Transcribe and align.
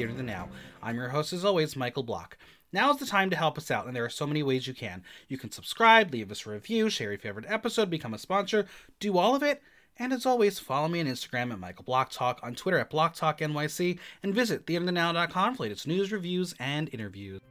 Theater 0.00 0.14
the 0.14 0.22
Now. 0.22 0.48
I'm 0.82 0.96
your 0.96 1.10
host, 1.10 1.34
as 1.34 1.44
always, 1.44 1.76
Michael 1.76 2.02
Block. 2.02 2.38
Now 2.72 2.90
is 2.90 2.96
the 2.96 3.04
time 3.04 3.28
to 3.28 3.36
help 3.36 3.58
us 3.58 3.70
out, 3.70 3.86
and 3.86 3.94
there 3.94 4.06
are 4.06 4.08
so 4.08 4.26
many 4.26 4.42
ways 4.42 4.66
you 4.66 4.72
can. 4.72 5.02
You 5.28 5.36
can 5.36 5.50
subscribe, 5.50 6.10
leave 6.10 6.30
us 6.30 6.46
a 6.46 6.50
review, 6.50 6.88
share 6.88 7.10
your 7.10 7.18
favorite 7.18 7.44
episode, 7.46 7.90
become 7.90 8.14
a 8.14 8.18
sponsor, 8.18 8.64
do 8.98 9.18
all 9.18 9.34
of 9.34 9.42
it. 9.42 9.60
And 9.98 10.14
as 10.14 10.24
always, 10.24 10.58
follow 10.58 10.88
me 10.88 11.00
on 11.00 11.06
Instagram 11.06 11.52
at 11.52 11.58
Michael 11.58 11.84
Block 11.84 12.10
Talk, 12.10 12.40
on 12.42 12.54
Twitter 12.54 12.78
at 12.78 12.88
Block 12.88 13.14
Talk 13.14 13.40
NYC, 13.40 13.98
and 14.22 14.34
visit 14.34 14.64
theaterthenow.com 14.64 15.56
for 15.56 15.64
latest 15.64 15.86
news, 15.86 16.10
reviews, 16.10 16.54
and 16.58 16.88
interviews. 16.94 17.42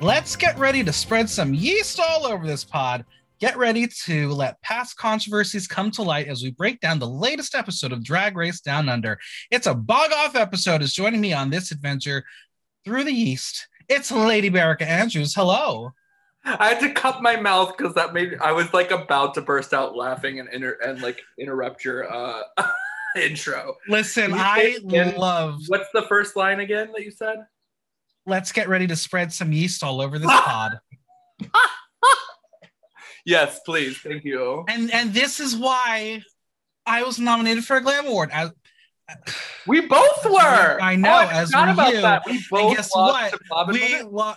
Let's 0.00 0.36
get 0.36 0.56
ready 0.60 0.84
to 0.84 0.92
spread 0.92 1.28
some 1.28 1.52
yeast 1.52 1.98
all 1.98 2.24
over 2.24 2.46
this 2.46 2.62
pod. 2.62 3.04
Get 3.40 3.56
ready 3.56 3.88
to 4.04 4.30
let 4.30 4.60
past 4.62 4.96
controversies 4.96 5.66
come 5.66 5.90
to 5.92 6.02
light 6.02 6.28
as 6.28 6.40
we 6.40 6.52
break 6.52 6.78
down 6.78 7.00
the 7.00 7.08
latest 7.08 7.56
episode 7.56 7.90
of 7.90 8.04
Drag 8.04 8.36
Race 8.36 8.60
Down 8.60 8.88
Under. 8.88 9.18
It's 9.50 9.66
a 9.66 9.74
bog 9.74 10.12
off 10.12 10.36
episode. 10.36 10.82
Is 10.82 10.94
joining 10.94 11.20
me 11.20 11.32
on 11.32 11.50
this 11.50 11.72
adventure 11.72 12.22
through 12.84 13.04
the 13.04 13.12
yeast. 13.12 13.66
It's 13.88 14.12
Lady 14.12 14.50
Berica 14.50 14.82
Andrews. 14.82 15.34
Hello. 15.34 15.90
I 16.44 16.68
had 16.68 16.80
to 16.80 16.92
cup 16.92 17.20
my 17.20 17.34
mouth 17.34 17.76
because 17.76 17.92
that 17.94 18.14
made 18.14 18.38
I 18.40 18.52
was 18.52 18.72
like 18.72 18.92
about 18.92 19.34
to 19.34 19.40
burst 19.40 19.74
out 19.74 19.96
laughing 19.96 20.38
and 20.38 20.48
inter- 20.52 20.78
and 20.80 21.02
like 21.02 21.20
interrupt 21.40 21.84
your 21.84 22.08
uh 22.12 22.42
intro. 23.16 23.74
Listen, 23.88 24.32
I 24.32 24.58
say 24.58 24.70
it 24.74 24.84
again? 24.84 25.16
love. 25.16 25.58
What's 25.66 25.90
the 25.92 26.02
first 26.02 26.36
line 26.36 26.60
again 26.60 26.90
that 26.94 27.04
you 27.04 27.10
said? 27.10 27.38
Let's 28.28 28.52
get 28.52 28.68
ready 28.68 28.86
to 28.86 28.94
spread 28.96 29.32
some 29.32 29.52
yeast 29.52 29.82
all 29.82 30.00
over 30.00 30.18
this 30.18 30.30
pod. 30.30 30.78
Yes, 33.24 33.60
please. 33.64 33.98
Thank 33.98 34.24
you. 34.24 34.64
And 34.68 34.92
and 34.92 35.12
this 35.12 35.40
is 35.40 35.56
why 35.56 36.22
I 36.86 37.02
was 37.02 37.18
nominated 37.18 37.64
for 37.64 37.76
a 37.76 37.80
Glam 37.82 38.06
Award. 38.06 38.30
As, 38.32 38.50
We 39.66 39.82
both 39.82 40.24
were. 40.24 40.78
I 40.80 40.96
know, 40.96 41.10
Oh, 41.10 41.12
I 41.12 41.32
as 41.32 41.52
were 41.52 41.68
about 41.68 41.94
you. 41.94 42.00
that. 42.02 42.22
We 42.26 42.42
both 42.50 42.76
guess 42.76 42.94
lost 42.94 43.34
what? 43.48 43.68
and 43.68 43.72
we 43.74 44.02
lo- 44.02 44.34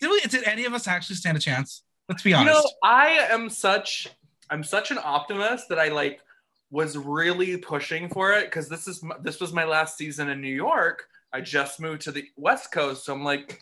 did 0.00 0.10
we 0.10 0.20
did 0.20 0.44
any 0.44 0.64
of 0.66 0.72
us 0.74 0.86
actually 0.86 1.16
stand 1.16 1.36
a 1.36 1.40
chance? 1.40 1.82
Let's 2.08 2.22
be 2.22 2.32
honest. 2.34 2.56
You 2.56 2.62
know, 2.62 2.70
I 2.82 3.08
am 3.30 3.50
such 3.50 4.08
I'm 4.50 4.62
such 4.64 4.90
an 4.90 4.98
optimist 5.02 5.68
that 5.68 5.78
I 5.78 5.88
like 5.88 6.20
was 6.70 6.96
really 6.96 7.56
pushing 7.56 8.08
for 8.08 8.32
it 8.32 8.44
because 8.44 8.68
this 8.68 8.86
is 8.86 9.02
this 9.22 9.40
was 9.40 9.52
my 9.52 9.64
last 9.64 9.96
season 9.98 10.28
in 10.28 10.40
New 10.40 10.54
York. 10.54 11.04
I 11.32 11.40
just 11.40 11.80
moved 11.80 12.02
to 12.02 12.12
the 12.12 12.24
West 12.36 12.72
Coast, 12.72 13.04
so 13.04 13.12
I'm 13.12 13.24
like, 13.24 13.60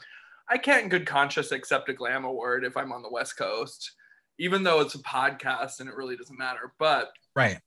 I 0.48 0.56
can't 0.56 0.84
in 0.84 0.88
good 0.88 1.06
conscience 1.06 1.52
accept 1.52 1.88
a 1.88 1.92
glam 1.92 2.24
award 2.24 2.64
if 2.64 2.76
I'm 2.76 2.92
on 2.92 3.02
the 3.02 3.10
West 3.10 3.36
Coast, 3.36 3.92
even 4.38 4.62
though 4.62 4.80
it's 4.80 4.94
a 4.94 4.98
podcast 4.98 5.80
and 5.80 5.88
it 5.88 5.94
really 5.94 6.16
doesn't 6.16 6.38
matter. 6.38 6.72
But 6.78 7.10
right. 7.34 7.58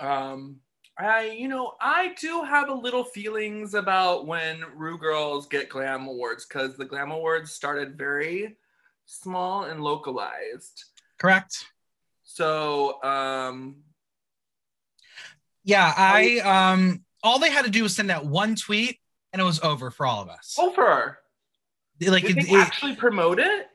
um, 0.00 0.56
I, 0.98 1.30
you 1.30 1.46
know, 1.46 1.74
I 1.80 2.14
do 2.20 2.42
have 2.42 2.68
a 2.68 2.74
little 2.74 3.04
feelings 3.04 3.74
about 3.74 4.26
when 4.26 4.64
Ru 4.74 4.98
Girls 4.98 5.46
get 5.46 5.68
glam 5.68 6.08
awards 6.08 6.44
because 6.46 6.76
the 6.76 6.84
glam 6.84 7.12
awards 7.12 7.52
started 7.52 7.96
very 7.96 8.56
small 9.04 9.64
and 9.64 9.80
localized. 9.82 10.84
Correct. 11.18 11.66
So, 12.24 13.00
um, 13.04 13.76
Yeah, 15.64 15.92
I 15.96 16.38
um 16.38 17.04
all 17.22 17.38
they 17.38 17.50
had 17.50 17.64
to 17.64 17.70
do 17.70 17.82
was 17.82 17.94
send 17.94 18.10
out 18.10 18.26
one 18.26 18.56
tweet 18.56 18.98
and 19.32 19.40
it 19.40 19.44
was 19.44 19.60
over 19.62 19.90
for 19.90 20.06
all 20.06 20.22
of 20.22 20.28
us. 20.28 20.56
over. 20.58 21.18
like 22.06 22.22
Did 22.26 22.38
it, 22.38 22.46
they 22.46 22.52
it- 22.52 22.58
actually 22.60 22.96
promote 22.96 23.38
it? 23.38 23.66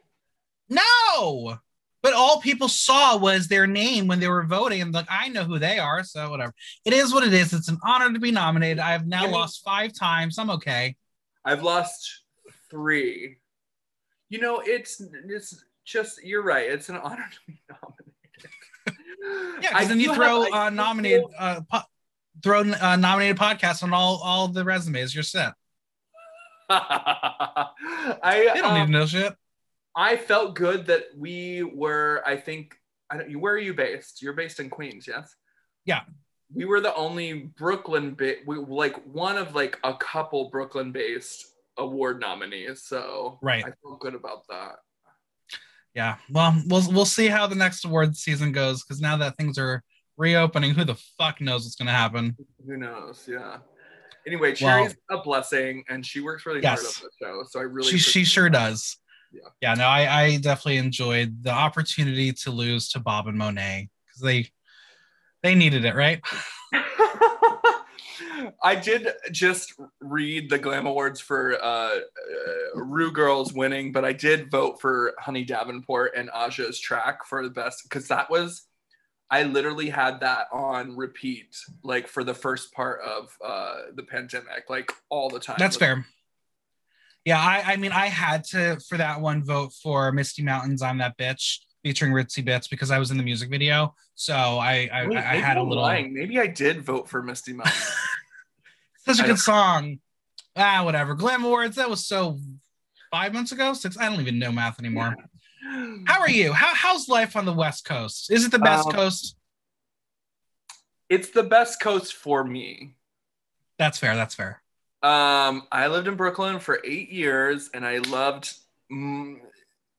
no. 0.69 1.57
But 2.03 2.13
all 2.13 2.41
people 2.41 2.67
saw 2.67 3.15
was 3.15 3.47
their 3.47 3.67
name 3.67 4.07
when 4.07 4.19
they 4.19 4.27
were 4.27 4.41
voting, 4.43 4.81
and 4.81 4.91
like 4.91 5.05
I 5.07 5.29
know 5.29 5.43
who 5.43 5.59
they 5.59 5.77
are, 5.77 6.03
so 6.03 6.31
whatever. 6.31 6.51
It 6.83 6.93
is 6.93 7.13
what 7.13 7.23
it 7.23 7.31
is. 7.31 7.53
It's 7.53 7.67
an 7.67 7.77
honor 7.85 8.11
to 8.11 8.19
be 8.19 8.31
nominated. 8.31 8.79
I 8.79 8.93
have 8.93 9.05
now 9.05 9.19
I 9.19 9.23
mean- 9.25 9.31
lost 9.33 9.61
five 9.63 9.93
times. 9.93 10.39
I'm 10.39 10.49
okay. 10.49 10.95
I've 11.45 11.61
lost 11.61 12.23
three. 12.71 13.37
You 14.29 14.39
know, 14.39 14.61
it's 14.65 14.99
it's 15.29 15.63
just 15.85 16.23
you're 16.23 16.41
right. 16.41 16.71
It's 16.71 16.89
an 16.89 16.95
honor 16.97 17.25
to 17.31 17.39
be 17.47 17.61
nominated. 17.69 19.61
Yeah, 19.61 19.69
because 19.69 19.87
then 19.89 19.99
you 19.99 20.15
throw 20.15 20.41
have- 20.45 20.53
uh, 20.53 20.69
nominated 20.71 21.21
feel- 21.21 21.31
uh, 21.37 21.61
po- 21.71 21.85
throw 22.43 22.61
uh, 22.61 22.95
nominated 22.95 23.37
podcasts 23.37 23.83
on 23.83 23.93
all 23.93 24.21
all 24.23 24.47
the 24.47 24.63
resumes. 24.63 25.13
You're 25.13 25.23
set. 25.23 25.53
I 26.69 28.51
They 28.53 28.61
don't 28.61 28.71
um, 28.71 28.79
need 28.79 28.85
to 28.85 28.91
know 28.91 29.05
shit. 29.05 29.35
I 29.95 30.15
felt 30.15 30.55
good 30.55 30.87
that 30.87 31.05
we 31.17 31.63
were. 31.63 32.23
I 32.25 32.37
think. 32.37 32.75
I 33.09 33.17
don't. 33.17 33.39
Where 33.39 33.53
are 33.53 33.59
you 33.59 33.73
based? 33.73 34.21
You're 34.21 34.33
based 34.33 34.59
in 34.59 34.69
Queens, 34.69 35.05
yes. 35.07 35.35
Yeah. 35.85 36.01
We 36.53 36.65
were 36.65 36.81
the 36.81 36.95
only 36.95 37.51
Brooklyn 37.57 38.13
bit. 38.13 38.39
We 38.45 38.57
like 38.57 39.01
one 39.05 39.37
of 39.37 39.55
like 39.55 39.79
a 39.83 39.93
couple 39.93 40.49
Brooklyn-based 40.49 41.45
award 41.77 42.19
nominees. 42.19 42.83
So 42.83 43.39
Right. 43.41 43.63
I 43.65 43.71
feel 43.81 43.97
good 43.97 44.15
about 44.15 44.47
that. 44.49 44.75
Yeah. 45.93 46.17
Well, 46.29 46.61
we'll 46.67 46.91
we'll 46.91 47.05
see 47.05 47.27
how 47.27 47.47
the 47.47 47.55
next 47.55 47.85
award 47.85 48.15
season 48.15 48.51
goes 48.51 48.83
because 48.83 49.01
now 49.01 49.17
that 49.17 49.37
things 49.37 49.57
are 49.57 49.83
reopening, 50.17 50.73
who 50.73 50.83
the 50.83 50.95
fuck 51.17 51.41
knows 51.41 51.63
what's 51.63 51.75
gonna 51.75 51.91
happen? 51.91 52.35
Who 52.65 52.77
knows? 52.77 53.25
Yeah. 53.27 53.57
Anyway, 54.27 54.53
Cherry's 54.53 54.95
a 55.09 55.17
blessing, 55.17 55.83
and 55.89 56.05
she 56.05 56.21
works 56.21 56.45
really 56.45 56.61
hard 56.61 56.79
on 56.79 56.85
the 56.85 57.09
show. 57.19 57.43
So 57.49 57.59
I 57.59 57.63
really. 57.63 57.89
she 57.89 57.97
she 57.97 58.23
sure 58.23 58.49
that. 58.49 58.69
does. 58.69 58.97
Yeah. 59.33 59.49
Yeah. 59.61 59.73
No, 59.75 59.85
I 59.85 60.21
I 60.21 60.37
definitely 60.37 60.77
enjoyed 60.77 61.43
the 61.43 61.51
opportunity 61.51 62.31
to 62.33 62.51
lose 62.51 62.89
to 62.89 62.99
Bob 62.99 63.27
and 63.27 63.37
Monet 63.37 63.89
because 64.05 64.21
they 64.21 64.49
they 65.43 65.55
needed 65.55 65.85
it, 65.85 65.95
right? 65.95 66.21
I 68.63 68.75
did 68.75 69.07
just 69.31 69.73
read 69.99 70.49
the 70.49 70.57
Glam 70.57 70.85
Awards 70.85 71.19
for 71.19 71.61
uh, 71.61 71.65
uh, 71.65 71.99
Ru 72.75 73.11
Girls 73.11 73.53
winning, 73.53 73.91
but 73.91 74.05
I 74.05 74.13
did 74.13 74.51
vote 74.51 74.79
for 74.79 75.13
Honey 75.19 75.43
Davenport 75.43 76.13
and 76.15 76.29
Aja's 76.35 76.79
track 76.79 77.25
for 77.25 77.43
the 77.43 77.49
best 77.49 77.83
because 77.83 78.07
that 78.07 78.29
was, 78.29 78.67
I 79.33 79.43
literally 79.43 79.89
had 79.89 80.19
that 80.19 80.47
on 80.51 80.97
repeat 80.97 81.55
like 81.83 82.07
for 82.07 82.23
the 82.23 82.33
first 82.33 82.73
part 82.73 82.99
of 83.01 83.35
uh, 83.43 83.75
the 83.95 84.03
pandemic, 84.03 84.69
like 84.69 84.91
all 85.09 85.29
the 85.29 85.39
time. 85.39 85.55
That's 85.57 85.77
fair. 85.77 86.05
Yeah, 87.23 87.39
I 87.39 87.63
I 87.73 87.77
mean 87.77 87.91
I 87.93 88.07
had 88.07 88.43
to 88.45 88.77
for 88.89 88.97
that 88.97 89.21
one 89.21 89.43
vote 89.43 89.71
for 89.81 90.11
Misty 90.11 90.43
Mountains. 90.43 90.81
I'm 90.81 90.97
that 90.97 91.17
bitch 91.17 91.59
featuring 91.81 92.11
Ritzy 92.11 92.43
Bits 92.43 92.67
because 92.67 92.91
I 92.91 92.99
was 92.99 93.09
in 93.09 93.17
the 93.17 93.23
music 93.23 93.49
video. 93.49 93.95
So 94.15 94.33
I 94.35 94.89
I, 94.91 95.07
Wait, 95.07 95.17
I 95.17 95.35
had 95.35 95.57
a 95.57 95.63
little 95.63 95.81
lying. 95.81 96.13
Maybe 96.13 96.37
I 96.39 96.47
did 96.47 96.81
vote 96.83 97.07
for 97.07 97.23
Misty 97.23 97.53
Mountains. 97.53 97.89
such 99.05 99.19
a 99.19 99.23
I 99.23 99.25
good 99.27 99.27
don't- 99.29 99.37
song. 99.37 99.99
Ah, 100.57 100.83
whatever. 100.83 101.15
Glam 101.15 101.45
Awards. 101.45 101.77
That 101.77 101.89
was 101.89 102.05
so 102.05 102.37
five 103.11 103.33
months 103.33 103.53
ago. 103.53 103.73
Six. 103.73 103.97
I 103.97 104.09
don't 104.09 104.19
even 104.19 104.37
know 104.37 104.51
math 104.51 104.79
anymore. 104.79 105.15
How 106.07 106.19
are 106.19 106.29
you? 106.29 106.51
How 106.53 106.73
how's 106.75 107.07
life 107.07 107.35
on 107.35 107.45
the 107.45 107.53
West 107.53 107.85
Coast? 107.85 108.31
Is 108.31 108.45
it 108.45 108.51
the 108.51 108.59
best 108.59 108.87
Um, 108.87 108.93
coast? 108.93 109.35
It's 111.09 111.29
the 111.29 111.43
best 111.43 111.81
coast 111.81 112.13
for 112.13 112.43
me. 112.43 112.95
That's 113.77 113.97
fair. 113.97 114.15
That's 114.15 114.35
fair. 114.35 114.61
Um, 115.03 115.67
I 115.71 115.87
lived 115.87 116.07
in 116.07 116.15
Brooklyn 116.15 116.59
for 116.59 116.79
eight 116.85 117.09
years, 117.09 117.69
and 117.73 117.85
I 117.85 117.97
loved 117.99 118.53
mm, 118.91 119.39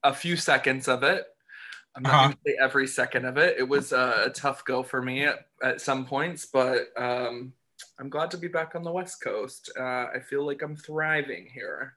a 0.03 0.15
few 0.15 0.37
seconds 0.37 0.89
of 0.89 1.03
it. 1.03 1.27
I'm 1.95 2.03
not 2.03 2.13
Uh-huh. 2.15 2.23
going 2.29 2.33
to 2.33 2.39
say 2.47 2.57
every 2.61 2.87
second 2.87 3.25
of 3.27 3.37
it. 3.37 3.57
It 3.59 3.69
was 3.69 3.93
uh, 3.93 4.23
a 4.27 4.31
tough 4.31 4.65
go 4.65 4.83
for 4.83 5.03
me 5.03 5.25
at, 5.25 5.47
at 5.63 5.81
some 5.81 6.07
points, 6.07 6.47
but 6.47 6.89
um, 6.97 7.53
I'm 7.99 8.09
glad 8.09 8.31
to 8.31 8.39
be 8.39 8.49
back 8.49 8.75
on 8.75 8.83
the 8.85 8.93
West 8.93 9.21
Coast. 9.23 9.71
Uh, 9.79 10.07
I 10.15 10.21
feel 10.29 10.47
like 10.47 10.63
I'm 10.63 10.77
thriving 10.77 11.49
here. 11.53 11.95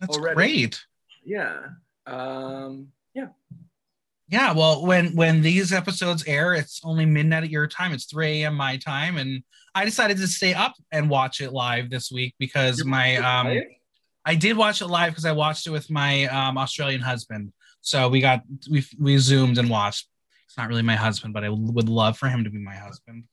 That's 0.00 0.16
Already. 0.16 0.34
great. 0.36 0.84
Yeah. 1.24 1.60
Um, 2.06 2.88
yeah. 3.14 3.28
Yeah, 4.28 4.52
well, 4.52 4.86
when 4.86 5.16
when 5.16 5.42
these 5.42 5.72
episodes 5.72 6.24
air, 6.24 6.54
it's 6.54 6.80
only 6.84 7.04
midnight 7.04 7.42
at 7.44 7.50
your 7.50 7.66
time. 7.66 7.92
It's 7.92 8.04
3 8.04 8.42
a.m. 8.42 8.54
my 8.54 8.76
time, 8.76 9.16
and 9.16 9.42
I 9.74 9.84
decided 9.84 10.18
to 10.18 10.28
stay 10.28 10.54
up 10.54 10.74
and 10.92 11.10
watch 11.10 11.40
it 11.40 11.52
live 11.52 11.90
this 11.90 12.12
week 12.12 12.34
because 12.38 12.78
You're 12.78 12.86
my 12.86 13.16
um 13.16 13.48
live? 13.48 13.62
I 14.24 14.34
did 14.36 14.56
watch 14.56 14.82
it 14.82 14.86
live 14.86 15.10
because 15.10 15.24
I 15.24 15.32
watched 15.32 15.66
it 15.66 15.70
with 15.70 15.90
my 15.90 16.26
um 16.26 16.58
Australian 16.58 17.00
husband. 17.00 17.52
So 17.80 18.08
we 18.08 18.20
got 18.20 18.42
we 18.70 18.84
we 18.98 19.18
zoomed 19.18 19.58
and 19.58 19.68
watched. 19.68 20.06
It's 20.46 20.56
not 20.56 20.68
really 20.68 20.82
my 20.82 20.96
husband, 20.96 21.34
but 21.34 21.42
I 21.42 21.48
would 21.48 21.88
love 21.88 22.16
for 22.16 22.28
him 22.28 22.44
to 22.44 22.50
be 22.50 22.58
my 22.58 22.74
husband. 22.74 23.24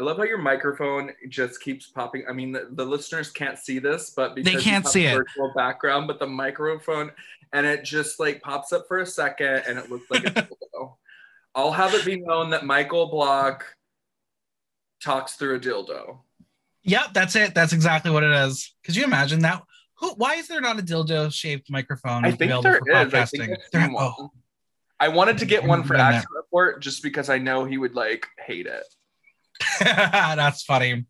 I 0.00 0.02
love 0.02 0.16
how 0.16 0.22
your 0.22 0.38
microphone 0.38 1.10
just 1.28 1.60
keeps 1.60 1.86
popping. 1.86 2.24
I 2.26 2.32
mean, 2.32 2.52
the, 2.52 2.68
the 2.70 2.84
listeners 2.86 3.30
can't 3.30 3.58
see 3.58 3.78
this, 3.78 4.08
but 4.08 4.34
because 4.34 4.54
you 4.54 4.60
can't 4.60 4.84
have 4.84 4.90
see 4.90 5.04
it. 5.04 5.14
virtual 5.14 5.52
background, 5.54 6.06
but 6.06 6.18
the 6.18 6.26
microphone 6.26 7.12
and 7.52 7.66
it 7.66 7.84
just 7.84 8.18
like 8.18 8.40
pops 8.40 8.72
up 8.72 8.86
for 8.88 9.00
a 9.00 9.06
second, 9.06 9.64
and 9.68 9.78
it 9.78 9.90
looks 9.90 10.10
like 10.10 10.24
a 10.24 10.30
dildo. 10.74 10.94
I'll 11.54 11.72
have 11.72 11.92
it 11.92 12.06
be 12.06 12.18
known 12.18 12.48
that 12.50 12.64
Michael 12.64 13.10
Block 13.10 13.66
talks 15.02 15.34
through 15.34 15.56
a 15.56 15.60
dildo. 15.60 16.20
Yep, 16.84 17.12
that's 17.12 17.36
it. 17.36 17.54
That's 17.54 17.74
exactly 17.74 18.10
what 18.10 18.22
it 18.22 18.30
is. 18.30 18.74
Could 18.84 18.96
you 18.96 19.04
imagine 19.04 19.40
that? 19.40 19.62
Who? 19.98 20.14
Why 20.14 20.36
is 20.36 20.48
there 20.48 20.62
not 20.62 20.78
a 20.78 20.82
dildo 20.82 21.30
shaped 21.30 21.70
microphone 21.70 22.24
I 22.24 22.30
think 22.30 22.52
available 22.52 22.62
there 22.62 22.78
for 22.78 22.90
is. 22.90 23.14
I 23.14 23.24
think 23.26 23.42
podcasting? 23.44 23.56
There- 23.72 23.90
oh, 23.98 24.30
I 24.98 25.08
wanted 25.08 25.36
to 25.38 25.44
get 25.44 25.62
one 25.62 25.82
for. 25.82 25.96
Action 25.96 26.30
Report 26.34 26.80
just 26.80 27.02
because 27.02 27.28
I 27.28 27.36
know 27.36 27.66
he 27.66 27.76
would 27.76 27.94
like 27.94 28.26
hate 28.46 28.66
it. 28.66 28.84
that's 29.80 30.62
funny. 30.62 31.04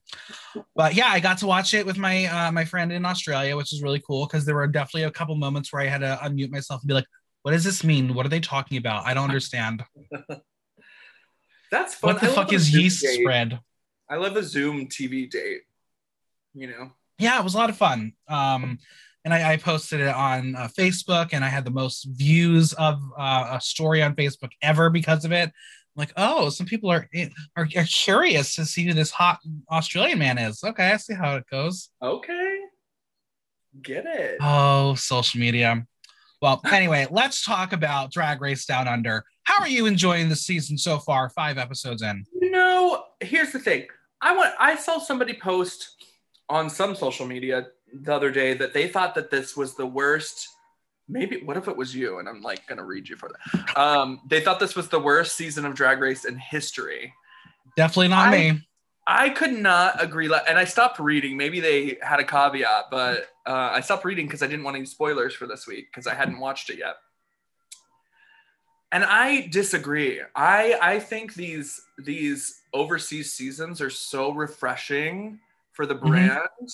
But 0.74 0.94
yeah, 0.94 1.08
I 1.08 1.20
got 1.20 1.38
to 1.38 1.46
watch 1.46 1.74
it 1.74 1.86
with 1.86 1.98
my 1.98 2.26
uh, 2.26 2.52
my 2.52 2.64
friend 2.64 2.92
in 2.92 3.04
Australia, 3.04 3.56
which 3.56 3.72
is 3.72 3.82
really 3.82 4.02
cool 4.06 4.26
because 4.26 4.44
there 4.44 4.54
were 4.54 4.66
definitely 4.66 5.04
a 5.04 5.10
couple 5.10 5.34
moments 5.36 5.72
where 5.72 5.82
I 5.82 5.86
had 5.86 6.00
to 6.00 6.18
unmute 6.22 6.50
myself 6.50 6.82
and 6.82 6.88
be 6.88 6.94
like, 6.94 7.06
"What 7.42 7.52
does 7.52 7.64
this 7.64 7.84
mean? 7.84 8.14
What 8.14 8.26
are 8.26 8.30
they 8.30 8.40
talking 8.40 8.78
about? 8.78 9.06
I 9.06 9.14
don't 9.14 9.24
understand. 9.24 9.84
That's 11.70 11.94
fun. 11.94 12.14
What 12.14 12.20
the 12.20 12.30
I 12.30 12.34
fuck 12.34 12.52
is 12.52 12.62
Zoom 12.70 12.80
yeast 12.82 13.02
date. 13.02 13.20
spread?" 13.20 13.60
I 14.08 14.16
love 14.16 14.36
a 14.36 14.42
Zoom 14.42 14.88
TV 14.88 15.30
date. 15.30 15.62
You 16.54 16.66
know, 16.66 16.92
yeah, 17.18 17.38
it 17.38 17.44
was 17.44 17.54
a 17.54 17.58
lot 17.58 17.70
of 17.70 17.76
fun. 17.76 18.12
Um, 18.28 18.78
and 19.24 19.34
I, 19.34 19.52
I 19.52 19.56
posted 19.58 20.00
it 20.00 20.08
on 20.08 20.56
uh, 20.56 20.68
Facebook, 20.76 21.28
and 21.32 21.44
I 21.44 21.48
had 21.48 21.64
the 21.64 21.70
most 21.70 22.04
views 22.04 22.72
of 22.72 23.00
uh, 23.18 23.48
a 23.52 23.60
story 23.60 24.02
on 24.02 24.16
Facebook 24.16 24.50
ever 24.62 24.90
because 24.90 25.24
of 25.24 25.32
it. 25.32 25.52
Like, 26.00 26.14
oh, 26.16 26.48
some 26.48 26.66
people 26.66 26.90
are, 26.90 27.06
eh, 27.12 27.28
are 27.56 27.68
are 27.76 27.84
curious 27.84 28.54
to 28.54 28.64
see 28.64 28.84
who 28.86 28.94
this 28.94 29.10
hot 29.10 29.38
Australian 29.70 30.18
man 30.18 30.38
is. 30.38 30.64
Okay, 30.64 30.92
I 30.92 30.96
see 30.96 31.12
how 31.12 31.36
it 31.36 31.44
goes. 31.50 31.90
okay, 32.02 32.58
get 33.82 34.06
it. 34.06 34.38
Oh, 34.40 34.94
social 34.94 35.40
media. 35.40 35.86
Well, 36.40 36.62
anyway, 36.72 37.06
let's 37.10 37.44
talk 37.44 37.74
about 37.74 38.12
Drag 38.12 38.40
Race 38.40 38.64
Down 38.64 38.88
Under. 38.88 39.24
How 39.42 39.62
are 39.62 39.68
you 39.68 39.84
enjoying 39.84 40.30
the 40.30 40.36
season 40.36 40.78
so 40.78 40.98
far? 40.98 41.28
Five 41.28 41.58
episodes 41.58 42.00
in. 42.00 42.24
You 42.40 42.50
know, 42.50 43.04
here's 43.20 43.52
the 43.52 43.58
thing. 43.58 43.86
I 44.22 44.34
want. 44.34 44.54
I 44.58 44.76
saw 44.76 44.98
somebody 44.98 45.34
post 45.34 45.96
on 46.48 46.70
some 46.70 46.94
social 46.94 47.26
media 47.26 47.66
the 47.92 48.14
other 48.14 48.30
day 48.30 48.54
that 48.54 48.72
they 48.72 48.88
thought 48.88 49.14
that 49.16 49.30
this 49.30 49.54
was 49.54 49.74
the 49.74 49.86
worst. 49.86 50.48
Maybe 51.10 51.42
what 51.42 51.56
if 51.56 51.66
it 51.68 51.76
was 51.76 51.94
you? 51.94 52.18
And 52.20 52.28
I'm 52.28 52.40
like 52.40 52.66
gonna 52.66 52.84
read 52.84 53.08
you 53.08 53.16
for 53.16 53.28
that. 53.30 53.76
Um, 53.78 54.20
they 54.28 54.40
thought 54.40 54.60
this 54.60 54.76
was 54.76 54.88
the 54.88 54.98
worst 55.00 55.34
season 55.36 55.64
of 55.64 55.74
Drag 55.74 55.98
Race 56.00 56.24
in 56.24 56.36
history. 56.38 57.12
Definitely 57.76 58.08
not 58.08 58.28
I- 58.28 58.38
me. 58.38 58.66
I 59.06 59.30
could 59.30 59.54
not 59.54 60.00
agree. 60.00 60.28
le- 60.28 60.44
And 60.46 60.56
I 60.56 60.64
stopped 60.64 61.00
reading. 61.00 61.36
Maybe 61.36 61.58
they 61.58 61.98
had 62.00 62.20
a 62.20 62.24
caveat, 62.24 62.84
but 62.92 63.28
uh, 63.44 63.70
I 63.72 63.80
stopped 63.80 64.04
reading 64.04 64.26
because 64.26 64.40
I 64.40 64.46
didn't 64.46 64.62
want 64.62 64.76
any 64.76 64.86
spoilers 64.86 65.34
for 65.34 65.48
this 65.48 65.66
week 65.66 65.88
because 65.90 66.06
I 66.06 66.14
hadn't 66.14 66.38
watched 66.38 66.70
it 66.70 66.78
yet. 66.78 66.94
And 68.92 69.02
I 69.04 69.48
disagree. 69.48 70.20
I 70.36 70.78
I 70.80 70.98
think 71.00 71.34
these 71.34 71.80
these 71.98 72.60
overseas 72.72 73.32
seasons 73.32 73.80
are 73.80 73.90
so 73.90 74.32
refreshing 74.32 75.40
for 75.72 75.86
the 75.86 75.94
Mhm. 75.96 76.06
brand. 76.06 76.68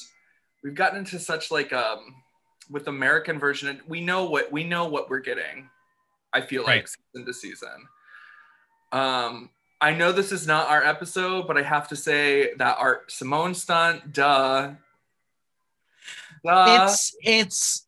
We've 0.63 0.75
gotten 0.75 0.99
into 0.99 1.19
such 1.19 1.51
like 1.51 1.73
um 1.73 2.23
with 2.71 2.89
American 2.89 3.39
version. 3.39 3.81
We 3.87 4.01
know 4.01 4.25
what 4.25 4.51
we 4.51 4.65
know 4.65 4.87
what 4.87 5.09
we're 5.11 5.21
getting. 5.21 5.69
I 6.33 6.41
feel 6.41 6.65
like 6.65 6.89
season 6.89 7.27
to 7.27 7.33
season. 7.33 7.89
Um, 8.93 9.51
I 9.81 9.93
know 9.93 10.13
this 10.13 10.33
is 10.33 10.47
not 10.47 10.69
our 10.69 10.83
episode, 10.83 11.47
but 11.47 11.57
I 11.57 11.63
have 11.63 11.89
to 11.89 11.97
say 11.97 12.55
that 12.55 12.77
Art 12.79 13.11
Simone 13.11 13.55
stunt, 13.55 14.13
duh. 14.13 14.73
Duh. 16.45 16.87
it's 16.87 17.17
it's 17.23 17.87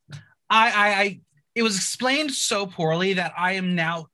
I, 0.50 0.70
I 0.70 1.00
I 1.00 1.20
it 1.54 1.62
was 1.62 1.76
explained 1.76 2.32
so 2.32 2.66
poorly 2.66 3.14
that 3.14 3.32
I 3.36 3.52
am 3.52 3.74
now 3.74 4.08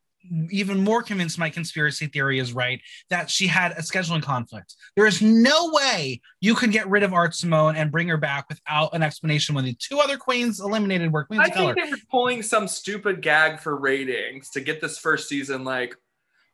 even 0.50 0.82
more 0.82 1.02
convinced 1.02 1.38
my 1.38 1.50
conspiracy 1.50 2.06
theory 2.06 2.38
is 2.38 2.52
right 2.52 2.80
that 3.10 3.30
she 3.30 3.46
had 3.46 3.72
a 3.72 3.82
scheduling 3.82 4.22
conflict. 4.22 4.74
There 4.96 5.06
is 5.06 5.20
no 5.20 5.70
way 5.72 6.20
you 6.40 6.54
can 6.54 6.70
get 6.70 6.88
rid 6.88 7.02
of 7.02 7.12
Art 7.12 7.34
Simone 7.34 7.76
and 7.76 7.90
bring 7.92 8.08
her 8.08 8.16
back 8.16 8.46
without 8.48 8.94
an 8.94 9.02
explanation 9.02 9.54
when 9.54 9.64
the 9.64 9.74
two 9.78 9.98
other 10.00 10.16
queens 10.16 10.60
eliminated 10.60 11.12
were 11.12 11.24
queens 11.24 11.42
I 11.44 11.50
think 11.50 11.76
they 11.76 11.90
were 11.90 11.98
pulling 12.10 12.42
some 12.42 12.68
stupid 12.68 13.20
gag 13.22 13.60
for 13.60 13.76
ratings 13.76 14.50
to 14.50 14.60
get 14.60 14.80
this 14.80 14.98
first 14.98 15.28
season 15.28 15.64
like, 15.64 15.94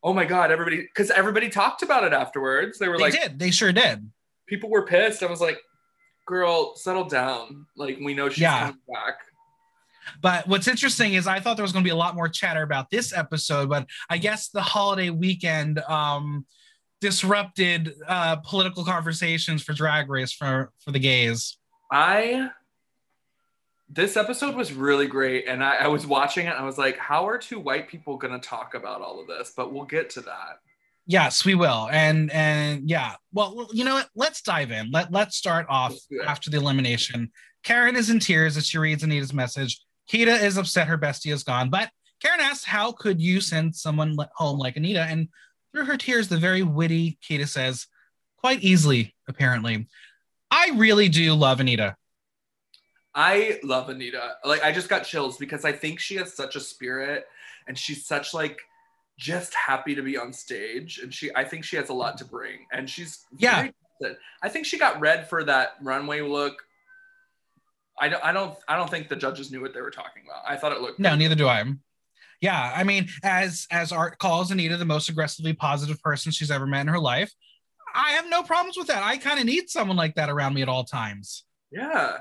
oh 0.02 0.12
my 0.12 0.24
god, 0.24 0.50
everybody 0.50 0.78
because 0.78 1.10
everybody 1.10 1.48
talked 1.48 1.82
about 1.82 2.04
it 2.04 2.12
afterwards. 2.12 2.78
They 2.78 2.88
were 2.88 2.96
They 2.98 3.04
like, 3.04 3.20
did. 3.20 3.38
They 3.38 3.50
sure 3.50 3.72
did. 3.72 4.10
people 4.46 4.70
were 4.70 4.86
pissed. 4.86 5.22
I 5.22 5.26
was 5.26 5.40
like, 5.40 5.58
girl, 6.26 6.74
settle 6.76 7.04
down. 7.04 7.66
Like 7.76 7.98
we 8.00 8.14
know 8.14 8.28
she's 8.28 8.40
Yeah. 8.40 8.60
coming 8.60 8.80
back. 8.92 9.14
But 10.20 10.46
what's 10.48 10.68
interesting 10.68 11.14
is 11.14 11.26
I 11.26 11.40
thought 11.40 11.56
there 11.56 11.64
was 11.64 11.72
going 11.72 11.84
to 11.84 11.88
be 11.88 11.92
a 11.92 11.96
lot 11.96 12.14
more 12.14 12.28
chatter 12.28 12.62
about 12.62 12.90
this 12.90 13.16
episode, 13.16 13.68
but 13.68 13.86
I 14.08 14.18
guess 14.18 14.48
the 14.48 14.62
holiday 14.62 15.10
weekend 15.10 15.78
um, 15.80 16.46
disrupted 17.00 17.94
uh, 18.06 18.36
political 18.36 18.84
conversations 18.84 19.62
for 19.62 19.72
Drag 19.72 20.08
Race 20.08 20.32
for 20.32 20.72
for 20.84 20.92
the 20.92 20.98
gays. 20.98 21.56
I 21.90 22.50
this 23.92 24.16
episode 24.16 24.54
was 24.54 24.72
really 24.72 25.08
great, 25.08 25.48
and 25.48 25.64
I, 25.64 25.76
I 25.76 25.86
was 25.88 26.06
watching 26.06 26.46
it. 26.46 26.50
And 26.50 26.58
I 26.58 26.64
was 26.64 26.78
like, 26.78 26.96
"How 26.96 27.26
are 27.28 27.38
two 27.38 27.58
white 27.58 27.88
people 27.88 28.16
going 28.16 28.38
to 28.38 28.48
talk 28.48 28.74
about 28.74 29.02
all 29.02 29.20
of 29.20 29.26
this?" 29.26 29.52
But 29.56 29.72
we'll 29.72 29.84
get 29.84 30.10
to 30.10 30.20
that. 30.22 30.60
Yes, 31.06 31.44
we 31.44 31.56
will. 31.56 31.88
And 31.90 32.30
and 32.30 32.88
yeah, 32.88 33.14
well, 33.32 33.68
you 33.72 33.84
know 33.84 33.94
what? 33.94 34.08
Let's 34.14 34.42
dive 34.42 34.70
in. 34.70 34.90
Let 34.92 35.10
let's 35.10 35.36
start 35.36 35.66
off 35.68 35.90
Let's 35.90 36.06
do 36.06 36.20
it. 36.20 36.26
after 36.26 36.50
the 36.50 36.58
elimination. 36.58 37.32
Karen 37.64 37.96
is 37.96 38.10
in 38.10 38.20
tears 38.20 38.56
as 38.56 38.66
she 38.66 38.78
reads 38.78 39.02
Anita's 39.02 39.34
message. 39.34 39.80
Kita 40.10 40.42
is 40.42 40.56
upset 40.56 40.88
her 40.88 40.98
bestie 40.98 41.32
is 41.32 41.44
gone, 41.44 41.70
but 41.70 41.90
Karen 42.20 42.40
asks, 42.40 42.64
"How 42.64 42.92
could 42.92 43.20
you 43.20 43.40
send 43.40 43.76
someone 43.76 44.16
home 44.34 44.58
like 44.58 44.76
Anita?" 44.76 45.02
And 45.02 45.28
through 45.72 45.84
her 45.84 45.96
tears, 45.96 46.28
the 46.28 46.36
very 46.36 46.62
witty 46.62 47.18
Kita 47.22 47.48
says, 47.48 47.86
"Quite 48.36 48.62
easily, 48.62 49.14
apparently." 49.28 49.88
I 50.50 50.70
really 50.74 51.08
do 51.08 51.32
love 51.34 51.60
Anita. 51.60 51.96
I 53.14 53.60
love 53.62 53.88
Anita. 53.88 54.36
Like, 54.44 54.62
I 54.64 54.72
just 54.72 54.88
got 54.88 55.04
chills 55.04 55.36
because 55.36 55.64
I 55.64 55.72
think 55.72 56.00
she 56.00 56.16
has 56.16 56.34
such 56.34 56.56
a 56.56 56.60
spirit, 56.60 57.26
and 57.66 57.78
she's 57.78 58.06
such 58.06 58.34
like 58.34 58.58
just 59.16 59.54
happy 59.54 59.94
to 59.94 60.02
be 60.02 60.16
on 60.16 60.32
stage, 60.32 60.98
and 60.98 61.12
she. 61.14 61.30
I 61.36 61.44
think 61.44 61.64
she 61.64 61.76
has 61.76 61.88
a 61.88 61.92
lot 61.94 62.18
to 62.18 62.24
bring, 62.24 62.66
and 62.72 62.88
she's 62.90 63.26
Yeah. 63.38 63.68
very. 64.00 64.16
I 64.42 64.48
think 64.48 64.64
she 64.66 64.78
got 64.78 64.98
red 64.98 65.28
for 65.28 65.44
that 65.44 65.76
runway 65.82 66.22
look. 66.22 66.64
I 68.00 68.08
don't. 68.08 68.24
I 68.24 68.32
don't. 68.32 68.56
I 68.66 68.76
don't 68.76 68.90
think 68.90 69.08
the 69.08 69.16
judges 69.16 69.50
knew 69.52 69.60
what 69.60 69.74
they 69.74 69.80
were 69.82 69.90
talking 69.90 70.22
about. 70.24 70.42
I 70.48 70.56
thought 70.56 70.72
it 70.72 70.80
looked. 70.80 70.98
No, 70.98 71.14
neither 71.14 71.34
do 71.34 71.46
I. 71.48 71.64
Yeah, 72.40 72.72
I 72.74 72.84
mean, 72.84 73.08
as 73.22 73.66
as 73.70 73.92
Art 73.92 74.18
calls 74.18 74.50
Anita 74.50 74.76
the 74.78 74.84
most 74.86 75.08
aggressively 75.10 75.52
positive 75.52 76.02
person 76.02 76.32
she's 76.32 76.50
ever 76.50 76.66
met 76.66 76.80
in 76.82 76.88
her 76.88 76.98
life, 76.98 77.30
I 77.94 78.12
have 78.12 78.28
no 78.30 78.42
problems 78.42 78.78
with 78.78 78.86
that. 78.86 79.02
I 79.02 79.18
kind 79.18 79.38
of 79.38 79.44
need 79.44 79.68
someone 79.68 79.96
like 79.98 80.14
that 80.14 80.30
around 80.30 80.54
me 80.54 80.62
at 80.62 80.68
all 80.68 80.84
times 80.84 81.44
Yeah. 81.70 82.18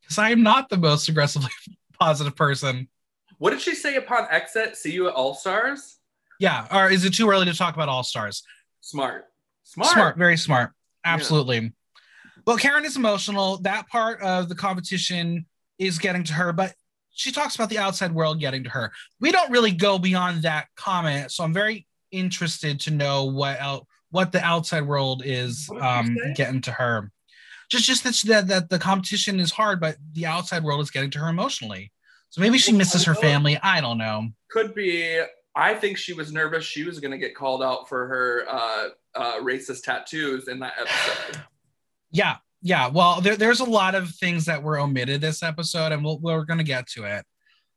because 0.00 0.16
I 0.18 0.30
am 0.30 0.42
not 0.42 0.70
the 0.70 0.78
most 0.78 1.08
aggressively 1.10 1.50
positive 2.00 2.34
person. 2.34 2.88
What 3.38 3.50
did 3.50 3.60
she 3.60 3.74
say 3.74 3.96
upon 3.96 4.26
exit? 4.30 4.76
See 4.76 4.92
you 4.92 5.08
at 5.08 5.14
All 5.14 5.34
Stars. 5.34 5.98
Yeah, 6.40 6.66
or 6.72 6.90
is 6.90 7.04
it 7.04 7.12
too 7.12 7.28
early 7.28 7.44
to 7.44 7.54
talk 7.54 7.74
about 7.74 7.90
All 7.90 8.02
Stars? 8.02 8.42
Smart. 8.80 9.26
Smart. 9.64 9.90
Smart, 9.90 10.16
very 10.16 10.38
smart. 10.38 10.72
Yeah. 11.04 11.18
Well, 12.46 12.56
Karen 12.56 12.84
is 12.84 12.96
emotional. 12.96 13.58
That 13.58 13.88
part 13.88 14.20
of 14.22 14.48
the 14.48 14.54
competition 14.54 15.46
is 15.78 15.98
getting 15.98 16.24
to 16.24 16.32
her, 16.32 16.52
but 16.52 16.74
she 17.10 17.32
talks 17.32 17.54
about 17.56 17.70
the 17.70 17.78
outside 17.78 18.12
world 18.12 18.40
getting 18.40 18.62
to 18.64 18.70
her. 18.70 18.92
We 19.20 19.32
don't 19.32 19.50
really 19.50 19.72
go 19.72 19.98
beyond 19.98 20.42
that 20.42 20.68
comment, 20.76 21.32
so 21.32 21.42
I'm 21.44 21.52
very 21.52 21.86
interested 22.12 22.78
to 22.80 22.90
know 22.90 23.24
what 23.24 23.58
out 23.58 23.86
what 24.10 24.32
the 24.32 24.42
outside 24.42 24.86
world 24.86 25.22
is 25.24 25.66
What 25.68 25.80
did 25.80 26.14
you 26.14 26.22
um, 26.24 26.32
getting 26.34 26.60
to 26.62 26.72
her. 26.72 27.10
Just 27.68 27.84
just 27.84 28.04
that, 28.04 28.14
she- 28.14 28.28
that 28.28 28.46
that 28.48 28.70
the 28.70 28.78
competition 28.78 29.40
is 29.40 29.50
hard, 29.50 29.80
but 29.80 29.96
the 30.12 30.26
outside 30.26 30.62
world 30.62 30.80
is 30.80 30.90
getting 30.90 31.10
to 31.10 31.18
her 31.18 31.28
emotionally. 31.28 31.90
So 32.30 32.40
maybe 32.40 32.58
she 32.58 32.72
misses 32.72 33.04
her 33.04 33.14
family. 33.14 33.58
I 33.62 33.80
don't 33.80 33.98
know. 33.98 34.28
Could 34.50 34.74
be. 34.74 35.20
I 35.54 35.74
think 35.74 35.96
she 35.96 36.12
was 36.12 36.32
nervous. 36.32 36.64
She 36.64 36.84
was 36.84 37.00
going 37.00 37.12
to 37.12 37.18
get 37.18 37.34
called 37.34 37.62
out 37.62 37.88
for 37.88 38.06
her 38.06 38.44
uh, 38.48 38.88
uh, 39.14 39.40
racist 39.40 39.84
tattoos 39.84 40.48
in 40.48 40.58
that 40.60 40.74
episode. 40.78 41.42
Yeah, 42.10 42.36
yeah. 42.62 42.88
Well, 42.88 43.20
there, 43.20 43.36
there's 43.36 43.60
a 43.60 43.64
lot 43.64 43.94
of 43.94 44.10
things 44.10 44.46
that 44.46 44.62
were 44.62 44.78
omitted 44.78 45.20
this 45.20 45.42
episode, 45.42 45.92
and 45.92 46.04
we'll, 46.04 46.18
we're 46.18 46.44
going 46.44 46.58
to 46.58 46.64
get 46.64 46.86
to 46.88 47.04
it. 47.04 47.24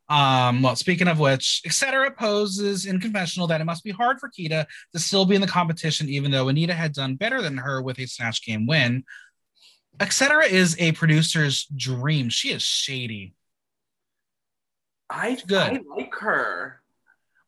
Um, 0.10 0.64
well, 0.64 0.76
speaking 0.76 1.08
of 1.08 1.20
which, 1.20 1.62
etc. 1.66 2.10
poses 2.10 2.88
in 2.88 3.00
confessional 3.00 3.48
that 3.48 3.62
it 3.62 3.66
must 3.66 3.84
be 3.84 3.92
hard 3.92 4.20
for 4.20 4.30
Kita 4.30 4.66
to 4.94 5.00
still 5.00 5.26
be 5.26 5.36
in 5.36 5.42
the 5.42 5.48
competition, 5.48 6.10
even 6.10 6.32
though 6.32 6.50
Anita 6.50 6.74
had 6.74 6.94
done 6.94 7.16
better 7.16 7.42
than 7.44 7.58
her 7.58 7.82
with 7.82 8.00
a 8.00 8.08
Snatch 8.08 8.44
Game 8.44 8.66
win. 8.66 9.04
Etc. 10.00 10.46
is 10.46 10.76
a 10.80 10.94
producer's 10.94 11.66
dream. 11.76 12.30
She 12.30 12.50
is 12.50 12.64
shady. 12.64 13.36
I 15.10 15.38
Good. 15.46 15.60
I 15.60 15.82
like 15.96 16.14
her. 16.20 16.82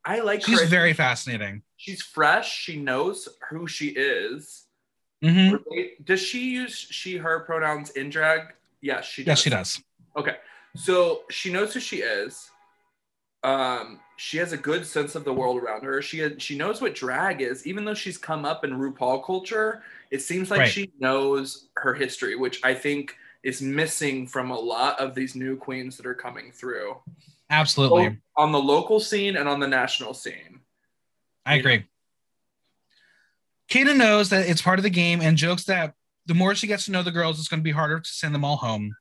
I 0.04 0.20
like 0.20 0.42
She's 0.44 0.56
her. 0.56 0.62
She's 0.62 0.70
very 0.70 0.94
fascinating. 0.94 1.64
She's 1.78 2.02
fresh. 2.02 2.52
She 2.52 2.78
knows 2.78 3.28
who 3.50 3.68
she 3.68 3.88
is. 3.88 4.61
Hmm 5.22 5.56
Does 6.04 6.22
she 6.22 6.52
use 6.52 6.76
she 6.78 7.18
her 7.18 7.42
pronouns 7.42 7.92
in 7.92 8.10
drag? 8.10 8.54
Yes, 8.82 9.06
she 9.06 9.24
does. 9.24 9.28
Yes, 9.28 9.40
she 9.42 9.50
does. 9.50 9.84
Okay. 10.18 10.38
So 10.76 11.24
she 11.30 11.52
knows 11.52 11.74
who 11.74 11.80
she 11.80 11.98
is. 11.98 12.50
um, 13.44 14.00
she 14.18 14.38
has 14.38 14.52
a 14.54 14.58
good 14.58 14.86
sense 14.86 15.16
of 15.16 15.24
the 15.24 15.34
world 15.34 15.58
around 15.62 15.84
her. 15.84 16.02
She 16.02 16.38
she 16.38 16.56
knows 16.58 16.80
what 16.82 16.94
drag 16.94 17.42
is, 17.42 17.66
even 17.66 17.86
though 17.86 17.96
she's 17.96 18.18
come 18.18 18.46
up 18.46 18.64
in 18.64 18.72
RuPaul 18.72 19.26
culture. 19.26 19.84
It 20.12 20.22
seems 20.22 20.52
like 20.52 20.60
Right. 20.60 20.70
she 20.72 20.92
knows 21.00 21.70
her 21.78 21.94
history, 21.96 22.36
which 22.36 22.60
I 22.64 22.74
think 22.76 23.16
is 23.44 23.62
missing 23.62 24.28
from 24.28 24.52
a 24.52 24.60
lot 24.60 25.00
of 25.00 25.16
these 25.16 25.36
new 25.36 25.58
queens 25.58 25.98
that 25.98 26.06
are 26.06 26.14
coming 26.14 26.52
through 26.52 26.98
Absolutely. 27.50 28.10
both 28.10 28.18
on 28.38 28.52
the 28.52 28.60
local 28.62 29.00
scene 29.00 29.36
and 29.38 29.50
on 29.50 29.60
the 29.60 29.68
national 29.68 30.14
scene. 30.14 30.60
I 31.46 31.56
agree. 31.56 31.86
Kita 33.72 33.96
knows 33.96 34.30
that 34.30 34.50
it's 34.50 34.62
part 34.62 34.80
of 34.80 34.84
the 34.84 34.90
game 34.90 35.22
and 35.22 35.38
jokes 35.38 35.64
that 35.64 35.94
the 36.26 36.34
more 36.34 36.54
she 36.54 36.68
gets 36.68 36.86
to 36.86 36.92
know 36.92 37.04
the 37.04 37.12
girls, 37.12 37.40
it's 37.40 37.48
going 37.48 37.62
to 37.62 37.64
be 37.64 37.72
harder 37.72 38.02
to 38.02 38.10
send 38.10 38.36
them 38.36 38.44
all 38.44 38.58
home. 38.58 38.94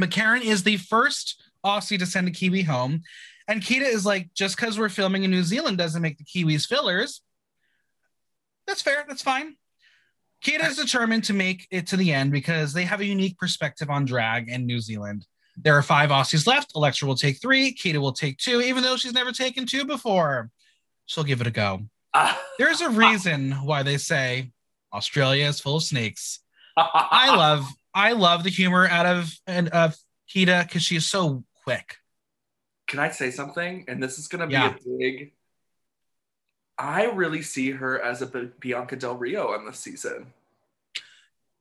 McCarran 0.00 0.42
is 0.42 0.62
the 0.62 0.76
first 0.76 1.42
Aussie 1.66 1.98
to 1.98 2.06
send 2.06 2.28
a 2.28 2.30
Kiwi 2.30 2.62
home. 2.62 3.02
And 3.48 3.60
Kita 3.60 3.82
is 3.82 4.06
like, 4.06 4.32
just 4.32 4.56
because 4.56 4.78
we're 4.78 4.88
filming 4.88 5.24
in 5.24 5.30
New 5.32 5.42
Zealand 5.42 5.76
doesn't 5.76 6.00
make 6.00 6.18
the 6.18 6.24
Kiwis 6.24 6.66
fillers. 6.66 7.20
That's 8.68 8.80
fair. 8.80 9.04
That's 9.08 9.22
fine. 9.22 9.56
Kita 10.44 10.68
is 10.68 10.76
determined 10.76 11.24
to 11.24 11.32
make 11.32 11.66
it 11.72 11.88
to 11.88 11.96
the 11.96 12.12
end 12.12 12.30
because 12.30 12.72
they 12.72 12.84
have 12.84 13.00
a 13.00 13.04
unique 13.04 13.38
perspective 13.38 13.90
on 13.90 14.04
drag 14.04 14.48
in 14.48 14.66
New 14.66 14.78
Zealand. 14.78 15.26
There 15.56 15.76
are 15.76 15.82
five 15.82 16.10
Aussies 16.10 16.46
left. 16.46 16.72
Elektra 16.76 17.08
will 17.08 17.16
take 17.16 17.40
three. 17.40 17.74
Kita 17.74 17.98
will 17.98 18.12
take 18.12 18.38
two, 18.38 18.60
even 18.60 18.82
though 18.82 18.96
she's 18.96 19.12
never 19.12 19.32
taken 19.32 19.66
two 19.66 19.84
before. 19.84 20.50
She'll 21.06 21.24
give 21.24 21.40
it 21.40 21.46
a 21.46 21.50
go. 21.50 21.82
There's 22.58 22.80
a 22.80 22.90
reason 22.90 23.52
why 23.52 23.82
they 23.82 23.96
say 23.98 24.52
Australia 24.92 25.46
is 25.46 25.60
full 25.60 25.76
of 25.76 25.82
snakes. 25.82 26.40
I 26.76 27.34
love 27.36 27.66
I 27.94 28.12
love 28.12 28.44
the 28.44 28.50
humor 28.50 28.86
out 28.88 29.06
of 29.06 29.32
and 29.46 29.68
of 29.68 29.96
Kita 30.28 30.66
because 30.66 30.82
she's 30.82 31.06
so 31.06 31.44
quick. 31.64 31.96
Can 32.86 32.98
I 32.98 33.10
say 33.10 33.30
something? 33.30 33.84
And 33.88 34.02
this 34.02 34.18
is 34.18 34.28
going 34.28 34.40
to 34.40 34.46
be 34.46 34.52
Yeah. 34.54 34.74
a 34.74 34.98
big. 34.98 35.32
I 36.76 37.04
really 37.04 37.42
see 37.42 37.70
her 37.70 38.00
as 38.00 38.20
a 38.20 38.26
Bianca 38.26 38.96
Del 38.96 39.16
Rio 39.16 39.54
in 39.54 39.64
this 39.64 39.78
season. 39.78 40.32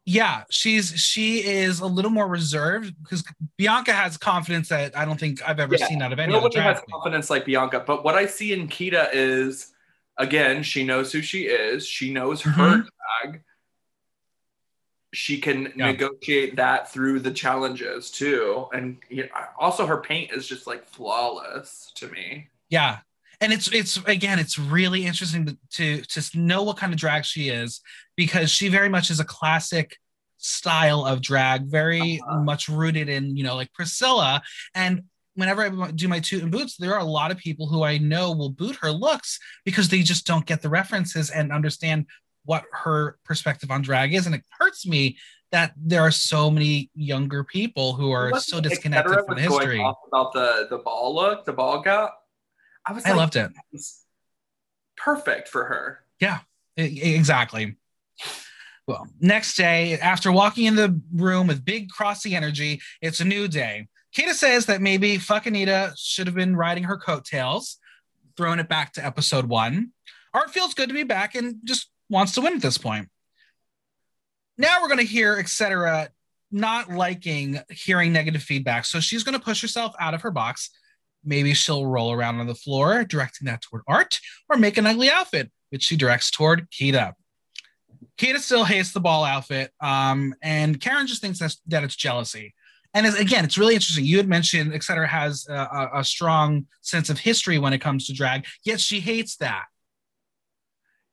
Yeah, 0.05 0.43
she's 0.50 0.89
she 1.00 1.43
is 1.45 1.79
a 1.79 1.86
little 1.86 2.12
more 2.12 2.27
reserved 2.27 2.93
because 3.01 3.24
Bianca 3.57 3.93
has 3.93 4.17
confidence 4.17 4.69
that 4.69 4.98
I 4.98 5.05
don't 5.05 5.19
think 5.19 5.41
I've 5.48 5.60
ever 5.60 5.75
Yeah. 5.75 5.88
seen 5.88 6.01
out 6.01 6.12
of 6.12 6.19
any 6.19 6.33
Nobody 6.33 6.60
has 6.60 6.81
confidence 6.91 7.29
like 7.29 7.45
Bianca, 7.45 7.83
but 7.86 8.03
what 8.03 8.15
I 8.15 8.25
see 8.25 8.51
in 8.53 8.67
Kita 8.67 9.10
is, 9.13 9.72
again, 10.17 10.63
she 10.63 10.84
knows 10.84 11.12
who 11.12 11.22
she 11.22 11.43
is. 11.48 11.88
She 11.88 12.12
knows 12.13 12.41
her 12.41 12.51
Mhm. 12.51 12.88
drag. 13.24 13.43
She 15.13 15.39
can 15.39 15.72
Yeah. 15.75 15.91
negotiate 15.91 16.55
that 16.55 16.91
through 16.91 17.20
the 17.20 17.32
challenges 17.32 18.10
too, 18.10 18.67
and 18.74 18.98
you 19.10 19.24
know, 19.24 19.29
also 19.60 19.86
her 19.86 19.98
paint 20.01 20.32
is 20.32 20.48
just 20.48 20.65
like 20.65 20.86
flawless 20.88 21.91
to 21.96 22.08
me. 22.08 22.48
Yeah. 22.70 23.00
And 23.39 23.53
it's 23.53 23.67
it's 23.72 23.98
again, 24.08 24.39
it's 24.39 24.58
really 24.58 25.05
interesting 25.05 25.46
to, 25.46 25.58
to 25.74 26.01
to 26.01 26.39
know 26.39 26.63
what 26.63 26.77
kind 26.77 26.93
of 26.93 27.00
drag 27.00 27.25
she 27.25 27.50
is 27.50 27.82
because 28.15 28.50
she 28.50 28.70
very 28.70 28.89
much 28.89 29.12
is 29.12 29.20
a 29.20 29.25
classic 29.25 29.98
style 30.38 31.05
of 31.05 31.22
drag, 31.22 31.65
very 31.65 32.20
Uh-huh. 32.20 32.39
much 32.43 32.67
rooted 32.67 33.08
in, 33.08 33.38
you 33.38 33.43
know, 33.43 33.55
like 33.55 33.72
Priscilla. 33.74 34.41
And 34.74 35.03
whenever 35.35 35.63
I 35.63 35.91
do 35.91 36.07
my 36.07 36.19
toot 36.19 36.43
and 36.43 36.51
boots, 36.51 36.77
there 36.77 36.93
are 36.93 36.99
a 36.99 37.03
lot 37.05 37.31
of 37.31 37.37
people 37.37 37.67
who 37.67 37.83
I 37.83 37.97
know 37.97 38.31
will 38.31 38.49
boot 38.49 38.75
her 38.77 38.91
looks 38.91 39.39
because 39.65 39.89
they 39.89 40.01
just 40.01 40.25
don't 40.25 40.45
get 40.45 40.61
the 40.61 40.69
references 40.69 41.29
and 41.29 41.51
understand 41.51 42.05
what 42.45 42.63
her 42.71 43.17
perspective 43.23 43.71
on 43.71 43.81
drag 43.81 44.13
is. 44.13 44.25
And 44.25 44.35
it 44.35 44.43
hurts 44.59 44.85
me 44.85 45.17
that 45.51 45.73
there 45.77 46.01
are 46.01 46.11
so 46.11 46.49
many 46.49 46.89
younger 46.95 47.43
people 47.43 47.93
who 47.93 48.11
are 48.11 48.37
so 48.39 48.59
disconnected 48.59 49.19
from 49.25 49.35
the 49.35 49.47
was 49.49 49.49
going 49.49 49.61
history. 49.61 49.79
about 50.07 50.33
the 50.33 50.67
the 50.69 50.79
ball 50.79 51.13
look, 51.13 51.45
the 51.45 51.53
ball 51.53 51.81
gown. 51.81 52.09
I 52.85 52.91
was 52.91 53.05
I 53.05 53.09
like, 53.09 53.17
loved 53.17 53.35
it. 53.35 53.51
"It's 53.71 54.03
perfect 54.97 55.47
for 55.47 55.65
her. 55.65 55.99
E- 56.79 57.13
Exactly. 57.15 57.75
Well, 58.87 59.07
next 59.19 59.55
day, 59.55 59.97
after 59.99 60.31
walking 60.31 60.65
in 60.65 60.75
the 60.75 60.99
room 61.13 61.47
with 61.47 61.63
big 61.63 61.89
crossy 61.89 62.33
energy, 62.33 62.81
it's 63.01 63.21
a 63.21 63.25
new 63.25 63.47
day. 63.47 63.87
Kita 64.15 64.34
says 64.34 64.67
that 64.67 64.82
maybe 64.82 65.17
fuck 65.17 65.48
Anita 65.48 65.93
should 65.98 66.27
have 66.27 66.36
been 66.36 66.55
riding 66.55 66.84
her 66.84 66.98
coattails, 66.98 67.77
throwing 68.38 68.60
it 68.60 68.70
back 68.70 68.93
to 68.93 69.05
episode 69.05 69.46
one. 69.46 69.91
Art 70.34 70.51
feels 70.51 70.74
good 70.74 70.89
to 70.89 70.93
be 70.93 71.03
back 71.03 71.36
and 71.36 71.55
just 71.63 71.89
wants 72.10 72.34
to 72.34 72.41
win 72.41 72.53
at 72.53 72.62
this 72.62 72.77
point. 72.77 73.10
Now 74.58 74.82
we're 74.82 74.88
going 74.88 75.00
to 75.00 75.05
hear, 75.05 75.38
etc., 75.38 76.10
not 76.51 76.91
liking 76.91 77.60
hearing 77.72 78.13
negative 78.13 78.43
feedback. 78.43 78.86
So 78.86 79.00
she's 79.00 79.24
going 79.24 79.38
to 79.38 79.43
push 79.43 79.62
herself 79.62 79.96
out 80.00 80.13
of 80.13 80.22
her 80.22 80.29
box. 80.29 80.70
Maybe 81.25 81.55
she'll 81.55 81.88
roll 81.88 82.12
around 82.12 82.39
on 82.39 82.46
the 82.46 82.53
floor, 82.53 83.03
directing 83.03 83.48
that 83.48 83.63
toward 83.63 83.82
Art, 83.88 84.20
or 84.50 84.58
make 84.58 84.77
an 84.77 84.86
ugly 84.86 85.10
outfit, 85.10 85.51
which 85.72 85.84
she 85.84 85.96
directs 85.96 86.29
toward 86.29 86.70
Kita. 86.70 87.13
Kita 88.20 88.38
still 88.38 88.65
hates 88.65 88.91
the 88.91 89.00
ball 89.00 89.24
outfit, 89.24 89.72
um, 89.79 90.36
and 90.43 90.79
Karen 90.79 91.08
just 91.08 91.22
thinks 91.22 91.39
that 91.39 91.84
it's 91.84 91.96
jealousy. 91.96 92.53
And 92.93 93.05
as, 93.07 93.15
again, 93.15 93.43
it's 93.43 93.57
really 93.57 93.73
interesting. 93.73 94.05
You 94.05 94.17
had 94.17 94.27
mentioned, 94.27 94.73
etc., 94.73 95.07
has 95.07 95.47
a, 95.50 95.89
a, 95.95 96.03
strong 96.03 96.67
sense 96.81 97.09
of 97.09 97.17
history 97.17 97.57
when 97.57 97.73
it 97.73 97.79
comes 97.79 98.05
to 98.07 98.13
drag, 98.13 98.45
yet 98.63 98.79
she 98.79 99.00
hates 99.00 99.38
that. 99.38 99.65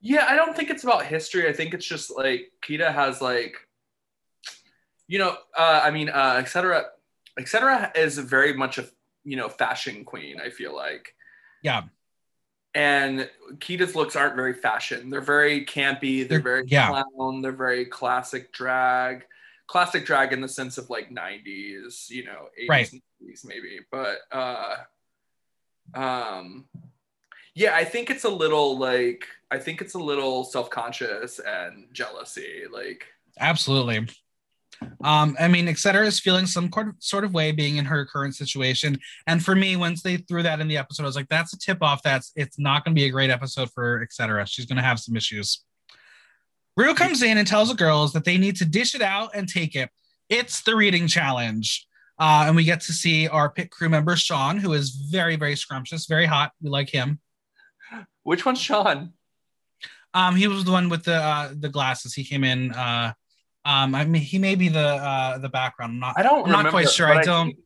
Yeah, 0.00 0.26
I 0.28 0.36
don't 0.36 0.54
think 0.54 0.70
it's 0.70 0.84
about 0.84 1.06
history. 1.06 1.48
I 1.48 1.52
think 1.52 1.72
it's 1.72 1.86
just 1.86 2.10
like 2.14 2.52
Kita 2.62 2.92
has 2.92 3.20
like, 3.22 3.56
you 5.08 5.18
know, 5.18 5.36
uh, 5.58 5.80
I 5.82 5.90
mean, 5.90 6.10
uh, 6.10 6.36
et 6.38 6.48
cetera, 6.48 6.84
et 7.38 7.48
cetera 7.48 7.90
is 7.94 8.18
very 8.18 8.52
much 8.52 8.78
a 8.78 8.86
you 9.24 9.36
know 9.36 9.48
fashion 9.48 10.04
queen. 10.04 10.40
I 10.40 10.50
feel 10.50 10.74
like, 10.74 11.14
Yeah, 11.62 11.82
and 12.74 13.28
Kita's 13.54 13.96
looks 13.96 14.16
aren't 14.16 14.36
very 14.36 14.54
fashion. 14.54 15.10
They're 15.10 15.20
very 15.20 15.64
campy. 15.64 16.20
They're, 16.20 16.38
They're- 16.38 16.40
very 16.40 16.64
yeah. 16.66 17.02
clown. 17.16 17.42
They're 17.42 17.52
very 17.52 17.84
classic 17.86 18.52
drag. 18.52 19.26
Classic 19.70 20.04
drag 20.04 20.32
in 20.32 20.40
the 20.40 20.48
sense 20.48 20.78
of 20.78 20.90
like 20.90 21.10
'90s, 21.10 22.10
you 22.10 22.24
know, 22.24 22.48
'80s, 22.60 22.68
Right. 22.68 22.90
'90s 23.22 23.44
maybe. 23.44 23.78
But 23.92 24.18
uh, 24.32 24.74
um, 25.94 26.64
yeah, 27.54 27.76
I 27.76 27.84
think 27.84 28.10
it's 28.10 28.24
a 28.24 28.28
little 28.28 28.76
like 28.76 29.24
I 29.48 29.58
think 29.58 29.80
it's 29.80 29.94
a 29.94 29.98
little 29.98 30.42
self-conscious 30.42 31.38
and 31.38 31.86
jealousy. 31.92 32.62
Like, 32.68 33.04
absolutely. 33.38 34.08
Um, 35.04 35.36
I 35.38 35.46
mean, 35.46 35.68
etc. 35.68 36.04
is 36.04 36.18
feeling 36.18 36.46
some 36.46 36.68
sort 36.98 37.22
of 37.24 37.32
way 37.32 37.52
being 37.52 37.76
in 37.76 37.84
her 37.84 38.06
current 38.06 38.34
situation. 38.34 38.98
And 39.28 39.44
for 39.44 39.54
me, 39.54 39.76
once 39.76 40.02
they 40.02 40.16
threw 40.16 40.42
that 40.42 40.58
in 40.60 40.66
the 40.66 40.78
episode, 40.78 41.04
I 41.04 41.06
was 41.06 41.16
like, 41.16 41.28
that's 41.28 41.52
a 41.52 41.58
tip 41.58 41.78
off. 41.80 42.02
That's 42.02 42.32
it's 42.34 42.58
not 42.58 42.84
going 42.84 42.96
to 42.96 43.00
be 43.00 43.06
a 43.06 43.10
great 43.10 43.30
episode 43.30 43.70
for 43.70 44.02
etc. 44.02 44.46
She's 44.46 44.66
going 44.66 44.78
to 44.78 44.82
have 44.82 44.98
some 44.98 45.14
issues. 45.16 45.62
Ru 46.76 46.94
comes 46.94 47.22
in 47.22 47.36
and 47.38 47.46
tells 47.46 47.68
the 47.68 47.74
girls 47.74 48.12
that 48.12 48.24
they 48.24 48.38
need 48.38 48.56
to 48.56 48.64
dish 48.64 48.94
it 48.94 49.02
out 49.02 49.30
and 49.34 49.48
take 49.48 49.74
it. 49.76 49.90
It's 50.28 50.62
the 50.62 50.76
reading 50.76 51.06
challenge. 51.08 51.86
Uh, 52.18 52.44
and 52.46 52.54
we 52.56 52.64
get 52.64 52.80
to 52.82 52.92
see 52.92 53.26
our 53.28 53.50
pit 53.50 53.70
crew 53.70 53.88
member, 53.88 54.14
Sean, 54.14 54.58
who 54.58 54.72
is 54.74 54.90
very, 54.90 55.36
very 55.36 55.56
scrumptious, 55.56 56.06
very 56.06 56.26
hot. 56.26 56.52
We 56.62 56.68
like 56.70 56.90
him. 56.90 57.18
which 58.22 58.44
one's 58.44 58.60
Sean? 58.60 59.14
Um, 60.12 60.36
he 60.36 60.46
was 60.48 60.64
the 60.64 60.72
one 60.72 60.88
with 60.88 61.04
the 61.04 61.14
uh, 61.14 61.50
the 61.54 61.68
glasses. 61.68 62.12
He 62.14 62.24
came 62.24 62.44
in. 62.44 62.72
Uh, 62.72 63.12
um, 63.64 63.94
I 63.94 64.04
mean, 64.04 64.22
he 64.22 64.38
may 64.38 64.54
be 64.54 64.68
the 64.68 64.80
uh, 64.80 65.38
the 65.38 65.48
background. 65.48 65.92
I'm 65.94 66.00
not. 66.00 66.14
I 66.18 66.22
don't. 66.22 66.44
I'm 66.44 66.50
not 66.50 66.58
remember, 66.58 66.70
quite 66.70 66.90
sure. 66.90 67.08
I 67.08 67.22
don't. 67.22 67.56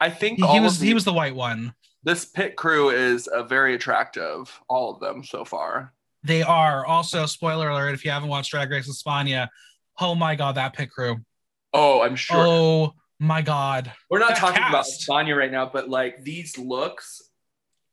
I 0.00 0.10
think 0.10 0.38
He, 0.38 0.44
all 0.44 0.52
he 0.54 0.60
was 0.60 0.80
he 0.80 0.88
the- 0.88 0.94
was 0.94 1.04
the 1.04 1.12
white 1.12 1.34
one. 1.34 1.74
This 2.04 2.24
pit 2.24 2.54
crew 2.56 2.90
is 2.90 3.26
uh, 3.26 3.42
very 3.42 3.74
attractive. 3.74 4.60
All 4.68 4.94
of 4.94 5.00
them 5.00 5.24
so 5.24 5.44
far. 5.44 5.92
They 6.24 6.42
are 6.42 6.84
also 6.84 7.26
spoiler 7.26 7.68
alert. 7.68 7.94
If 7.94 8.04
you 8.04 8.10
haven't 8.10 8.28
watched 8.28 8.50
Drag 8.50 8.70
Race 8.70 8.88
España, 8.88 9.48
oh 10.00 10.14
my 10.14 10.34
god, 10.34 10.56
that 10.56 10.74
pit 10.74 10.90
crew. 10.90 11.18
Oh, 11.72 12.02
I'm 12.02 12.16
sure. 12.16 12.36
Oh 12.38 12.94
my 13.20 13.42
god, 13.42 13.92
We're 14.10 14.20
not 14.20 14.30
that 14.30 14.38
talking 14.38 14.58
about 14.58 14.84
cast. 14.84 15.00
Espana 15.00 15.34
right 15.34 15.50
now, 15.50 15.70
but 15.72 15.88
like 15.88 16.22
these 16.22 16.56
looks, 16.56 17.20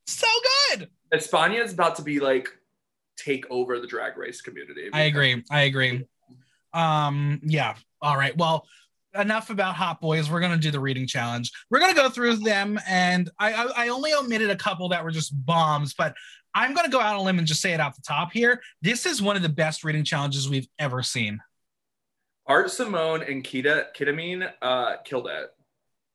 so 0.07 0.27
good. 0.69 0.89
Espana 1.11 1.55
is 1.55 1.73
about 1.73 1.95
to 1.95 2.03
be 2.03 2.19
like 2.19 2.49
take 3.17 3.45
over 3.49 3.79
the 3.79 3.87
drag 3.87 4.17
race 4.17 4.41
community. 4.41 4.89
I 4.93 5.03
agree. 5.03 5.43
I 5.49 5.61
agree. 5.61 6.05
Um, 6.73 7.41
yeah. 7.43 7.75
All 8.01 8.17
right. 8.17 8.35
Well, 8.37 8.67
enough 9.15 9.49
about 9.49 9.75
Hot 9.75 10.01
Boys. 10.01 10.29
We're 10.29 10.39
gonna 10.39 10.57
do 10.57 10.71
the 10.71 10.79
reading 10.79 11.07
challenge. 11.07 11.51
We're 11.69 11.79
gonna 11.79 11.93
go 11.93 12.09
through 12.09 12.37
them, 12.37 12.79
and 12.87 13.29
I 13.39 13.53
I, 13.53 13.85
I 13.85 13.87
only 13.89 14.13
omitted 14.13 14.49
a 14.49 14.55
couple 14.55 14.89
that 14.89 15.03
were 15.03 15.11
just 15.11 15.33
bombs, 15.45 15.93
but 15.93 16.15
I'm 16.53 16.73
gonna 16.73 16.89
go 16.89 16.99
out 16.99 17.15
on 17.15 17.21
a 17.21 17.23
limb 17.23 17.37
and 17.37 17.47
just 17.47 17.61
say 17.61 17.73
it 17.73 17.79
out 17.79 17.95
the 17.95 18.01
top 18.01 18.31
here. 18.31 18.61
This 18.81 19.05
is 19.05 19.21
one 19.21 19.35
of 19.35 19.41
the 19.41 19.49
best 19.49 19.83
reading 19.83 20.03
challenges 20.03 20.49
we've 20.49 20.67
ever 20.79 21.03
seen. 21.03 21.39
Art 22.47 22.69
Simone 22.71 23.23
and 23.23 23.43
Kita 23.43 23.87
Kitamine 23.97 24.51
uh, 24.61 24.97
killed 25.03 25.27
it. 25.27 25.49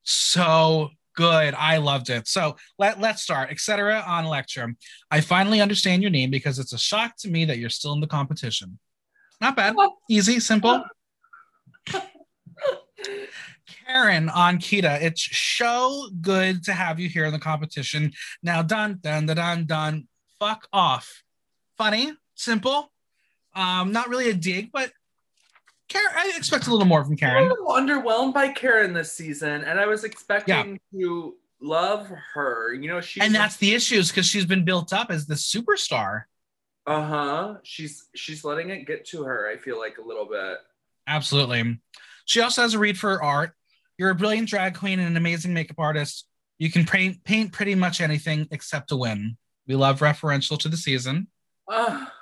So 0.04 0.90
good. 1.14 1.54
I 1.54 1.78
loved 1.78 2.08
it. 2.08 2.28
So 2.28 2.56
let, 2.78 3.00
let's 3.00 3.22
start, 3.22 3.50
etc. 3.50 4.02
on 4.06 4.24
Electrum. 4.24 4.76
I 5.10 5.20
finally 5.20 5.60
understand 5.60 6.02
your 6.02 6.10
name 6.10 6.30
because 6.30 6.58
it's 6.58 6.72
a 6.72 6.78
shock 6.78 7.16
to 7.18 7.28
me 7.28 7.44
that 7.46 7.58
you're 7.58 7.70
still 7.70 7.92
in 7.92 8.00
the 8.00 8.06
competition. 8.06 8.78
Not 9.40 9.56
bad. 9.56 9.74
Easy, 10.08 10.40
simple. 10.40 10.84
Karen 13.86 14.28
on 14.28 14.58
Kita, 14.58 15.00
it's 15.02 15.36
so 15.36 16.10
good 16.20 16.64
to 16.64 16.72
have 16.72 17.00
you 17.00 17.08
here 17.08 17.24
in 17.24 17.32
the 17.32 17.38
competition. 17.38 18.12
Now, 18.42 18.62
done, 18.62 18.98
done, 19.00 19.26
done. 19.26 19.66
dun. 19.66 20.08
Fuck 20.38 20.68
off. 20.72 21.22
Funny, 21.76 22.12
simple. 22.34 22.92
Um, 23.54 23.92
not 23.92 24.08
really 24.08 24.30
a 24.30 24.34
dig, 24.34 24.70
but 24.72 24.92
Karen, 25.88 26.08
I 26.16 26.32
expect 26.36 26.68
a 26.68 26.70
little 26.70 26.86
more 26.86 27.04
from 27.04 27.16
Karen. 27.16 27.44
I'm 27.44 27.50
a 27.50 27.54
little 27.54 27.66
underwhelmed 27.68 28.32
by 28.32 28.48
Karen 28.48 28.92
this 28.92 29.12
season, 29.12 29.64
and 29.64 29.80
I 29.80 29.86
was 29.86 30.04
expecting 30.04 30.78
to 30.92 31.34
love 31.60 32.10
her. 32.34 32.72
You 32.72 32.88
know, 32.88 33.00
she 33.00 33.20
And 33.20 33.34
that's 33.34 33.56
the 33.56 33.74
issue, 33.74 33.96
is 33.96 34.08
because 34.10 34.26
she's 34.26 34.46
been 34.46 34.64
built 34.64 34.92
up 34.92 35.10
as 35.10 35.26
the 35.26 35.34
superstar. 35.34 36.24
uh 36.86 37.04
huh. 37.04 37.54
She's 37.64 38.08
she's 38.14 38.44
letting 38.44 38.70
it 38.70 38.86
get 38.86 39.04
to 39.06 39.24
her. 39.24 39.48
I 39.48 39.56
feel 39.56 39.78
like 39.78 39.98
a 39.98 40.06
little 40.06 40.26
bit. 40.26 40.58
Absolutely. 41.08 41.80
She 42.30 42.40
also 42.40 42.62
has 42.62 42.74
a 42.74 42.78
read 42.78 42.96
for 42.96 43.10
her 43.10 43.20
art. 43.20 43.54
You're 43.98 44.10
a 44.10 44.14
brilliant 44.14 44.48
drag 44.48 44.76
queen 44.76 45.00
and 45.00 45.08
an 45.08 45.16
amazing 45.16 45.52
makeup 45.52 45.80
artist. 45.80 46.28
You 46.60 46.70
can 46.70 46.86
paint 46.86 47.24
paint 47.24 47.50
pretty 47.52 47.74
much 47.74 48.00
anything 48.00 48.46
except 48.52 48.92
a 48.92 48.96
win. 48.96 49.36
We 49.66 49.74
love 49.74 49.98
referential 49.98 50.56
to 50.60 50.68
the 50.68 50.76
season. 50.76 51.26
You 51.68 51.74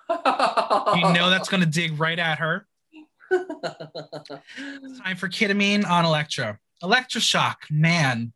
know 0.09 1.29
that's 1.29 1.51
going 1.51 1.61
to 1.61 1.69
dig 1.69 2.01
right 2.01 2.19
at 2.19 2.39
her. 2.39 2.67
Time 3.31 5.17
for 5.19 5.29
Kita 5.29 5.55
Mean 5.55 5.85
on 5.85 6.07
Elektra. 6.07 6.59
Elektra 6.83 7.21
shock, 7.21 7.65
man. 7.71 8.33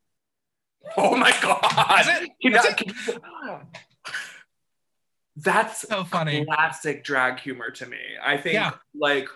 oh 0.99 1.17
my 1.17 1.31
god! 1.41 2.01
Is 2.01 2.09
it? 2.09 2.31
Can 2.43 2.55
Is 2.55 2.67
I- 2.67 2.69
it? 2.69 2.77
can- 2.77 3.67
That's 5.37 5.81
So 5.89 6.05
funny. 6.05 6.45
classic 6.45 7.03
drag 7.03 7.41
humor 7.41 7.71
to 7.71 7.87
me. 7.87 7.97
I 8.23 8.37
think 8.37 8.55
Yeah. 8.57 8.73
like 8.95 9.29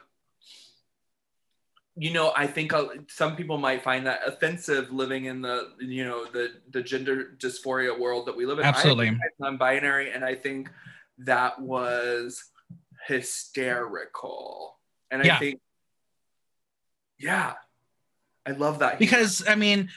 you 1.96 2.12
know, 2.12 2.32
I 2.36 2.46
think 2.46 2.72
uh, 2.72 2.88
some 3.08 3.36
people 3.36 3.58
might 3.58 3.82
find 3.82 4.06
that 4.06 4.20
offensive 4.26 4.92
living 4.92 5.24
in 5.24 5.40
the 5.40 5.72
you 5.78 6.04
know 6.04 6.26
the 6.26 6.52
the 6.70 6.82
gender 6.82 7.34
dysphoria 7.38 7.98
world 7.98 8.26
that 8.26 8.36
we 8.36 8.44
live 8.46 8.58
in. 8.58 8.64
Absolutely. 8.66 9.18
I'm 9.42 9.56
binary, 9.56 10.12
and 10.12 10.24
I 10.24 10.34
think 10.34 10.70
that 11.18 11.60
was 11.60 12.44
hysterical. 13.06 14.78
And 15.10 15.24
Yeah. 15.24 15.36
I 15.36 15.38
think, 15.38 15.60
yeah, 17.18 17.54
I 18.44 18.50
love 18.52 18.80
that. 18.80 18.98
Because, 18.98 19.46
I 19.46 19.54
mean, 19.54 19.88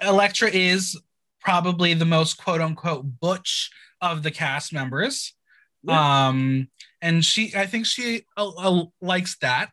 Elektra 0.00 0.48
is 0.50 1.00
probably 1.40 1.94
the 1.94 2.04
most 2.04 2.38
quote 2.38 2.60
unquote 2.60 3.20
butch 3.20 3.70
of 4.00 4.22
the 4.22 4.30
cast 4.30 4.72
members. 4.72 5.34
Yeah. 5.82 6.28
Um, 6.28 6.68
and 7.00 7.24
she, 7.24 7.52
I 7.54 7.66
think 7.66 7.86
she 7.86 8.22
uh, 8.36 8.48
uh, 8.48 8.84
likes 9.00 9.36
that. 9.38 9.70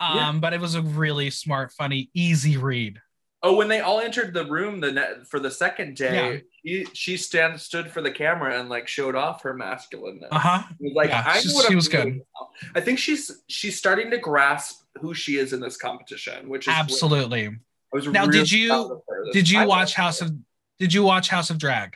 Um, 0.00 0.16
Yeah. 0.16 0.32
but 0.40 0.52
it 0.52 0.60
was 0.60 0.74
a 0.74 0.82
really 0.82 1.30
smart, 1.30 1.72
funny, 1.72 2.10
easy 2.14 2.56
read. 2.56 3.00
Oh, 3.42 3.54
when 3.56 3.68
they 3.68 3.80
all 3.80 4.00
entered 4.00 4.32
the 4.32 4.46
room 4.46 4.80
the 4.80 4.90
ne- 4.90 5.24
for 5.28 5.38
the 5.38 5.50
second 5.50 5.96
day, 5.96 6.44
he, 6.62 6.86
she 6.94 7.18
stand 7.18 7.60
stood 7.60 7.90
for 7.90 8.00
the 8.00 8.10
camera 8.10 8.58
and 8.58 8.70
like 8.70 8.88
showed 8.88 9.14
off 9.14 9.42
her 9.42 9.52
masculineness. 9.54 10.28
Uh 10.32 10.38
huh. 10.38 10.62
Was 10.80 10.92
Like 10.94 11.10
Yeah, 11.10 11.24
I 11.26 11.40
she- 11.40 11.48
she 11.68 11.74
was 11.74 11.86
good. 11.88 12.16
now. 12.16 12.48
I 12.74 12.80
think 12.80 12.98
she's 12.98 13.30
she's 13.48 13.76
starting 13.78 14.10
to 14.12 14.18
grasp 14.18 14.82
who 15.00 15.12
she 15.12 15.36
is 15.36 15.52
in 15.52 15.60
this 15.60 15.76
competition, 15.76 16.48
which 16.48 16.66
is 16.66 16.72
Absolutely. 16.74 17.48
I 17.48 17.50
was 17.92 18.06
Now, 18.08 18.24
really 18.24 18.38
did 18.38 18.50
you- 18.52 18.68
proud 18.68 18.90
of 18.92 19.02
her 19.08 19.24
this 19.26 19.34
Did 19.34 19.50
you 19.50 19.66
watch 19.66 19.92
House 19.94 20.22
of? 20.22 20.32
Did 20.78 20.94
you 20.94 21.02
watch 21.02 21.28
House 21.28 21.50
of 21.50 21.58
Drag? 21.58 21.94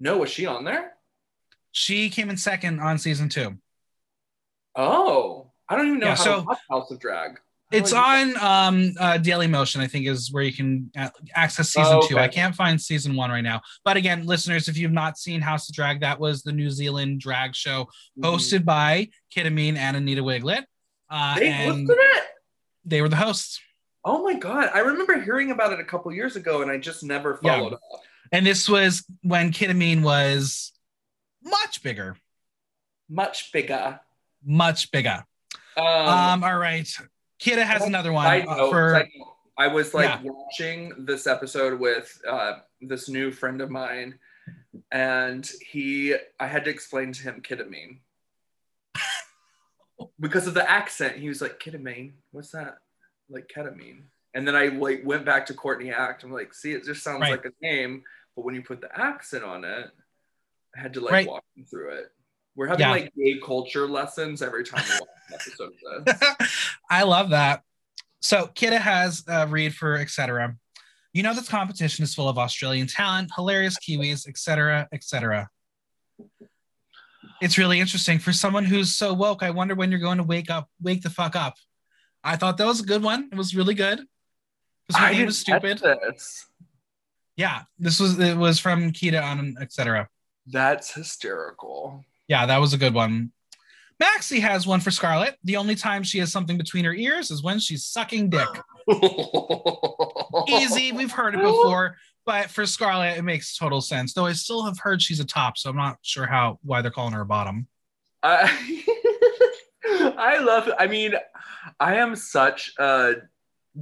No, 0.00 0.18
was 0.18 0.30
she 0.30 0.46
on 0.46 0.64
there? 0.64 0.94
She 1.70 2.10
came 2.10 2.28
in 2.28 2.36
second 2.36 2.80
on 2.80 2.98
season 2.98 3.28
two. 3.28 3.58
Oh, 4.74 5.41
I 5.72 5.76
don't 5.76 5.86
even 5.88 5.98
know 6.00 6.06
Yeah, 6.08 6.16
how 6.16 6.24
so- 6.24 6.40
to 6.40 6.46
watch 6.46 6.58
House 6.70 6.90
of 6.90 6.98
Drag. 7.00 7.30
How 7.38 7.78
It's 7.78 7.90
do 7.90 7.96
I 7.96 8.24
do 8.24 8.36
on 8.36 8.74
um, 8.74 8.92
uh, 9.00 9.12
Dailymotion, 9.18 9.80
I 9.80 9.86
think, 9.86 10.06
is 10.06 10.30
where 10.30 10.42
you 10.42 10.52
can 10.52 10.90
uh, 10.94 11.08
access 11.34 11.70
season 11.70 11.94
Oh, 11.94 12.06
two. 12.06 12.16
okay. 12.16 12.24
I 12.24 12.28
can't 12.28 12.54
find 12.54 12.78
season 12.78 13.16
one 13.16 13.30
right 13.30 13.40
now. 13.40 13.62
But 13.82 13.96
again, 13.96 14.26
listeners, 14.26 14.68
if 14.68 14.76
you've 14.76 14.92
not 14.92 15.16
seen 15.16 15.40
House 15.40 15.70
of 15.70 15.74
Drag, 15.74 16.00
that 16.00 16.20
was 16.20 16.42
the 16.42 16.52
New 16.52 16.68
Zealand 16.68 17.20
drag 17.20 17.54
show 17.54 17.88
that? 18.16 18.26
hosted 18.26 18.66
by 18.66 19.08
Kita 19.34 19.50
Mean 19.50 19.78
and 19.78 19.96
Anita 19.96 20.22
Wigl'it. 20.22 20.64
Uh, 21.08 21.38
They 21.38 21.48
and 21.48 21.88
hosted 21.88 21.96
it. 21.98 22.24
they 22.84 23.00
were 23.00 23.08
the 23.08 23.16
hosts. 23.16 23.58
Oh 24.04 24.22
my 24.22 24.34
god, 24.34 24.68
I 24.74 24.80
remember 24.80 25.18
hearing 25.22 25.50
about 25.50 25.72
it 25.72 25.80
a 25.80 25.84
couple 25.84 26.12
years 26.12 26.36
ago, 26.36 26.60
and 26.60 26.70
I 26.70 26.76
just 26.76 27.02
never 27.02 27.38
Yeah. 27.42 27.56
followed 27.56 27.72
up. 27.74 27.80
And 28.32 28.44
this 28.44 28.68
was 28.68 29.02
when 29.22 29.50
Kita 29.52 29.74
Mean 29.74 30.02
was 30.02 30.72
much 31.42 31.82
bigger, 31.82 32.16
Much 33.08 33.50
bigger. 33.52 34.00
much 34.44 34.90
bigger. 34.90 35.24
Um, 35.76 35.84
Um, 35.86 36.44
all 36.44 36.58
right. 36.58 36.88
Kita 37.40 37.62
has 37.64 37.82
another 37.82 38.12
one 38.12 38.26
Side 38.26 38.46
uh, 38.46 38.56
note, 38.56 38.70
for 38.70 39.08
I 39.58 39.66
was 39.68 39.94
like 39.94 40.06
Yeah. 40.08 40.20
watching 40.22 40.92
this 41.06 41.26
episode 41.26 41.78
with 41.80 42.20
uh, 42.28 42.60
this 42.80 43.08
new 43.08 43.30
friend 43.32 43.60
of 43.60 43.70
mine, 43.70 44.18
and 44.90 45.50
he, 45.60 46.14
I 46.40 46.46
had 46.46 46.64
to 46.64 46.70
explain 46.70 47.12
to 47.12 47.22
him 47.22 47.42
ketamine 47.42 47.98
because 50.20 50.46
of 50.46 50.54
the 50.54 50.68
accent. 50.70 51.16
He 51.16 51.28
was 51.28 51.42
like, 51.42 51.58
"Ketamine, 51.60 52.12
what's 52.30 52.50
that?" 52.52 52.78
Like 53.28 53.50
ketamine, 53.54 54.02
and 54.34 54.46
then 54.46 54.54
I 54.56 54.68
like 54.68 55.02
went 55.04 55.24
back 55.24 55.46
to 55.46 55.54
Courtney 55.54 55.90
Act. 55.92 56.22
I'm 56.24 56.32
like, 56.32 56.54
"See, 56.54 56.72
it 56.72 56.84
just 56.84 57.02
sounds 57.02 57.22
Right. 57.22 57.32
like 57.32 57.44
a 57.44 57.52
name, 57.60 58.04
but 58.36 58.44
when 58.44 58.54
you 58.54 58.62
put 58.62 58.80
the 58.80 58.96
accent 58.98 59.44
on 59.44 59.64
it, 59.64 59.90
I 60.76 60.80
had 60.80 60.94
to 60.94 61.00
like 61.00 61.12
Right. 61.12 61.26
walk 61.26 61.44
him 61.56 61.64
through 61.64 61.90
it." 61.98 62.12
We're 62.54 62.66
having 62.66 62.80
Yeah. 62.80 62.90
like 62.90 63.12
gay 63.16 63.38
culture 63.44 63.86
lessons 63.88 64.42
every 64.42 64.64
time 64.64 64.84
we 64.88 64.94
watch 64.94 65.08
an 65.28 65.34
episode 65.34 65.72
of 65.96 66.04
this. 66.04 66.68
I 66.90 67.02
love 67.04 67.30
that. 67.30 67.62
So 68.20 68.48
Kita 68.54 68.78
has 68.78 69.24
a 69.26 69.46
read 69.46 69.74
for 69.74 69.96
etc. 69.96 70.56
You 71.12 71.22
know 71.22 71.34
this 71.34 71.48
competition 71.48 72.04
is 72.04 72.14
full 72.14 72.28
of 72.28 72.38
Australian 72.38 72.86
talent, 72.86 73.30
hilarious 73.36 73.76
Kiwis, 73.78 74.26
etc., 74.28 74.88
etc. 74.92 75.48
It's 77.40 77.58
really 77.58 77.80
interesting 77.80 78.18
for 78.18 78.32
someone 78.32 78.64
who's 78.64 78.94
so 78.94 79.12
woke. 79.12 79.42
I 79.42 79.50
wonder 79.50 79.74
when 79.74 79.90
you're 79.90 80.00
going 80.00 80.18
to 80.18 80.24
wake 80.24 80.48
up, 80.50 80.68
wake 80.80 81.02
the 81.02 81.10
fuck 81.10 81.34
up. 81.34 81.54
I 82.22 82.36
thought 82.36 82.56
that 82.58 82.66
was 82.66 82.80
a 82.80 82.84
good 82.84 83.02
one. 83.02 83.28
It 83.32 83.36
was 83.36 83.54
really 83.56 83.74
good. 83.74 83.98
My 84.92 85.08
I 85.08 85.12
name 85.12 85.26
was 85.26 85.38
stupid. 85.38 85.78
This. 85.78 86.46
Yeah, 87.36 87.62
this 87.78 87.98
was 87.98 88.18
it 88.18 88.36
was 88.36 88.58
from 88.58 88.92
Kita 88.92 89.22
on 89.22 89.56
etc. 89.60 90.08
That's 90.46 90.92
hysterical. 90.94 92.04
Yeah, 92.32 92.46
that 92.46 92.62
was 92.62 92.72
a 92.72 92.78
good 92.78 92.94
one. 92.94 93.30
Maxi 94.02 94.40
has 94.40 94.66
one 94.66 94.80
for 94.80 94.90
Scarlet. 94.90 95.36
The 95.44 95.56
only 95.56 95.74
time 95.74 96.02
she 96.02 96.18
has 96.20 96.32
something 96.32 96.56
between 96.56 96.82
her 96.86 96.94
ears 96.94 97.30
is 97.30 97.42
when 97.42 97.58
she's 97.58 97.84
sucking 97.84 98.30
dick. 98.30 98.48
easy. 100.48 100.92
We've 100.92 101.12
heard 101.12 101.34
it 101.34 101.42
before, 101.42 101.96
but 102.24 102.48
for 102.48 102.64
Scarlet, 102.64 103.18
it 103.18 103.22
makes 103.22 103.54
total 103.54 103.82
sense. 103.82 104.14
Though 104.14 104.24
I 104.24 104.32
still 104.32 104.64
have 104.64 104.78
heard 104.78 105.02
she's 105.02 105.20
a 105.20 105.26
top, 105.26 105.58
so 105.58 105.68
I'm 105.68 105.76
not 105.76 105.98
sure 106.00 106.24
how 106.26 106.58
why 106.62 106.80
they're 106.80 106.90
calling 106.90 107.12
her 107.12 107.20
a 107.20 107.26
bottom. 107.26 107.66
I, 108.22 108.50
I 110.16 110.38
love. 110.38 110.70
I 110.78 110.86
mean, 110.86 111.12
I 111.78 111.96
am 111.96 112.16
such 112.16 112.72
a 112.78 113.16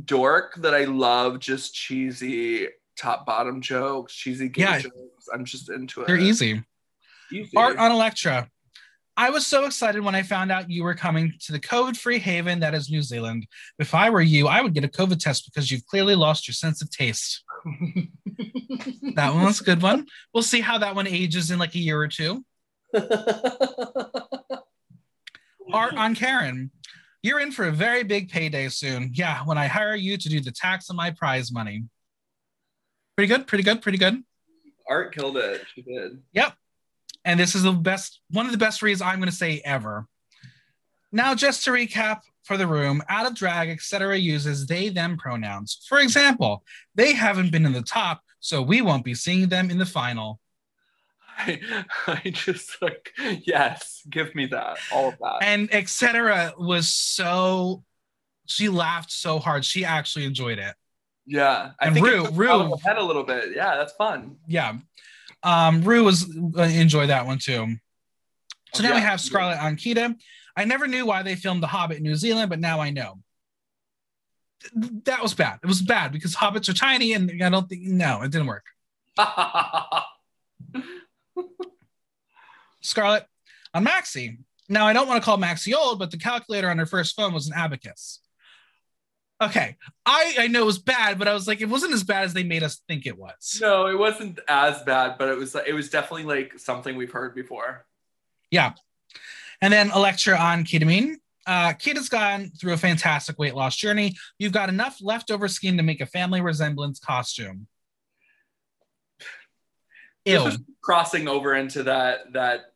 dork 0.06 0.56
that 0.56 0.74
I 0.74 0.86
love 0.86 1.38
just 1.38 1.72
cheesy 1.72 2.66
top 2.98 3.24
bottom 3.26 3.60
jokes, 3.60 4.12
cheesy 4.12 4.48
gay 4.48 4.62
Yeah. 4.62 4.80
jokes. 4.80 5.28
I'm 5.32 5.44
just 5.44 5.70
into 5.70 6.00
it. 6.00 6.08
They're 6.08 6.16
easy. 6.16 6.64
Art 7.56 7.78
on 7.78 7.90
Elektra. 7.92 8.48
I 9.16 9.30
was 9.30 9.46
so 9.46 9.66
excited 9.66 10.02
when 10.02 10.14
I 10.14 10.22
found 10.22 10.50
out 10.50 10.70
you 10.70 10.82
were 10.82 10.94
coming 10.94 11.34
to 11.40 11.52
the 11.52 11.60
COVID 11.60 11.96
free 11.96 12.18
haven 12.18 12.60
that 12.60 12.74
is 12.74 12.90
New 12.90 13.02
Zealand. 13.02 13.46
If 13.78 13.94
I 13.94 14.08
were 14.08 14.22
you, 14.22 14.48
I 14.48 14.62
would 14.62 14.72
get 14.72 14.84
a 14.84 14.88
COVID 14.88 15.18
test 15.18 15.44
because 15.44 15.70
you've 15.70 15.84
clearly 15.84 16.14
lost 16.14 16.48
your 16.48 16.54
sense 16.54 16.80
of 16.80 16.90
taste. 16.90 17.44
That 19.14 19.34
one 19.34 19.44
was 19.44 19.60
a 19.60 19.64
good 19.64 19.82
one. 19.82 20.06
We'll 20.32 20.42
see 20.42 20.60
how 20.60 20.78
that 20.78 20.94
one 20.94 21.06
ages 21.06 21.50
in 21.50 21.58
like 21.58 21.74
a 21.74 21.78
year 21.78 22.00
or 22.00 22.08
two. 22.08 22.44
Art 25.72 25.94
on 25.94 26.14
Karen. 26.14 26.70
You're 27.22 27.40
in 27.40 27.52
for 27.52 27.66
a 27.66 27.72
very 27.72 28.02
big 28.02 28.30
payday 28.30 28.68
soon. 28.68 29.10
Yeah, 29.12 29.44
when 29.44 29.58
I 29.58 29.66
hire 29.66 29.94
you 29.94 30.16
to 30.16 30.28
do 30.28 30.40
the 30.40 30.52
tax 30.52 30.88
on 30.88 30.96
my 30.96 31.10
prize 31.10 31.52
money. 31.52 31.84
Pretty 33.16 33.28
good, 33.32 33.46
pretty 33.46 33.64
good, 33.64 33.82
pretty 33.82 33.98
good. 33.98 34.22
Art 34.88 35.14
killed 35.14 35.36
it. 35.36 35.62
She 35.74 35.82
did. 35.82 36.22
And 37.30 37.38
this 37.38 37.54
is 37.54 37.62
the 37.62 37.70
best, 37.70 38.20
one 38.30 38.46
of 38.46 38.50
the 38.50 38.58
best 38.58 38.82
reads 38.82 39.00
I'm 39.00 39.20
going 39.20 39.30
to 39.30 39.34
say 39.34 39.62
ever. 39.64 40.08
Now, 41.12 41.32
just 41.36 41.62
to 41.64 41.70
recap 41.70 42.22
for 42.42 42.56
the 42.56 42.66
room, 42.66 43.04
out 43.08 43.24
of 43.24 43.36
drag, 43.36 43.68
etc., 43.68 44.16
uses 44.18 44.66
they 44.66 44.88
them 44.88 45.16
pronouns. 45.16 45.86
For 45.88 46.00
example, 46.00 46.64
they 46.96 47.12
haven't 47.12 47.52
been 47.52 47.64
in 47.66 47.72
the 47.72 47.82
top, 47.82 48.22
so 48.40 48.60
we 48.62 48.82
won't 48.82 49.04
be 49.04 49.14
seeing 49.14 49.48
them 49.48 49.70
in 49.70 49.78
the 49.78 49.86
final. 49.86 50.40
I, 51.38 51.60
I 52.08 52.30
just 52.30 52.82
like 52.82 53.12
yes, 53.44 54.02
give 54.10 54.34
me 54.34 54.46
that. 54.46 54.78
All 54.92 55.10
of 55.10 55.18
that. 55.20 55.38
And 55.42 55.72
etc. 55.72 56.52
was 56.58 56.92
so, 56.92 57.84
she 58.46 58.68
laughed 58.68 59.12
so 59.12 59.38
hard. 59.38 59.64
She 59.64 59.84
actually 59.84 60.24
enjoyed 60.24 60.58
it. 60.58 60.74
yeah, 61.26 61.70
I 61.78 61.86
and 61.86 61.94
think 61.94 62.06
Ru- 62.06 62.28
Ru- 62.32 62.76
head 62.82 62.98
a 62.98 63.04
little 63.04 63.22
bit. 63.22 63.54
Yeah, 63.54 63.76
that's 63.76 63.92
fun. 63.92 64.38
Yeah. 64.48 64.78
Um, 65.42 65.82
Ru 65.82 66.04
was 66.04 66.28
uh, 66.56 66.62
enjoy 66.62 67.06
that 67.08 67.26
one 67.26 67.38
too. 67.38 67.76
So 68.74 68.82
now 68.82 68.94
we 68.94 69.00
have 69.00 69.20
Scarlet 69.20 69.58
on 69.58 69.76
Kita. 69.76 70.14
I 70.56 70.64
never 70.64 70.86
knew 70.86 71.06
why 71.06 71.22
they 71.22 71.34
filmed 71.34 71.62
The 71.62 71.66
Hobbit 71.66 71.96
in 71.98 72.02
New 72.02 72.16
Zealand, 72.16 72.50
but 72.50 72.60
now 72.60 72.80
I 72.80 72.90
know. 72.90 73.18
th- 74.80 74.92
that 75.04 75.22
was 75.22 75.34
bad. 75.34 75.58
It 75.62 75.66
was 75.66 75.80
bad 75.82 76.12
because 76.12 76.34
hobbits 76.36 76.68
are 76.68 76.74
tiny, 76.74 77.14
and 77.14 77.42
I 77.42 77.48
don't 77.48 77.68
think 77.68 77.82
no, 77.82 78.22
it 78.22 78.30
didn't 78.30 78.46
work. 78.46 78.64
Scarlet 82.82 83.24
on 83.74 83.84
Maxi. 83.84 84.38
Now 84.68 84.86
I 84.86 84.92
don't 84.92 85.08
want 85.08 85.20
to 85.20 85.24
call 85.24 85.38
Maxi 85.38 85.74
old, 85.74 85.98
but 85.98 86.10
the 86.10 86.16
calculator 86.18 86.70
on 86.70 86.78
her 86.78 86.86
first 86.86 87.16
phone 87.16 87.32
was 87.32 87.46
an 87.48 87.54
abacus. 87.54 88.20
Okay, 89.42 89.76
I 90.04 90.34
I 90.38 90.46
know 90.48 90.62
it 90.62 90.66
was 90.66 90.78
bad, 90.78 91.18
but 91.18 91.26
I 91.26 91.32
was 91.32 91.48
like, 91.48 91.62
it 91.62 91.68
wasn't 91.68 91.94
as 91.94 92.04
bad 92.04 92.24
as 92.24 92.34
they 92.34 92.42
made 92.42 92.62
us 92.62 92.82
think 92.86 93.06
it 93.06 93.16
was. 93.16 93.58
no, 93.60 93.86
it 93.86 93.98
wasn't 93.98 94.38
as 94.48 94.82
bad, 94.82 95.16
but 95.18 95.28
it 95.28 95.38
was 95.38 95.54
it 95.54 95.74
was 95.74 95.88
definitely 95.88 96.24
like 96.24 96.58
something 96.58 96.96
we've 96.96 97.12
heard 97.12 97.34
before. 97.34 97.86
Yeah, 98.50 98.74
and 99.62 99.72
then 99.72 99.90
Elektra 99.90 100.36
on 100.36 100.64
Kita 100.64 100.86
Mean. 100.86 101.18
Uh, 101.46 101.72
Kid 101.72 101.96
has 101.96 102.08
gone 102.08 102.50
through 102.60 102.74
a 102.74 102.76
fantastic 102.76 103.38
weight 103.38 103.54
loss 103.54 103.74
journey. 103.74 104.14
You've 104.38 104.52
got 104.52 104.68
enough 104.68 104.98
leftover 105.00 105.48
skin 105.48 105.78
to 105.78 105.82
make 105.82 106.00
a 106.00 106.06
family 106.06 106.42
resemblance 106.42 107.00
costume. 107.00 107.66
Ew. 110.26 110.50
crossing 110.82 111.28
over 111.28 111.54
into 111.54 111.84
that 111.84 112.32
that 112.34 112.74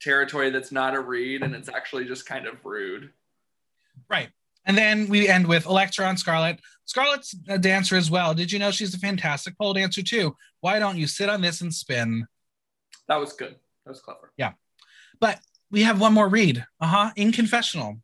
territory 0.00 0.50
that's 0.50 0.72
not 0.72 0.94
a 0.94 1.00
read 1.00 1.42
and 1.42 1.54
it's 1.54 1.68
actually 1.68 2.04
just 2.04 2.26
kind 2.26 2.46
of 2.46 2.64
rude. 2.64 3.10
Right. 4.10 4.30
And 4.64 4.76
then 4.78 5.08
we 5.08 5.28
end 5.28 5.46
with 5.46 5.66
Elektra 5.66 6.06
on 6.06 6.16
Scarlet. 6.16 6.60
Scarlet's 6.84 7.34
a 7.48 7.58
dancer 7.58 7.96
as 7.96 8.10
well. 8.10 8.34
Did 8.34 8.52
you 8.52 8.58
know 8.58 8.70
she's 8.70 8.94
a 8.94 8.98
fantastic 8.98 9.56
pole 9.58 9.72
dancer 9.74 10.02
too? 10.02 10.36
Why 10.60 10.78
don't 10.78 10.96
you 10.98 11.06
sit 11.06 11.28
on 11.28 11.40
this 11.40 11.60
and 11.60 11.72
spin? 11.74 12.26
That 13.08 13.16
was 13.20 13.32
good. 13.32 13.56
That 13.84 13.90
was 13.90 14.00
clever. 14.00 14.32
Yeah. 14.36 14.52
But 15.20 15.40
we 15.70 15.82
have 15.82 16.00
one 16.00 16.12
more 16.12 16.28
read. 16.28 16.64
Uh 16.80 16.86
huh. 16.86 17.10
In 17.16 17.32
confessional. 17.32 17.98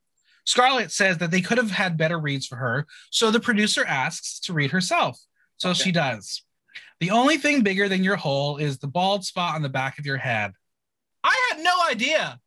Scarlet 0.45 0.91
says 0.91 1.19
that 1.19 1.31
they 1.31 1.43
could 1.43 1.59
have 1.59 1.71
had 1.71 1.97
better 1.99 2.19
reads 2.19 2.47
for 2.47 2.57
her. 2.57 2.87
So 3.11 3.31
the 3.31 3.41
producer 3.41 3.85
asks 3.85 4.41
to 4.41 4.53
read 4.55 4.71
herself. 4.71 5.19
So 5.59 5.71
Okay. 5.71 5.83
she 5.85 5.93
does. 5.93 6.43
The 7.01 7.11
only 7.11 7.37
thing 7.37 7.63
bigger 7.63 7.89
than 7.89 8.03
your 8.03 8.17
hole 8.17 8.57
is 8.57 8.79
the 8.79 8.87
bald 8.89 9.25
spot 9.25 9.55
on 9.55 9.63
the 9.63 9.69
back 9.69 9.99
of 9.99 10.07
your 10.07 10.17
head. 10.17 10.53
I 11.23 11.49
had 11.53 11.63
no 11.63 11.73
idea. 11.91 12.41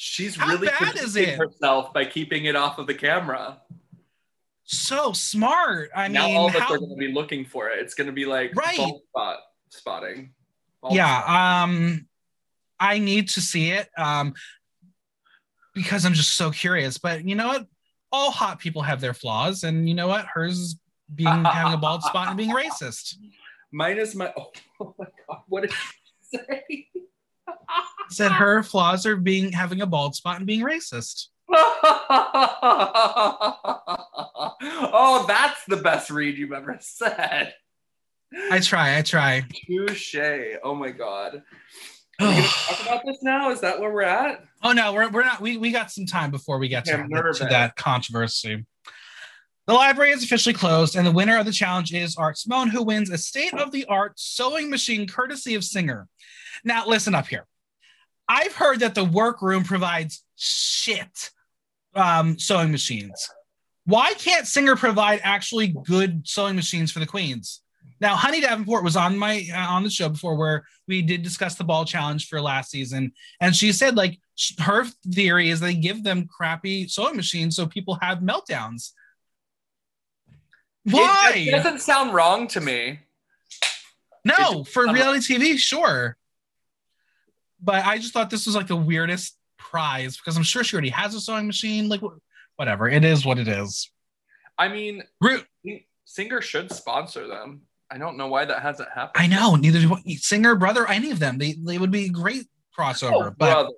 She's 0.00 0.36
How 0.36 0.46
really 0.46 0.68
bad 0.68 0.96
is 0.96 1.16
it? 1.16 1.36
herself 1.36 1.92
by 1.92 2.04
keeping 2.04 2.44
it 2.44 2.54
off 2.54 2.78
of 2.78 2.86
the 2.86 2.94
camera. 2.94 3.60
So 4.62 5.12
smart. 5.12 5.90
I 5.92 6.06
now 6.06 6.26
mean, 6.26 6.36
all 6.36 6.46
of 6.48 6.54
us 6.54 6.70
are 6.70 6.78
going 6.78 6.90
to 6.90 6.96
be 6.96 7.10
looking 7.12 7.44
for 7.44 7.68
it. 7.68 7.80
It's 7.80 7.94
going 7.94 8.06
to 8.06 8.12
be 8.12 8.24
like 8.24 8.54
Right. 8.54 8.76
bald 8.76 9.00
spot 9.08 9.38
spotting. 9.70 10.34
Bald 10.80 10.94
spot. 10.94 10.96
yeah 10.96 11.62
um 11.64 12.06
i 12.78 13.00
need 13.00 13.28
to 13.30 13.40
see 13.40 13.70
it 13.72 13.88
um 13.98 14.32
because 15.74 16.04
i'm 16.06 16.14
just 16.14 16.34
so 16.34 16.52
curious 16.52 16.96
but 16.96 17.24
you 17.24 17.34
know 17.34 17.48
what 17.48 17.66
all 18.12 18.30
hot 18.30 18.60
people 18.60 18.82
have 18.82 19.00
their 19.00 19.12
flaws 19.14 19.64
and 19.64 19.88
you 19.88 19.94
know 19.96 20.06
what 20.06 20.26
hers 20.32 20.56
is 20.60 20.78
being 21.12 21.44
having 21.44 21.72
a 21.72 21.76
bald 21.76 22.04
spot 22.04 22.28
and 22.28 22.36
being 22.36 22.54
racist 22.54 23.16
Mine 23.72 23.98
is 23.98 24.14
my. 24.14 24.32
Oh, 24.80 24.94
my 24.96 25.06
god! 25.28 25.40
What 25.48 25.62
did 25.62 25.72
you 25.72 26.38
say? 26.38 26.86
Said 28.10 28.32
her 28.32 28.62
flaws 28.62 29.06
are 29.06 29.16
being 29.16 29.52
having 29.52 29.80
a 29.80 29.86
bald 29.86 30.14
spot 30.14 30.36
and 30.36 30.46
being 30.46 30.60
racist 30.60 31.26
oh, 31.50 31.64
that's 35.26 35.64
the 35.66 35.78
best 35.78 36.10
read 36.10 36.36
you've 36.36 36.52
ever 36.52 36.76
said. 36.80 37.54
i 38.50 38.60
try 38.60 38.98
i 38.98 39.02
try 39.02 39.42
Touche. 39.66 40.14
Oh 40.62 40.74
my 40.74 40.90
god. 40.90 41.42
Are 42.20 42.28
we 42.28 42.34
gonna 42.34 42.42
talk 42.42 42.82
about 42.86 43.02
this 43.06 43.22
now? 43.22 43.50
Is 43.50 43.62
that 43.62 43.80
where 43.80 43.90
we're 43.90 44.02
at? 44.02 44.44
oh 44.62 44.72
no 44.72 44.92
we're, 44.92 45.08
we're 45.08 45.24
not 45.24 45.40
we, 45.40 45.56
we 45.56 45.70
got 45.70 45.90
some 45.90 46.04
time 46.04 46.30
before 46.30 46.58
we 46.58 46.68
get 46.68 46.84
to, 46.84 46.96
to 46.98 47.46
that 47.48 47.76
controversy 47.76 48.66
the 49.68 49.74
library 49.74 50.12
is 50.12 50.24
officially 50.24 50.54
closed, 50.54 50.96
and 50.96 51.06
the 51.06 51.12
winner 51.12 51.36
of 51.36 51.44
the 51.44 51.52
challenge 51.52 51.92
is 51.92 52.16
Art 52.16 52.38
Simone, 52.38 52.68
who 52.68 52.82
wins 52.82 53.10
a 53.10 53.18
state 53.18 53.52
of 53.52 53.70
the 53.70 53.84
art 53.84 54.18
sewing 54.18 54.70
machine 54.70 55.06
courtesy 55.06 55.54
of 55.54 55.62
Singer. 55.62 56.08
Now, 56.64 56.86
listen 56.86 57.14
up 57.14 57.26
here. 57.26 57.46
I've 58.28 58.54
heard 58.54 58.80
that 58.80 58.94
the 58.94 59.04
workroom 59.04 59.64
provides 59.64 60.22
shit 60.36 61.30
um, 61.94 62.38
sewing 62.38 62.70
machines. 62.70 63.28
Why 63.86 64.12
can't 64.14 64.46
Singer 64.46 64.76
provide 64.76 65.20
actually 65.22 65.68
good 65.68 66.28
sewing 66.28 66.54
machines 66.56 66.92
for 66.92 66.98
the 66.98 67.06
queens? 67.06 67.62
Now, 68.00 68.14
Honey 68.16 68.40
Davenport 68.42 68.84
was 68.84 68.96
on 68.96 69.16
my 69.18 69.44
uh, 69.52 69.58
on 69.72 69.82
the 69.82 69.90
show 69.90 70.08
before 70.10 70.36
where 70.36 70.64
we 70.86 71.02
did 71.02 71.22
discuss 71.22 71.54
the 71.56 71.64
ball 71.64 71.84
challenge 71.84 72.28
for 72.28 72.40
last 72.40 72.70
season, 72.70 73.12
and 73.40 73.56
she 73.56 73.72
said 73.72 73.96
like 73.96 74.20
sh- 74.36 74.52
her 74.60 74.84
theory 75.10 75.48
is 75.50 75.58
they 75.58 75.74
give 75.74 76.04
them 76.04 76.28
crappy 76.28 76.86
sewing 76.86 77.16
machines 77.16 77.56
so 77.56 77.66
people 77.66 77.98
have 78.00 78.18
meltdowns. 78.18 78.92
Why? 80.84 81.32
it 81.34 81.50
doesn't 81.50 81.80
sound 81.80 82.14
wrong 82.14 82.46
to 82.48 82.60
me. 82.60 83.00
No, 84.24 84.60
It- 84.60 84.68
for 84.68 84.84
reality 84.92 85.34
TV, 85.36 85.58
sure. 85.58 86.17
But 87.60 87.84
I 87.84 87.98
just 87.98 88.12
thought 88.12 88.30
this 88.30 88.46
was 88.46 88.54
like 88.54 88.68
the 88.68 88.76
weirdest 88.76 89.36
prize 89.58 90.16
because 90.16 90.36
I'm 90.36 90.42
sure 90.42 90.62
she 90.64 90.76
already 90.76 90.90
has 90.90 91.14
a 91.14 91.20
sewing 91.20 91.46
machine. 91.46 91.88
Like, 91.88 92.00
whatever. 92.56 92.88
It 92.88 93.04
is 93.04 93.24
what 93.24 93.38
it 93.38 93.48
is. 93.48 93.90
I 94.56 94.68
mean, 94.68 95.02
Ru- 95.20 95.44
Singer 96.04 96.40
should 96.40 96.72
sponsor 96.72 97.26
them. 97.26 97.62
I 97.90 97.98
don't 97.98 98.16
know 98.16 98.28
why 98.28 98.44
that 98.44 98.62
hasn't 98.62 98.88
happened. 98.94 99.22
I 99.22 99.26
know. 99.26 99.56
Neither 99.56 99.80
do 99.80 99.96
singer, 100.16 100.54
brother, 100.54 100.86
any 100.86 101.10
of 101.10 101.18
them. 101.18 101.38
They 101.38 101.54
they 101.54 101.78
would 101.78 101.90
be 101.90 102.06
a 102.06 102.10
great 102.10 102.46
crossover. 102.78 103.28
Oh, 103.28 103.34
but 103.36 103.70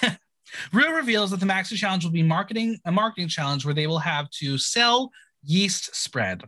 brother. 0.00 0.18
Ru 0.72 0.94
reveals 0.94 1.30
that 1.30 1.40
the 1.40 1.46
Maxi 1.46 1.76
Challenge 1.76 2.04
will 2.04 2.12
be 2.12 2.22
marketing 2.22 2.78
a 2.84 2.90
marketing 2.92 3.28
challenge 3.28 3.64
where 3.64 3.74
they 3.74 3.86
will 3.86 4.00
have 4.00 4.28
to 4.30 4.58
sell 4.58 5.10
yeast 5.44 5.94
spread. 5.94 6.42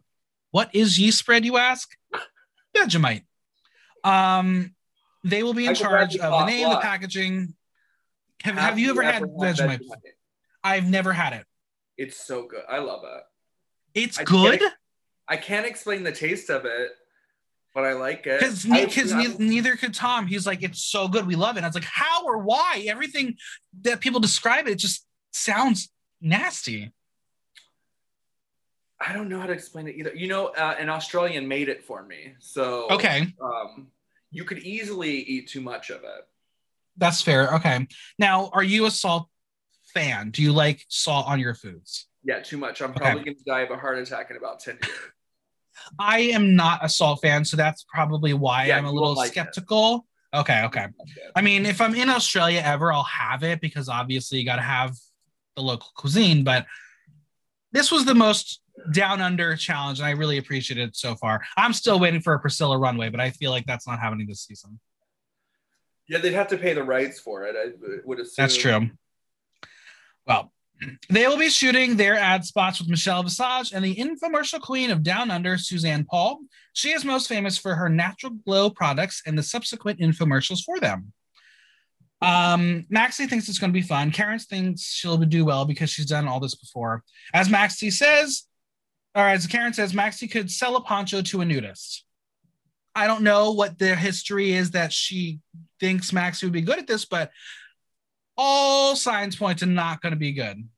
What 0.51 0.75
is 0.75 0.99
yeast 0.99 1.19
spread, 1.19 1.45
you 1.45 1.57
ask? 1.57 1.89
Vegemite. 2.77 3.23
Um, 4.05 4.75
they 5.25 5.43
will 5.43 5.55
be 5.55 5.67
in 5.67 5.75
charge 5.75 6.17
of 6.17 6.31
the 6.31 6.47
name, 6.47 6.69
the 6.69 6.77
packaging. 6.79 7.55
Have, 8.43 8.57
have, 8.57 8.79
you 8.79 8.91
ever 8.91 9.03
had 9.03 9.23
Vegemite? 9.23 9.79
before? 9.79 9.97
I've 10.65 10.89
never 10.89 11.13
had 11.13 11.33
it. 11.35 11.47
It's 11.97 12.17
so 12.17 12.47
good. 12.47 12.63
I 12.69 12.79
love 12.79 13.03
it. 13.05 13.23
It's 13.95 14.19
I 14.19 14.25
good 14.25 14.61
can't- 14.61 14.75
I 15.29 15.37
can't 15.37 15.67
explain 15.67 16.03
the 16.03 16.13
taste 16.13 16.51
of 16.51 16.65
it, 16.65 16.91
but 17.75 17.85
I 17.85 17.93
like 17.93 18.27
it. 18.27 18.41
because 18.41 18.65
because 18.65 19.39
neither 19.39 19.77
could 19.77 19.95
Tom. 19.95 20.27
He's 20.27 20.47
like, 20.47 20.63
it's 20.63 20.83
so 20.83 21.07
good, 21.09 21.27
we 21.27 21.37
love 21.37 21.57
it. 21.57 21.61
And 21.61 21.67
I 21.67 21.69
was 21.69 21.75
like, 21.77 21.85
how 21.85 22.25
or 22.27 22.39
why? 22.39 22.85
Everything 22.89 23.37
that 23.83 24.01
people 24.01 24.19
describe 24.21 24.67
it 24.67 24.75
just 24.77 25.07
sounds 25.31 25.91
nasty. 26.21 26.93
I 29.01 29.13
don't 29.13 29.29
know 29.29 29.41
how 29.41 29.47
to 29.47 29.53
explain 29.53 29.89
it 29.89 29.97
either. 29.97 30.13
You 30.15 30.29
know, 30.29 30.47
uh, 30.49 30.75
an 30.79 30.89
Australian 30.89 31.49
made 31.49 31.69
it 31.69 31.85
for 31.85 32.03
me, 32.03 32.35
so 32.41 32.89
Okay, 32.91 33.33
Um, 33.41 33.92
you 34.33 34.45
could 34.45 34.59
easily 34.59 35.13
eat 35.21 35.49
too 35.49 35.61
much 35.61 35.91
of 35.91 36.03
it. 36.03 36.27
that's 36.97 37.23
fair. 37.23 37.55
Okay, 37.55 37.87
now 38.19 38.51
are 38.53 38.63
you 38.65 38.87
a 38.87 38.91
salt 38.91 39.29
fan? 39.95 40.31
Do 40.31 40.43
you 40.43 40.53
like 40.53 40.85
salt 40.89 41.27
on 41.29 41.39
your 41.39 41.55
foods? 41.55 42.09
Yeah, 42.25 42.41
too 42.41 42.57
much. 42.57 42.81
I'm 42.83 42.91
Okay. 42.91 43.01
probably 43.01 43.25
going 43.25 43.37
to 43.37 43.45
die 43.45 43.61
of 43.61 43.71
a 43.71 43.77
heart 43.77 43.99
attack 43.99 44.31
in 44.31 44.37
about 44.37 44.61
ten 44.61 44.79
years. 44.83 44.97
I 45.99 46.21
am 46.21 46.55
not 46.57 46.85
a 46.85 46.89
salt 46.89 47.21
fan, 47.23 47.45
so 47.45 47.57
that's 47.57 47.85
probably 47.85 48.33
why 48.35 48.67
Yeah, 48.67 48.79
I'm 48.79 48.85
a 48.87 48.93
little 48.93 49.15
like 49.15 49.29
it. 49.31 49.33
skeptical. 49.33 50.07
Okay, 50.35 50.63
okay. 50.65 50.87
I 51.37 51.43
mean, 51.43 51.67
if 51.67 51.81
I'm 51.81 51.95
in 51.95 52.09
Australia 52.09 52.63
ever, 52.65 52.91
I'll 52.93 53.03
have 53.05 53.43
it 53.43 53.61
because 53.61 53.89
obviously 53.91 54.39
you 54.39 54.47
got 54.47 54.57
to 54.57 54.63
have 54.63 54.97
the 55.57 55.63
local 55.63 55.89
cuisine. 55.95 56.43
But 56.43 56.65
this 57.73 57.91
was 57.93 58.07
the 58.07 58.15
most 58.15 58.62
down 58.93 59.21
under 59.21 59.55
challenge, 59.57 59.99
and 59.99 60.07
I 60.07 60.13
really 60.13 60.39
appreciate 60.39 60.79
it 60.79 60.97
so 60.97 61.15
far. 61.15 61.43
I'm 61.57 61.73
still 61.73 61.99
waiting 61.99 62.21
for 62.21 62.35
a 62.35 62.41
Priscilla 62.41 62.79
runway, 62.79 63.09
but 63.09 63.21
I 63.21 63.31
feel 63.31 63.51
like 63.51 63.67
that's 63.67 63.87
not 63.87 63.99
happening 63.99 64.27
this 64.27 64.43
season. 64.43 64.81
Yeah, 66.09 66.19
they'd 66.19 66.33
have 66.33 66.49
to 66.49 66.59
pay 66.59 66.75
the 66.75 66.83
rights 66.83 67.21
for 67.21 67.45
it. 67.45 67.57
I 67.57 67.73
would 68.05 68.21
assume. 68.21 68.35
That's 68.37 68.57
true. 68.57 68.91
Well, 70.27 70.53
they 71.11 71.27
will 71.27 71.39
be 71.39 71.49
shooting 71.49 71.97
their 71.97 72.17
ad 72.17 72.45
spots 72.45 72.81
with 72.81 72.89
Michelle 72.89 73.23
Visage 73.23 73.73
and 73.73 73.85
the 73.85 73.95
infomercial 73.97 74.61
queen 74.61 74.91
of 74.91 75.03
Down 75.03 75.31
Under, 75.31 75.59
Suzanne 75.59 76.05
Paul. 76.05 76.41
She 76.73 76.91
is 76.91 77.05
most 77.05 77.29
famous 77.29 77.59
for 77.59 77.75
her 77.75 77.89
natural 77.89 78.33
glow 78.45 78.71
products 78.71 79.23
and 79.27 79.39
the 79.39 79.43
subsequent 79.43 80.01
infomercials 80.01 80.65
for 80.65 80.81
them. 80.81 81.13
Um, 82.21 82.87
Maxi 82.93 83.29
thinks 83.29 83.49
it's 83.49 83.59
going 83.59 83.73
to 83.73 83.79
be 83.79 83.83
fun. 83.83 84.13
Karen 84.13 84.39
thinks 84.39 84.83
she'll 84.83 85.17
do 85.17 85.45
well 85.45 85.65
because 85.65 85.91
she's 85.91 86.07
done 86.07 86.29
all 86.29 86.39
this 86.39 86.55
before. 86.55 87.03
As 87.35 87.49
Maxi 87.49 87.93
says, 87.93 88.45
or 89.15 89.23
as 89.23 89.47
Karen 89.47 89.73
says, 89.73 89.93
Maxi 89.93 90.31
could 90.31 90.51
sell 90.51 90.77
a 90.77 90.81
poncho 90.81 91.23
to 91.23 91.41
a 91.41 91.45
nudist. 91.45 92.05
I 92.95 93.07
don't 93.07 93.23
know 93.23 93.53
what 93.53 93.79
the 93.79 93.95
history 93.97 94.53
is 94.53 94.73
that 94.73 94.93
she 94.93 95.41
thinks 95.81 96.11
Maxi 96.11 96.45
would 96.45 96.53
be 96.53 96.61
good 96.61 96.79
at 96.79 96.87
this, 96.87 97.05
but 97.05 97.31
all 98.37 98.97
signs 98.97 99.37
point 99.37 99.59
to 99.61 99.67
not 99.67 100.01
going 100.03 100.13
to 100.13 100.19
be 100.19 100.33
good. 100.33 100.69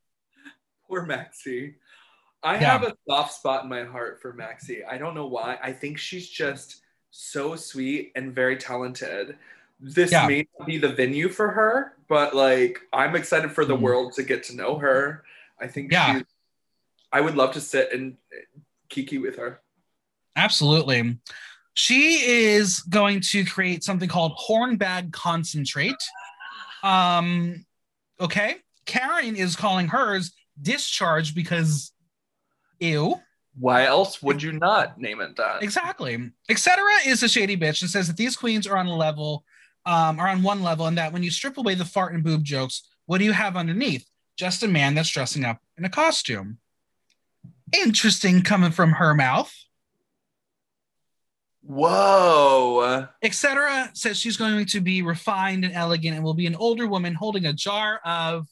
Poor 0.88 1.06
Maxi. 1.06 1.74
I 2.42 2.54
Yeah. 2.54 2.72
have 2.72 2.82
a 2.82 2.96
soft 3.08 3.34
spot 3.34 3.64
in 3.64 3.70
my 3.70 3.84
heart 3.84 4.20
for 4.20 4.32
Maxi. 4.34 4.86
I 4.88 4.98
don't 4.98 5.14
know 5.14 5.26
why. 5.26 5.58
I 5.62 5.72
think 5.72 5.98
she's 5.98 6.28
just 6.28 6.82
so 7.10 7.56
sweet 7.56 8.12
and 8.14 8.34
very 8.34 8.56
talented. 8.56 9.38
This 9.80 10.12
Yeah. 10.12 10.26
may 10.26 10.46
not 10.58 10.66
be 10.66 10.78
the 10.78 10.90
venue 10.92 11.28
for 11.28 11.50
her, 11.52 11.96
but 12.08 12.34
like 12.34 12.80
I'm 12.92 13.16
excited 13.16 13.50
for 13.52 13.64
the 13.64 13.76
Mhm. 13.76 13.80
world 13.80 14.12
to 14.14 14.22
get 14.22 14.42
to 14.44 14.54
know 14.56 14.78
her. 14.78 15.24
I 15.60 15.68
think 15.68 15.90
Yeah. 15.90 16.18
she. 16.18 16.24
I 17.14 17.20
would 17.20 17.36
love 17.36 17.52
to 17.52 17.60
sit 17.60 17.92
and 17.92 18.16
kiki 18.88 19.18
with 19.18 19.36
her. 19.36 19.60
Absolutely. 20.34 21.16
She 21.74 22.16
is 22.24 22.80
going 22.80 23.20
to 23.30 23.44
create 23.44 23.84
something 23.84 24.08
called 24.08 24.36
hornbag 24.36 25.12
concentrate. 25.12 25.94
Um, 26.82 27.64
okay. 28.20 28.56
Karen 28.84 29.36
is 29.36 29.54
calling 29.54 29.86
hers 29.86 30.32
discharge 30.60 31.36
because 31.36 31.92
ew. 32.80 33.20
Why 33.60 33.84
else 33.84 34.20
would 34.20 34.42
you 34.42 34.50
not 34.50 34.98
name 34.98 35.20
it 35.20 35.36
that? 35.36 35.62
Exactly. 35.62 36.32
Etc. 36.50 36.82
is 37.06 37.22
a 37.22 37.28
shady 37.28 37.56
bitch 37.56 37.82
and 37.82 37.90
says 37.90 38.08
that 38.08 38.16
these 38.16 38.36
queens 38.36 38.66
are 38.66 38.76
on 38.76 38.88
a 38.88 38.96
level, 38.96 39.44
um, 39.86 40.18
are 40.18 40.28
on 40.28 40.42
one 40.42 40.64
level, 40.64 40.86
and 40.86 40.98
that 40.98 41.12
when 41.12 41.22
you 41.22 41.30
strip 41.30 41.58
away 41.58 41.76
the 41.76 41.84
fart 41.84 42.12
and 42.12 42.24
boob 42.24 42.42
jokes, 42.42 42.88
what 43.06 43.18
do 43.18 43.24
you 43.24 43.32
have 43.32 43.56
underneath? 43.56 44.04
Just 44.36 44.64
a 44.64 44.68
man 44.68 44.96
that's 44.96 45.10
dressing 45.10 45.44
up 45.44 45.60
in 45.78 45.84
a 45.84 45.88
costume. 45.88 46.58
Interesting 47.82 48.42
coming 48.42 48.70
from 48.70 48.92
her 48.92 49.14
mouth. 49.14 49.52
Whoa. 51.62 53.08
Etc. 53.22 53.90
says 53.94 54.18
she's 54.18 54.36
going 54.36 54.66
to 54.66 54.80
be 54.80 55.02
refined 55.02 55.64
and 55.64 55.74
elegant 55.74 56.14
and 56.14 56.24
will 56.24 56.34
be 56.34 56.46
an 56.46 56.54
older 56.54 56.86
woman 56.86 57.14
holding 57.14 57.46
a 57.46 57.52
jar 57.52 58.00
of 58.04 58.46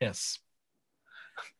piss. 0.00 0.38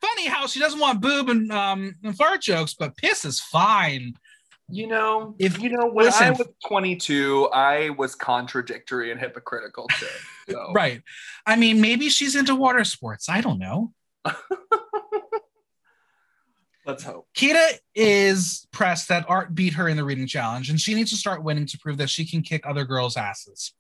Funny 0.01 0.27
how 0.27 0.47
she 0.47 0.61
doesn't 0.61 0.81
want 0.81 1.01
boob 1.01 1.29
and, 1.29 1.53
um, 1.53 1.95
and 2.03 2.17
fart 2.17 2.41
jokes, 2.41 2.75
but 2.75 2.97
piss 2.97 3.25
is 3.25 3.41
fine. 3.41 4.15
You 4.69 4.87
know, 4.87 5.35
If- 5.39 5.61
you 5.61 5.69
know, 5.69 5.87
when 5.87 6.07
I 6.07 6.09
listen- 6.09 6.35
was 6.39 6.49
22, 6.67 7.49
I 7.53 7.91
was 7.91 8.15
contradictory 8.15 9.11
and 9.11 9.21
hypocritical 9.21 9.87
too. 9.99 10.07
So. 10.51 10.73
Right. 10.75 11.03
I 11.47 11.57
mean, 11.57 11.81
maybe 11.83 12.09
she's 12.09 12.35
into 12.37 12.55
water 12.55 12.85
sports. 12.85 13.29
I 13.29 13.43
don't 13.43 13.59
know. 13.59 13.93
Let's 16.87 17.03
hope. 17.03 17.27
Kita 17.35 17.79
is 17.94 18.66
pressed 18.70 19.09
that 19.09 19.25
Art 19.29 19.55
beat 19.55 19.73
her 19.75 19.88
in 19.88 19.97
the 19.97 20.05
reading 20.05 20.27
challenge, 20.27 20.68
and 20.68 20.79
she 20.79 20.94
needs 20.94 21.11
to 21.11 21.16
start 21.16 21.42
winning 21.42 21.66
to 21.66 21.79
prove 21.79 21.97
that 21.99 22.11
she 22.11 22.27
can 22.27 22.42
kick 22.42 22.66
other 22.66 22.85
girls' 22.85 23.16
asses. 23.16 23.73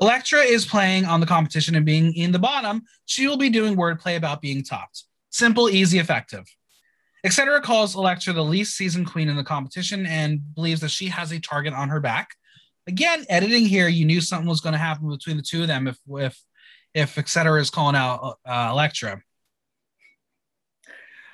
Elektra 0.00 0.40
is 0.40 0.66
playing 0.66 1.04
on 1.06 1.20
the 1.20 1.26
competition 1.26 1.74
and 1.74 1.86
being 1.86 2.14
in 2.14 2.30
the 2.30 2.38
bottom. 2.38 2.82
She 3.06 3.26
will 3.26 3.36
be 3.36 3.50
doing 3.50 3.76
wordplay 3.76 4.16
about 4.16 4.40
being 4.40 4.62
topped. 4.62 5.04
Simple, 5.30 5.70
easy, 5.70 5.98
effective. 5.98 6.44
Etc. 7.24 7.60
calls 7.60 7.94
Elektra 7.94 8.32
the 8.32 8.44
least 8.44 8.76
seasoned 8.76 9.06
queen 9.06 9.28
in 9.28 9.36
the 9.36 9.44
competition 9.44 10.06
and 10.06 10.54
believes 10.54 10.80
that 10.80 10.90
she 10.90 11.06
has 11.06 11.32
a 11.32 11.40
target 11.40 11.72
on 11.72 11.88
her 11.88 12.00
back. 12.00 12.30
Again, 12.86 13.24
editing 13.28 13.64
here, 13.64 13.88
you 13.88 14.04
knew 14.04 14.20
something 14.20 14.48
was 14.48 14.60
going 14.60 14.72
to 14.72 14.78
happen 14.78 15.08
between 15.08 15.36
the 15.36 15.42
two 15.42 15.62
of 15.62 15.68
them 15.68 15.86
if 15.86 15.98
if 16.08 16.38
if 16.94 17.16
Etc. 17.16 17.60
is 17.60 17.70
calling 17.70 17.96
out 17.96 18.38
uh, 18.44 18.68
Elektra. 18.72 19.22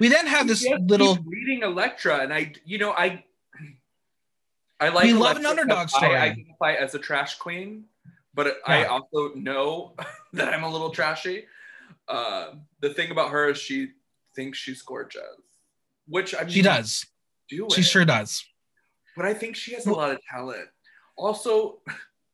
We 0.00 0.08
then 0.08 0.26
have 0.26 0.46
this 0.46 0.66
little 0.80 1.18
reading 1.26 1.62
Elektra, 1.62 2.18
and 2.18 2.32
I, 2.32 2.52
you 2.64 2.78
know, 2.78 2.92
I, 2.92 3.24
I 4.78 4.90
like. 4.90 5.04
We 5.04 5.12
love 5.12 5.36
an 5.36 5.46
underdog 5.46 5.88
story. 5.88 6.14
I 6.14 6.26
identify 6.26 6.74
as 6.74 6.94
a 6.94 6.98
trash 6.98 7.36
queen, 7.38 7.84
but 8.34 8.58
I 8.66 8.84
also 8.84 9.32
know 9.34 9.94
that 10.32 10.54
I'm 10.54 10.62
a 10.62 10.68
little 10.68 10.90
trashy. 10.90 11.46
Uh, 12.06 12.52
the 12.80 12.90
thing 12.90 13.10
about 13.10 13.30
her 13.30 13.50
is 13.50 13.58
she 13.58 13.88
thinks 14.36 14.58
she's 14.58 14.82
gorgeous, 14.82 15.22
which 16.06 16.34
I 16.34 16.40
mean, 16.40 16.50
she 16.50 16.62
does. 16.62 17.04
do 17.48 17.66
it. 17.66 17.72
She 17.72 17.82
sure 17.82 18.04
does. 18.04 18.44
but 19.16 19.26
I 19.26 19.34
think 19.34 19.56
she 19.56 19.74
has 19.74 19.86
a 19.86 19.92
lot 19.92 20.12
of 20.12 20.18
talent. 20.30 20.68
Also, 21.16 21.80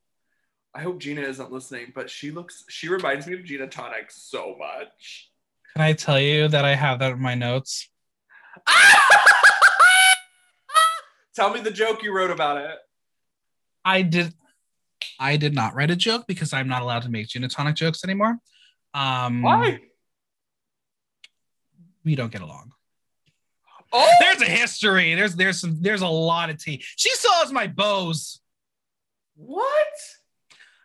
I 0.74 0.83
hope 0.83 0.98
Gina 0.98 1.22
isn't 1.22 1.50
listening, 1.50 1.92
but 1.94 2.11
she 2.11 2.31
looks. 2.31 2.64
She 2.68 2.88
reminds 2.88 3.27
me 3.27 3.35
of 3.35 3.44
Gina 3.44 3.68
Tonic 3.68 4.11
so 4.11 4.55
much. 4.59 5.31
Can 5.75 5.83
I 5.83 5.93
tell 5.93 6.21
you 6.21 6.47
that 6.49 6.65
I 6.65 6.75
have 6.77 7.01
that 7.01 7.13
in 7.13 7.21
my 7.21 7.35
notes? 7.35 7.91
Tell 11.35 11.53
me 11.53 11.61
the 11.61 11.73
joke 11.73 12.05
you 12.05 12.15
wrote 12.15 12.31
about 12.31 12.59
it. 12.59 12.77
I 13.85 14.03
did 14.03 14.33
I 15.19 15.37
did 15.37 15.53
not 15.53 15.75
write 15.75 15.91
a 15.91 15.97
joke 15.97 16.27
because 16.29 16.53
I'm 16.53 16.69
not 16.69 16.83
allowed 16.83 17.03
to 17.03 17.11
make 17.11 17.27
Gina 17.27 17.49
Tonic 17.49 17.75
jokes 17.75 18.05
anymore. 18.05 18.39
Um 18.95 19.43
Why? 19.43 19.81
we 22.05 22.15
don't 22.15 22.31
get 22.31 22.43
along. 22.43 22.71
Oh, 23.93 24.09
There's 24.21 24.43
a 24.43 24.51
history. 24.51 25.17
There's 25.17 25.35
there's 25.35 25.61
some 25.61 25.79
there's 25.81 26.03
a 26.03 26.09
lot 26.09 26.51
of 26.51 26.63
tea. 26.63 26.85
She 26.95 27.11
saws 27.17 27.51
my 27.53 27.67
Bose. 27.67 28.41
what? 29.35 29.89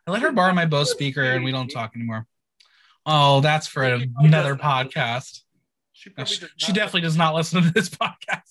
I 0.08 0.12
let 0.12 0.23
her 0.23 0.32
borrow 0.32 0.54
my 0.54 0.65
Bose 0.65 0.89
speaker 0.89 1.21
and 1.21 1.43
we 1.43 1.52
don't 1.52 1.67
talk 1.67 1.91
anymore. 1.95 2.25
Oh, 3.05 3.41
that's 3.41 3.67
for 3.67 3.83
another 3.83 4.55
podcast. 4.55 5.41
She, 5.93 6.12
She, 6.25 6.45
she 6.57 6.71
definitely 6.73 7.01
does 7.01 7.17
not 7.17 7.35
listen 7.35 7.62
to 7.63 7.71
this 7.71 7.89
podcast. 7.89 8.41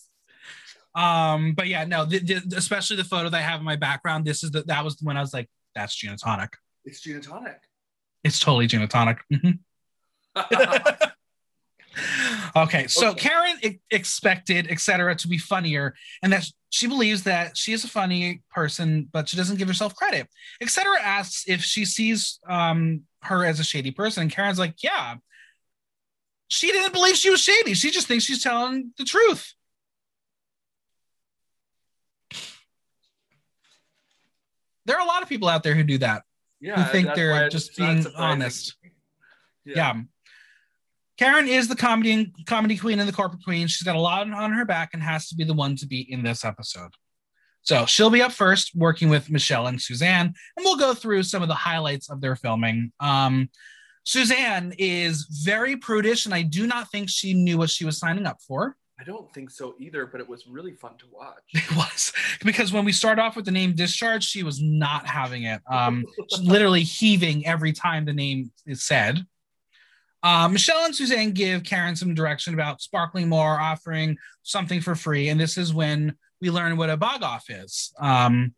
Um, 0.94 1.52
but 1.54 1.68
yeah, 1.68 1.84
no, 1.84 2.04
the, 2.04 2.18
the, 2.18 2.56
especially 2.56 2.96
the 2.96 3.04
photo 3.04 3.28
that 3.30 3.38
I 3.38 3.42
have 3.42 3.60
in 3.60 3.64
my 3.64 3.76
background. 3.76 4.24
This 4.24 4.42
is 4.42 4.50
the 4.50 4.62
that 4.64 4.84
was 4.84 4.96
when 5.00 5.16
I 5.16 5.20
was 5.20 5.32
like, 5.32 5.48
that's 5.74 5.94
Gina 5.94 6.16
Tonic. 6.16 6.54
It's 6.84 7.00
Gina 7.00 7.20
Tonic. 7.20 7.60
It's 8.24 8.40
totally 8.40 8.66
Gina 8.66 8.88
Tonic. 8.88 9.18
Mhm. 9.32 9.58
okay, 12.56 12.86
so 12.86 13.10
Okay. 13.10 13.28
Karen 13.28 13.56
e- 13.62 13.78
expected, 13.90 14.70
etc., 14.70 15.14
to 15.16 15.28
be 15.28 15.38
funnier, 15.38 15.94
and 16.22 16.32
that 16.32 16.46
she 16.70 16.86
believes 16.86 17.22
that 17.24 17.56
she 17.56 17.72
is 17.72 17.84
a 17.84 17.88
funny 17.88 18.42
person, 18.50 19.08
but 19.12 19.28
she 19.28 19.36
doesn't 19.36 19.56
give 19.56 19.68
herself 19.68 19.94
credit. 19.94 20.28
Etc. 20.60 20.84
asks 21.02 21.44
if 21.46 21.62
she 21.62 21.84
sees 21.84 22.38
um, 22.48 23.02
her 23.22 23.44
as 23.44 23.60
a 23.60 23.64
shady 23.64 23.90
person, 23.90 24.22
and 24.22 24.32
Karen's 24.32 24.58
like, 24.58 24.82
"Yeah." 24.82 25.16
She 26.48 26.72
didn't 26.72 26.94
believe 26.94 27.16
she 27.16 27.28
was 27.30 27.40
shady. 27.40 27.74
She 27.74 27.90
just 27.90 28.06
thinks 28.06 28.24
she's 28.24 28.42
telling 28.42 28.92
the 28.96 29.04
truth. 29.04 29.52
There 34.86 34.96
are 34.96 35.02
a 35.02 35.06
lot 35.06 35.22
of 35.22 35.28
people 35.28 35.48
out 35.48 35.62
there 35.62 35.74
who 35.74 35.84
do 35.84 35.98
that. 35.98 36.22
yeah, 36.60 36.82
who 36.82 36.90
think 36.90 37.14
they're 37.14 37.48
just 37.50 37.76
being 37.76 38.06
honest. 38.16 38.74
Yeah. 39.64 40.00
Karen 41.18 41.48
is 41.48 41.68
the 41.68 41.76
comedy 41.76 42.32
comedy 42.46 42.78
queen 42.78 42.98
and 43.00 43.08
the 43.08 43.12
corporate 43.12 43.44
queen. 43.44 43.66
She's 43.66 43.82
got 43.82 43.96
a 43.96 44.00
lot 44.00 44.30
on 44.30 44.52
her 44.52 44.64
back 44.64 44.90
and 44.94 45.02
has 45.02 45.28
to 45.28 45.34
be 45.34 45.44
the 45.44 45.52
one 45.52 45.76
to 45.76 45.86
be 45.86 46.00
in 46.10 46.22
this 46.22 46.44
episode. 46.44 46.92
So 47.68 47.84
she'll 47.84 48.08
be 48.08 48.22
up 48.22 48.32
first, 48.32 48.74
working 48.74 49.10
with 49.10 49.30
Michelle 49.30 49.66
and 49.66 49.78
Suzanne, 49.78 50.32
and 50.56 50.64
we'll 50.64 50.78
go 50.78 50.94
through 50.94 51.22
some 51.24 51.42
of 51.42 51.48
the 51.48 51.54
highlights 51.54 52.08
of 52.08 52.22
their 52.22 52.34
filming. 52.34 52.92
Um, 52.98 53.50
Suzanne 54.04 54.72
is 54.78 55.26
very 55.44 55.76
prudish, 55.76 56.24
and 56.24 56.34
I 56.34 56.40
do 56.40 56.66
not 56.66 56.90
think 56.90 57.10
she 57.10 57.34
knew 57.34 57.58
what 57.58 57.68
she 57.68 57.84
was 57.84 57.98
signing 57.98 58.24
up 58.24 58.38
for. 58.40 58.74
I 58.98 59.04
don't 59.04 59.30
think 59.34 59.50
so 59.50 59.74
either, 59.78 60.06
but 60.06 60.18
it 60.18 60.26
was 60.26 60.46
really 60.46 60.72
fun 60.72 60.92
to 60.96 61.04
watch. 61.12 61.42
It 61.52 61.76
was 61.76 62.10
because 62.42 62.72
when 62.72 62.86
we 62.86 62.92
start 62.92 63.18
off 63.18 63.36
with 63.36 63.44
the 63.44 63.50
name 63.50 63.74
discharge, 63.74 64.24
she 64.24 64.42
was 64.42 64.62
not 64.62 65.06
having 65.06 65.42
it. 65.42 65.60
Um, 65.70 66.06
literally 66.42 66.84
heaving 66.84 67.46
every 67.46 67.72
time 67.72 68.06
the 68.06 68.14
name 68.14 68.50
is 68.64 68.82
said. 68.82 69.26
Uh, 70.22 70.48
Michelle 70.48 70.86
and 70.86 70.96
Suzanne 70.96 71.32
give 71.32 71.64
Karen 71.64 71.96
some 71.96 72.14
direction 72.14 72.54
about 72.54 72.80
sparkling 72.80 73.28
more, 73.28 73.60
offering 73.60 74.16
something 74.42 74.80
for 74.80 74.94
free, 74.94 75.28
and 75.28 75.38
this 75.38 75.58
is 75.58 75.74
when 75.74 76.16
we 76.40 76.50
learn 76.50 76.76
what 76.76 76.90
a 76.90 76.96
bog 76.96 77.22
off 77.22 77.50
is. 77.50 77.92
Um, 77.98 78.54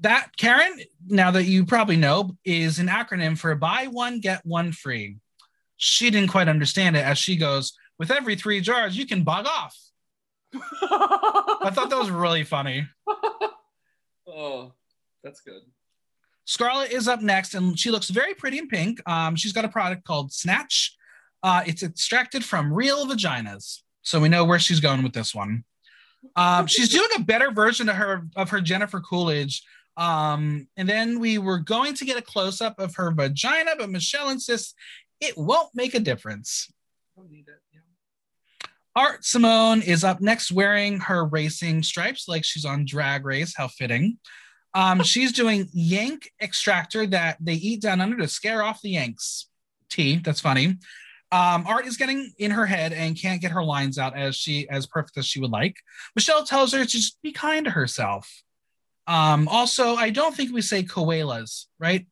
that 0.00 0.36
Karen, 0.36 0.78
now 1.06 1.30
that 1.30 1.44
you 1.44 1.64
probably 1.64 1.96
know, 1.96 2.36
is 2.44 2.78
an 2.78 2.88
acronym 2.88 3.38
for 3.38 3.54
buy 3.54 3.86
one 3.90 4.20
get 4.20 4.44
one 4.44 4.72
free. 4.72 5.16
She 5.76 6.10
didn't 6.10 6.30
quite 6.30 6.48
understand 6.48 6.96
it 6.96 7.04
as 7.04 7.18
she 7.18 7.36
goes, 7.36 7.72
"With 7.98 8.10
every 8.10 8.36
three 8.36 8.60
jars, 8.60 8.96
you 8.96 9.06
can 9.06 9.24
bog 9.24 9.46
off." 9.46 9.76
I 10.54 11.70
thought 11.72 11.90
that 11.90 11.98
was 11.98 12.10
really 12.10 12.44
funny. 12.44 12.86
oh, 14.28 14.72
that's 15.22 15.40
good. 15.40 15.62
Scarlet 16.44 16.92
is 16.92 17.08
up 17.08 17.22
next, 17.22 17.54
and 17.54 17.78
she 17.78 17.90
looks 17.90 18.08
very 18.08 18.34
pretty 18.34 18.58
in 18.58 18.68
pink. 18.68 19.06
Um, 19.08 19.34
she's 19.34 19.52
got 19.52 19.64
a 19.64 19.68
product 19.68 20.04
called 20.04 20.32
Snatch. 20.32 20.96
Uh, 21.42 21.62
it's 21.66 21.82
extracted 21.82 22.44
from 22.44 22.72
real 22.72 23.06
vaginas, 23.06 23.80
so 24.02 24.20
we 24.20 24.28
know 24.28 24.44
where 24.44 24.58
she's 24.58 24.80
going 24.80 25.02
with 25.02 25.12
this 25.12 25.34
one. 25.34 25.64
Um, 26.34 26.66
she's 26.66 26.88
doing 26.88 27.08
a 27.16 27.22
better 27.22 27.50
version 27.50 27.88
of 27.88 27.96
her 27.96 28.26
of 28.36 28.50
her 28.50 28.60
Jennifer 28.60 29.00
Coolidge. 29.00 29.62
Um, 29.96 30.68
and 30.76 30.88
then 30.88 31.20
we 31.20 31.38
were 31.38 31.58
going 31.58 31.94
to 31.94 32.04
get 32.04 32.18
a 32.18 32.22
close 32.22 32.60
up 32.60 32.78
of 32.78 32.96
her 32.96 33.12
vagina, 33.12 33.72
but 33.78 33.90
Michelle 33.90 34.28
insists 34.28 34.74
it 35.20 35.36
won't 35.38 35.70
make 35.74 35.94
a 35.94 36.00
difference. 36.00 36.70
Don't 37.16 37.30
need 37.30 37.48
it. 37.48 37.60
Yeah. 37.72 37.80
Art 38.94 39.24
Simone 39.24 39.82
is 39.82 40.04
up 40.04 40.20
next 40.20 40.52
wearing 40.52 41.00
her 41.00 41.24
racing 41.24 41.82
stripes 41.82 42.28
like 42.28 42.44
she's 42.44 42.64
on 42.64 42.84
drag 42.86 43.24
race. 43.24 43.54
How 43.56 43.68
fitting. 43.68 44.18
Um, 44.74 45.02
she's 45.04 45.32
doing 45.32 45.68
Yank 45.72 46.30
extractor 46.40 47.06
that 47.06 47.38
they 47.40 47.54
eat 47.54 47.82
down 47.82 48.00
under 48.00 48.18
to 48.18 48.28
scare 48.28 48.62
off 48.62 48.82
the 48.82 48.90
Yanks. 48.90 49.48
T, 49.88 50.18
that's 50.18 50.40
funny. 50.40 50.76
Um, 51.32 51.66
Art 51.66 51.86
is 51.86 51.96
getting 51.96 52.32
in 52.38 52.52
her 52.52 52.66
head 52.66 52.92
and 52.92 53.20
can't 53.20 53.40
get 53.40 53.50
her 53.50 53.64
lines 53.64 53.98
out 53.98 54.16
as 54.16 54.36
she 54.36 54.68
as 54.68 54.86
perfect 54.86 55.18
as 55.18 55.26
she 55.26 55.40
would 55.40 55.50
like. 55.50 55.76
Michelle 56.14 56.44
tells 56.44 56.72
her 56.72 56.78
to 56.84 56.86
just 56.86 57.20
be 57.22 57.32
kind 57.32 57.64
to 57.64 57.70
herself. 57.72 58.42
Um, 59.08 59.48
also, 59.48 59.94
I 59.94 60.10
don't 60.10 60.34
think 60.36 60.52
we 60.52 60.62
say 60.62 60.82
koalas, 60.82 61.66
right? 61.78 62.06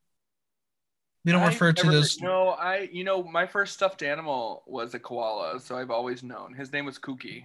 We 1.25 1.33
don't 1.33 1.43
I 1.43 1.47
refer 1.47 1.73
to 1.73 1.83
never- 1.85 1.97
those. 1.97 2.21
No, 2.21 2.49
I. 2.51 2.89
You 2.93 3.05
know, 3.05 3.23
my 3.23 3.47
first 3.47 3.75
stuffed 3.75 4.03
animal 4.03 4.63
was 4.67 4.95
a 4.95 4.99
koala, 4.99 5.59
so 5.61 5.77
I've 5.77 5.91
always 5.91 6.23
known. 6.23 6.53
His 6.55 6.73
name 6.73 6.85
was 6.85 6.99
Kookie. 6.99 7.45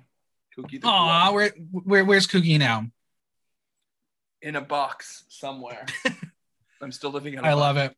Kookie 0.58 0.82
the 0.82 0.88
Aw, 0.88 1.32
where, 1.32 1.50
where 1.72 2.04
where's 2.04 2.28
Cookie 2.28 2.58
now? 2.58 2.88
In 4.42 4.56
a 4.56 4.62
box 4.62 5.24
somewhere. 5.30 5.86
I'm 6.82 6.92
still 6.92 7.12
living 7.12 7.34
in. 7.34 7.40
a 7.40 7.42
I 7.44 7.52
box. 7.52 7.52
I 7.52 7.60
love 7.60 7.78
it. 7.78 7.96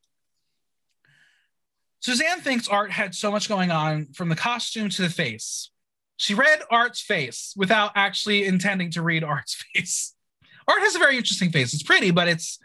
Suzanne 2.02 2.42
thinks 2.42 2.68
Art 2.68 2.92
had 2.92 3.14
so 3.14 3.32
much 3.32 3.48
going 3.48 3.70
on 3.70 4.08
from 4.14 4.30
the 4.30 4.36
costume 4.36 4.90
to 4.90 5.02
the 5.04 5.10
face. 5.10 5.70
She 6.18 6.34
read 6.34 6.62
Art's 6.70 7.02
face 7.02 7.54
without 7.56 7.92
actually 7.96 8.46
intending 8.46 8.92
to 8.92 9.02
read 9.02 9.24
Art's 9.24 9.64
face. 9.74 10.16
Art 10.68 10.82
has 10.82 10.96
a 10.96 11.00
very 11.00 11.18
interesting 11.18 11.52
face. 11.52 11.74
It's 11.74 11.84
pretty, 11.84 12.12
but 12.12 12.28
it's 12.28 12.60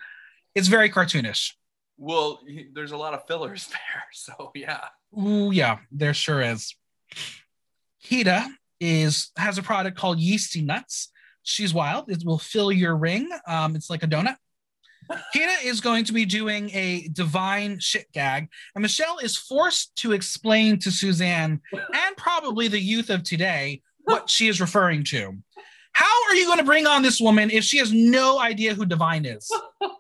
it's 0.54 0.68
very 0.68 0.88
cartoonish. 0.90 1.52
Well, 1.98 2.40
there's 2.72 2.92
a 2.92 2.96
lot 2.96 3.14
of 3.14 3.26
fillers 3.26 3.66
there, 3.68 4.04
so 4.12 4.52
yeah. 4.54 4.88
Ooh, 5.18 5.50
yeah, 5.50 5.78
there 5.92 6.14
sure 6.14 6.40
is. 6.40 6.74
Kita 8.04 8.46
is 8.80 9.30
has 9.36 9.58
a 9.58 9.62
product 9.62 9.98
called 9.98 10.18
Yeasty 10.18 10.62
Nuts. 10.62 11.10
She's 11.42 11.72
wild. 11.72 12.10
It 12.10 12.24
will 12.24 12.38
fill 12.38 12.72
your 12.72 12.96
ring. 12.96 13.28
Um, 13.46 13.76
it's 13.76 13.90
like 13.90 14.02
a 14.02 14.06
donut. 14.06 14.36
Kita 15.34 15.64
is 15.64 15.80
going 15.80 16.04
to 16.04 16.12
be 16.12 16.24
doing 16.24 16.70
a 16.70 17.08
divine 17.12 17.78
shit 17.78 18.10
gag, 18.12 18.48
and 18.74 18.82
Michelle 18.82 19.18
is 19.18 19.36
forced 19.36 19.96
to 19.96 20.12
explain 20.12 20.78
to 20.80 20.90
Suzanne 20.90 21.60
and 21.72 22.16
probably 22.16 22.68
the 22.68 22.80
youth 22.80 23.10
of 23.10 23.22
today 23.22 23.82
what 24.04 24.30
she 24.30 24.48
is 24.48 24.60
referring 24.60 25.04
to. 25.04 25.36
How 25.92 26.28
are 26.28 26.34
you 26.34 26.46
going 26.46 26.58
to 26.58 26.64
bring 26.64 26.86
on 26.86 27.02
this 27.02 27.20
woman 27.20 27.50
if 27.50 27.64
she 27.64 27.78
has 27.78 27.92
no 27.92 28.38
idea 28.38 28.74
who 28.74 28.84
divine 28.84 29.24
is? 29.24 29.50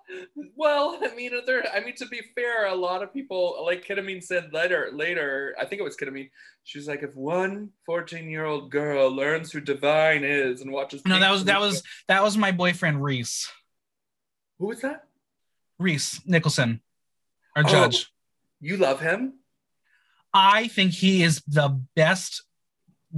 Well, 0.56 0.98
I 1.02 1.14
mean, 1.14 1.32
there. 1.46 1.64
I 1.74 1.80
mean, 1.80 1.94
to 1.96 2.06
be 2.06 2.20
fair, 2.34 2.66
a 2.66 2.74
lot 2.74 3.02
of 3.02 3.12
people, 3.12 3.62
like 3.64 3.86
Kita 3.86 4.02
Mean 4.02 4.22
said 4.22 4.52
later. 4.52 4.90
Later, 4.92 5.54
I 5.60 5.66
think 5.66 5.80
it 5.80 5.84
was 5.84 5.96
Kita 5.96 6.10
Mean. 6.12 6.30
was 6.74 6.86
like, 6.86 7.02
if 7.02 7.14
one 7.14 7.70
14-year-old 7.88 8.70
girl 8.70 9.10
learns 9.10 9.52
who 9.52 9.60
divine 9.60 10.24
is 10.24 10.62
and 10.62 10.72
watches. 10.72 11.02
No, 11.04 11.20
that 11.20 11.30
was 11.30 11.44
that 11.44 11.60
was 11.60 11.82
that 12.08 12.22
was 12.22 12.38
my 12.38 12.52
boyfriend 12.52 13.02
Rhys. 13.02 13.46
Who 14.58 14.66
was 14.66 14.80
that? 14.80 15.04
Rhys 15.78 16.20
Nicholson, 16.24 16.80
our 17.54 17.64
Oh. 17.66 17.68
judge. 17.68 18.10
You 18.60 18.76
love 18.76 19.00
him? 19.00 19.34
I 20.32 20.68
think 20.68 20.92
he 20.92 21.22
is 21.22 21.42
the 21.46 21.80
best 21.94 22.42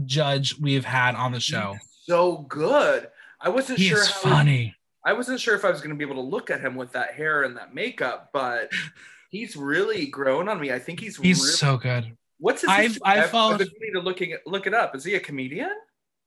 judge 0.05 0.59
we've 0.59 0.85
had 0.85 1.15
on 1.15 1.33
the 1.33 1.41
show. 1.41 1.77
So 2.05 2.39
good. 2.49 3.09
I 3.41 3.49
wasn't 3.51 3.79
He 3.79 3.89
sure. 3.89 4.05
how 4.05 4.11
funny. 4.13 4.75
I 5.05 5.13
wasn't 5.13 5.41
sure 5.41 5.55
if 5.55 5.65
I 5.65 5.71
was 5.71 5.81
going 5.81 5.91
to 5.91 5.97
be 5.97 6.05
able 6.05 6.17
to 6.23 6.29
look 6.29 6.51
at 6.51 6.61
him 6.61 6.75
with 6.75 6.93
that 6.93 7.15
hair 7.15 7.45
and 7.45 7.57
that 7.57 7.75
makeup, 7.75 8.31
but 8.33 8.71
he's 9.31 9.57
really 9.57 10.07
grown 10.07 10.49
on 10.49 10.61
me. 10.61 10.73
I 10.73 10.79
think 10.79 11.01
he's. 11.01 11.17
He's 11.17 11.39
really, 11.41 11.53
so 11.53 11.77
good. 11.77 12.17
What's 12.39 12.63
his? 12.63 12.71
I've- 12.71 12.99
I've 13.05 13.25
I've 13.25 13.31
followed- 13.31 13.59
been 13.59 13.69
meaning 13.81 13.95
to 13.95 14.01
looking 14.01 14.33
at, 14.33 14.47
look 14.47 14.67
it 14.67 14.75
up. 14.75 14.95
Is 14.97 15.05
he 15.05 15.15
a 15.15 15.21
comedian? 15.21 15.71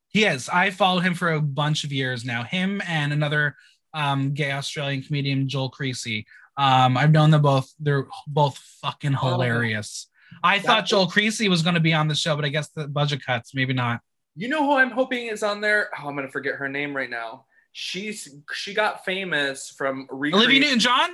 He 0.07 0.25
is. 0.25 0.49
I 0.49 0.71
followed 0.71 1.01
him 1.01 1.13
for 1.13 1.31
a 1.31 1.41
bunch 1.41 1.83
of 1.83 1.91
years 1.93 2.25
now. 2.25 2.43
Him 2.43 2.81
and 2.85 3.13
another 3.13 3.55
um, 3.93 4.33
gay 4.33 4.51
Australian 4.51 5.03
comedian, 5.03 5.47
Joel 5.47 5.69
Creasy. 5.69 6.25
Um, 6.57 6.97
I've 6.97 7.11
known 7.11 7.31
them 7.31 7.41
both. 7.41 7.73
They're 7.79 8.07
both 8.27 8.57
fucking 8.81 9.13
hilarious. 9.13 10.07
I 10.43 10.59
thought 10.59 10.85
Joel 10.85 11.07
Creasy 11.07 11.49
was 11.49 11.61
going 11.61 11.73
to 11.73 11.81
be 11.81 11.93
on 11.93 12.07
the 12.07 12.15
show, 12.15 12.35
but 12.35 12.45
I 12.45 12.49
guess 12.49 12.69
the 12.69 12.87
budget 12.87 13.25
cuts. 13.25 13.53
Maybe 13.53 13.73
not. 13.73 14.01
You 14.35 14.47
know 14.47 14.65
who 14.65 14.73
I'm 14.73 14.91
hoping 14.91 15.27
is 15.27 15.43
on 15.43 15.61
there? 15.61 15.89
Oh, 15.99 16.07
I'm 16.07 16.15
gonna 16.15 16.29
forget 16.29 16.55
her 16.55 16.69
name 16.69 16.95
right 16.95 17.09
now. 17.09 17.45
She's 17.73 18.33
she 18.53 18.73
got 18.73 19.03
famous 19.03 19.69
from 19.69 20.07
Olivia. 20.11 20.61
Newton-John. 20.61 21.09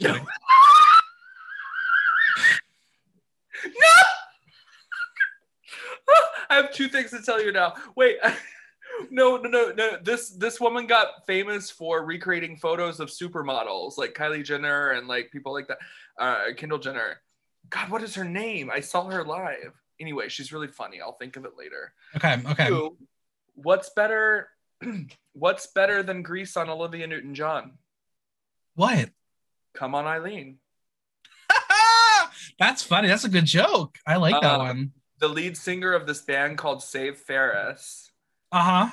No. 0.00 0.14
no. 0.14 0.20
I 6.50 6.54
have 6.54 6.72
two 6.72 6.88
things 6.88 7.10
to 7.10 7.22
tell 7.22 7.42
you 7.42 7.52
now. 7.52 7.74
Wait. 7.96 8.18
No, 9.10 9.36
no, 9.36 9.48
no, 9.48 9.72
no. 9.72 9.96
This 10.02 10.30
this 10.30 10.60
woman 10.60 10.86
got 10.86 11.26
famous 11.26 11.70
for 11.70 12.04
recreating 12.04 12.56
photos 12.56 13.00
of 13.00 13.08
supermodels 13.08 13.96
like 13.98 14.14
Kylie 14.14 14.44
Jenner 14.44 14.90
and 14.90 15.08
like 15.08 15.30
people 15.30 15.52
like 15.52 15.68
that. 15.68 15.78
Uh, 16.18 16.52
Kendall 16.56 16.78
Jenner. 16.78 17.20
God, 17.70 17.90
what 17.90 18.02
is 18.02 18.14
her 18.14 18.24
name? 18.24 18.70
I 18.72 18.80
saw 18.80 19.08
her 19.08 19.24
live. 19.24 19.72
Anyway, 20.00 20.28
she's 20.28 20.52
really 20.52 20.68
funny. 20.68 21.00
I'll 21.00 21.16
think 21.16 21.36
of 21.36 21.44
it 21.44 21.52
later. 21.58 21.92
Okay. 22.16 22.36
Okay. 22.50 22.66
Two, 22.68 22.96
what's 23.54 23.90
better? 23.90 24.48
what's 25.34 25.66
better 25.68 26.02
than 26.02 26.22
Grease 26.22 26.56
on 26.56 26.68
Olivia 26.70 27.06
Newton-John? 27.06 27.78
What? 28.76 29.10
Come 29.74 29.94
on, 29.94 30.06
Eileen. 30.06 30.58
That's 32.58 32.82
funny. 32.82 33.08
That's 33.08 33.24
a 33.24 33.28
good 33.28 33.44
joke. 33.46 33.98
I 34.06 34.16
like 34.16 34.40
that 34.40 34.54
Uh, 34.54 34.58
one. 34.58 34.92
The 35.18 35.28
lead 35.28 35.56
singer 35.56 35.92
of 35.92 36.06
this 36.06 36.22
band 36.22 36.56
called 36.58 36.82
Save 36.82 37.18
Ferris 37.18 38.09
Uh 38.52 38.62
huh. 38.62 38.90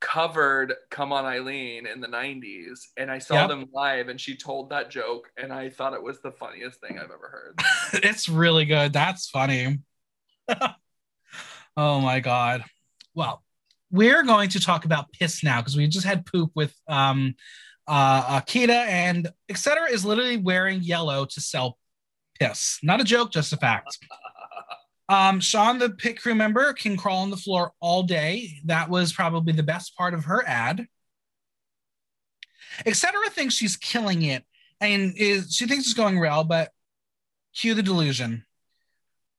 covered 0.00 0.74
Come 0.90 1.12
On 1.12 1.24
Eileen 1.24 1.86
in 1.86 2.00
the 2.00 2.06
90s 2.06 2.80
and 2.96 3.10
I 3.10 3.18
saw 3.18 3.34
Yep. 3.34 3.48
them 3.48 3.64
live 3.72 4.08
and 4.08 4.20
she 4.20 4.36
told 4.36 4.70
that 4.70 4.90
joke 4.90 5.30
and 5.36 5.52
I 5.52 5.70
thought 5.70 5.94
it 5.94 6.02
was 6.02 6.20
the 6.20 6.30
funniest 6.32 6.80
thing 6.80 6.98
I've 6.98 7.10
ever 7.10 7.28
heard. 7.30 7.60
it's 8.04 8.28
really 8.28 8.64
good. 8.66 8.92
That's 8.92 9.28
funny. 9.28 9.78
oh 11.76 12.00
my 12.00 12.20
god. 12.20 12.64
Well, 13.14 13.42
we're 13.90 14.22
going 14.22 14.50
to 14.50 14.60
talk 14.60 14.84
about 14.84 15.12
piss 15.12 15.42
now 15.42 15.60
because 15.60 15.76
we 15.76 15.86
just 15.88 16.06
had 16.06 16.26
poop 16.26 16.50
with 16.54 16.74
um 16.88 17.34
uh 17.88 18.40
Akita 18.40 18.68
and 18.86 19.28
etc. 19.48 19.90
is 19.90 20.04
literally 20.04 20.36
wearing 20.36 20.82
yellow 20.82 21.24
to 21.24 21.40
sell 21.40 21.78
piss. 22.38 22.78
Not 22.82 23.00
a 23.00 23.04
joke, 23.04 23.32
just 23.32 23.52
a 23.52 23.56
fact. 23.56 23.98
Um, 25.08 25.40
Sean, 25.40 25.78
the 25.78 25.90
pit 25.90 26.20
crew 26.20 26.34
member, 26.34 26.72
can 26.72 26.96
crawl 26.96 27.22
on 27.22 27.30
the 27.30 27.36
floor 27.36 27.72
all 27.80 28.02
day. 28.02 28.60
That 28.64 28.90
was 28.90 29.12
probably 29.12 29.52
the 29.52 29.62
best 29.62 29.96
part 29.96 30.14
of 30.14 30.24
her 30.24 30.42
ad. 30.46 30.86
Etc. 32.84 33.18
thinks 33.30 33.54
she's 33.54 33.76
killing 33.76 34.22
it 34.22 34.44
and 34.80 35.14
is 35.16 35.54
she 35.54 35.66
thinks 35.66 35.84
it's 35.84 35.94
going 35.94 36.18
well, 36.18 36.44
but 36.44 36.70
cue 37.54 37.74
the 37.74 37.82
delusion. 37.82 38.44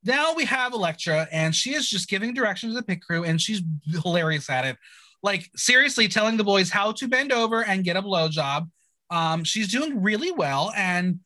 Now 0.03 0.34
we 0.34 0.45
have 0.45 0.73
Elektra, 0.73 1.27
and 1.32 1.53
she 1.53 1.73
is 1.73 1.89
just 1.89 2.10
giving 2.10 2.34
directions 2.34 2.73
to 2.73 2.80
the 2.80 2.86
pit 2.86 3.01
crew, 3.01 3.23
and 3.23 3.41
she's 3.41 3.62
hilarious 4.03 4.49
at 4.49 4.65
it. 4.65 4.77
Like 5.21 5.49
seriously, 5.56 6.08
telling 6.08 6.38
the 6.38 6.43
boys 6.43 6.69
how 6.69 6.91
to 6.93 7.08
bend 7.08 7.32
over 7.32 7.63
and 7.63 7.84
get 7.84 7.97
a 7.97 8.01
blowjob. 8.01 8.69
Um, 9.10 9.43
she's 9.43 9.67
doing 9.67 10.01
really 10.01 10.32
well, 10.32 10.71
and 10.75 11.19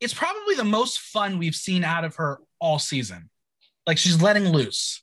it's 0.00 0.14
probably 0.14 0.54
the 0.54 0.64
most 0.64 1.00
fun 1.00 1.38
we've 1.38 1.54
seen 1.54 1.84
out 1.84 2.04
of 2.04 2.16
her 2.16 2.38
all 2.60 2.78
season. 2.78 3.30
Like 3.86 3.98
she's 3.98 4.20
letting 4.22 4.48
loose. 4.48 5.02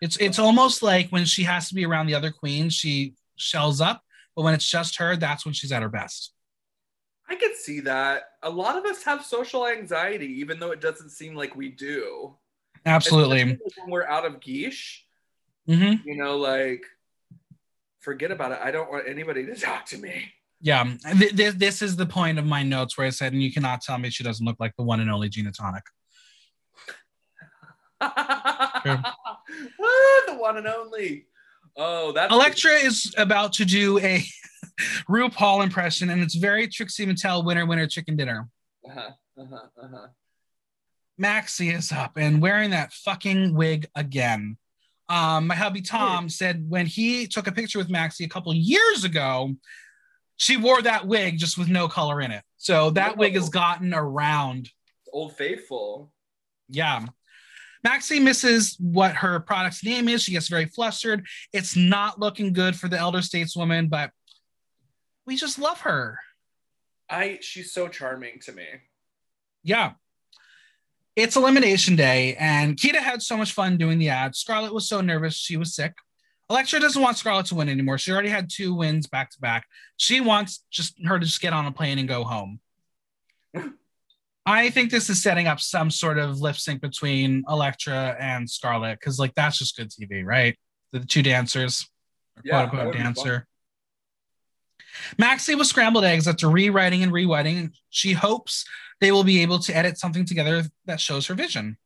It's 0.00 0.16
it's 0.16 0.38
almost 0.38 0.82
like 0.82 1.10
when 1.10 1.24
she 1.24 1.42
has 1.42 1.68
to 1.68 1.74
be 1.74 1.84
around 1.84 2.06
the 2.06 2.14
other 2.14 2.30
queens, 2.30 2.74
she 2.74 3.14
shells 3.36 3.80
up, 3.80 4.02
but 4.34 4.42
when 4.42 4.54
it's 4.54 4.66
just 4.66 4.96
her, 4.96 5.16
that's 5.16 5.44
when 5.44 5.52
she's 5.52 5.72
at 5.72 5.82
her 5.82 5.88
best. 5.88 6.32
I 7.28 7.34
could 7.34 7.54
see 7.54 7.80
that. 7.80 8.22
A 8.42 8.50
lot 8.50 8.76
of 8.76 8.84
us 8.84 9.02
have 9.04 9.24
social 9.24 9.66
anxiety, 9.66 10.40
even 10.40 10.58
though 10.58 10.70
it 10.70 10.80
doesn't 10.80 11.10
seem 11.10 11.34
like 11.34 11.54
we 11.54 11.68
do. 11.68 12.34
Absolutely. 12.86 13.42
Especially 13.42 13.68
when 13.82 13.90
we're 13.90 14.06
out 14.06 14.24
of 14.24 14.40
geesh, 14.40 15.00
hmm 15.66 15.92
you 16.04 16.16
know, 16.16 16.38
like 16.38 16.82
forget 18.00 18.30
about 18.30 18.52
it. 18.52 18.58
I 18.62 18.70
don't 18.70 18.90
want 18.90 19.06
anybody 19.06 19.44
to 19.46 19.54
talk 19.60 19.86
to 19.86 19.98
me. 19.98 20.32
Yeah, 20.62 20.84
th- 21.18 21.36
th- 21.36 21.54
this 21.54 21.80
is 21.80 21.96
the 21.96 22.04
point 22.04 22.38
of 22.38 22.44
my 22.44 22.62
notes 22.62 22.98
where 22.98 23.06
I 23.06 23.10
said, 23.10 23.32
and 23.32 23.42
you 23.42 23.50
cannot 23.50 23.80
tell 23.80 23.96
me 23.96 24.10
she 24.10 24.22
doesn't 24.22 24.44
look 24.44 24.56
like 24.60 24.74
the 24.76 24.82
one 24.82 25.00
and 25.00 25.10
only 25.10 25.30
Gina 25.30 25.52
Tonic. 25.52 25.84
Ah, 29.82 30.22
the 30.28 30.34
one 30.34 30.56
and 30.58 30.66
only. 30.66 31.26
Oh, 31.76 32.12
that's 32.12 32.32
Elektra 32.32 32.72
is 32.72 33.12
about 33.18 33.52
to 33.54 33.64
do 33.64 33.98
a 33.98 34.24
RuPaul 35.08 35.64
impression, 35.64 36.10
and 36.10 36.22
it's 36.22 36.36
very 36.36 36.68
Trixie 36.68 37.06
Mattel 37.06 37.44
winner 37.44 37.66
winner 37.66 37.86
chicken 37.86 38.16
dinner. 38.16 38.48
Uh-huh, 38.88 39.10
uh-huh, 39.38 39.66
uh-huh. 39.82 40.06
Maxi 41.20 41.74
is 41.74 41.92
up 41.92 42.12
and 42.16 42.40
wearing 42.40 42.70
that 42.70 42.92
fucking 42.92 43.54
wig 43.54 43.86
again. 43.94 44.56
Um, 45.08 45.48
my 45.48 45.54
hubby 45.54 45.82
Tom 45.82 46.28
said 46.28 46.64
when 46.68 46.86
he 46.86 47.26
took 47.26 47.46
a 47.46 47.52
picture 47.52 47.78
with 47.78 47.88
Maxi 47.88 48.24
a 48.24 48.28
couple 48.28 48.54
years 48.54 49.04
ago, 49.04 49.54
she 50.36 50.56
wore 50.56 50.80
that 50.82 51.06
wig 51.06 51.36
just 51.36 51.58
with 51.58 51.68
no 51.68 51.88
color 51.88 52.20
in 52.20 52.30
it. 52.30 52.42
So 52.56 52.90
that 52.90 53.16
wig 53.16 53.34
has 53.34 53.50
gotten 53.50 53.92
around. 53.92 54.70
Old 55.12 55.36
Faithful. 55.36 56.12
Yeah. 56.68 57.06
Maxi 57.86 58.22
misses 58.22 58.76
what 58.78 59.14
her 59.16 59.40
product's 59.40 59.84
name 59.84 60.08
is. 60.08 60.22
She 60.22 60.32
gets 60.32 60.48
very 60.48 60.66
flustered. 60.66 61.26
It's 61.52 61.76
not 61.76 62.20
looking 62.20 62.52
good 62.52 62.76
for 62.76 62.88
the 62.88 62.98
elder 62.98 63.18
stateswoman, 63.18 63.88
but 63.88 64.10
we 65.26 65.36
just 65.36 65.58
love 65.58 65.80
her. 65.80 66.18
I 67.08 67.38
she's 67.40 67.72
so 67.72 67.88
charming 67.88 68.40
to 68.40 68.52
me. 68.52 68.66
Yeah. 69.62 69.92
It's 71.16 71.36
elimination 71.36 71.96
day, 71.96 72.36
and 72.36 72.76
Kita 72.76 72.96
had 72.96 73.20
so 73.20 73.36
much 73.36 73.52
fun 73.52 73.76
doing 73.76 73.98
the 73.98 74.10
ad. 74.10 74.36
Scarlet 74.36 74.72
was 74.72 74.88
so 74.88 75.00
nervous, 75.00 75.34
she 75.34 75.56
was 75.56 75.74
sick. 75.74 75.92
Elektra 76.48 76.80
doesn't 76.80 77.02
want 77.02 77.16
Scarlet 77.16 77.46
to 77.46 77.54
win 77.54 77.68
anymore. 77.68 77.98
She 77.98 78.12
already 78.12 78.28
had 78.28 78.48
two 78.50 78.74
wins 78.74 79.06
back 79.06 79.30
to 79.30 79.40
back. 79.40 79.66
She 79.96 80.20
wants 80.20 80.64
just 80.70 80.94
her 81.04 81.18
to 81.18 81.24
just 81.24 81.40
get 81.40 81.52
on 81.52 81.66
a 81.66 81.72
plane 81.72 81.98
and 81.98 82.08
go 82.08 82.24
home. 82.24 82.60
I 84.50 84.68
think 84.70 84.90
this 84.90 85.08
is 85.08 85.22
setting 85.22 85.46
up 85.46 85.60
some 85.60 85.92
sort 85.92 86.18
of 86.18 86.40
lip 86.40 86.56
sync 86.56 86.80
between 86.80 87.44
Elektra 87.48 88.16
and 88.18 88.50
Scarlet 88.50 88.98
because, 88.98 89.16
like, 89.16 89.32
that's 89.36 89.58
just 89.58 89.76
good 89.76 89.90
TV, 89.90 90.24
right? 90.24 90.58
The 90.90 90.98
two 91.00 91.22
dancers, 91.22 91.88
Yeah, 92.42 92.54
quote 92.54 92.64
unquote 92.64 92.86
would 92.86 92.92
be 92.92 92.98
fun. 92.98 93.14
dancer. 93.14 93.46
Maxi 95.16 95.56
with 95.56 95.68
scrambled 95.68 96.04
eggs 96.04 96.26
after 96.26 96.50
rewriting 96.50 97.04
and 97.04 97.12
rewriting. 97.12 97.72
She 97.90 98.12
hopes 98.12 98.64
they 99.00 99.12
will 99.12 99.22
be 99.22 99.40
able 99.40 99.60
to 99.60 99.76
edit 99.76 99.98
something 99.98 100.24
together 100.24 100.64
that 100.86 101.00
shows 101.00 101.28
her 101.28 101.34
vision. 101.34 101.76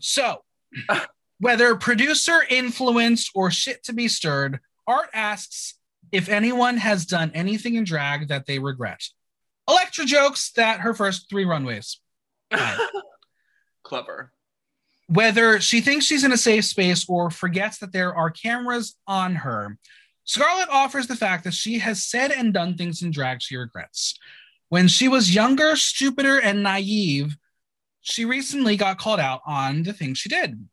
So, 0.00 0.42
whether 1.38 1.76
producer 1.76 2.44
influenced 2.50 3.30
or 3.32 3.52
shit 3.52 3.84
to 3.84 3.92
be 3.92 4.08
stirred, 4.08 4.58
Art 4.88 5.10
asks 5.14 5.74
if 6.10 6.28
anyone 6.28 6.78
has 6.78 7.06
done 7.06 7.30
anything 7.32 7.76
in 7.76 7.84
drag 7.84 8.26
that 8.26 8.46
they 8.46 8.58
regret. 8.58 9.02
Elektra 9.68 10.04
jokes 10.04 10.52
that 10.52 10.80
her 10.80 10.94
first 10.94 11.28
three 11.28 11.44
runways. 11.44 12.00
Clever. 13.82 14.32
Whether 15.08 15.60
she 15.60 15.80
thinks 15.80 16.04
she's 16.04 16.24
in 16.24 16.32
a 16.32 16.36
safe 16.36 16.64
space 16.64 17.06
or 17.08 17.30
forgets 17.30 17.78
that 17.78 17.92
there 17.92 18.14
are 18.14 18.30
cameras 18.30 18.96
on 19.06 19.36
her, 19.36 19.78
Scarlet 20.24 20.68
offers 20.70 21.06
the 21.06 21.14
fact 21.14 21.44
that 21.44 21.54
she 21.54 21.78
has 21.78 22.04
said 22.04 22.32
and 22.32 22.52
done 22.52 22.76
things 22.76 23.02
in 23.02 23.12
drag 23.12 23.40
she 23.40 23.56
regrets. 23.56 24.18
When 24.68 24.88
she 24.88 25.06
was 25.06 25.34
younger, 25.34 25.76
stupider, 25.76 26.40
and 26.40 26.64
naive, 26.64 27.36
she 28.00 28.24
recently 28.24 28.76
got 28.76 28.98
called 28.98 29.20
out 29.20 29.40
on 29.46 29.84
the 29.84 29.92
things 29.92 30.18
she 30.18 30.28
did. 30.28 30.68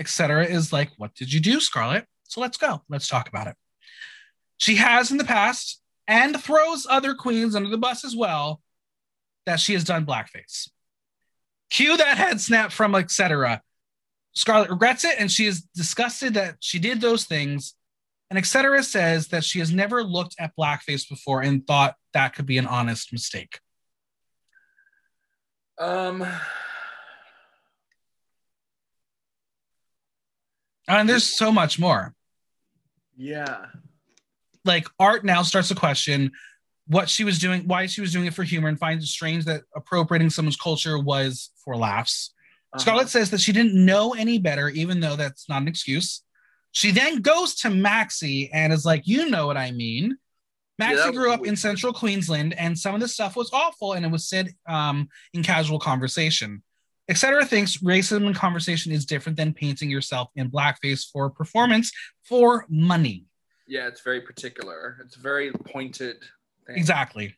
Etc. 0.00 0.44
is 0.46 0.72
like, 0.72 0.90
what 0.96 1.14
did 1.14 1.32
you 1.32 1.40
do, 1.40 1.60
Scarlet? 1.60 2.06
So 2.24 2.40
let's 2.40 2.56
go. 2.56 2.82
Let's 2.88 3.08
talk 3.08 3.28
about 3.28 3.46
it. 3.46 3.56
She 4.58 4.76
has 4.76 5.12
in 5.12 5.16
the 5.16 5.24
past 5.24 5.80
and 6.08 6.42
throws 6.42 6.86
other 6.88 7.14
queens 7.14 7.54
under 7.54 7.68
the 7.68 7.78
bus 7.78 8.04
as 8.04 8.16
well 8.16 8.60
that 9.46 9.60
she 9.60 9.74
has 9.74 9.84
done 9.84 10.04
blackface. 10.04 10.68
Cue 11.70 11.96
that 11.98 12.16
head 12.16 12.40
snap 12.40 12.72
from 12.72 12.94
etc. 12.94 13.62
Scarlet 14.34 14.70
regrets 14.70 15.04
it 15.04 15.16
and 15.18 15.30
she 15.30 15.46
is 15.46 15.60
disgusted 15.76 16.34
that 16.34 16.56
she 16.60 16.78
did 16.78 17.00
those 17.00 17.24
things. 17.24 17.74
And 18.30 18.36
etc. 18.38 18.82
says 18.82 19.28
that 19.28 19.42
she 19.42 19.58
has 19.58 19.72
never 19.72 20.04
looked 20.04 20.34
at 20.38 20.52
blackface 20.54 21.08
before 21.08 21.40
and 21.40 21.66
thought 21.66 21.94
that 22.12 22.34
could 22.34 22.44
be 22.44 22.58
an 22.58 22.66
honest 22.66 23.10
mistake. 23.10 23.60
Um, 25.78 26.26
And 30.88 31.06
there's 31.08 31.24
so 31.24 31.52
much 31.52 31.78
more. 31.78 32.14
yeah. 33.16 33.66
Like 34.64 34.86
art 34.98 35.24
now 35.24 35.42
starts 35.42 35.68
to 35.68 35.74
question 35.74 36.32
what 36.86 37.08
she 37.08 37.22
was 37.22 37.38
doing, 37.38 37.66
why 37.66 37.86
she 37.86 38.00
was 38.00 38.12
doing 38.12 38.26
it 38.26 38.34
for 38.34 38.42
humor, 38.42 38.68
and 38.68 38.78
finds 38.78 39.04
it 39.04 39.08
strange 39.08 39.44
that 39.44 39.62
appropriating 39.76 40.30
someone's 40.30 40.56
culture 40.56 40.98
was 40.98 41.50
for 41.64 41.76
laughs. 41.76 42.32
Uh-huh. 42.72 42.80
Scarlet 42.80 43.08
says 43.08 43.30
that 43.30 43.40
she 43.40 43.52
didn't 43.52 43.74
know 43.74 44.14
any 44.14 44.38
better, 44.38 44.68
even 44.70 45.00
though 45.00 45.16
that's 45.16 45.48
not 45.48 45.62
an 45.62 45.68
excuse. 45.68 46.22
She 46.72 46.90
then 46.90 47.20
goes 47.20 47.54
to 47.56 47.68
Maxi 47.68 48.50
and 48.52 48.72
is 48.72 48.84
like, 48.84 49.06
You 49.06 49.30
know 49.30 49.46
what 49.46 49.56
I 49.56 49.70
mean. 49.70 50.16
Maxi 50.80 50.96
that 50.96 51.14
grew 51.14 51.32
up 51.32 51.44
in 51.44 51.56
central 51.56 51.92
Queensland, 51.92 52.54
and 52.54 52.78
some 52.78 52.94
of 52.94 53.00
the 53.00 53.08
stuff 53.08 53.36
was 53.36 53.50
awful, 53.52 53.94
and 53.94 54.06
it 54.06 54.12
was 54.12 54.28
said 54.28 54.54
um, 54.68 55.08
in 55.34 55.42
casual 55.42 55.78
conversation. 55.78 56.62
Etc. 57.10 57.42
thinks 57.46 57.78
racism 57.78 58.26
in 58.26 58.34
conversation 58.34 58.92
is 58.92 59.06
different 59.06 59.36
than 59.36 59.54
painting 59.54 59.90
yourself 59.90 60.28
in 60.36 60.50
blackface 60.50 61.10
for 61.10 61.30
performance 61.30 61.90
for 62.22 62.66
money. 62.68 63.24
Yeah, 63.68 63.86
it's 63.86 64.00
very 64.00 64.22
particular. 64.22 64.96
It's 65.04 65.14
very 65.14 65.52
pointed. 65.52 66.16
Thing. 66.66 66.76
Exactly. 66.76 67.36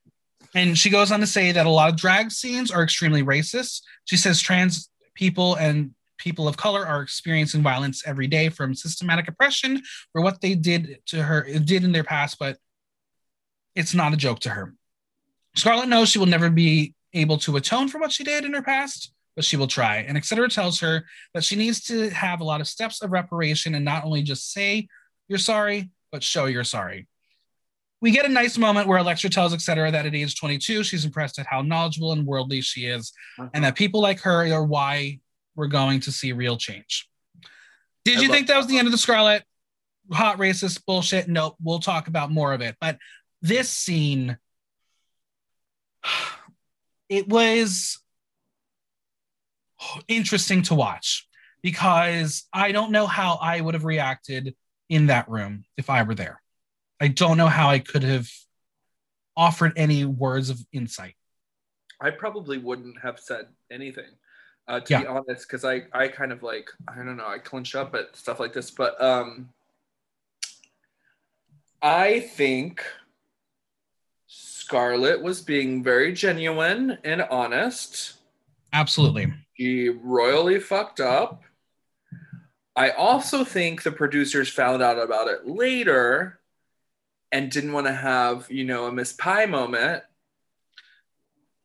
And 0.54 0.78
she 0.78 0.88
goes 0.88 1.12
on 1.12 1.20
to 1.20 1.26
say 1.26 1.52
that 1.52 1.66
a 1.66 1.70
lot 1.70 1.90
of 1.90 1.96
drag 1.96 2.30
scenes 2.30 2.70
are 2.70 2.82
extremely 2.82 3.22
racist. 3.22 3.82
She 4.04 4.16
says 4.16 4.40
trans 4.40 4.88
people 5.14 5.56
and 5.56 5.92
people 6.18 6.46
of 6.46 6.56
color 6.56 6.86
are 6.86 7.02
experiencing 7.02 7.62
violence 7.62 8.06
every 8.06 8.26
day 8.26 8.48
from 8.48 8.74
systematic 8.74 9.26
oppression 9.26 9.82
for 10.12 10.22
what 10.22 10.40
they 10.40 10.54
did 10.54 10.98
to 11.06 11.22
her, 11.22 11.42
did 11.42 11.82
in 11.82 11.92
their 11.92 12.04
past, 12.04 12.36
but 12.38 12.58
it's 13.74 13.94
not 13.94 14.12
a 14.12 14.16
joke 14.16 14.38
to 14.40 14.50
her. 14.50 14.74
Scarlet 15.56 15.88
knows 15.88 16.08
she 16.08 16.18
will 16.18 16.26
never 16.26 16.50
be 16.50 16.94
able 17.12 17.38
to 17.38 17.56
atone 17.56 17.88
for 17.88 17.98
what 17.98 18.12
she 18.12 18.22
did 18.22 18.44
in 18.44 18.54
her 18.54 18.62
past, 18.62 19.12
but 19.34 19.44
she 19.44 19.56
will 19.56 19.66
try. 19.66 19.98
And 19.98 20.16
etc. 20.16 20.48
tells 20.48 20.78
her 20.80 21.04
that 21.34 21.44
she 21.44 21.56
needs 21.56 21.82
to 21.84 22.10
have 22.10 22.40
a 22.40 22.44
lot 22.44 22.60
of 22.60 22.68
steps 22.68 23.02
of 23.02 23.10
reparation 23.10 23.74
and 23.74 23.84
not 23.84 24.04
only 24.04 24.22
just 24.22 24.52
say 24.52 24.86
you're 25.28 25.38
sorry, 25.38 25.90
but 26.12 26.22
show 26.22 26.46
you're 26.46 26.64
sorry. 26.64 27.06
We 28.00 28.10
get 28.12 28.24
a 28.24 28.30
nice 28.30 28.56
moment 28.56 28.88
where 28.88 28.98
Elektra 28.98 29.28
tells 29.28 29.52
etc. 29.52 29.90
that 29.90 30.06
at 30.06 30.14
age 30.14 30.38
22, 30.38 30.84
she's 30.84 31.04
impressed 31.04 31.38
at 31.38 31.46
how 31.46 31.60
knowledgeable 31.60 32.12
and 32.12 32.26
worldly 32.26 32.62
she 32.62 32.86
is, 32.86 33.12
uh-huh. 33.38 33.50
and 33.52 33.64
that 33.64 33.76
people 33.76 34.00
like 34.00 34.20
her 34.20 34.50
are 34.52 34.64
why 34.64 35.20
we're 35.54 35.66
going 35.66 36.00
to 36.00 36.12
see 36.12 36.32
real 36.32 36.56
change. 36.56 37.08
Did 38.04 38.18
I 38.18 38.22
you 38.22 38.28
think 38.28 38.46
that 38.46 38.56
was 38.56 38.66
the 38.66 38.78
end 38.78 38.88
of 38.88 38.92
the 38.92 38.98
Scarlet 38.98 39.44
hot 40.10 40.38
racist 40.38 40.84
bullshit? 40.86 41.28
Nope. 41.28 41.56
We'll 41.62 41.80
talk 41.80 42.08
about 42.08 42.30
more 42.30 42.52
of 42.52 42.62
it. 42.62 42.76
But 42.80 42.98
this 43.42 43.68
scene, 43.68 44.38
it 47.08 47.28
was 47.28 47.98
interesting 50.08 50.62
to 50.62 50.74
watch 50.74 51.26
because 51.62 52.46
I 52.52 52.72
don't 52.72 52.92
know 52.92 53.06
how 53.06 53.38
I 53.40 53.60
would 53.60 53.74
have 53.74 53.84
reacted 53.84 54.54
in 54.90 55.06
that 55.06 55.26
room 55.30 55.64
if 55.78 55.88
I 55.88 56.02
were 56.02 56.14
there. 56.14 56.42
I 57.00 57.08
don't 57.08 57.38
know 57.38 57.46
how 57.46 57.70
I 57.70 57.78
could 57.78 58.02
have 58.02 58.28
offered 59.36 59.72
any 59.76 60.04
words 60.04 60.50
of 60.50 60.58
insight. 60.72 61.14
I 62.00 62.10
probably 62.10 62.58
wouldn't 62.58 63.00
have 63.00 63.18
said 63.18 63.46
anything, 63.70 64.10
uh, 64.68 64.80
to 64.80 64.92
Yeah. 64.92 65.00
be 65.02 65.06
honest, 65.06 65.46
because 65.48 65.64
I, 65.64 65.84
I 65.92 66.08
kind 66.08 66.32
of 66.32 66.42
like, 66.42 66.68
I 66.88 66.96
don't 66.96 67.16
know, 67.16 67.26
I 67.26 67.38
clinch 67.38 67.74
up 67.74 67.94
at 67.94 68.16
stuff 68.16 68.40
like 68.40 68.52
this. 68.52 68.70
But 68.70 69.00
um, 69.00 69.48
I 71.80 72.20
think 72.20 72.84
Scarlet 74.26 75.22
was 75.22 75.40
being 75.40 75.82
very 75.82 76.12
genuine 76.12 76.98
and 77.04 77.22
honest. 77.22 78.14
Absolutely. 78.72 79.32
She 79.56 79.88
royally 79.88 80.58
fucked 80.60 81.00
up. 81.00 81.42
I 82.80 82.90
also 82.92 83.44
think 83.44 83.82
the 83.82 83.92
producers 83.92 84.48
found 84.48 84.82
out 84.82 84.98
about 84.98 85.28
it 85.28 85.46
later 85.46 86.40
and 87.30 87.50
didn't 87.50 87.74
want 87.74 87.86
to 87.86 87.92
have, 87.92 88.50
you 88.50 88.64
know, 88.64 88.86
a 88.86 88.92
Miss 88.92 89.12
Pie 89.12 89.44
moment. 89.44 90.02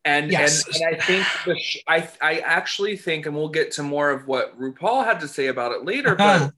And, 0.03 0.29
Yes. 0.29 0.65
and, 0.67 0.75
and 0.75 0.95
I 0.95 0.99
think 0.99 1.25
the 1.45 1.57
sh- 1.57 1.83
I 1.87 2.09
I 2.21 2.39
actually 2.39 2.97
think, 2.97 3.27
and 3.27 3.33
we'll 3.33 3.47
get 3.47 3.71
to 3.71 3.83
more 3.83 4.09
of 4.11 4.27
what 4.27 4.59
RuPaul 4.59 5.05
had 5.05 5.21
to 5.21 5.29
say 5.29 5.47
about 5.47 5.71
it 5.71 5.85
later, 5.85 6.19
uh-huh. 6.19 6.47
but 6.47 6.53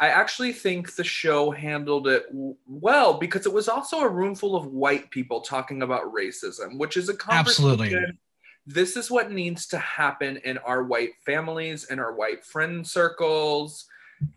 I 0.00 0.08
actually 0.08 0.54
think 0.54 0.94
the 0.94 1.04
show 1.04 1.50
handled 1.50 2.08
it 2.08 2.28
w- 2.28 2.56
well 2.66 3.12
because 3.18 3.44
it 3.44 3.52
was 3.52 3.68
also 3.68 4.00
a 4.00 4.08
room 4.08 4.34
full 4.34 4.56
of 4.56 4.64
white 4.68 5.10
people 5.10 5.42
talking 5.42 5.82
about 5.82 6.14
racism, 6.14 6.78
which 6.78 6.96
is 6.96 7.10
a 7.10 7.14
conversation. 7.14 7.66
Absolutely. 7.70 8.18
This 8.66 8.96
is 8.96 9.10
what 9.10 9.30
needs 9.30 9.66
to 9.68 9.78
happen 9.78 10.38
in 10.38 10.56
our 10.58 10.82
white 10.82 11.12
families 11.26 11.84
and 11.84 12.00
our 12.00 12.14
white 12.14 12.42
friend 12.42 12.86
circles. 12.86 13.84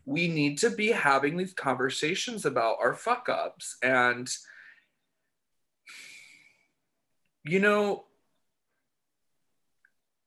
We 0.05 0.27
need 0.27 0.57
to 0.59 0.69
be 0.69 0.91
having 0.91 1.37
these 1.37 1.53
conversations 1.53 2.45
about 2.45 2.77
our 2.81 2.93
fuck 2.93 3.29
ups. 3.29 3.77
And, 3.81 4.29
you 7.43 7.59
know, 7.59 8.05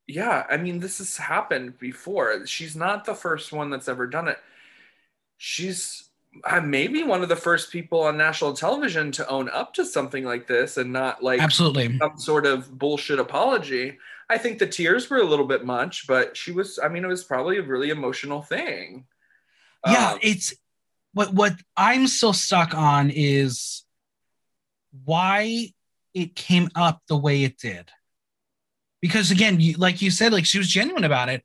yeah, 0.07 0.45
I 0.51 0.57
mean, 0.57 0.81
this 0.81 0.99
has 0.99 1.17
happened 1.17 1.79
before. 1.79 2.47
She's 2.47 2.77
not 2.77 3.05
the 3.05 3.15
first 3.15 3.53
one 3.53 3.71
that's 3.71 3.89
ever 3.89 4.07
done 4.07 4.29
it. 4.29 4.39
She's 5.39 6.09
uh, 6.45 6.61
maybe 6.61 7.03
one 7.03 7.23
of 7.23 7.29
the 7.29 7.37
first 7.37 7.71
people 7.71 8.01
on 8.03 8.17
national 8.17 8.55
television 8.55 9.13
to 9.13 9.29
own 9.29 9.49
up 9.51 9.73
to 9.75 9.85
something 9.85 10.25
like 10.25 10.47
this 10.47 10.77
and 10.77 10.93
not 10.93 11.23
like 11.23 11.41
Absolutely. 11.41 11.97
some 11.99 12.19
sort 12.19 12.45
of 12.47 12.79
bullshit 12.79 13.19
apology. 13.19 13.99
I 14.29 14.39
think 14.39 14.59
the 14.59 14.67
tears 14.67 15.09
were 15.09 15.19
a 15.19 15.25
little 15.25 15.47
bit 15.47 15.65
much, 15.65 16.07
but 16.07 16.37
she 16.37 16.51
was, 16.51 16.79
I 16.83 16.89
mean, 16.89 17.05
it 17.05 17.09
was 17.09 17.25
probably 17.25 17.59
a 17.59 17.63
really 17.63 17.91
emotional 17.91 18.43
thing. 18.43 19.07
Yeah, 19.87 20.13
Um, 20.13 20.19
it's 20.23 20.55
what 21.13 21.33
what 21.35 21.55
I'm 21.77 22.07
still 22.07 22.33
stuck 22.33 22.75
on 22.75 23.11
is 23.11 23.85
why 25.05 25.69
it 26.15 26.35
came 26.37 26.71
up 26.75 27.03
the 27.09 27.17
way 27.17 27.45
it 27.45 27.59
did. 27.59 27.91
Because 29.01 29.31
again, 29.31 29.61
you, 29.61 29.77
like 29.77 30.01
you 30.01 30.11
said, 30.11 30.33
like 30.33 30.47
she 30.47 30.59
was 30.59 30.69
genuine 30.69 31.05
about 31.05 31.29
it. 31.29 31.45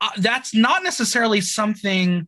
Uh, 0.00 0.10
that's 0.18 0.54
not 0.54 0.82
necessarily 0.82 1.40
something 1.40 2.26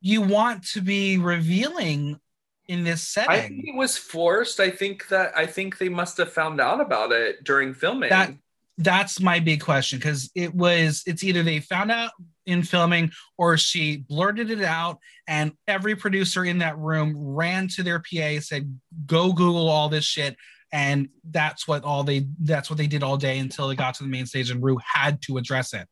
you 0.00 0.22
want 0.22 0.64
to 0.68 0.80
be 0.80 1.18
revealing 1.18 2.20
in 2.66 2.84
this 2.84 3.02
setting. 3.02 3.30
I 3.30 3.48
think 3.48 3.64
it 3.66 3.74
was 3.74 3.96
forced. 3.96 4.60
I 4.60 4.70
think 4.70 5.08
that, 5.08 5.36
I 5.36 5.46
think 5.46 5.78
they 5.78 5.88
must 5.88 6.16
have 6.18 6.32
found 6.32 6.60
out 6.60 6.80
about 6.80 7.12
it 7.12 7.42
during 7.42 7.74
filming. 7.74 8.10
That- 8.10 8.34
that's 8.78 9.20
my 9.20 9.40
big 9.40 9.60
question 9.60 9.98
because 9.98 10.30
it 10.34 10.54
was 10.54 11.02
it's 11.06 11.24
either 11.24 11.42
they 11.42 11.60
found 11.60 11.90
out 11.90 12.12
in 12.46 12.62
filming 12.62 13.10
or 13.36 13.58
she 13.58 13.98
blurted 14.08 14.50
it 14.50 14.62
out 14.62 14.98
and 15.26 15.52
every 15.66 15.96
producer 15.96 16.44
in 16.44 16.58
that 16.58 16.78
room 16.78 17.12
ran 17.16 17.68
to 17.68 17.82
their 17.82 17.98
PA 18.00 18.40
said 18.40 18.78
go 19.04 19.32
google 19.32 19.68
all 19.68 19.88
this 19.88 20.04
shit 20.04 20.36
and 20.72 21.08
that's 21.30 21.66
what 21.66 21.84
all 21.84 22.04
they 22.04 22.26
that's 22.40 22.70
what 22.70 22.76
they 22.76 22.86
did 22.86 23.02
all 23.02 23.16
day 23.16 23.38
until 23.38 23.68
they 23.68 23.74
got 23.74 23.94
to 23.94 24.02
the 24.02 24.08
main 24.08 24.26
stage 24.26 24.50
and 24.50 24.62
Ru 24.62 24.78
had 24.84 25.22
to 25.22 25.38
address 25.38 25.72
it. 25.72 25.86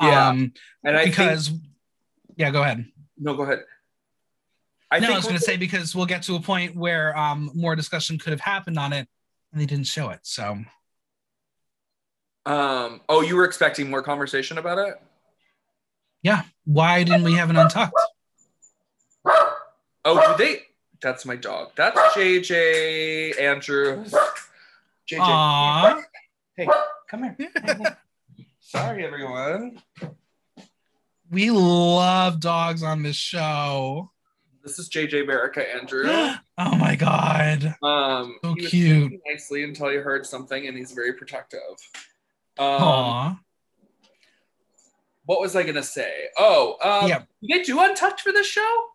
Yeah, 0.00 0.28
Um, 0.28 0.52
and 0.84 0.96
I 0.96 1.04
because 1.04 1.48
think, 1.48 1.62
yeah, 2.36 2.50
go 2.50 2.62
ahead. 2.62 2.84
no, 3.18 3.34
go 3.34 3.42
ahead. 3.42 3.60
I 4.90 4.98
no, 4.98 5.12
I 5.12 5.16
was 5.16 5.24
going 5.24 5.36
to 5.36 5.42
say 5.42 5.56
because 5.56 5.94
we'll 5.94 6.06
get 6.06 6.22
to 6.24 6.36
a 6.36 6.40
point 6.40 6.76
where 6.76 7.16
um, 7.16 7.50
more 7.54 7.74
discussion 7.74 8.18
could 8.18 8.30
have 8.30 8.40
happened 8.40 8.78
on 8.78 8.92
it, 8.92 9.08
and 9.52 9.60
they 9.60 9.66
didn't 9.66 9.86
show 9.86 10.10
it. 10.10 10.20
So 10.22 10.58
Um. 12.46 13.00
Oh, 13.08 13.20
you 13.22 13.36
were 13.36 13.44
expecting 13.44 13.88
more 13.90 14.02
conversation 14.02 14.58
about 14.58 14.78
it? 14.78 14.94
yeah, 16.22 16.42
why 16.64 17.02
didn't 17.04 17.24
we 17.24 17.34
have 17.34 17.50
an 17.50 17.56
untucked? 17.56 17.94
Oh, 20.04 20.36
do 20.36 20.44
they? 20.44 20.62
That's 21.00 21.24
my 21.24 21.36
dog. 21.36 21.70
That's 21.76 21.98
JJ 22.16 23.40
Andrews. 23.40 24.12
JJ. 25.10 25.18
Aw. 25.20 26.00
Hey, 26.56 26.68
come 27.08 27.22
here. 27.24 27.36
Sorry, 28.60 29.04
everyone. 29.04 29.80
We 31.30 31.50
love 31.50 32.40
dogs 32.40 32.82
on 32.82 33.02
this 33.02 33.16
show. 33.16 34.10
This 34.64 34.78
is 34.78 34.88
JJ 34.88 35.26
Barrica 35.26 35.64
Andrew. 35.74 36.04
oh 36.58 36.76
my 36.76 36.94
god. 36.94 37.74
Um, 37.82 38.36
So 38.44 38.54
he 38.54 38.60
was 38.62 38.70
cute. 38.70 39.12
nicely 39.26 39.64
until 39.64 39.88
he 39.88 39.96
heard 39.96 40.24
something, 40.24 40.66
and 40.68 40.76
he's 40.76 40.92
very 40.92 41.12
protective. 41.14 41.60
Um, 42.58 43.40
what 45.24 45.40
was 45.40 45.54
I 45.56 45.62
gonna 45.62 45.82
say? 45.82 46.12
Oh, 46.38 46.76
um, 46.82 47.08
Yeah. 47.08 47.22
did 47.42 47.60
they 47.60 47.62
do 47.64 47.80
Untucked 47.80 48.20
for 48.20 48.32
this 48.32 48.46
show? 48.46 48.86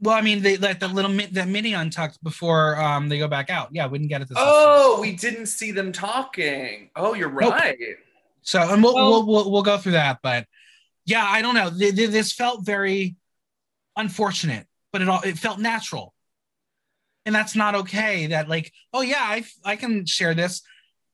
Well, 0.00 0.14
I 0.14 0.20
mean, 0.20 0.42
they 0.42 0.56
let 0.58 0.80
the 0.80 0.88
little 0.88 1.10
that 1.32 1.48
mini 1.48 1.72
untucked 1.72 2.22
before 2.22 2.76
um 2.78 3.08
they 3.08 3.18
go 3.18 3.28
back 3.28 3.48
out. 3.48 3.70
Yeah, 3.72 3.86
we 3.86 3.98
didn't 3.98 4.10
get 4.10 4.20
it 4.22 4.28
this. 4.28 4.36
Oh, 4.38 5.00
we 5.00 5.12
didn't 5.16 5.46
see 5.46 5.72
them 5.72 5.90
talking. 5.90 6.90
Oh, 6.96 7.14
you're 7.14 7.30
Nope. 7.30 7.52
right. 7.52 7.78
So, 8.42 8.60
and 8.60 8.82
we'll, 8.82 8.94
Well- 8.94 9.10
we'll 9.10 9.26
we'll 9.26 9.50
we'll 9.52 9.62
go 9.62 9.78
through 9.78 9.92
that, 9.92 10.18
but 10.22 10.46
yeah, 11.06 11.24
I 11.24 11.40
don't 11.40 11.54
know. 11.54 11.70
Th- 11.70 11.94
th- 11.94 12.10
This 12.10 12.32
felt 12.32 12.64
very 12.66 13.16
unfortunate, 13.96 14.66
but 14.92 15.00
it 15.02 15.08
all 15.08 15.22
it 15.22 15.38
felt 15.38 15.60
natural, 15.60 16.12
and 17.24 17.34
that's 17.34 17.56
not 17.56 17.74
okay. 17.76 18.26
That 18.26 18.48
like, 18.50 18.72
oh 18.92 19.00
yeah, 19.00 19.20
I 19.22 19.44
I 19.64 19.76
can 19.76 20.04
share 20.04 20.34
this. 20.34 20.60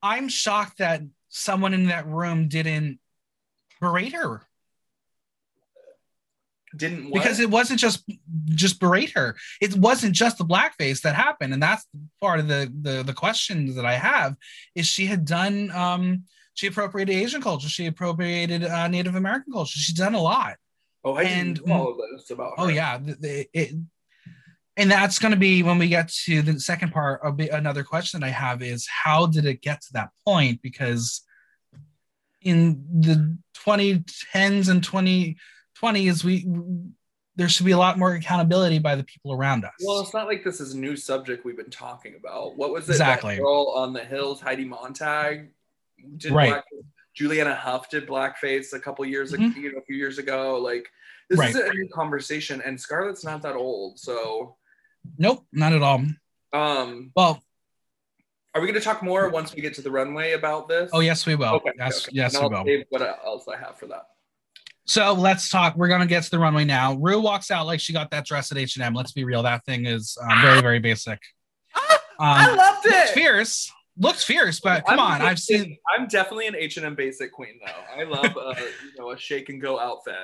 I'm 0.03 0.28
shocked 0.28 0.78
that 0.78 1.03
someone 1.34 1.72
in 1.74 1.86
that 1.86 2.06
room 2.06 2.46
didn't 2.48 2.98
berate 3.80 4.12
her 4.12 4.42
Didn't 6.76 7.10
what? 7.10 7.14
because 7.22 7.40
it 7.40 7.50
wasn't 7.50 7.80
just 7.80 8.04
just 8.46 8.80
berate 8.80 9.10
her. 9.10 9.36
It 9.60 9.76
wasn't 9.76 10.14
just 10.14 10.38
the 10.38 10.44
blackface 10.44 11.02
that 11.02 11.14
happened, 11.14 11.52
and 11.52 11.62
that's 11.62 11.86
part 12.20 12.40
of 12.40 12.48
the 12.48 12.72
the 12.80 13.02
the 13.02 13.12
questions 13.12 13.74
that 13.76 13.84
I 13.84 13.94
have. 13.94 14.36
Is 14.74 14.86
she 14.86 15.04
had 15.06 15.24
done 15.26 15.70
um 15.72 16.24
she 16.54 16.66
appropriated 16.66 17.14
Asian 17.14 17.42
culture, 17.42 17.68
she 17.68 17.86
appropriated 17.86 18.64
uh, 18.64 18.88
Native 18.88 19.14
American 19.16 19.52
culture. 19.52 19.78
She's 19.78 19.94
done 19.94 20.14
a 20.14 20.20
lot. 20.22 20.56
oh, 21.04 21.14
I 21.14 21.22
and- 21.24 21.56
didn't 21.56 21.66
know 21.68 21.98
this 22.16 22.30
about. 22.30 22.54
Oh 22.58 22.68
yeah, 22.68 22.98
the, 22.98 23.14
the, 23.14 23.48
it, 23.52 23.74
and 24.76 24.90
that's 24.90 25.18
going 25.18 25.32
to 25.32 25.38
be 25.38 25.62
when 25.62 25.78
we 25.78 25.88
get 25.88 26.08
to 26.24 26.42
the 26.42 26.58
second 26.58 26.92
part. 26.92 27.20
Bit, 27.36 27.50
another 27.50 27.84
question 27.84 28.20
that 28.20 28.26
I 28.26 28.30
have 28.30 28.62
is 28.62 28.86
how 28.86 29.26
did 29.26 29.44
it 29.44 29.60
get 29.60 29.80
to 29.82 29.92
that 29.94 30.10
point? 30.26 30.62
Because 30.62 31.22
in 32.40 32.84
the 33.00 33.36
2010s 33.54 34.68
and 34.68 34.82
2020s, 34.82 36.24
we 36.24 36.46
there 37.34 37.48
should 37.48 37.64
be 37.64 37.72
a 37.72 37.78
lot 37.78 37.98
more 37.98 38.12
accountability 38.12 38.78
by 38.78 38.94
the 38.94 39.04
people 39.04 39.32
around 39.32 39.64
us. 39.64 39.72
Well, 39.82 40.00
it's 40.00 40.12
not 40.12 40.26
like 40.26 40.44
this 40.44 40.60
is 40.60 40.74
a 40.74 40.78
new 40.78 40.96
subject 40.96 41.46
we've 41.46 41.56
been 41.56 41.70
talking 41.70 42.14
about. 42.14 42.58
What 42.58 42.72
was 42.72 42.86
it? 42.88 42.92
Exactly. 42.92 43.36
Girl 43.36 43.72
on 43.74 43.94
the 43.94 44.04
hills, 44.04 44.40
Heidi 44.42 44.66
Montag, 44.66 45.48
did 46.18 46.32
Right. 46.32 46.50
black, 46.50 46.64
Julianne 47.18 47.56
Hough 47.56 47.88
did 47.88 48.06
blackface 48.06 48.74
a 48.74 48.78
couple 48.78 49.06
years 49.06 49.32
Mhm. 49.32 49.50
ago, 49.50 49.60
you 49.60 49.72
know, 49.72 49.78
a 49.78 49.82
few 49.82 49.96
years 49.96 50.18
ago. 50.18 50.58
Like 50.58 50.90
this 51.30 51.38
Right. 51.38 51.50
is 51.50 51.56
a 51.56 51.72
new 51.72 51.88
conversation, 51.88 52.60
and 52.60 52.78
Scarlet's 52.78 53.24
not 53.24 53.40
that 53.42 53.54
old. 53.56 53.98
So, 53.98 54.56
nope, 55.18 55.44
not 55.53 55.72
at 55.72 55.82
all. 55.82 56.05
um, 56.53 57.12
Well, 57.16 57.42
are 58.55 58.61
we 58.61 58.66
going 58.66 58.78
to 58.78 58.84
talk 58.84 59.03
more 59.03 59.28
once 59.30 59.55
we 59.55 59.62
get 59.62 59.74
to 59.74 59.82
the 59.82 59.90
runway 59.90 60.32
about 60.32 60.68
this? 60.68 60.90
oh 60.92 61.00
yes, 61.00 61.24
we 61.26 61.34
will. 61.34 61.55
Okay. 61.55 61.70
yes, 61.78 62.05
okay. 62.07 62.11
yes, 62.14 62.34
And 62.34 62.50
we 62.50 62.57
I'll 62.57 62.64
will. 62.64 62.82
what 62.90 63.03
else 63.24 63.44
I 63.48 63.57
have 63.59 63.78
for 63.78 63.86
that. 63.86 64.03
So 64.86 65.12
let's 65.12 65.48
talk. 65.48 65.76
We're 65.76 65.88
gonna 65.88 66.07
get 66.07 66.24
to 66.24 66.30
the 66.30 66.38
runway 66.38 66.64
now. 66.64 66.94
Ru 66.94 67.20
walks 67.20 67.50
out 67.50 67.66
like 67.66 67.80
she 67.80 67.92
got 67.92 68.11
that 68.11 68.26
dress 68.26 68.50
at 68.53 68.59
H 68.59 68.76
and 68.76 68.84
M. 68.84 68.94
Let's 68.94 69.12
be 69.12 69.24
real, 69.24 69.42
that 69.44 69.64
thing 69.64 69.86
is 69.86 70.18
um, 70.20 70.40
very, 70.42 70.61
very 70.61 70.80
basic. 70.80 71.20
I 72.18 72.50
Um, 72.50 72.57
loved 72.57 72.84
looks 72.84 73.11
it. 73.11 73.14
fierce. 73.14 73.72
Looks 73.98 74.24
fierce, 74.24 74.59
but 74.59 74.84
come 74.86 74.98
I'm 74.98 75.20
on, 75.20 75.22
I've 75.22 75.38
seen. 75.38 75.76
I'm 75.96 76.07
definitely 76.09 76.46
an 76.46 76.57
H 76.57 76.78
and 76.78 76.86
M 76.86 76.94
basic 76.94 77.30
queen, 77.32 77.61
though. 77.64 78.00
I 78.00 78.05
love, 78.05 78.36
uh, 78.36 78.55
you 78.59 78.98
know, 78.98 79.11
a 79.12 79.18
shake 79.18 79.48
and 79.50 79.61
go 79.61 79.78
outfit. 79.78 80.14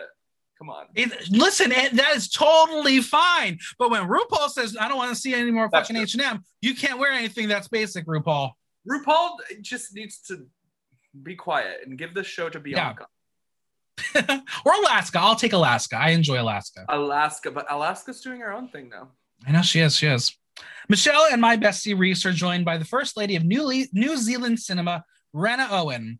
Come 0.58 0.70
on. 0.70 0.86
It, 0.96 1.30
listen, 1.30 1.70
that 1.70 2.12
is 2.16 2.28
totally 2.28 3.00
fine. 3.00 3.58
But 3.78 3.90
when 3.90 4.08
RuPaul 4.08 4.50
says, 4.50 4.76
"I 4.78 4.88
don't 4.88 4.96
want 4.96 5.14
to 5.14 5.20
see 5.20 5.32
any 5.32 5.52
more 5.52 5.68
That's 5.70 5.88
fucking 5.88 5.96
true. 5.96 6.02
H 6.02 6.14
and 6.14 6.22
M," 6.22 6.44
you 6.60 6.74
can't 6.74 6.98
wear 6.98 7.12
anything 7.12 7.46
that's 7.46 7.68
basic, 7.68 8.06
RuPaul. 8.06 8.50
RuPaul 8.90 9.36
just 9.60 9.94
needs 9.94 10.18
to 10.22 10.46
be 11.22 11.36
quiet 11.36 11.80
and 11.86 11.96
give 11.96 12.12
this 12.12 12.26
show 12.26 12.48
to 12.48 12.58
Bianca. 12.58 13.06
or 14.14 14.74
Alaska. 14.80 15.20
I'll 15.20 15.36
take 15.36 15.52
Alaska. 15.52 15.96
I 15.96 16.10
enjoy 16.10 16.40
Alaska. 16.40 16.84
Alaska, 16.88 17.50
but 17.50 17.70
Alaska's 17.70 18.20
doing 18.20 18.40
her 18.40 18.52
own 18.52 18.68
thing 18.68 18.88
now. 18.88 19.10
I 19.46 19.52
know 19.52 19.62
she 19.62 19.80
is. 19.80 19.96
She 19.96 20.06
is. 20.06 20.36
Michelle 20.88 21.26
and 21.30 21.40
my 21.40 21.56
bestie 21.56 21.98
Rhys 21.98 22.24
are 22.26 22.32
joined 22.32 22.64
by 22.64 22.78
the 22.78 22.84
first 22.84 23.16
lady 23.16 23.36
of 23.36 23.44
New, 23.44 23.62
Le- 23.62 23.86
New 23.92 24.16
Zealand 24.16 24.58
cinema, 24.58 25.04
Rena 25.32 25.68
Owen. 25.70 26.18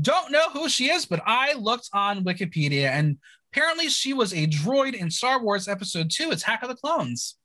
Don't 0.00 0.30
know 0.32 0.50
who 0.50 0.68
she 0.68 0.90
is, 0.90 1.06
but 1.06 1.22
I 1.26 1.54
looked 1.54 1.88
on 1.92 2.24
Wikipedia 2.24 2.90
and 2.90 3.18
apparently 3.52 3.88
she 3.88 4.12
was 4.12 4.32
a 4.32 4.46
droid 4.46 4.94
in 4.94 5.10
Star 5.10 5.42
Wars 5.42 5.68
Episode 5.68 6.10
2 6.10 6.30
Attack 6.30 6.62
of 6.62 6.68
the 6.68 6.76
Clones. 6.76 7.36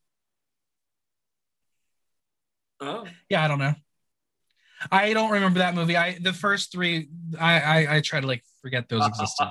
Oh, 2.81 3.05
Yeah, 3.29 3.43
I 3.43 3.47
don't 3.47 3.59
know. 3.59 3.73
I 4.91 5.13
don't 5.13 5.31
remember 5.31 5.59
that 5.59 5.73
movie. 5.73 5.95
I 5.95 6.17
the 6.19 6.33
first 6.33 6.71
three 6.71 7.09
I 7.39 7.59
I, 7.59 7.95
I 7.95 8.01
try 8.01 8.19
to 8.19 8.27
like 8.27 8.43
forget 8.61 8.89
those 8.89 9.07
existed. 9.07 9.47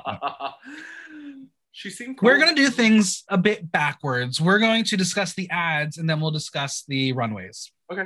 she 1.73 1.91
seemed 1.91 2.19
cool. 2.19 2.27
We're 2.27 2.39
going 2.39 2.55
to 2.55 2.63
do 2.63 2.69
things 2.69 3.25
a 3.29 3.39
bit 3.39 3.73
backwards. 3.73 4.41
We're 4.41 4.59
going 4.59 4.85
to 4.85 4.97
discuss 4.97 5.35
the 5.35 5.49
ads 5.51 5.97
and 5.97 6.09
then 6.09 6.21
we'll 6.21 6.31
discuss 6.31 6.85
the 6.87 7.13
runways. 7.15 7.73
Okay. 7.91 8.05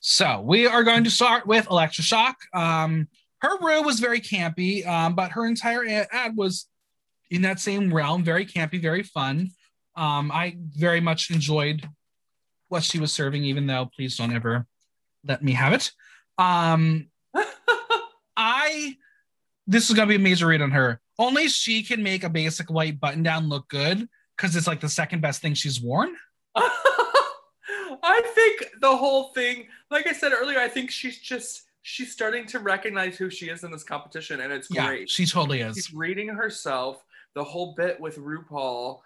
So 0.00 0.40
we 0.40 0.66
are 0.66 0.84
going 0.84 1.04
to 1.04 1.10
start 1.10 1.46
with 1.46 1.68
Elektra 1.68 2.04
Shock. 2.04 2.36
Um, 2.54 3.08
her 3.40 3.58
Ru 3.60 3.82
was 3.82 4.00
very 4.00 4.20
campy, 4.20 4.86
um, 4.86 5.14
but 5.14 5.32
her 5.32 5.46
entire 5.46 6.06
ad 6.12 6.36
was 6.36 6.66
in 7.30 7.42
that 7.42 7.60
same 7.60 7.92
realm, 7.92 8.22
very 8.24 8.46
campy, 8.46 8.80
very 8.80 9.02
fun. 9.02 9.50
Um, 9.96 10.30
I 10.32 10.56
very 10.76 11.00
much 11.00 11.30
enjoyed 11.30 11.88
what 12.68 12.82
she 12.82 12.98
was 12.98 13.12
serving, 13.12 13.44
even 13.44 13.66
though 13.66 13.90
please 13.94 14.16
don't 14.16 14.34
ever 14.34 14.66
let 15.24 15.42
me 15.42 15.52
have 15.52 15.72
it. 15.72 15.90
Um, 16.38 17.06
I 18.36 18.96
this 19.66 19.88
is 19.88 19.96
gonna 19.96 20.08
be 20.08 20.16
a 20.16 20.18
major 20.18 20.46
read 20.48 20.62
on 20.62 20.70
her. 20.72 21.00
Only 21.18 21.48
she 21.48 21.82
can 21.82 22.02
make 22.02 22.24
a 22.24 22.28
basic 22.28 22.70
white 22.70 22.98
button 23.00 23.22
down 23.22 23.48
look 23.48 23.68
good 23.68 24.08
because 24.36 24.56
it's 24.56 24.66
like 24.66 24.80
the 24.80 24.88
second 24.88 25.20
best 25.22 25.40
thing 25.40 25.54
she's 25.54 25.80
worn. 25.80 26.14
I 26.56 28.20
think 28.34 28.80
the 28.80 28.96
whole 28.96 29.32
thing, 29.32 29.66
like 29.90 30.06
I 30.06 30.12
said 30.12 30.32
earlier, 30.32 30.58
I 30.58 30.68
think 30.68 30.90
she's 30.90 31.18
just 31.18 31.62
she's 31.82 32.12
starting 32.12 32.46
to 32.46 32.58
recognize 32.58 33.16
who 33.16 33.30
she 33.30 33.46
is 33.48 33.62
in 33.64 33.70
this 33.70 33.84
competition, 33.84 34.40
and 34.40 34.52
it's 34.52 34.68
Yeah, 34.70 34.86
great. 34.88 35.08
she 35.10 35.24
totally 35.26 35.60
is. 35.60 35.76
She's 35.76 35.92
reading 35.94 36.28
herself. 36.28 37.02
The 37.34 37.44
whole 37.44 37.74
bit 37.74 38.00
with 38.00 38.16
RuPaul, 38.16 39.00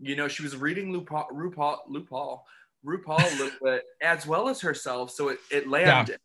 you 0.00 0.16
know, 0.16 0.28
she 0.28 0.42
was 0.42 0.56
reading 0.56 0.92
RuPaul, 0.92 1.30
RuPaul, 1.30 1.78
RuPaul, 1.90 2.40
RuPaul 2.84 3.20
a 3.20 3.42
little 3.42 3.58
bit, 3.62 3.84
as 4.02 4.26
well 4.26 4.48
as 4.48 4.60
herself. 4.60 5.10
So 5.10 5.28
it, 5.28 5.38
it 5.50 5.68
landed. 5.68 6.18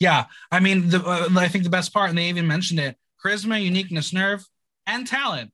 Yeah, 0.00 0.26
I 0.52 0.60
mean, 0.60 0.90
the 0.90 1.02
uh, 1.04 1.28
I 1.36 1.48
think 1.48 1.64
the 1.64 1.70
best 1.70 1.92
part, 1.92 2.08
and 2.08 2.18
they 2.18 2.28
even 2.28 2.46
mentioned 2.46 2.78
it: 2.78 2.96
charisma, 3.24 3.60
uniqueness, 3.62 4.12
nerve, 4.12 4.46
and 4.86 5.06
talent. 5.06 5.52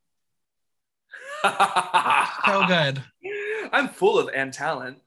So 1.43 2.67
good. 2.67 3.03
I'm 3.73 3.89
full 3.89 4.19
of 4.19 4.29
and 4.35 4.53
talent. 4.53 4.99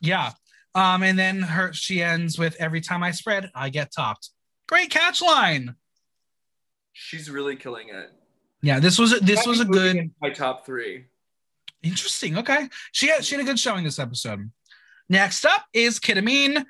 Yeah. 0.00 0.32
Um, 0.74 1.02
and 1.02 1.18
then 1.18 1.40
her 1.40 1.72
she 1.72 2.02
ends 2.02 2.38
with 2.38 2.56
every 2.58 2.80
time 2.80 3.02
I 3.02 3.10
spread, 3.10 3.50
I 3.54 3.68
get 3.68 3.92
topped. 3.92 4.30
Great 4.68 4.90
catch 4.90 5.20
line. 5.20 5.74
She's 6.92 7.30
really 7.30 7.56
killing 7.56 7.88
it. 7.88 8.10
Yeah, 8.62 8.80
this 8.80 8.98
was 8.98 9.12
a, 9.12 9.20
this 9.20 9.46
was 9.46 9.60
a 9.60 9.64
good 9.64 10.10
my 10.20 10.30
top 10.30 10.66
three. 10.66 11.06
interesting. 11.82 12.38
Okay. 12.38 12.68
She 12.92 13.08
had 13.08 13.24
she 13.24 13.34
had 13.34 13.42
a 13.42 13.46
good 13.46 13.58
showing 13.58 13.84
this 13.84 13.98
episode. 13.98 14.50
Next 15.08 15.44
up 15.44 15.64
is 15.72 15.98
Kita 15.98 16.22
Mean. 16.22 16.66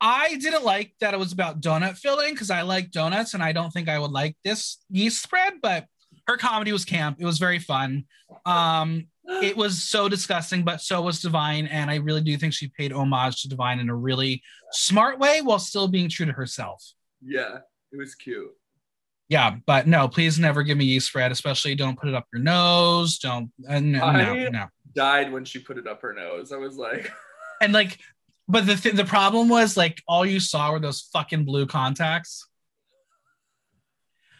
I 0.00 0.36
didn't 0.36 0.64
like 0.64 0.94
that 1.00 1.14
it 1.14 1.18
was 1.18 1.32
about 1.32 1.60
donut 1.60 1.96
filling 1.96 2.34
because 2.34 2.50
I 2.50 2.62
like 2.62 2.90
donuts 2.90 3.32
and 3.34 3.42
I 3.42 3.52
don't 3.52 3.70
think 3.70 3.88
I 3.88 3.98
would 3.98 4.10
like 4.10 4.36
this 4.44 4.78
yeast 4.90 5.22
spread, 5.22 5.54
but 5.62 5.86
her 6.26 6.36
comedy 6.36 6.72
was 6.72 6.84
camp. 6.84 7.18
It 7.20 7.24
was 7.24 7.38
very 7.38 7.58
fun. 7.58 8.04
Um, 8.44 9.06
it 9.42 9.56
was 9.56 9.82
so 9.82 10.08
disgusting, 10.08 10.62
but 10.62 10.82
so 10.82 11.00
was 11.00 11.20
Divine. 11.20 11.66
And 11.66 11.90
I 11.90 11.96
really 11.96 12.20
do 12.20 12.36
think 12.36 12.52
she 12.52 12.68
paid 12.68 12.92
homage 12.92 13.42
to 13.42 13.48
Divine 13.48 13.78
in 13.78 13.88
a 13.88 13.94
really 13.94 14.42
smart 14.72 15.18
way 15.18 15.40
while 15.40 15.58
still 15.58 15.88
being 15.88 16.10
true 16.10 16.26
to 16.26 16.32
herself. 16.32 16.84
Yeah, 17.22 17.58
it 17.92 17.96
was 17.96 18.14
cute. 18.14 18.52
Yeah, 19.28 19.56
but 19.66 19.86
no, 19.86 20.06
please 20.08 20.38
never 20.38 20.62
give 20.62 20.76
me 20.76 20.84
yeast 20.84 21.08
spread, 21.08 21.32
especially 21.32 21.74
don't 21.74 21.98
put 21.98 22.08
it 22.08 22.14
up 22.14 22.26
your 22.32 22.42
nose. 22.42 23.18
Don't, 23.18 23.50
uh, 23.68 23.80
no, 23.80 24.04
I- 24.04 24.22
no, 24.22 24.48
no. 24.50 24.66
Died 24.94 25.32
when 25.32 25.44
she 25.44 25.58
put 25.58 25.76
it 25.78 25.86
up 25.88 26.02
her 26.02 26.12
nose. 26.12 26.52
I 26.52 26.56
was 26.56 26.76
like, 26.76 27.10
And 27.60 27.72
like, 27.72 27.98
but 28.46 28.66
the 28.66 28.76
th- 28.76 28.94
the 28.94 29.04
problem 29.04 29.48
was 29.48 29.76
like 29.76 30.02
all 30.06 30.24
you 30.26 30.38
saw 30.40 30.70
were 30.72 30.78
those 30.80 31.00
fucking 31.12 31.44
blue 31.44 31.66
contacts. 31.66 32.46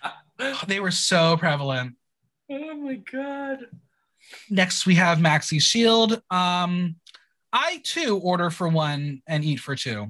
They 0.66 0.80
were 0.80 0.90
so 0.90 1.36
prevalent. 1.36 1.94
oh 2.50 2.74
my 2.76 2.96
god. 2.96 3.66
Next, 4.50 4.84
we 4.84 4.96
have 4.96 5.18
Maxi 5.18 5.60
Shield. 5.62 6.20
Um, 6.30 6.96
I 7.52 7.80
too 7.84 8.18
order 8.18 8.50
for 8.50 8.68
one 8.68 9.22
and 9.28 9.44
eat 9.44 9.60
for 9.60 9.76
two. 9.76 10.08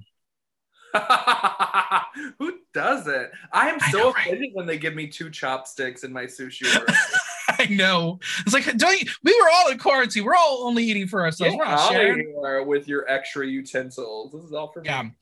Who 2.39 2.59
does 2.75 3.07
it? 3.07 3.33
I 3.53 3.71
am 3.71 3.79
I 3.81 3.91
so 3.91 3.99
know, 3.99 4.13
right? 4.13 4.27
offended 4.27 4.51
when 4.53 4.67
they 4.67 4.77
give 4.77 4.95
me 4.95 5.07
two 5.07 5.31
chopsticks 5.31 6.05
in 6.05 6.13
my 6.13 6.25
sushi. 6.25 6.67
I 7.49 7.67
know. 7.67 8.19
It's 8.41 8.53
like, 8.53 8.65
don't 8.77 9.01
you, 9.01 9.09
we 9.23 9.33
were 9.41 9.49
all 9.53 9.71
in 9.71 9.79
quarantine. 9.79 10.25
We're 10.25 10.35
all 10.35 10.67
only 10.67 10.85
eating 10.85 11.07
for 11.07 11.23
ourselves. 11.23 11.55
Get 11.55 11.59
We're 11.59 11.65
not 11.65 11.95
out 11.95 11.95
here 11.95 12.63
with 12.65 12.89
your 12.89 13.09
extra 13.09 13.47
utensils. 13.47 14.33
This 14.33 14.43
is 14.43 14.53
all 14.53 14.73
for 14.73 14.83
me. 14.83 14.89
Um, 14.89 15.15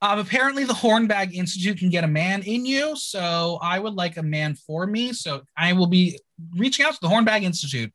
apparently, 0.00 0.64
the 0.64 0.74
Hornbag 0.74 1.32
Institute 1.32 1.78
can 1.78 1.90
get 1.90 2.04
a 2.04 2.08
man 2.08 2.42
in 2.42 2.66
you. 2.66 2.96
So 2.96 3.58
I 3.62 3.78
would 3.78 3.94
like 3.94 4.16
a 4.16 4.22
man 4.22 4.54
for 4.54 4.86
me. 4.86 5.12
So 5.12 5.42
I 5.56 5.72
will 5.72 5.86
be 5.86 6.18
reaching 6.56 6.84
out 6.84 6.94
to 6.94 7.00
the 7.00 7.08
Hornbag 7.08 7.42
Institute. 7.42 7.92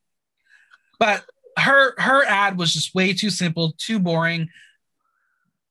But 1.00 1.26
her 1.58 2.00
her 2.00 2.24
ad 2.26 2.58
was 2.58 2.74
just 2.74 2.96
way 2.96 3.14
too 3.14 3.30
simple, 3.30 3.74
too 3.78 4.00
boring. 4.00 4.50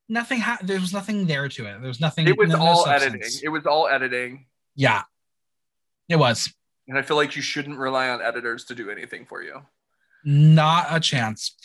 Nothing. 0.09 0.41
Ha- 0.41 0.59
there 0.63 0.79
was 0.81 0.93
nothing 0.93 1.27
there 1.27 1.49
to 1.49 1.67
it. 1.67 1.79
There 1.81 1.89
was 1.89 2.01
nothing. 2.01 2.27
It 2.29 2.39
was 2.39 2.49
no- 2.51 2.57
no 2.59 2.63
all 2.65 2.85
substance. 2.85 3.15
editing. 3.15 3.41
It 3.43 3.49
was 3.49 3.67
all 3.67 3.89
editing. 3.89 4.47
Yeah, 4.75 5.03
it 6.09 6.17
was 6.17 6.53
And 6.89 6.97
I 6.99 7.03
feel 7.03 7.17
like 7.17 7.35
you 7.35 7.43
shouldn't 7.43 7.79
rely 7.79 8.09
on 8.11 8.21
editors 8.23 8.65
to 8.67 8.75
do 8.75 8.91
anything 8.91 9.27
for 9.27 9.43
you. 9.43 9.63
not 10.25 10.87
a 10.91 11.01
chance. 11.01 11.57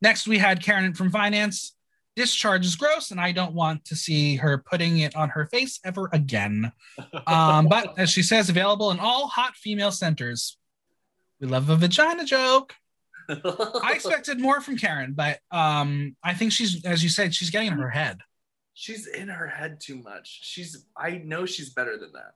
Next, 0.00 0.26
we 0.28 0.38
had 0.38 0.62
Karen 0.62 0.94
from 0.94 1.10
finance. 1.10 1.74
Discharge 2.14 2.66
is 2.66 2.74
gross, 2.76 3.10
and 3.12 3.20
I 3.20 3.30
don't 3.32 3.52
want 3.54 3.84
to 3.86 3.96
see 3.96 4.36
her 4.36 4.58
putting 4.58 4.98
it 4.98 5.14
on 5.16 5.28
her 5.30 5.46
face 5.46 5.78
ever 5.84 6.08
again. 6.12 6.72
Um, 7.26 7.68
but 7.68 7.98
as 7.98 8.10
she 8.10 8.22
says, 8.22 8.48
available 8.48 8.90
in 8.90 8.98
all 9.00 9.28
hot 9.28 9.54
female 9.56 9.92
centers. 9.92 10.56
We 11.40 11.46
love 11.46 11.68
a 11.70 11.76
vagina 11.76 12.24
joke. 12.24 12.74
I 13.28 13.92
expected 13.94 14.40
more 14.40 14.60
from 14.60 14.76
Karen, 14.76 15.12
but 15.14 15.40
um, 15.50 16.16
I 16.24 16.34
think 16.34 16.52
she's, 16.52 16.84
as 16.84 17.02
you 17.02 17.08
said, 17.08 17.34
she's 17.34 17.50
getting 17.50 17.68
in 17.68 17.78
her 17.78 17.90
head. 17.90 18.20
she's 18.78 19.06
in 19.08 19.28
her 19.28 19.48
head 19.48 19.80
too 19.80 19.96
much. 19.96 20.40
She's 20.42 20.86
I 20.96 21.20
know 21.24 21.44
she's 21.46 21.70
better 21.70 21.98
than 21.98 22.12
that. 22.12 22.34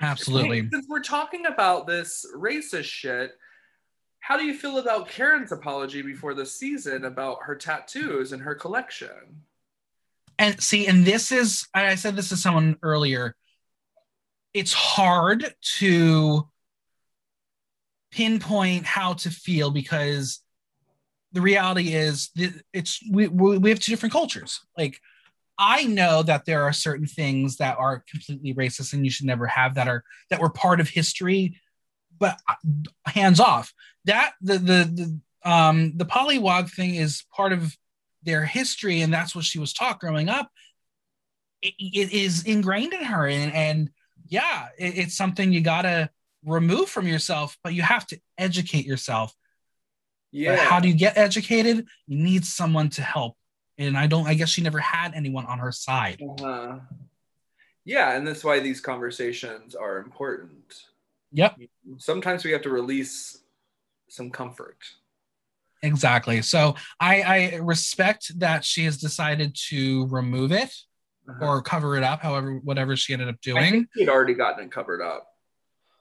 Absolutely. 0.00 0.68
Since 0.68 0.86
we're 0.88 1.00
talking 1.00 1.46
about 1.46 1.86
this 1.86 2.26
racist 2.36 2.84
shit, 2.84 3.32
how 4.18 4.36
do 4.36 4.44
you 4.44 4.54
feel 4.54 4.78
about 4.78 5.08
Karen's 5.08 5.52
apology 5.52 6.02
before 6.02 6.34
the 6.34 6.46
season 6.46 7.04
about 7.04 7.38
her 7.42 7.54
tattoos 7.54 8.32
and 8.32 8.42
her 8.42 8.54
collection? 8.54 9.44
And 10.38 10.60
see, 10.60 10.86
and 10.88 11.04
this 11.04 11.30
is, 11.30 11.68
I 11.72 11.94
said 11.94 12.16
this 12.16 12.30
to 12.30 12.36
someone 12.36 12.76
earlier. 12.82 13.36
It's 14.54 14.72
hard 14.72 15.54
to 15.78 16.48
pinpoint 18.12 18.84
how 18.84 19.14
to 19.14 19.30
feel 19.30 19.70
because 19.70 20.40
the 21.32 21.40
reality 21.40 21.94
is 21.94 22.30
it's 22.72 23.00
we, 23.10 23.26
we 23.26 23.58
we 23.58 23.70
have 23.70 23.80
two 23.80 23.90
different 23.90 24.12
cultures. 24.12 24.60
Like 24.76 25.00
I 25.58 25.84
know 25.84 26.22
that 26.22 26.44
there 26.44 26.62
are 26.62 26.72
certain 26.72 27.06
things 27.06 27.56
that 27.56 27.78
are 27.78 28.04
completely 28.10 28.54
racist 28.54 28.92
and 28.92 29.04
you 29.04 29.10
should 29.10 29.26
never 29.26 29.46
have 29.46 29.74
that 29.74 29.88
are 29.88 30.04
that 30.30 30.40
were 30.40 30.50
part 30.50 30.78
of 30.78 30.88
history, 30.88 31.58
but 32.18 32.38
uh, 32.48 32.54
hands 33.06 33.40
off. 33.40 33.72
That 34.04 34.34
the 34.42 34.58
the 34.58 35.20
the 35.44 35.50
um 35.50 35.96
the 35.96 36.04
golliwog 36.04 36.70
thing 36.70 36.94
is 36.94 37.24
part 37.34 37.52
of 37.52 37.76
their 38.22 38.44
history 38.44 39.00
and 39.00 39.12
that's 39.12 39.34
what 39.34 39.44
she 39.44 39.58
was 39.58 39.72
taught 39.72 40.00
growing 40.00 40.28
up. 40.28 40.50
It, 41.62 41.74
it 41.78 42.12
is 42.12 42.44
ingrained 42.44 42.92
in 42.92 43.04
her 43.04 43.26
and 43.26 43.52
and 43.54 43.90
yeah, 44.28 44.68
it, 44.78 44.98
it's 44.98 45.16
something 45.16 45.52
you 45.52 45.62
gotta 45.62 46.10
remove 46.44 46.88
from 46.88 47.06
yourself, 47.06 47.56
but 47.62 47.74
you 47.74 47.82
have 47.82 48.06
to 48.08 48.20
educate 48.38 48.84
yourself. 48.86 49.34
Yeah. 50.30 50.56
But 50.56 50.60
how 50.64 50.80
do 50.80 50.88
you 50.88 50.94
get 50.94 51.16
educated? 51.18 51.86
You 52.06 52.18
need 52.22 52.44
someone 52.44 52.88
to 52.90 53.02
help. 53.02 53.36
And 53.78 53.96
I 53.96 54.06
don't, 54.06 54.26
I 54.26 54.34
guess 54.34 54.48
she 54.48 54.62
never 54.62 54.78
had 54.78 55.14
anyone 55.14 55.46
on 55.46 55.58
her 55.58 55.72
side. 55.72 56.20
Uh-huh. 56.22 56.78
Yeah, 57.84 58.16
and 58.16 58.26
that's 58.26 58.44
why 58.44 58.60
these 58.60 58.80
conversations 58.80 59.74
are 59.74 59.98
important. 59.98 60.74
Yep, 61.32 61.58
Sometimes 61.98 62.44
we 62.44 62.52
have 62.52 62.62
to 62.62 62.70
release 62.70 63.38
some 64.08 64.30
comfort. 64.30 64.76
exactly. 65.82 66.42
So 66.42 66.76
I, 67.00 67.22
I 67.22 67.56
respect 67.56 68.38
that 68.38 68.64
she 68.64 68.84
has 68.84 68.98
decided 68.98 69.56
to 69.70 70.06
remove 70.08 70.52
it 70.52 70.72
Uh-huh. 71.28 71.44
or 71.46 71.62
cover 71.62 71.96
it 71.96 72.02
up, 72.04 72.20
however, 72.20 72.56
whatever 72.62 72.96
she 72.96 73.12
ended 73.14 73.28
up 73.28 73.36
I 73.36 73.38
doing. 73.42 73.70
think 73.72 73.88
he'd 73.94 74.08
already 74.08 74.34
gotten 74.34 74.64
it 74.66 74.70
covered 74.72 75.00
up. 75.02 75.26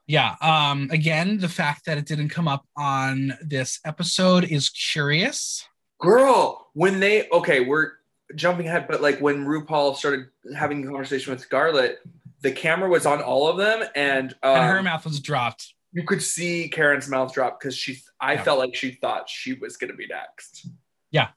Yeah. 0.07 0.35
Um, 0.41 0.89
again, 0.91 1.37
the 1.37 1.47
fact 1.49 1.85
that 1.85 1.97
it 1.97 2.05
didn't 2.05 2.29
come 2.29 2.47
up 2.47 2.65
on 2.75 3.33
this 3.41 3.79
episode 3.85 4.43
is 4.45 4.69
curious. 4.69 5.65
Girl, 5.99 6.69
when 6.73 6.99
they 6.99 7.29
okay, 7.29 7.59
we're 7.61 7.91
jumping 8.35 8.67
ahead, 8.67 8.87
but 8.89 9.01
like 9.01 9.19
when 9.19 9.45
RuPaul 9.45 9.95
started 9.95 10.27
having 10.57 10.83
a 10.83 10.87
conversation 10.87 11.31
with 11.31 11.41
Scarlet, 11.41 11.99
the 12.41 12.51
camera 12.51 12.89
was 12.89 13.05
on 13.05 13.21
all 13.21 13.47
of 13.47 13.57
them, 13.57 13.87
and, 13.95 14.31
um, 14.41 14.55
And 14.55 14.65
her 14.71 14.81
mouth 14.83 15.05
was 15.05 15.19
dropped. 15.19 15.73
you 15.93 16.03
could 16.03 16.23
see 16.23 16.67
Karen's 16.69 17.07
mouth 17.07 17.33
drop 17.33 17.59
because 17.59 17.75
she. 17.77 18.01
I 18.19 18.33
Yeah. 18.33 18.43
felt 18.43 18.59
like 18.59 18.73
she 18.75 18.91
thought 19.01 19.29
she 19.29 19.53
was 19.53 19.77
gonna 19.77 19.93
be 19.93 20.07
next. 20.07 20.67
Yeah, 21.11 21.29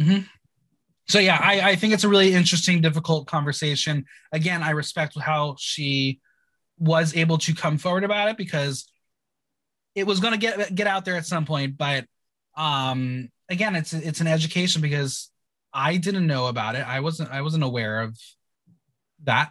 Hmm. 0.00 0.18
so 1.08 1.18
yeah 1.18 1.38
I, 1.40 1.70
I 1.70 1.76
think 1.76 1.92
it's 1.94 2.04
a 2.04 2.08
really 2.08 2.32
interesting 2.34 2.80
difficult 2.80 3.26
conversation 3.26 4.04
again 4.32 4.62
i 4.62 4.70
respect 4.70 5.18
how 5.18 5.56
she 5.58 6.20
was 6.78 7.16
able 7.16 7.38
to 7.38 7.54
come 7.54 7.78
forward 7.78 8.04
about 8.04 8.28
it 8.28 8.36
because 8.36 8.90
it 9.94 10.06
was 10.06 10.20
going 10.20 10.32
to 10.32 10.38
get 10.38 10.74
get 10.74 10.86
out 10.86 11.04
there 11.04 11.16
at 11.16 11.26
some 11.26 11.44
point 11.44 11.76
but 11.76 12.04
um 12.56 13.28
again 13.48 13.74
it's 13.74 13.92
it's 13.92 14.20
an 14.20 14.26
education 14.26 14.80
because 14.80 15.30
i 15.72 15.96
didn't 15.96 16.26
know 16.26 16.46
about 16.46 16.74
it 16.74 16.86
i 16.86 17.00
wasn't 17.00 17.30
i 17.30 17.42
wasn't 17.42 17.62
aware 17.64 18.00
of 18.00 18.16
that 19.24 19.50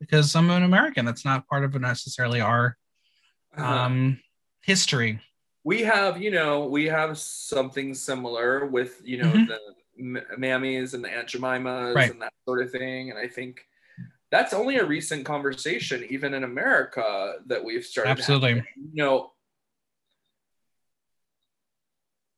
because 0.00 0.34
i'm 0.36 0.50
an 0.50 0.62
american 0.62 1.04
that's 1.06 1.24
not 1.24 1.46
part 1.48 1.64
of 1.64 1.78
necessarily 1.80 2.40
our 2.40 2.76
um 3.56 4.20
history 4.62 5.20
we 5.64 5.82
have, 5.82 6.22
you 6.22 6.30
know, 6.30 6.64
we 6.64 6.86
have 6.86 7.18
something 7.18 7.92
similar 7.92 8.64
with, 8.64 9.02
you 9.04 9.18
know, 9.18 9.32
Mhm. 9.32 9.48
the 9.48 9.60
m- 9.98 10.26
mammies 10.38 10.94
and 10.94 11.04
the 11.04 11.10
Aunt 11.10 11.28
Jemimas 11.28 11.94
Right. 11.94 12.10
and 12.10 12.22
that 12.22 12.32
sort 12.46 12.62
of 12.62 12.70
thing. 12.70 13.10
And 13.10 13.18
I 13.18 13.28
think 13.28 13.66
that's 14.30 14.52
only 14.52 14.76
a 14.76 14.84
recent 14.84 15.24
conversation, 15.24 16.04
even 16.10 16.34
in 16.34 16.44
America, 16.44 17.34
that 17.46 17.64
we've 17.64 17.84
started. 17.84 18.10
Absolutely. 18.10 18.48
having. 18.50 18.64
You 18.76 19.04
know, 19.04 19.32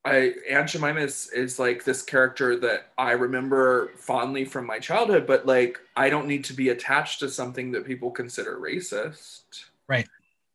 I 0.05 0.35
Aunt 0.49 0.69
Jemima 0.69 1.01
is, 1.01 1.31
is 1.35 1.59
like 1.59 1.85
this 1.85 2.03
character 2.03 2.59
that 2.61 2.93
I 2.97 3.13
remember 3.13 3.91
fondly 3.97 4.45
from 4.45 4.67
my 4.67 4.79
childhood, 4.79 5.27
but 5.27 5.47
like 5.47 5.79
I 5.97 6.09
don't 6.09 6.27
need 6.27 6.45
to 6.45 6.55
be 6.55 6.71
attached 6.71 7.21
to 7.21 7.29
something 7.29 7.73
that 7.73 7.87
people 7.87 8.11
consider 8.11 8.59
racist. 8.59 9.43
Right. 9.89 10.09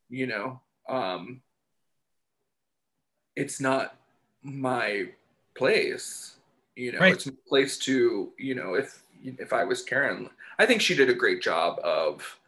You 0.10 0.28
know, 0.28 0.62
um, 0.90 1.42
it's 3.36 3.60
not 3.60 3.98
my 4.42 5.10
place. 5.56 6.38
You 6.76 6.94
know, 6.94 7.00
Right. 7.00 7.14
it's 7.14 7.28
my 7.28 7.34
place 7.48 7.78
to, 7.80 8.32
you 8.38 8.56
know, 8.56 8.74
if 8.74 9.04
if 9.24 9.54
I 9.54 9.64
was 9.64 9.84
Karen, 9.84 10.30
I 10.58 10.66
think 10.66 10.82
she 10.82 10.96
did 10.96 11.10
a 11.10 11.14
great 11.14 11.42
job 11.42 11.80
of 11.84 12.40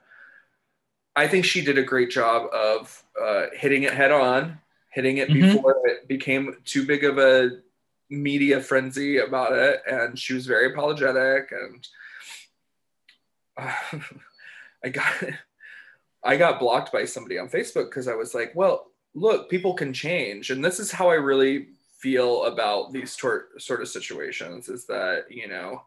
I 1.15 1.27
think 1.27 1.45
she 1.45 1.61
did 1.63 1.77
a 1.79 1.83
great 1.83 2.11
job 2.11 2.47
of 2.53 3.03
uh, 3.19 3.47
hitting 3.53 3.83
it 3.83 3.93
head 3.93 4.11
on, 4.11 4.59
hitting 4.91 5.17
it 5.17 5.29
Mhm. 5.29 5.53
before 5.53 5.81
it 5.87 6.07
became 6.07 6.57
too 6.63 6.85
big 6.85 7.03
of 7.03 7.17
a 7.17 7.61
media 8.09 8.61
frenzy 8.61 9.17
about 9.17 9.51
it. 9.53 9.81
And 9.89 10.17
she 10.17 10.33
was 10.35 10.45
very 10.45 10.71
apologetic. 10.71 11.51
And 11.51 11.87
I 14.83 14.89
got 14.91 15.13
I 16.23 16.35
got 16.37 16.59
blocked 16.59 16.91
by 16.91 17.05
somebody 17.05 17.37
on 17.39 17.47
Facebook 17.49 17.85
because 17.85 18.07
I 18.07 18.15
was 18.15 18.33
like, 18.35 18.51
well, 18.55 18.91
look, 19.13 19.49
people 19.49 19.73
can 19.73 19.93
change. 19.93 20.49
And 20.49 20.63
this 20.63 20.79
is 20.79 20.91
how 20.91 21.09
I 21.09 21.15
really 21.15 21.67
feel 21.97 22.45
about 22.45 22.91
these 22.91 23.15
tor- 23.15 23.47
sort 23.57 23.81
of 23.81 23.87
situations 23.87 24.67
is 24.69 24.85
that, 24.85 25.25
you 25.31 25.47
know, 25.47 25.83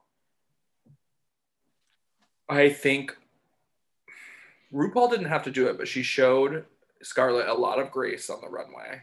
I 2.50 2.68
think 2.70 3.16
RuPaul 4.72 5.10
didn't 5.10 5.26
have 5.26 5.44
to 5.44 5.50
do 5.50 5.68
it, 5.68 5.78
but 5.78 5.88
she 5.88 6.02
showed 6.02 6.64
Scarlet 7.02 7.48
a 7.48 7.54
lot 7.54 7.78
of 7.78 7.90
grace 7.90 8.30
on 8.30 8.40
the 8.40 8.48
runway. 8.48 9.02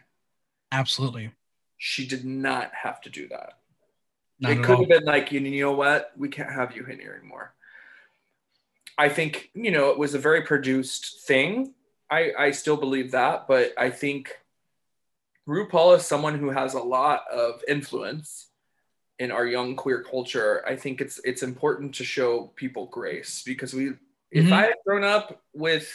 Absolutely. 0.71 1.31
She 1.77 2.07
did 2.07 2.25
not 2.25 2.71
have 2.73 3.01
to 3.01 3.09
do 3.09 3.27
that. 3.29 3.53
Not 4.39 4.51
it 4.51 4.63
could 4.63 4.75
all. 4.75 4.79
have 4.79 4.89
been 4.89 5.05
like, 5.05 5.31
you 5.31 5.39
know 5.39 5.71
what? 5.71 6.11
We 6.15 6.29
can't 6.29 6.51
have 6.51 6.75
you 6.75 6.85
in 6.85 6.99
here 6.99 7.17
anymore. 7.19 7.53
I 8.97 9.09
think, 9.09 9.51
you 9.53 9.71
know, 9.71 9.89
it 9.89 9.97
was 9.97 10.13
a 10.13 10.19
very 10.19 10.41
produced 10.41 11.21
thing. 11.27 11.73
I, 12.09 12.31
I 12.37 12.51
still 12.51 12.77
believe 12.77 13.11
that, 13.11 13.47
but 13.47 13.73
I 13.77 13.89
think 13.89 14.31
RuPaul 15.47 15.97
is 15.97 16.05
someone 16.05 16.37
who 16.37 16.49
has 16.49 16.73
a 16.73 16.79
lot 16.79 17.23
of 17.31 17.61
influence 17.67 18.49
in 19.20 19.32
our 19.32 19.45
young 19.45 19.76
queer 19.76 20.03
culture. 20.03 20.63
I 20.68 20.76
think 20.76 21.01
it's 21.01 21.20
it's 21.24 21.43
important 21.43 21.95
to 21.95 22.03
show 22.03 22.47
people 22.55 22.86
grace 22.88 23.43
because 23.45 23.74
we 23.74 23.93
if 24.32 24.45
Mhm. 24.45 24.53
I 24.53 24.61
had 24.63 24.76
grown 24.86 25.03
up 25.03 25.41
with 25.53 25.88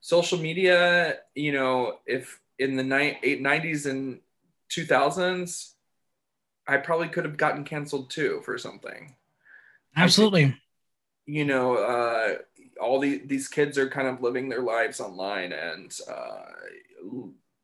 social 0.00 0.38
media, 0.38 1.20
you 1.34 1.52
know, 1.52 2.00
if 2.06 2.40
in 2.58 2.76
the 2.76 2.82
ni- 2.82 3.18
eight, 3.22 3.40
90s 3.40 3.86
and 3.86 4.20
2000s, 4.68 5.74
I 6.66 6.78
probably 6.78 7.08
could 7.08 7.24
have 7.24 7.36
gotten 7.36 7.64
canceled 7.64 8.10
too 8.10 8.40
for 8.44 8.58
something. 8.58 9.16
Absolutely. 9.96 10.56
You 11.26 11.44
know, 11.44 11.76
uh, 11.76 12.38
all 12.80 12.98
the, 12.98 13.18
these 13.18 13.48
kids 13.48 13.76
are 13.78 13.88
kind 13.88 14.08
of 14.08 14.22
living 14.22 14.48
their 14.48 14.62
lives 14.62 15.00
online 15.00 15.52
and 15.52 15.96
uh, 16.08 16.44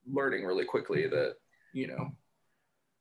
learning 0.06 0.44
really 0.44 0.64
quickly 0.64 1.06
that, 1.08 1.36
you 1.72 1.86
know, 1.86 2.12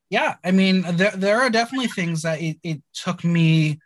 yeah 0.10 0.36
i 0.44 0.52
mean 0.52 0.84
there, 0.94 1.12
there 1.12 1.42
are 1.42 1.50
definitely 1.50 1.88
things 1.88 2.22
that 2.22 2.42
it, 2.42 2.58
it 2.64 2.82
took 2.94 3.24
me 3.24 3.80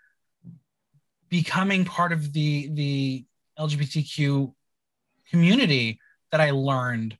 becoming 1.29 1.85
part 1.85 2.11
of 2.11 2.33
the 2.33 2.69
the 2.73 3.25
lgbtq 3.59 4.53
community 5.29 5.99
that 6.31 6.41
i 6.41 6.51
learned 6.51 7.17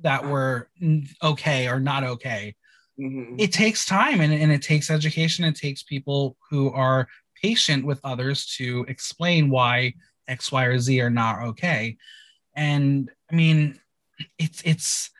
that 0.00 0.26
were 0.26 0.68
okay 1.22 1.68
or 1.68 1.80
not 1.80 2.04
okay. 2.04 2.54
Mhm. 2.98 3.34
it 3.38 3.52
takes 3.52 3.84
time 3.84 4.20
and, 4.20 4.32
and 4.32 4.50
it 4.50 4.62
takes 4.62 4.90
education. 4.90 5.44
It 5.44 5.54
takes 5.54 5.82
people 5.82 6.36
who 6.48 6.70
are 6.72 7.08
patient 7.42 7.84
with 7.84 8.00
others 8.04 8.46
to 8.56 8.86
explain 8.88 9.50
why 9.50 9.94
x 10.28 10.50
y 10.50 10.64
or 10.64 10.78
z 10.78 11.00
are 11.00 11.10
not 11.10 11.42
okay. 11.42 11.96
And 12.54 13.10
i 13.30 13.34
mean 13.34 13.78
it's 14.38 14.62
it's 14.64 15.10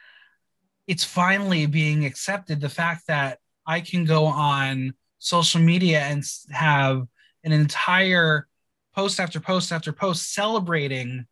it's 0.87 1.05
finally 1.05 1.67
being 1.67 2.05
accepted 2.05 2.61
the 2.61 2.69
fact 2.69 3.07
that 3.09 3.39
i 3.67 3.81
can 3.81 4.05
go 4.05 4.25
on 4.27 4.93
social 5.19 5.61
media 5.61 6.01
and 6.01 6.25
have 6.51 7.07
an 7.45 7.53
entire 7.53 8.47
post 8.95 9.19
after 9.21 9.41
post 9.41 9.73
after 9.73 9.93
post 9.93 10.33
celebrating 10.35 11.27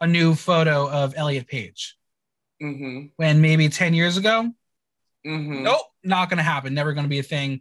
a 0.00 0.06
new 0.06 0.34
photo 0.34 0.88
of 0.90 1.14
elliot 1.16 1.46
page 1.48 1.96
Mhm. 2.62 3.12
when 3.16 3.40
maybe 3.40 3.68
10 3.68 3.94
years 3.94 4.16
ago 4.16 4.50
Mhm. 5.26 5.62
nope 5.62 5.86
not 6.04 6.28
going 6.28 6.38
to 6.38 6.42
happen 6.44 6.74
never 6.74 6.92
going 6.92 7.04
to 7.04 7.08
be 7.08 7.18
a 7.18 7.22
thing 7.22 7.60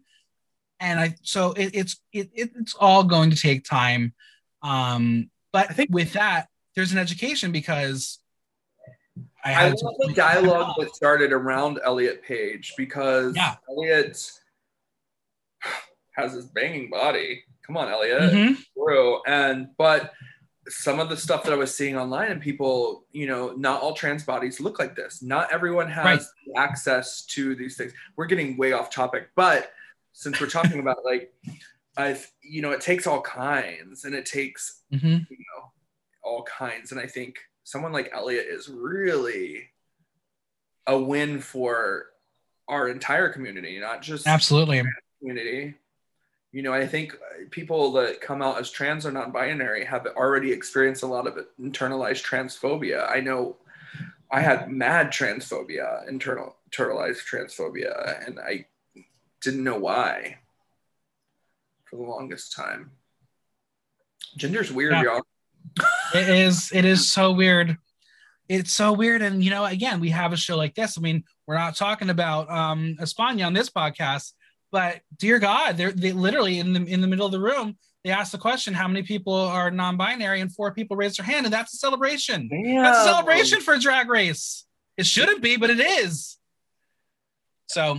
and 0.79 0.99
i 0.99 1.15
so 1.21 1.51
it, 1.53 1.71
it's 1.73 1.99
it, 2.11 2.29
it's 2.33 2.73
all 2.75 3.03
going 3.03 3.29
to 3.31 3.35
take 3.35 3.63
time 3.63 4.13
um 4.61 5.29
but 5.53 5.69
I 5.69 5.73
think- 5.73 5.89
with 5.91 6.13
that 6.13 6.47
there's 6.75 6.91
an 6.91 6.97
education 6.99 7.51
because 7.51 8.19
i 9.55 9.65
I 9.65 9.69
love 9.69 9.95
the 9.99 10.13
dialogue 10.13 10.73
that 10.79 10.95
started 10.95 11.31
around 11.31 11.79
Elliot 11.83 12.23
Page 12.23 12.73
because 12.77 13.35
Yeah. 13.35 13.55
Elliot 13.69 14.31
has 16.15 16.33
this 16.33 16.45
banging 16.45 16.89
body. 16.89 17.43
Come 17.65 17.77
on, 17.77 17.89
Elliot. 17.89 18.21
Mhm. 18.33 18.57
And 19.27 19.67
but 19.77 20.13
some 20.69 20.99
of 20.99 21.09
the 21.09 21.15
stuff 21.17 21.43
that 21.43 21.53
I 21.53 21.55
was 21.55 21.73
seeing 21.73 21.97
online 21.97 22.29
and 22.31 22.41
people, 22.41 23.05
you 23.11 23.25
know, 23.27 23.53
not 23.53 23.81
all 23.81 23.93
trans 23.93 24.23
bodies 24.23 24.59
look 24.59 24.79
like 24.79 24.95
this. 24.95 25.21
Not 25.21 25.51
everyone 25.51 25.89
has 25.89 26.05
Right. 26.05 26.57
access 26.57 27.25
to 27.27 27.55
these 27.55 27.77
things. 27.77 27.93
We're 28.15 28.25
getting 28.25 28.57
way 28.57 28.73
off 28.73 28.89
topic, 28.89 29.29
but 29.35 29.71
since 30.13 30.39
we're 30.41 30.49
talking 30.49 30.79
about 30.79 31.03
like 31.05 31.33
I've 31.95 32.29
you 32.41 32.61
know, 32.61 32.71
it 32.71 32.81
takes 32.81 33.07
all 33.07 33.21
kinds 33.21 34.05
and 34.05 34.13
it 34.15 34.25
takes 34.25 34.83
Mhm. 34.93 35.29
you 35.29 35.37
know 35.55 35.71
all 36.23 36.43
kinds 36.43 36.91
and 36.91 36.99
i 36.99 37.07
think 37.07 37.37
someone 37.67 37.91
like 37.91 38.09
elliot 38.13 38.45
is 38.49 38.69
really 38.69 39.67
a 40.87 40.97
win 40.97 41.41
for 41.41 42.05
our 42.69 42.87
entire 42.87 43.27
community 43.27 43.77
not 43.77 44.01
just 44.01 44.25
absolutely. 44.25 44.81
community. 45.19 45.73
You 46.53 46.61
know 46.61 46.71
i 46.73 46.87
think 46.87 47.13
people 47.51 47.91
that 47.93 48.21
come 48.21 48.41
out 48.41 48.57
as 48.57 48.71
trans 48.71 49.05
or 49.05 49.11
non-binary 49.11 49.83
have 49.83 50.07
already 50.15 50.53
experienced 50.53 51.03
a 51.03 51.07
lot 51.07 51.27
of 51.27 51.37
internalized 51.61 52.23
transphobia. 52.23 53.11
I 53.11 53.19
know 53.19 53.57
i 54.31 54.39
had 54.39 54.71
mad 54.71 55.07
transphobia 55.11 56.07
internal 56.07 56.55
internalized 56.71 57.23
transphobia 57.29 58.25
and 58.25 58.39
i 58.39 58.65
didn't 59.41 59.63
know 59.65 59.77
why 59.77 60.37
for 61.85 61.97
the 61.97 62.03
longest 62.03 62.53
time. 62.53 62.91
Gender's 64.37 64.71
weird 64.71 64.93
Yeah. 64.93 65.03
y'all 65.03 65.21
it 66.13 66.29
is 66.29 66.71
it 66.73 66.85
is 66.85 67.11
so 67.11 67.31
weird. 67.31 67.77
It's 68.49 68.71
so 68.71 68.93
weird. 68.93 69.21
And 69.21 69.43
you 69.43 69.49
know 69.49 69.65
again 69.65 69.99
we 69.99 70.09
have 70.09 70.33
a 70.33 70.37
show 70.37 70.57
like 70.57 70.75
this. 70.75 70.97
I 70.97 71.01
mean 71.01 71.23
we're 71.45 71.57
not 71.57 71.75
talking 71.75 72.09
about 72.09 72.49
um 72.49 72.97
espana 72.99 73.43
on 73.43 73.53
this 73.53 73.69
podcast 73.69 74.33
but 74.69 74.99
dear 75.17 75.39
god 75.39 75.77
they're 75.77 75.93
they 75.93 76.11
literally 76.11 76.59
in 76.59 76.73
the 76.73 76.83
in 76.83 76.99
the 76.99 77.07
middle 77.07 77.25
of 77.25 77.31
the 77.31 77.39
room 77.39 77.77
they 78.03 78.13
asked 78.13 78.31
the 78.31 78.37
question 78.37 78.73
how 78.73 78.87
many 78.87 79.03
people 79.03 79.33
are 79.33 79.69
non-binary? 79.69 80.39
And 80.39 80.53
four 80.53 80.73
people 80.73 80.95
raised 80.95 81.19
their 81.19 81.25
hand 81.25 81.45
and 81.45 81.53
that's 81.53 81.73
a 81.73 81.77
celebration. 81.77 82.49
That's 82.81 82.99
a 82.99 83.03
celebration 83.03 83.59
for 83.59 83.77
drag 83.77 84.09
race. 84.09 84.65
It 84.95 85.05
shouldn't 85.05 85.41
be 85.41 85.57
but 85.57 85.69
it 85.69 85.79
is. 85.79 86.37
So 87.67 87.97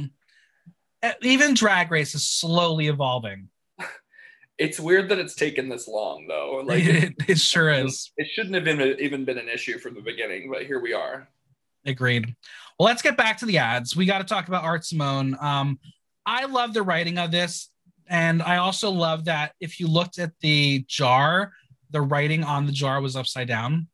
even 1.20 1.52
drag 1.54 1.90
race 1.90 2.14
is 2.14 2.24
slowly 2.24 2.88
evolving 2.88 3.50
It's 4.58 4.80
weird 4.80 5.08
that 5.10 5.18
it's 5.18 5.34
taken 5.34 5.68
this 5.68 5.86
long, 5.86 6.26
though. 6.26 6.62
Like 6.64 6.84
it, 6.86 7.14
it 7.28 7.38
sure 7.38 7.70
is 7.70 8.12
it 8.16 8.28
shouldn't 8.32 8.54
have 8.54 8.64
been 8.64 8.80
even 9.00 9.24
been 9.24 9.38
an 9.38 9.48
issue 9.48 9.78
from 9.78 9.94
the 9.94 10.00
beginning, 10.02 10.50
but 10.50 10.66
here 10.66 10.80
we 10.80 10.92
are. 10.92 11.28
Agreed. 11.86 12.34
Well, 12.78 12.86
let's 12.86 13.02
get 13.02 13.16
back 13.16 13.38
to 13.38 13.46
the 13.46 13.58
ads. 13.58 13.96
We 13.96 14.04
got 14.04 14.18
to 14.18 14.24
talk 14.24 14.48
about 14.48 14.64
Art 14.64 14.84
Simone. 14.84 15.36
Um, 15.40 15.78
I 16.26 16.44
love 16.44 16.74
the 16.74 16.82
writing 16.82 17.18
of 17.18 17.30
this, 17.30 17.70
and 18.08 18.42
I 18.42 18.58
also 18.58 18.90
love 18.90 19.24
that 19.26 19.52
if 19.60 19.80
you 19.80 19.86
looked 19.86 20.18
at 20.18 20.32
the 20.40 20.84
jar, 20.88 21.52
the 21.90 22.00
writing 22.00 22.44
on 22.44 22.66
the 22.66 22.72
jar 22.72 23.00
was 23.00 23.16
upside 23.16 23.48
down. 23.48 23.88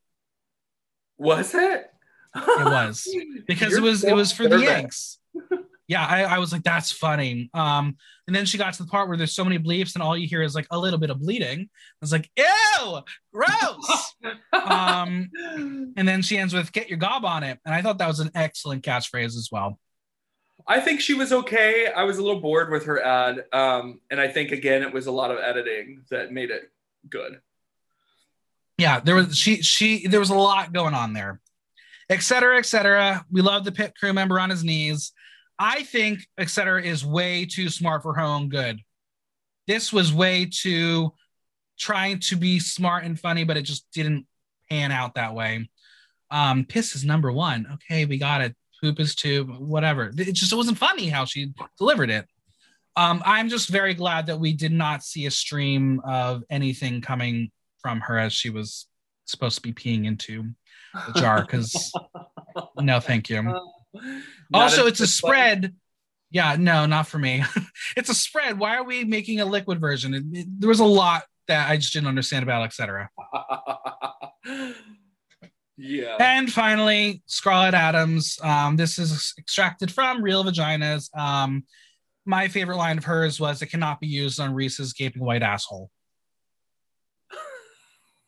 Was 1.18 1.54
it? 1.54 1.90
It 2.34 2.64
was 2.64 3.08
because 3.46 3.70
You're 3.70 3.80
it 3.80 3.82
was 3.82 4.00
so 4.00 4.08
it 4.08 4.14
was 4.14 4.32
for 4.32 4.48
the. 4.48 4.58
Yanks. 4.58 5.18
Yeah, 5.86 6.04
I, 6.04 6.22
I 6.22 6.38
was 6.38 6.50
like, 6.52 6.62
that's 6.62 6.90
funny. 6.90 7.50
Um, 7.52 7.96
and 8.26 8.34
then 8.34 8.46
she 8.46 8.56
got 8.56 8.72
to 8.74 8.82
the 8.82 8.88
part 8.88 9.06
where 9.08 9.18
there's 9.18 9.34
so 9.34 9.44
many 9.44 9.58
bleeps, 9.58 9.94
and 9.94 10.02
all 10.02 10.16
you 10.16 10.26
hear 10.26 10.42
is 10.42 10.54
like 10.54 10.66
a 10.70 10.78
little 10.78 10.98
bit 10.98 11.10
of 11.10 11.20
bleeding. 11.20 11.60
I 11.60 11.96
was 12.00 12.10
like, 12.12 12.30
ew, 12.36 13.00
gross. 13.32 14.14
um, 14.52 15.30
and 15.96 16.08
then 16.08 16.22
she 16.22 16.38
ends 16.38 16.54
with 16.54 16.72
"Get 16.72 16.88
your 16.88 16.98
gob 16.98 17.24
on 17.24 17.42
it," 17.42 17.58
and 17.66 17.74
I 17.74 17.82
thought 17.82 17.98
that 17.98 18.08
was 18.08 18.20
an 18.20 18.30
excellent 18.34 18.82
catchphrase 18.82 19.36
as 19.36 19.50
well. 19.52 19.78
I 20.66 20.80
think 20.80 21.02
she 21.02 21.12
was 21.12 21.32
okay. 21.32 21.88
I 21.94 22.04
was 22.04 22.16
a 22.16 22.22
little 22.22 22.40
bored 22.40 22.70
with 22.70 22.86
her 22.86 23.02
ad, 23.02 23.44
um, 23.52 24.00
and 24.10 24.18
I 24.18 24.28
think 24.28 24.52
again 24.52 24.82
it 24.82 24.92
was 24.92 25.06
a 25.06 25.12
lot 25.12 25.30
of 25.30 25.38
editing 25.38 26.04
that 26.10 26.32
made 26.32 26.50
it 26.50 26.70
good. 27.10 27.40
yeah 28.78 29.00
there 29.00 29.14
was 29.14 29.36
she 29.36 29.60
she 29.62 30.06
there 30.06 30.20
was 30.20 30.30
a 30.30 30.34
lot 30.34 30.72
going 30.72 30.94
on 30.94 31.12
there 31.12 31.40
et 32.08 32.22
cetera 32.22 32.56
et 32.58 32.66
cetera 32.66 33.24
we 33.30 33.42
love 33.42 33.64
the 33.64 33.72
pit 33.72 33.92
crew 33.98 34.12
member 34.12 34.40
on 34.40 34.50
his 34.50 34.64
knees 34.64 35.12
i 35.58 35.82
think 35.82 36.20
Etc. 36.38 36.82
is 36.82 37.04
way 37.04 37.44
too 37.46 37.68
smart 37.68 38.02
for 38.02 38.14
her 38.14 38.22
own 38.22 38.48
good. 38.48 38.80
This 39.66 39.92
was 39.92 40.12
way 40.12 40.46
too 40.50 41.14
trying 41.78 42.20
to 42.20 42.36
be 42.36 42.58
smart 42.58 43.04
and 43.04 43.18
funny 43.18 43.44
but 43.44 43.56
it 43.56 43.62
just 43.62 43.86
didn't 43.92 44.26
pan 44.70 44.92
out 44.92 45.14
that 45.14 45.34
way. 45.34 45.68
Um 46.30 46.64
piss 46.64 46.94
is 46.94 47.04
number 47.04 47.32
one. 47.32 47.66
Okay 47.74 48.04
we 48.04 48.18
got 48.18 48.40
it. 48.40 48.54
Poop 48.82 49.00
is 49.00 49.14
two 49.14 49.44
whatever. 49.44 50.10
It 50.16 50.32
just 50.32 50.52
it 50.52 50.56
wasn't 50.56 50.78
funny 50.78 51.08
how 51.08 51.24
she 51.24 51.52
delivered 51.78 52.10
it. 52.10 52.26
Um 52.96 53.22
i'm 53.24 53.48
just 53.48 53.68
very 53.68 53.94
glad 53.94 54.26
that 54.26 54.38
we 54.38 54.52
did 54.52 54.72
not 54.72 55.02
see 55.02 55.26
a 55.26 55.30
stream 55.30 56.00
of 56.04 56.42
anything 56.50 57.00
coming 57.00 57.50
from 57.80 58.00
her 58.00 58.18
as 58.18 58.32
she 58.32 58.50
was 58.50 58.86
supposed 59.26 59.56
to 59.56 59.62
be 59.62 59.72
peeing 59.72 60.06
into 60.06 60.44
the 61.06 61.20
jar 61.20 61.42
because 61.42 61.92
no 62.76 63.00
thank 63.00 63.28
you. 63.30 63.42
Not 63.42 63.62
also 64.52 64.84
a- 64.84 64.88
it's 64.88 65.00
a 65.00 65.06
spread. 65.06 65.74
Yeah 66.30 66.56
no 66.58 66.86
not 66.86 67.06
for 67.06 67.18
me. 67.18 67.42
It's 67.96 68.08
a 68.08 68.14
spread. 68.14 68.58
Why 68.58 68.76
are 68.76 68.84
we 68.84 69.04
making 69.04 69.40
a 69.40 69.44
liquid 69.44 69.80
version? 69.80 70.14
It- 70.14 70.24
it- 70.32 70.60
there 70.60 70.68
was 70.68 70.80
a 70.80 70.84
lot 70.84 71.24
that 71.46 71.68
i 71.70 71.76
just 71.76 71.92
didn't 71.92 72.08
understand 72.08 72.42
about 72.42 72.64
etc 72.64 73.10
yeah. 75.76 76.16
and 76.18 76.50
finally 76.50 77.22
scarlet 77.26 77.74
adams. 77.74 78.38
Um, 78.42 78.76
this 78.76 78.98
is 78.98 79.34
extracted 79.38 79.92
from 79.92 80.22
real 80.22 80.42
vaginas. 80.42 81.14
Um, 81.14 81.64
my 82.24 82.48
favorite 82.48 82.78
line 82.78 82.96
of 82.96 83.04
hers 83.04 83.38
was 83.38 83.60
it 83.60 83.66
cannot 83.66 84.00
be 84.00 84.06
used 84.06 84.40
on 84.40 84.54
rhys's 84.54 84.94
gaping 84.94 85.22
white 85.22 85.42
asshole 85.42 85.90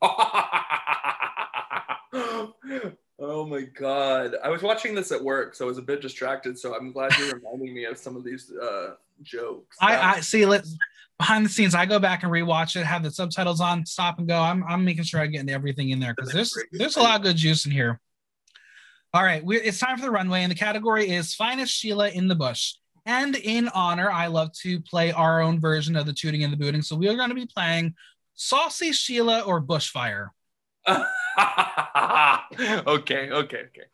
Oh 3.19 3.47
my 3.47 3.63
god. 3.63 4.35
I 4.43 4.51
was 4.51 4.63
watching 4.63 4.95
this 4.95 5.11
at 5.11 5.23
work, 5.23 5.55
so 5.55 5.65
I 5.65 5.69
was 5.69 5.79
a 5.79 5.83
bit 5.83 6.03
distracted. 6.03 6.59
So 6.59 6.75
I'm 6.75 6.93
glad 6.93 7.17
you're 7.19 7.35
reminding 7.43 7.75
me 7.75 7.85
of 7.85 7.97
some 7.97 8.17
of 8.17 8.25
these 8.25 8.53
uh, 8.53 8.95
jokes. 9.23 9.77
I, 9.81 10.17
I 10.17 10.21
see. 10.21 10.45
Let's 10.45 10.77
behind 11.19 11.45
the 11.45 11.51
scenes, 11.51 11.75
I 11.75 11.87
go 11.87 11.99
back 11.99 12.23
and 12.23 12.33
rewatch 12.33 12.79
it, 12.79 12.85
have 12.85 13.03
the 13.03 13.11
subtitles 13.11 13.61
on, 13.61 13.87
stop 13.87 14.19
and 14.19 14.29
go. 14.29 14.39
I'm 14.39 14.65
I'm 14.65 14.85
making 14.85 15.05
sure 15.05 15.21
I 15.21 15.27
get 15.27 15.49
everything 15.49 15.91
in 15.91 16.01
there 16.01 16.15
because 16.15 16.33
there's 16.33 16.55
there's 16.73 16.97
a 16.97 17.03
lot 17.03 17.17
of 17.17 17.23
good 17.23 17.37
juice 17.37 17.65
in 17.65 17.73
here. 17.73 18.01
All 19.15 19.23
right, 19.23 19.43
we're, 19.45 19.63
it's 19.63 19.79
time 19.79 19.97
for 19.97 20.05
the 20.05 20.11
runway, 20.11 20.43
and 20.43 20.51
the 20.51 20.57
category 20.57 21.09
is 21.09 21.35
finest 21.35 21.73
Sheila 21.73 22.11
in 22.11 22.29
the 22.29 22.35
bush. 22.35 22.75
And 23.07 23.37
in 23.37 23.69
honor, 23.69 24.11
I 24.11 24.27
love 24.27 24.53
to 24.63 24.81
play 24.81 25.13
our 25.13 25.41
own 25.41 25.61
version 25.61 25.95
of 25.97 26.07
the 26.07 26.13
tooting 26.13 26.43
and 26.43 26.53
the 26.53 26.57
booting. 26.57 26.83
So 26.83 26.97
we 26.97 27.09
are 27.09 27.15
going 27.15 27.29
to 27.29 27.37
be 27.37 27.47
playing 27.47 27.95
Saucy 28.35 28.93
Sheila 28.93 29.43
or 29.43 29.63
Bushfire. 29.63 30.29
okay, 32.87 33.31
okay, 33.31 33.31
okay. 33.31 33.85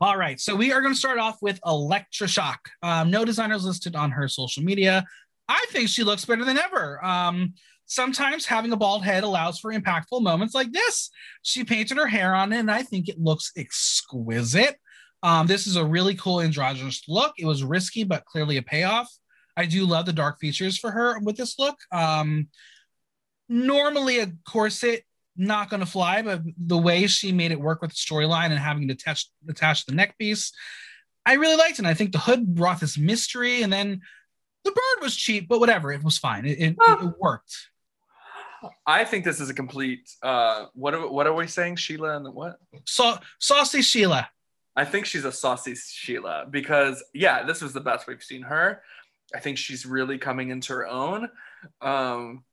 All 0.00 0.16
right, 0.16 0.38
so 0.38 0.54
we 0.54 0.72
are 0.72 0.82
going 0.82 0.92
to 0.92 0.98
start 0.98 1.18
off 1.18 1.38
with 1.40 1.58
Elektra 1.64 2.28
Shock. 2.28 2.68
Um, 2.82 3.10
no 3.10 3.24
designers 3.24 3.64
listed 3.64 3.96
on 3.96 4.10
her 4.10 4.28
social 4.28 4.62
media. 4.62 5.06
I 5.48 5.64
think 5.70 5.88
she 5.88 6.04
looks 6.04 6.24
better 6.24 6.44
than 6.44 6.58
ever. 6.58 7.02
Um, 7.04 7.54
sometimes 7.86 8.44
having 8.44 8.72
a 8.72 8.76
bald 8.76 9.04
head 9.04 9.24
allows 9.24 9.58
for 9.58 9.72
impactful 9.72 10.20
moments 10.20 10.54
like 10.54 10.72
this. 10.72 11.10
She 11.42 11.64
painted 11.64 11.96
her 11.96 12.06
hair 12.06 12.34
on 12.34 12.52
it, 12.52 12.58
and 12.58 12.70
I 12.70 12.82
think 12.82 13.08
it 13.08 13.18
looks 13.18 13.52
exquisite. 13.56 14.76
Um, 15.22 15.46
this 15.46 15.66
is 15.66 15.76
a 15.76 15.84
really 15.84 16.14
cool 16.14 16.42
androgynous 16.42 17.02
look. 17.08 17.32
It 17.38 17.46
was 17.46 17.64
risky, 17.64 18.04
but 18.04 18.26
clearly 18.26 18.58
a 18.58 18.62
payoff. 18.62 19.08
I 19.56 19.64
do 19.64 19.86
love 19.86 20.04
the 20.04 20.12
dark 20.12 20.38
features 20.38 20.78
for 20.78 20.90
her 20.90 21.18
with 21.20 21.36
this 21.36 21.58
look. 21.58 21.78
Um, 21.90 22.48
normally, 23.48 24.18
a 24.18 24.32
corset 24.46 25.05
not 25.36 25.70
going 25.70 25.80
to 25.80 25.86
fly, 25.86 26.22
but 26.22 26.42
the 26.56 26.78
way 26.78 27.06
she 27.06 27.32
made 27.32 27.52
it 27.52 27.60
work 27.60 27.82
with 27.82 27.90
the 27.90 27.96
storyline 27.96 28.50
and 28.50 28.58
having 28.58 28.88
to 28.88 28.94
attach 28.94 29.28
attach 29.48 29.86
the 29.86 29.94
neck 29.94 30.18
piece, 30.18 30.52
I 31.24 31.34
really 31.34 31.56
liked 31.56 31.74
it. 31.74 31.78
And 31.80 31.88
I 31.88 31.94
think 31.94 32.12
the 32.12 32.18
hood 32.18 32.54
brought 32.54 32.80
this 32.80 32.98
mystery, 32.98 33.62
and 33.62 33.72
then 33.72 34.00
the 34.64 34.70
bird 34.72 35.02
was 35.02 35.16
cheap, 35.16 35.48
but 35.48 35.60
whatever, 35.60 35.92
it 35.92 36.02
was 36.02 36.18
fine. 36.18 36.44
It, 36.44 36.58
it, 36.58 36.76
it 36.78 37.14
worked. 37.20 37.54
I 38.86 39.04
think 39.04 39.24
this 39.24 39.40
is 39.40 39.50
a 39.50 39.54
complete. 39.54 40.10
Uh, 40.22 40.66
what 40.74 40.94
are 40.94 41.08
what 41.08 41.26
are 41.26 41.34
we 41.34 41.46
saying, 41.46 41.76
Sheila 41.76 42.16
and 42.16 42.34
what? 42.34 42.58
So 42.84 43.18
saucy 43.38 43.82
Sheila. 43.82 44.28
I 44.74 44.84
think 44.84 45.06
she's 45.06 45.24
a 45.24 45.32
saucy 45.32 45.74
Sheila 45.74 46.46
because 46.50 47.02
yeah, 47.14 47.44
this 47.44 47.62
was 47.62 47.72
the 47.72 47.80
best 47.80 48.06
we've 48.06 48.22
seen 48.22 48.42
her. 48.42 48.82
I 49.34 49.40
think 49.40 49.58
she's 49.58 49.86
really 49.86 50.18
coming 50.18 50.50
into 50.50 50.72
her 50.72 50.86
own. 50.86 51.28
Um, 51.80 52.44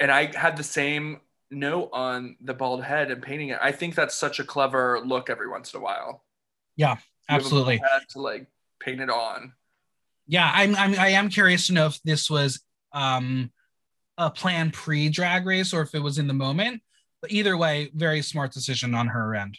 and 0.00 0.10
I 0.10 0.36
had 0.36 0.56
the 0.56 0.64
same 0.64 1.20
note 1.52 1.90
on 1.92 2.36
the 2.40 2.54
bald 2.54 2.82
head 2.82 3.10
and 3.10 3.22
painting 3.22 3.50
it. 3.50 3.58
I 3.62 3.70
think 3.72 3.94
that's 3.94 4.14
such 4.14 4.40
a 4.40 4.44
clever 4.44 5.00
look 5.04 5.30
every 5.30 5.48
once 5.48 5.72
in 5.74 5.80
a 5.80 5.82
while. 5.82 6.24
Yeah, 6.76 6.96
absolutely. 7.28 7.80
To 8.10 8.20
like 8.20 8.46
paint 8.80 9.00
it 9.00 9.10
on. 9.10 9.52
Yeah, 10.26 10.50
I'm, 10.52 10.74
I'm 10.76 10.98
I 10.98 11.08
am 11.08 11.28
curious 11.28 11.66
to 11.66 11.74
know 11.74 11.86
if 11.86 12.02
this 12.02 12.30
was 12.30 12.60
um 12.92 13.50
a 14.18 14.30
plan 14.30 14.70
pre 14.70 15.08
drag 15.08 15.46
race 15.46 15.72
or 15.72 15.82
if 15.82 15.94
it 15.94 16.02
was 16.02 16.18
in 16.18 16.26
the 16.26 16.34
moment. 16.34 16.82
But 17.20 17.30
either 17.30 17.56
way, 17.56 17.90
very 17.94 18.22
smart 18.22 18.52
decision 18.52 18.94
on 18.94 19.06
her 19.08 19.34
end. 19.34 19.58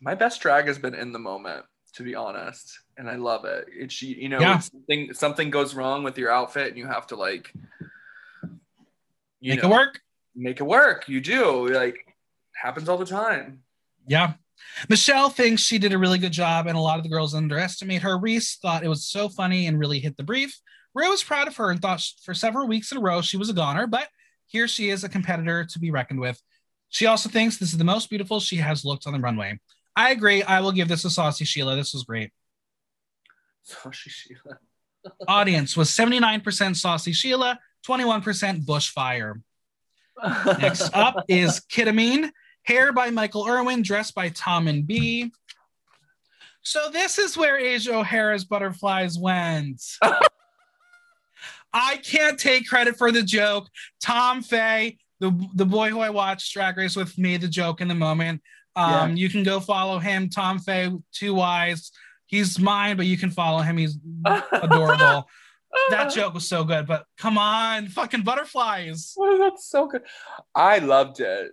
My 0.00 0.14
best 0.14 0.40
drag 0.40 0.66
has 0.66 0.78
been 0.78 0.94
in 0.94 1.12
the 1.12 1.18
moment, 1.18 1.64
to 1.94 2.02
be 2.02 2.14
honest, 2.14 2.78
and 2.96 3.10
I 3.10 3.16
love 3.16 3.44
it. 3.44 3.66
It's 3.68 4.00
you 4.02 4.28
know 4.28 4.40
Yeah. 4.40 4.58
something 4.58 5.14
something 5.14 5.50
goes 5.50 5.74
wrong 5.74 6.04
with 6.04 6.16
your 6.18 6.30
outfit 6.30 6.68
and 6.68 6.76
you 6.78 6.86
have 6.86 7.06
to 7.08 7.16
like 7.16 7.52
you 9.40 9.54
Make 9.54 9.62
know, 9.62 9.70
it 9.70 9.72
work. 9.72 10.00
Make 10.34 10.60
it 10.60 10.64
work. 10.64 11.08
You 11.08 11.20
do 11.20 11.68
like 11.68 11.96
happens 12.54 12.88
all 12.88 12.98
the 12.98 13.06
time. 13.06 13.60
Yeah. 14.06 14.34
Michelle 14.88 15.30
thinks 15.30 15.62
she 15.62 15.78
did 15.78 15.92
a 15.92 15.98
really 15.98 16.18
good 16.18 16.32
job, 16.32 16.66
and 16.66 16.76
a 16.76 16.80
lot 16.80 16.98
of 16.98 17.02
the 17.02 17.08
girls 17.08 17.34
underestimate 17.34 18.02
her. 18.02 18.18
Rhys 18.18 18.56
thought 18.56 18.84
it 18.84 18.88
was 18.88 19.04
so 19.04 19.28
funny 19.28 19.66
and 19.66 19.78
really 19.78 19.98
hit 19.98 20.16
the 20.16 20.22
brief. 20.22 20.58
Ray 20.94 21.08
was 21.08 21.22
proud 21.22 21.48
of 21.48 21.56
her 21.56 21.70
and 21.70 21.80
thought 21.80 22.04
for 22.22 22.34
several 22.34 22.66
weeks 22.66 22.92
in 22.92 22.98
a 22.98 23.00
row 23.00 23.20
she 23.20 23.36
was 23.36 23.48
a 23.48 23.54
goner, 23.54 23.86
but 23.86 24.08
here 24.46 24.66
she 24.66 24.90
is, 24.90 25.04
a 25.04 25.08
competitor 25.08 25.64
to 25.64 25.78
be 25.78 25.90
reckoned 25.90 26.20
with. 26.20 26.40
She 26.88 27.06
also 27.06 27.28
thinks 27.28 27.56
this 27.56 27.72
is 27.72 27.78
the 27.78 27.84
most 27.84 28.10
beautiful 28.10 28.40
she 28.40 28.56
has 28.56 28.84
looked 28.84 29.06
on 29.06 29.12
the 29.12 29.20
runway. 29.20 29.60
I 29.94 30.10
agree. 30.10 30.42
I 30.42 30.60
will 30.60 30.72
give 30.72 30.88
this 30.88 31.04
a 31.04 31.10
saucy 31.10 31.44
Sheila. 31.44 31.76
This 31.76 31.92
was 31.92 32.02
great. 32.02 32.32
Saucy 33.62 34.10
Sheila. 34.10 34.58
Audience 35.28 35.76
was 35.76 35.90
79% 35.90 36.76
saucy 36.76 37.12
Sheila, 37.12 37.58
21% 37.86 38.64
bushfire. 38.64 39.40
Next 40.58 40.90
up 40.94 41.24
is 41.28 41.60
Kita 41.60 41.94
Mean, 41.94 42.30
hair 42.64 42.92
by 42.92 43.10
Michael 43.10 43.46
Irwin, 43.48 43.82
dressed 43.82 44.14
by 44.14 44.28
Tom 44.30 44.68
and 44.68 44.86
B. 44.86 45.30
So 46.62 46.90
this 46.92 47.18
is 47.18 47.36
where 47.36 47.58
Asia 47.58 47.96
O'Hara's 47.96 48.44
butterflies 48.44 49.18
went. 49.18 49.82
I 51.72 51.96
can't 51.98 52.38
take 52.38 52.68
credit 52.68 52.96
for 52.96 53.12
the 53.12 53.22
joke. 53.22 53.68
Tom 54.02 54.42
Fay, 54.42 54.98
the, 55.20 55.30
the 55.54 55.64
boy 55.64 55.90
who 55.90 56.00
I 56.00 56.10
watched 56.10 56.52
Drag 56.52 56.76
Race 56.76 56.96
with, 56.96 57.16
made 57.16 57.40
the 57.40 57.48
joke 57.48 57.80
in 57.80 57.88
the 57.88 57.94
moment. 57.94 58.42
Um, 58.76 59.16
You 59.16 59.28
can 59.28 59.42
go 59.42 59.60
follow 59.60 59.98
him, 59.98 60.28
Tom 60.28 60.58
Fay, 60.58 60.90
two 61.12 61.34
Wise. 61.34 61.92
He's 62.26 62.58
mine, 62.58 62.96
but 62.96 63.06
you 63.06 63.16
can 63.16 63.30
follow 63.30 63.60
him. 63.60 63.76
He's 63.76 63.98
adorable. 64.52 65.28
That 65.90 66.12
joke 66.12 66.34
was 66.34 66.48
so 66.48 66.64
good, 66.64 66.86
but 66.86 67.04
come 67.18 67.38
on, 67.38 67.88
fucking 67.88 68.22
butterflies. 68.22 69.14
Oh, 69.20 69.38
that's 69.38 69.66
so 69.68 69.86
good. 69.86 70.02
I 70.54 70.78
loved 70.78 71.20
it. 71.20 71.52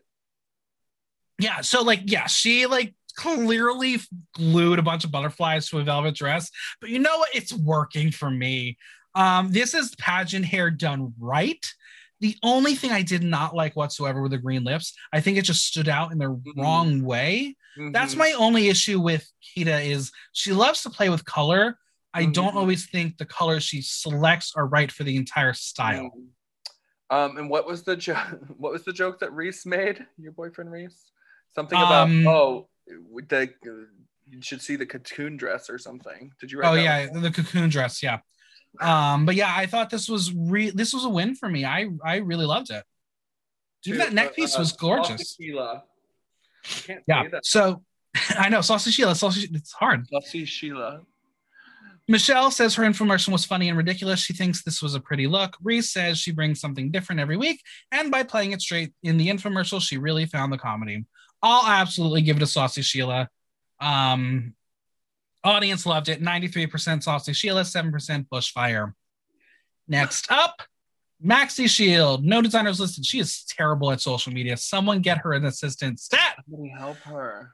Yeah, 1.39 1.61
so 1.61 1.83
like, 1.83 2.01
yeah, 2.05 2.25
she 2.27 2.65
like 2.65 2.95
clearly 3.15 3.97
glued 4.35 4.79
a 4.79 4.83
bunch 4.83 5.03
of 5.03 5.11
butterflies 5.11 5.69
to 5.69 5.79
a 5.79 5.83
velvet 5.83 6.15
dress, 6.15 6.49
but 6.81 6.89
you 6.89 6.99
know 6.99 7.17
what? 7.17 7.29
It's 7.35 7.53
working 7.53 8.11
for 8.11 8.29
me. 8.29 8.77
Um, 9.15 9.51
this 9.51 9.73
is 9.73 9.95
pageant 9.95 10.45
hair 10.45 10.69
done 10.69 11.13
right. 11.19 11.63
The 12.19 12.35
only 12.43 12.73
thing 12.73 12.91
I 12.91 13.03
did 13.03 13.23
not 13.23 13.55
like 13.55 13.75
whatsoever 13.75 14.21
were 14.21 14.29
the 14.29 14.37
green 14.39 14.63
lips. 14.63 14.93
I 15.13 15.21
think 15.21 15.37
it 15.37 15.43
just 15.43 15.65
stood 15.67 15.87
out 15.87 16.11
in 16.11 16.17
the 16.17 16.41
wrong 16.55 17.03
way. 17.03 17.55
That's 17.91 18.15
Mhm. 18.15 18.17
my 18.19 18.31
only 18.33 18.69
issue 18.69 18.99
with 18.99 19.31
Kita 19.55 19.85
is 19.85 20.11
she 20.31 20.51
loves 20.51 20.81
to 20.83 20.89
play 20.89 21.09
with 21.09 21.25
color. 21.25 21.77
I 22.17 22.25
don't 22.25 22.53
Mhm. 22.53 22.57
always 22.57 22.87
think 22.89 23.17
the 23.17 23.25
colors 23.25 23.63
she 23.63 23.81
selects 23.81 24.53
are 24.55 24.65
right 24.65 24.91
for 24.91 25.03
the 25.03 25.15
entire 25.15 25.53
style. 25.53 26.11
Um, 27.09 27.37
and 27.37 27.49
what 27.49 27.65
was 27.67 27.83
the 27.83 27.95
joke? 27.95 28.17
What 28.57 28.71
was 28.73 28.83
the 28.83 28.91
joke 28.93 29.19
that 29.19 29.31
Rhys 29.31 29.65
made? 29.65 30.05
Your 30.17 30.31
boyfriend 30.31 30.71
Rhys? 30.71 31.11
Something 31.55 31.77
about 31.77 32.07
Um, 32.07 32.27
oh, 32.27 32.67
the 32.87 33.53
you 34.29 34.41
should 34.41 34.61
see 34.61 34.75
the 34.75 34.85
cocoon 34.85 35.37
dress 35.37 35.69
or 35.69 35.77
something. 35.77 36.33
Did 36.39 36.51
you? 36.51 36.59
Write 36.59 36.69
Oh 36.69 36.73
yeah, 36.73 37.07
one? 37.09 37.21
the 37.21 37.31
cocoon 37.31 37.69
dress, 37.69 38.03
yeah. 38.03 38.19
Um, 38.81 39.25
but 39.25 39.35
yeah, 39.35 39.53
I 39.55 39.65
thought 39.67 39.89
this 39.89 40.09
was 40.09 40.33
re- 40.33 40.71
this 40.71 40.93
was 40.93 41.05
a 41.05 41.09
win 41.09 41.35
for 41.35 41.47
me. 41.49 41.63
I 41.65 41.87
I 42.03 42.17
really 42.17 42.45
loved 42.45 42.69
it. 42.71 42.83
Even 43.85 43.99
To- 43.99 44.05
that 44.05 44.13
neck 44.13 44.35
piece 44.35 44.57
was 44.57 44.73
gorgeous. 44.73 45.35
Sheila. 45.35 45.83
I 46.65 46.67
can't 46.87 47.03
Yeah. 47.07 47.23
So 47.43 47.83
I 48.37 48.49
know 48.49 48.61
Saucy 48.61 48.91
Sheila, 48.91 49.15
Saucy, 49.15 49.47
it's 49.53 49.71
hard. 49.71 50.07
Saucy 50.09 50.43
Sheila. 50.45 51.01
Michelle 52.09 52.51
says 52.51 52.75
her 52.75 52.83
infomercial 52.83 53.33
was 53.33 53.43
funny 53.43 53.67
and 53.67 53.77
ridiculous. 53.77 54.21
She 54.21 54.33
thinks 54.33 54.63
this 54.63 54.81
was 54.81 54.95
a 54.95 54.99
pretty 54.99 55.27
look. 55.27 55.57
Rhys 55.61 55.91
says 55.91 56.17
she 56.17 56.31
brings 56.31 56.61
something 56.61 56.89
different 56.89 57.19
every 57.19 57.35
week, 57.35 57.61
and 57.91 58.09
by 58.09 58.23
playing 58.23 58.53
it 58.53 58.61
straight 58.61 58.93
in 59.03 59.17
the 59.17 59.27
infomercial, 59.27 59.81
she 59.81 59.97
really 59.97 60.25
found 60.25 60.53
the 60.53 60.57
comedy. 60.57 61.05
I'll 61.43 61.67
absolutely 61.67 62.21
give 62.21 62.37
it 62.37 62.43
a 62.43 62.47
Saucy 62.47 62.81
Sheila. 62.81 63.29
Um, 63.79 64.55
audience 65.43 65.85
loved 65.85 66.09
it. 66.09 66.21
93% 66.21 67.03
Saucy 67.03 67.33
Sheila, 67.33 67.61
7% 67.61 68.27
Bushfire. 68.29 68.93
Next 69.87 70.31
up, 70.31 70.63
Maxi 71.23 71.69
Shield. 71.69 72.23
No 72.23 72.41
designers 72.41 72.79
listed. 72.79 73.05
She 73.05 73.19
is 73.19 73.43
terrible 73.43 73.91
at 73.91 74.01
social 74.01 74.33
media. 74.33 74.57
Someone 74.57 75.01
get 75.01 75.19
her 75.19 75.33
an 75.33 75.45
assistant. 75.45 75.99
Stat. 75.99 76.37
Somebody 76.49 76.69
help 76.69 76.97
her. 76.99 77.51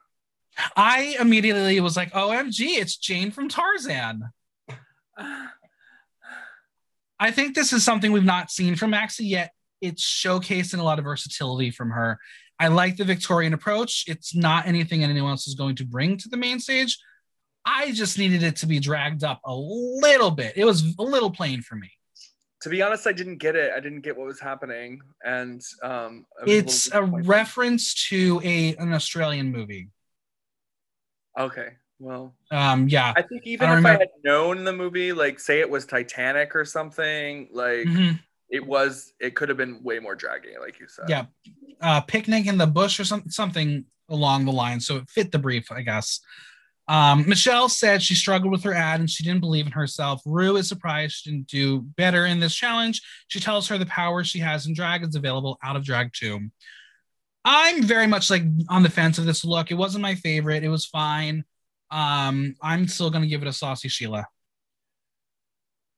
I 0.75 1.17
immediately 1.19 1.79
was 1.79 1.97
like, 1.97 2.11
OMG, 2.13 2.77
it's 2.77 2.97
Jane 2.97 3.31
from 3.31 3.49
Tarzan. 3.49 4.31
I 7.19 7.31
think 7.31 7.55
this 7.55 7.71
is 7.73 7.83
something 7.83 8.11
we've 8.11 8.23
not 8.23 8.51
seen 8.51 8.75
from 8.75 8.91
Maxi 8.91 9.27
yet. 9.29 9.51
It's 9.81 10.03
showcasing 10.03 10.79
a 10.79 10.83
lot 10.83 10.99
of 10.99 11.05
versatility 11.05 11.71
from 11.71 11.91
her. 11.91 12.19
I 12.59 12.67
like 12.67 12.97
the 12.97 13.03
Victorian 13.03 13.53
approach. 13.53 14.05
It's 14.07 14.35
not 14.35 14.67
anything 14.67 15.03
anyone 15.03 15.31
else 15.31 15.47
is 15.47 15.55
going 15.55 15.75
to 15.77 15.85
bring 15.85 16.17
to 16.17 16.29
the 16.29 16.37
main 16.37 16.59
stage. 16.59 16.97
I 17.65 17.91
just 17.91 18.17
needed 18.17 18.43
it 18.43 18.57
to 18.57 18.65
be 18.65 18.79
dragged 18.79 19.23
up 19.23 19.39
a 19.45 19.55
little 19.55 20.31
bit. 20.31 20.53
It 20.57 20.65
was 20.65 20.95
a 20.97 21.03
little 21.03 21.31
plain 21.31 21.61
for 21.61 21.75
me. 21.75 21.89
To 22.61 22.69
be 22.69 22.81
honest, 22.81 23.07
I 23.07 23.11
didn't 23.11 23.37
get 23.37 23.55
it. 23.55 23.71
I 23.75 23.79
didn't 23.81 24.01
get 24.01 24.17
what 24.17 24.25
was 24.25 24.39
happening, 24.39 25.01
and 25.25 25.61
um, 25.81 26.25
I 26.39 26.43
was 26.45 26.47
little 26.47 26.59
It's 26.59 26.87
a 26.87 26.89
disappointed. 26.91 27.27
reference 27.27 28.07
to 28.09 28.41
a 28.43 28.75
an 28.77 28.93
Australian 28.93 29.51
movie. 29.51 29.89
Okay, 31.37 31.73
well, 31.99 32.35
Um, 32.51 32.87
yeah. 32.87 33.13
I 33.15 33.21
think 33.21 33.45
even 33.45 33.69
I 33.69 33.77
if 33.77 33.83
don't 33.83 33.85
I 33.85 33.91
had 33.99 34.09
known 34.23 34.63
the 34.63 34.73
movie, 34.73 35.13
like 35.13 35.39
say 35.39 35.59
it 35.59 35.69
was 35.69 35.85
Titanic 35.85 36.55
or 36.55 36.65
something, 36.65 37.47
like 37.51 37.87
Mhm. 37.87 38.19
it 38.49 38.65
was, 38.65 39.13
it 39.19 39.35
could 39.35 39.49
have 39.49 39.57
been 39.57 39.81
way 39.83 39.99
more 39.99 40.15
draggy, 40.15 40.55
like 40.59 40.79
you 40.79 40.87
said. 40.87 41.05
Yeah. 41.09 41.25
uh, 41.81 41.99
picnic 42.01 42.47
in 42.47 42.57
the 42.57 42.67
bush 42.67 42.97
or 42.99 43.03
some, 43.03 43.29
something 43.29 43.83
along 44.07 44.45
the 44.45 44.51
line. 44.53 44.79
So 44.79 44.97
it 44.97 45.09
fit 45.09 45.31
the 45.33 45.39
brief, 45.39 45.69
I 45.71 45.81
guess. 45.81 46.21
Um, 46.87 47.27
Michelle 47.27 47.67
said 47.69 48.01
she 48.01 48.15
struggled 48.15 48.51
with 48.53 48.63
her 48.63 48.73
ad 48.73 48.99
and 49.01 49.09
she 49.09 49.23
didn't 49.23 49.41
believe 49.41 49.65
in 49.65 49.71
herself. 49.73 50.21
Ru 50.25 50.55
is 50.57 50.67
surprised 50.69 51.15
she 51.15 51.31
didn't 51.31 51.47
do 51.47 51.81
better 51.81 52.25
in 52.25 52.39
this 52.39 52.55
challenge. 52.55 53.01
She 53.27 53.39
tells 53.41 53.67
her 53.67 53.77
the 53.77 53.85
power 53.85 54.23
she 54.23 54.39
has 54.39 54.65
in 54.65 54.73
drag 54.73 55.03
is 55.03 55.15
available 55.15 55.57
out 55.63 55.75
of 55.75 55.83
drag 55.83 56.11
too. 56.13 56.49
I'm 57.45 57.83
very 57.83 58.07
much 58.07 58.29
like 58.29 58.43
on 58.69 58.83
the 58.83 58.89
fence 58.89 59.17
of 59.17 59.25
this 59.25 59.43
look. 59.43 59.71
It 59.71 59.75
wasn't 59.75 60.01
my 60.03 60.15
favorite. 60.15 60.63
It 60.63 60.69
was 60.69 60.85
fine. 60.85 61.43
Um, 61.93 62.55
I'm 62.59 62.87
still 62.87 63.11
gonna 63.11 63.27
give 63.27 63.43
it 63.43 63.47
a 63.47 63.53
saucy 63.53 63.87
Sheila. 63.87 64.25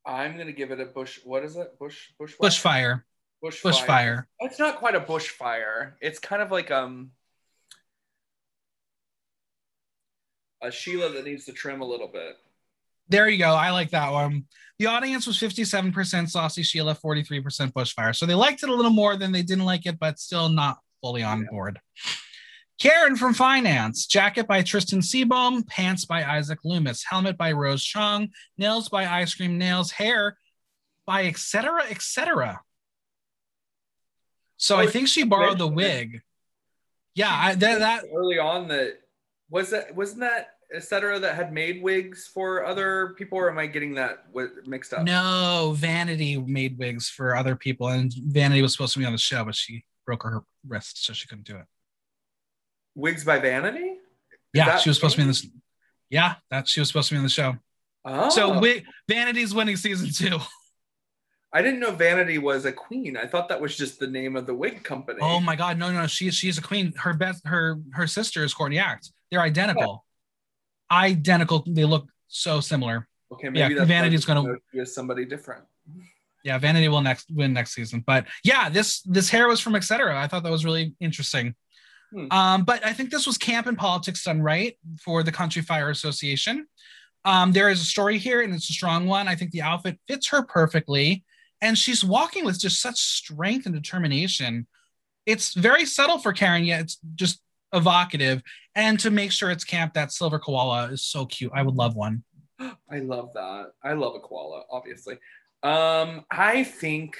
I'm 0.05 0.37
gonna 0.37 0.51
give 0.51 0.71
it 0.71 0.79
a 0.81 0.85
bush. 0.85 1.19
What 1.23 1.43
is 1.45 1.55
it? 1.55 1.79
Bush 1.79 2.09
bush 2.19 2.35
Bushfire. 2.37 3.03
bush 3.41 3.63
Bushfire. 3.63 4.25
It's 4.41 4.59
not 4.59 4.75
quite 4.77 4.95
a 4.95 4.99
bushfire. 4.99 5.93
It's 6.01 6.19
kind 6.19 6.41
of 6.41 6.51
like 6.51 6.69
um 6.69 7.11
a 10.61 10.69
Sheila 10.69 11.09
that 11.11 11.23
needs 11.23 11.45
to 11.45 11.53
trim 11.53 11.81
a 11.81 11.85
little 11.85 12.09
bit. 12.09 12.35
There 13.07 13.29
you 13.29 13.37
go. 13.37 13.53
I 13.53 13.71
like 13.71 13.91
that 13.91 14.11
one. 14.11 14.45
The 14.79 14.87
audience 14.87 15.27
was 15.27 15.37
57% 15.37 16.29
Saucy 16.29 16.63
Sheila, 16.63 16.95
43% 16.95 17.71
Bushfire. 17.71 18.15
So 18.15 18.25
they 18.25 18.33
liked 18.33 18.63
it 18.63 18.69
a 18.69 18.73
little 18.73 18.91
more 18.91 19.15
than 19.15 19.31
they 19.31 19.43
didn't 19.43 19.63
like 19.63 19.85
it, 19.85 19.99
but 19.99 20.19
still 20.19 20.49
not 20.49 20.79
fully 21.01 21.23
on 21.23 21.41
Yeah. 21.41 21.47
board. 21.51 21.79
Karen 22.79 23.15
from 23.15 23.33
Finance, 23.33 24.05
jacket 24.05 24.47
by 24.47 24.61
Tristan 24.61 24.99
Seabohm, 24.99 25.65
pants 25.67 26.05
by 26.05 26.23
Isaac 26.23 26.59
Loomis, 26.65 27.03
helmet 27.03 27.37
by 27.37 27.53
Rose 27.53 27.83
Chong, 27.83 28.29
nails 28.57 28.89
by 28.89 29.05
Ice 29.05 29.33
Cream 29.33 29.57
Nails, 29.57 29.91
hair 29.91 30.37
by 31.05 31.25
etc. 31.25 31.83
etc. 31.89 32.61
So 34.57 34.75
Oh, 34.75 34.79
I 34.79 34.87
think 34.87 35.07
she 35.07 35.23
borrowed 35.23 35.57
the 35.57 35.67
wig. 35.67 36.21
Yeah, 37.13 37.31
I, 37.31 37.55
that, 37.55 37.79
that 37.79 38.03
early 38.13 38.39
on 38.39 38.67
that 38.69 38.99
was 39.49 39.69
that 39.69 39.95
wasn't 39.95 40.21
that 40.21 40.49
etc 40.73 41.19
that 41.19 41.35
had 41.35 41.53
made 41.53 41.81
wigs 41.81 42.27
for 42.27 42.65
other 42.65 43.13
people 43.17 43.37
or 43.37 43.49
am 43.51 43.57
i 43.59 43.67
getting 43.67 43.93
that 43.93 44.25
mixed 44.65 44.91
up 44.93 45.03
No, 45.03 45.73
Vanity 45.77 46.37
made 46.37 46.77
wigs 46.77 47.07
for 47.07 47.35
other 47.35 47.55
people, 47.55 47.87
and 47.87 48.11
Vanity 48.13 48.61
was 48.61 48.73
supposed 48.73 48.93
to 48.93 48.99
be 48.99 49.05
on 49.05 49.13
the 49.13 49.17
show, 49.17 49.45
but 49.45 49.55
she 49.55 49.85
broke 50.05 50.23
her 50.23 50.41
wrist, 50.67 51.05
so 51.05 51.13
she 51.13 51.27
couldn't 51.27 51.45
do 51.45 51.55
it. 51.55 51.65
Wigs 52.95 53.23
by 53.23 53.39
vanity 53.39 53.97
Yeah, 54.53 54.77
she 54.77 54.89
was 54.89 54.97
supposed 54.97 55.15
to 55.15 55.19
be 55.19 55.23
in 55.23 55.27
this. 55.27 55.45
Yeah, 56.09 56.35
that 56.49 56.67
she 56.67 56.79
was 56.79 56.87
supposed 56.89 57.09
to 57.09 57.15
be 57.15 57.17
in 57.17 57.23
the 57.23 57.29
show. 57.29 57.55
oh 58.05 58.29
So 58.29 58.61
Vanity's 59.07 59.53
winning 59.53 59.75
season 59.75 60.09
two. 60.11 60.39
i 61.53 61.61
didn't 61.61 61.79
know 61.79 61.91
vanity 61.91 62.37
was 62.37 62.65
a 62.65 62.71
queen 62.71 63.15
i 63.15 63.25
thought 63.25 63.47
that 63.47 63.61
was 63.61 63.77
just 63.77 63.97
the 63.99 64.07
name 64.07 64.35
of 64.35 64.45
the 64.45 64.53
wig 64.53 64.83
company 64.83 65.19
Oh 65.21 65.39
my 65.39 65.55
God, 65.55 65.77
no, 65.77 65.91
no, 65.91 66.05
she 66.07 66.29
she's 66.31 66.57
a 66.57 66.61
queen. 66.61 66.93
Her 66.97 67.13
best, 67.13 67.45
her 67.47 67.79
her 67.93 68.07
sister 68.07 68.43
is 68.43 68.53
Courtney 68.53 68.79
Act. 68.79 69.11
They're 69.31 69.41
identical, 69.41 70.03
oh. 70.91 70.95
identical. 70.95 71.63
They 71.67 71.85
look 71.85 72.07
so 72.27 72.59
similar. 72.59 73.07
okay 73.31 73.47
yeah, 73.47 73.67
maybe 73.67 73.73
that's 73.75 73.87
Vanity's 73.87 74.25
gonna- 74.25 74.57
be 74.73 74.85
somebody 74.85 75.25
different 75.25 75.63
Yeah, 76.43 76.57
Vanity 76.59 76.87
will 76.89 77.01
next 77.01 77.25
win 77.31 77.53
next 77.53 77.73
season. 77.73 78.03
But 78.05 78.25
yeah, 78.43 78.69
this 78.69 79.01
this 79.01 79.29
hair 79.29 79.47
was 79.47 79.59
from 79.59 79.75
etc. 79.75 80.19
I 80.23 80.27
thought 80.27 80.43
that 80.43 80.51
was 80.51 80.65
really 80.65 80.93
interesting. 80.99 81.55
Hmm. 82.11 82.31
Um, 82.31 82.63
but 82.63 82.85
I 82.85 82.93
think 82.93 83.09
this 83.09 83.27
was 83.27 83.37
camp 83.37 83.67
and 83.67 83.77
politics 83.77 84.23
done 84.23 84.41
right 84.41 84.77
for 85.01 85.23
the 85.23 85.31
Country 85.31 85.61
Fire 85.61 85.89
Association. 85.89 86.67
Um, 87.23 87.51
there 87.51 87.69
is 87.69 87.81
a 87.81 87.85
story 87.85 88.17
here, 88.17 88.41
and 88.41 88.53
it's 88.53 88.69
a 88.69 88.73
strong 88.73 89.07
one. 89.07 89.27
I 89.27 89.35
think 89.35 89.51
the 89.51 89.63
outfit 89.63 89.99
fits 90.07 90.29
her 90.29 90.43
perfectly, 90.43 91.23
and 91.61 91.77
she's 91.77 92.03
walking 92.03 92.45
with 92.45 92.59
just 92.59 92.81
such 92.81 92.99
strength 92.99 93.65
and 93.65 93.73
determination. 93.73 94.67
It's 95.25 95.55
very 95.55 95.85
subtle 95.85 96.19
for 96.19 96.33
Karen, 96.33 96.65
yet 96.65 96.81
it's 96.81 96.99
just 97.15 97.41
evocative. 97.73 98.43
And 98.75 98.99
to 98.99 99.09
make 99.09 99.31
sure 99.31 99.49
it's 99.49 99.63
camp, 99.63 99.93
that 99.93 100.11
silver 100.11 100.37
koala 100.37 100.91
is 100.91 101.03
so 101.03 101.25
cute. 101.25 101.51
I 101.55 101.63
would 101.63 101.75
love 101.75 101.95
one. 101.95 102.23
i 102.89 102.99
love 102.99 103.31
that 103.33 103.71
i 103.83 103.93
love 103.93 104.15
a 104.15 104.19
koala 104.19 104.63
obviously 104.71 105.15
um 105.63 106.23
i 106.31 106.63
think 106.63 107.15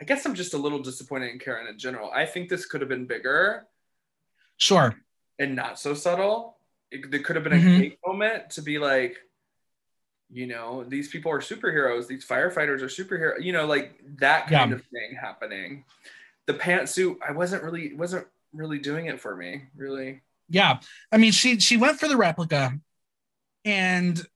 i 0.00 0.04
guess 0.04 0.24
i'm 0.26 0.34
just 0.34 0.54
a 0.54 0.58
little 0.58 0.78
disappointed 0.80 1.30
in 1.30 1.38
karen 1.38 1.66
in 1.66 1.78
general 1.78 2.10
i 2.12 2.24
think 2.26 2.48
this 2.48 2.66
could 2.66 2.80
have 2.80 2.88
been 2.88 3.06
bigger 3.06 3.66
Sure. 4.56 4.94
and 5.38 5.54
not 5.54 5.78
so 5.78 5.94
subtle. 5.94 6.56
It, 6.90 7.10
there 7.12 7.20
could 7.20 7.36
have 7.36 7.44
been 7.44 7.52
a 7.52 7.56
Mhm. 7.56 7.78
cake 7.78 7.98
moment 8.04 8.50
to 8.50 8.62
be 8.62 8.78
like, 8.78 9.16
you 10.30 10.46
know, 10.48 10.82
these 10.82 11.08
people 11.08 11.30
are 11.30 11.38
superheroes. 11.38 12.08
These 12.08 12.26
firefighters 12.26 12.80
are 12.82 12.88
superheroes. 12.88 13.42
You 13.44 13.52
know, 13.52 13.66
like 13.66 14.00
that 14.16 14.48
kind 14.48 14.70
Yeah. 14.70 14.76
of 14.76 14.84
thing 14.86 15.14
happening. 15.14 15.84
The 16.46 16.54
pantsuit, 16.54 17.18
I 17.26 17.30
wasn't 17.32 17.62
really 17.62 17.94
wasn't 17.94 18.26
really 18.52 18.78
doing 18.80 19.06
it 19.06 19.20
for 19.20 19.36
me. 19.36 19.66
Really. 19.76 20.22
Yeah. 20.48 20.80
I 21.12 21.18
mean, 21.18 21.30
she 21.30 21.60
she 21.60 21.76
went 21.76 22.00
for 22.00 22.08
the 22.08 22.16
replica 22.16 22.80
and 23.64 24.26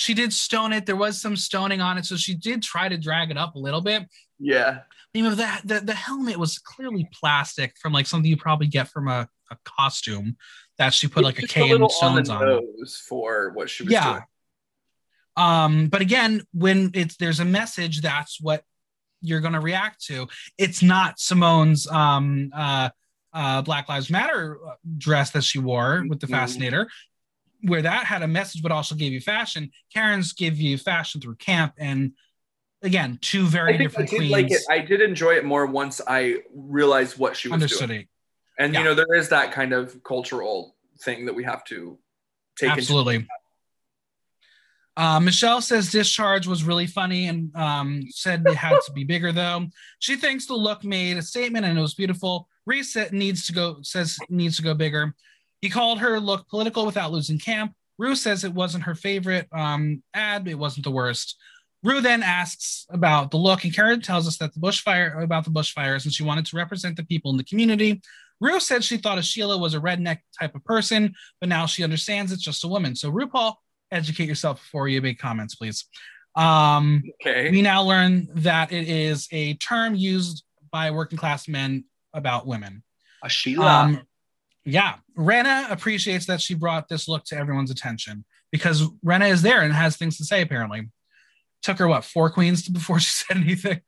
she 0.00 0.14
did 0.14 0.32
stone 0.32 0.72
it. 0.72 0.86
There 0.86 0.96
was 0.96 1.20
some 1.20 1.36
stoning 1.36 1.80
on 1.80 1.98
it. 1.98 2.06
So 2.06 2.16
she 2.16 2.34
did 2.34 2.62
try 2.62 2.88
to 2.88 2.96
drag 2.96 3.30
it 3.30 3.36
up 3.36 3.54
a 3.54 3.58
little 3.58 3.80
bit. 3.80 4.04
Yeah. 4.38 4.80
You 5.12 5.24
know, 5.24 5.34
the, 5.34 5.48
the, 5.64 5.80
the 5.80 5.94
helmet 5.94 6.38
was 6.38 6.58
clearly 6.58 7.08
plastic 7.12 7.76
from 7.80 7.92
like 7.92 8.06
something 8.06 8.30
you 8.30 8.36
probably 8.36 8.66
get 8.68 8.88
from 8.88 9.08
a, 9.08 9.28
a 9.50 9.56
costume 9.64 10.36
that 10.78 10.94
she 10.94 11.08
put 11.08 11.24
like 11.24 11.38
a 11.38 11.46
K 11.46 11.70
and 11.70 11.90
stones 11.90 12.30
on 12.30 12.42
on. 12.42 12.48
nose 12.48 13.02
for 13.08 13.50
what 13.54 13.68
she 13.68 13.82
was 13.82 13.92
Yeah. 13.92 14.10
doing. 14.12 14.22
Um, 15.36 15.88
but 15.88 16.00
again, 16.00 16.42
when 16.52 16.90
it's 16.94 17.16
there's 17.16 17.40
a 17.40 17.44
message, 17.44 18.00
that's 18.00 18.40
what 18.40 18.62
you're 19.22 19.40
gonna 19.40 19.60
react 19.60 20.04
to. 20.06 20.28
It's 20.58 20.82
not 20.82 21.18
Simone's 21.18 21.86
um 21.88 22.50
uh 22.54 22.90
uh 23.32 23.62
Black 23.62 23.88
Lives 23.88 24.10
Matter 24.10 24.58
uh, 24.66 24.74
dress 24.98 25.30
that 25.32 25.44
she 25.44 25.58
wore 25.58 26.04
with 26.08 26.20
the 26.20 26.26
Mhm. 26.26 26.30
fascinator, 26.30 26.88
where 27.62 27.82
that 27.82 28.04
had 28.06 28.22
a 28.22 28.28
message 28.28 28.62
but 28.62 28.72
also 28.72 28.94
gave 28.94 29.12
you 29.12 29.20
fashion. 29.20 29.70
Karen's 29.94 30.32
give 30.32 30.58
you 30.60 30.78
fashion 30.78 31.20
through 31.20 31.36
camp 31.36 31.74
and 31.78 32.12
again, 32.82 33.18
two 33.20 33.44
very 33.46 33.74
I 33.74 33.78
think 33.78 33.80
I 33.80 33.84
different 34.02 34.10
did 34.10 34.16
queens. 34.16 34.32
like 34.32 34.50
it. 34.50 34.62
I 34.70 34.78
did 34.78 35.00
enjoy 35.02 35.34
it 35.34 35.44
more 35.44 35.66
once 35.66 36.00
I 36.06 36.38
realized 36.54 37.18
what 37.18 37.36
she 37.36 37.48
was 37.48 37.54
understood 37.54 37.88
doing. 37.88 38.00
it. 38.00 38.08
And 38.58 38.72
Yeah. 38.72 38.80
you 38.80 38.84
know, 38.86 38.94
there 38.94 39.14
is 39.14 39.28
that 39.30 39.52
kind 39.52 39.72
of 39.72 40.02
cultural 40.02 40.76
thing 41.02 41.26
that 41.26 41.34
we 41.34 41.44
have 41.44 41.64
to 41.64 41.98
take 42.58 42.68
into 42.70 42.80
Absolutely. 42.80 43.26
Uh, 44.96 45.20
Michelle 45.20 45.62
says 45.62 45.90
discharge 45.90 46.46
was 46.46 46.64
really 46.64 46.86
funny 46.86 47.26
and 47.28 47.54
um, 47.56 48.02
said 48.10 48.42
it 48.46 48.54
had 48.56 48.76
to 48.84 48.92
be 48.92 49.04
bigger 49.04 49.32
though. 49.32 49.66
She 49.98 50.16
thinks 50.16 50.46
the 50.46 50.54
look 50.54 50.84
made 50.84 51.16
a 51.16 51.22
statement 51.22 51.64
and 51.64 51.78
it 51.78 51.80
was 51.80 51.94
beautiful. 51.94 52.48
Reset 52.66 53.12
needs 53.12 53.46
to 53.46 53.52
go 53.52 53.78
says 53.82 54.18
needs 54.28 54.56
to 54.56 54.62
go 54.62 54.74
bigger. 54.74 55.14
He 55.60 55.68
called 55.68 56.00
her 56.00 56.18
look 56.20 56.48
political 56.48 56.86
without 56.86 57.12
losing 57.12 57.38
camp. 57.38 57.72
Ru 57.98 58.14
says 58.14 58.44
it 58.44 58.54
wasn't 58.54 58.84
her 58.84 58.94
favorite 58.94 59.46
um, 59.52 60.02
ad, 60.14 60.48
it 60.48 60.54
wasn't 60.54 60.84
the 60.84 60.90
worst. 60.90 61.36
Ru 61.82 62.00
then 62.00 62.22
asks 62.22 62.86
about 62.90 63.30
the 63.30 63.36
look, 63.36 63.64
and 63.64 63.74
Karen 63.74 64.00
tells 64.00 64.26
us 64.26 64.36
that 64.38 64.52
the 64.54 64.60
bushfire 64.60 65.22
about 65.22 65.44
the 65.44 65.50
bushfires, 65.50 66.04
and 66.04 66.12
she 66.12 66.22
wanted 66.22 66.46
to 66.46 66.56
represent 66.56 66.96
the 66.96 67.04
people 67.04 67.30
in 67.30 67.36
the 67.36 67.44
community. 67.44 68.00
Ru 68.40 68.58
said 68.58 68.82
she 68.84 68.96
thought 68.96 69.18
a 69.18 69.22
Sheila 69.22 69.58
was 69.58 69.74
a 69.74 69.80
redneck 69.80 70.18
type 70.38 70.54
of 70.54 70.64
person, 70.64 71.14
but 71.40 71.48
now 71.48 71.66
she 71.66 71.84
understands 71.84 72.32
it's 72.32 72.42
just 72.42 72.64
a 72.64 72.68
woman. 72.68 72.96
So 72.96 73.12
RuPaul, 73.12 73.54
educate 73.90 74.28
yourself 74.28 74.60
before 74.60 74.88
you 74.88 75.02
make 75.02 75.18
comments, 75.18 75.54
please. 75.54 75.84
Um, 76.36 77.02
Okay. 77.20 77.50
we 77.50 77.60
now 77.60 77.82
learn 77.82 78.28
that 78.36 78.72
it 78.72 78.88
is 78.88 79.28
a 79.30 79.54
term 79.54 79.94
used 79.94 80.44
by 80.70 80.90
working 80.90 81.18
class 81.18 81.48
men 81.48 81.84
about 82.14 82.46
women. 82.46 82.82
A 83.22 83.28
Sheila. 83.28 83.82
Um, 83.82 84.00
yeah, 84.64 84.96
Rena 85.16 85.66
appreciates 85.70 86.26
that 86.26 86.40
she 86.40 86.54
brought 86.54 86.88
this 86.88 87.08
look 87.08 87.24
to 87.26 87.36
everyone's 87.36 87.70
attention 87.70 88.24
because 88.52 88.84
Rena 89.02 89.26
is 89.26 89.42
there 89.42 89.62
and 89.62 89.72
has 89.72 89.96
things 89.96 90.18
to 90.18 90.24
say. 90.24 90.42
Apparently, 90.42 90.90
took 91.62 91.78
her 91.78 91.88
what 91.88 92.04
four 92.04 92.30
queens 92.30 92.68
before 92.68 93.00
she 93.00 93.10
said 93.10 93.38
anything. 93.38 93.80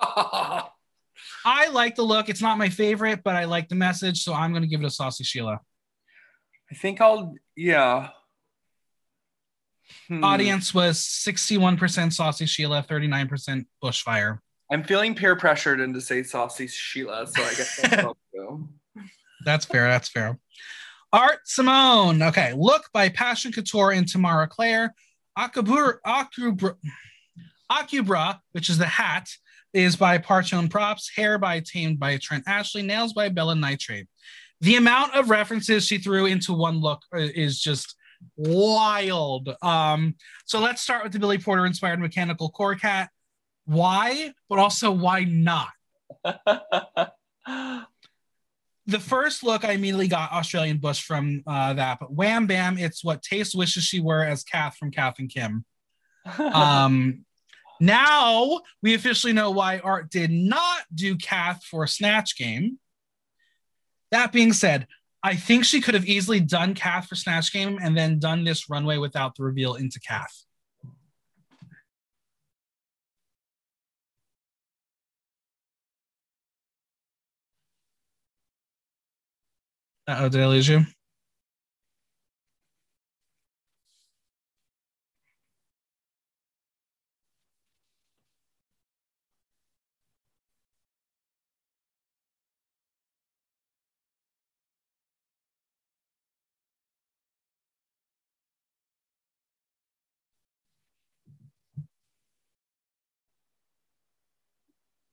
I 0.00 1.68
like 1.70 1.94
the 1.94 2.02
look. 2.02 2.28
It's 2.28 2.42
not 2.42 2.58
my 2.58 2.68
favorite, 2.68 3.22
but 3.22 3.36
I 3.36 3.44
like 3.44 3.68
the 3.68 3.76
message, 3.76 4.22
so 4.22 4.34
I'm 4.34 4.50
going 4.50 4.62
to 4.62 4.68
give 4.68 4.80
it 4.80 4.86
a 4.86 4.90
saucy 4.90 5.24
Sheila. 5.24 5.60
I 6.70 6.74
think 6.74 7.00
I'll 7.00 7.34
yeah. 7.54 8.08
Hmm. 10.08 10.24
Audience 10.24 10.74
was 10.74 10.98
61% 10.98 12.12
saucy 12.12 12.46
Sheila, 12.46 12.84
39% 12.88 13.66
bushfire. 13.82 14.40
I'm 14.70 14.82
feeling 14.82 15.14
peer 15.14 15.36
pressured 15.36 15.80
into 15.80 16.00
say 16.00 16.24
saucy 16.24 16.66
Sheila, 16.66 17.26
so 17.28 17.42
I 17.42 17.54
guess 17.54 17.80
that's 17.80 17.96
what 18.02 18.04
I'll 18.04 18.16
do. 18.34 18.68
That's 19.44 19.64
fair. 19.64 19.88
That's 19.88 20.08
fair. 20.08 20.38
Art 21.12 21.40
Simone. 21.44 22.22
Okay. 22.22 22.52
Look 22.56 22.90
by 22.92 23.08
Passion 23.08 23.52
Couture 23.52 23.92
and 23.92 24.08
Tamara 24.08 24.48
Claire. 24.48 24.94
Akubra, 25.38 25.96
Akubra, 26.06 26.76
Akubra, 27.70 28.38
which 28.52 28.70
is 28.70 28.78
the 28.78 28.86
hat, 28.86 29.28
is 29.74 29.96
by 29.96 30.18
Partone 30.18 30.70
Props. 30.70 31.10
Hair 31.14 31.38
by 31.38 31.60
Tamed 31.60 31.98
by 31.98 32.16
Trent 32.16 32.44
Ashley. 32.46 32.82
Nails 32.82 33.12
by 33.12 33.28
Bella 33.28 33.54
Nitrate. 33.54 34.08
The 34.60 34.76
amount 34.76 35.14
of 35.14 35.28
references 35.30 35.86
she 35.86 35.98
threw 35.98 36.26
into 36.26 36.54
one 36.54 36.80
look 36.80 37.02
uh, 37.14 37.18
is 37.18 37.60
just 37.60 37.94
wild. 38.36 39.54
Um, 39.62 40.14
so 40.46 40.60
let's 40.60 40.80
start 40.80 41.04
with 41.04 41.12
the 41.12 41.18
Billy 41.18 41.38
Porter 41.38 41.66
inspired 41.66 42.00
mechanical 42.00 42.48
core 42.50 42.74
cat. 42.74 43.10
Why? 43.66 44.32
But 44.48 44.58
also 44.58 44.90
why 44.90 45.24
not? 45.24 45.68
the 48.86 49.00
first 49.00 49.42
look, 49.42 49.64
I 49.64 49.72
immediately 49.72 50.08
got 50.08 50.32
Australian 50.32 50.78
Bush 50.78 51.02
from 51.02 51.42
uh, 51.46 51.74
that, 51.74 51.98
but 51.98 52.12
wham 52.12 52.46
bam, 52.46 52.78
it's 52.78 53.02
what 53.02 53.22
Taste 53.22 53.54
wishes 53.54 53.84
she 53.84 54.00
were 54.00 54.22
as 54.22 54.44
Kath 54.44 54.76
from 54.76 54.90
Kath 54.90 55.18
and 55.18 55.30
Kim. 55.30 55.64
Um, 56.38 57.24
now 57.80 58.60
we 58.82 58.94
officially 58.94 59.32
know 59.32 59.50
why 59.50 59.78
Art 59.78 60.10
did 60.10 60.30
not 60.30 60.82
do 60.94 61.16
Kath 61.16 61.62
for 61.62 61.84
a 61.84 61.88
Snatch 61.88 62.36
Game. 62.36 62.78
That 64.10 64.32
being 64.32 64.52
said, 64.52 64.86
I 65.22 65.36
think 65.36 65.64
she 65.64 65.80
could 65.80 65.94
have 65.94 66.06
easily 66.06 66.40
done 66.40 66.74
Kath 66.74 67.06
for 67.06 67.14
Snatch 67.14 67.52
Game 67.52 67.78
and 67.82 67.96
then 67.96 68.18
done 68.18 68.44
this 68.44 68.70
runway 68.70 68.96
without 68.96 69.36
the 69.36 69.44
reveal 69.44 69.74
into 69.74 70.00
Kath. 70.00 70.45
Did 80.06 80.36
I 80.36 80.46
lose 80.46 80.68
you? 80.68 80.86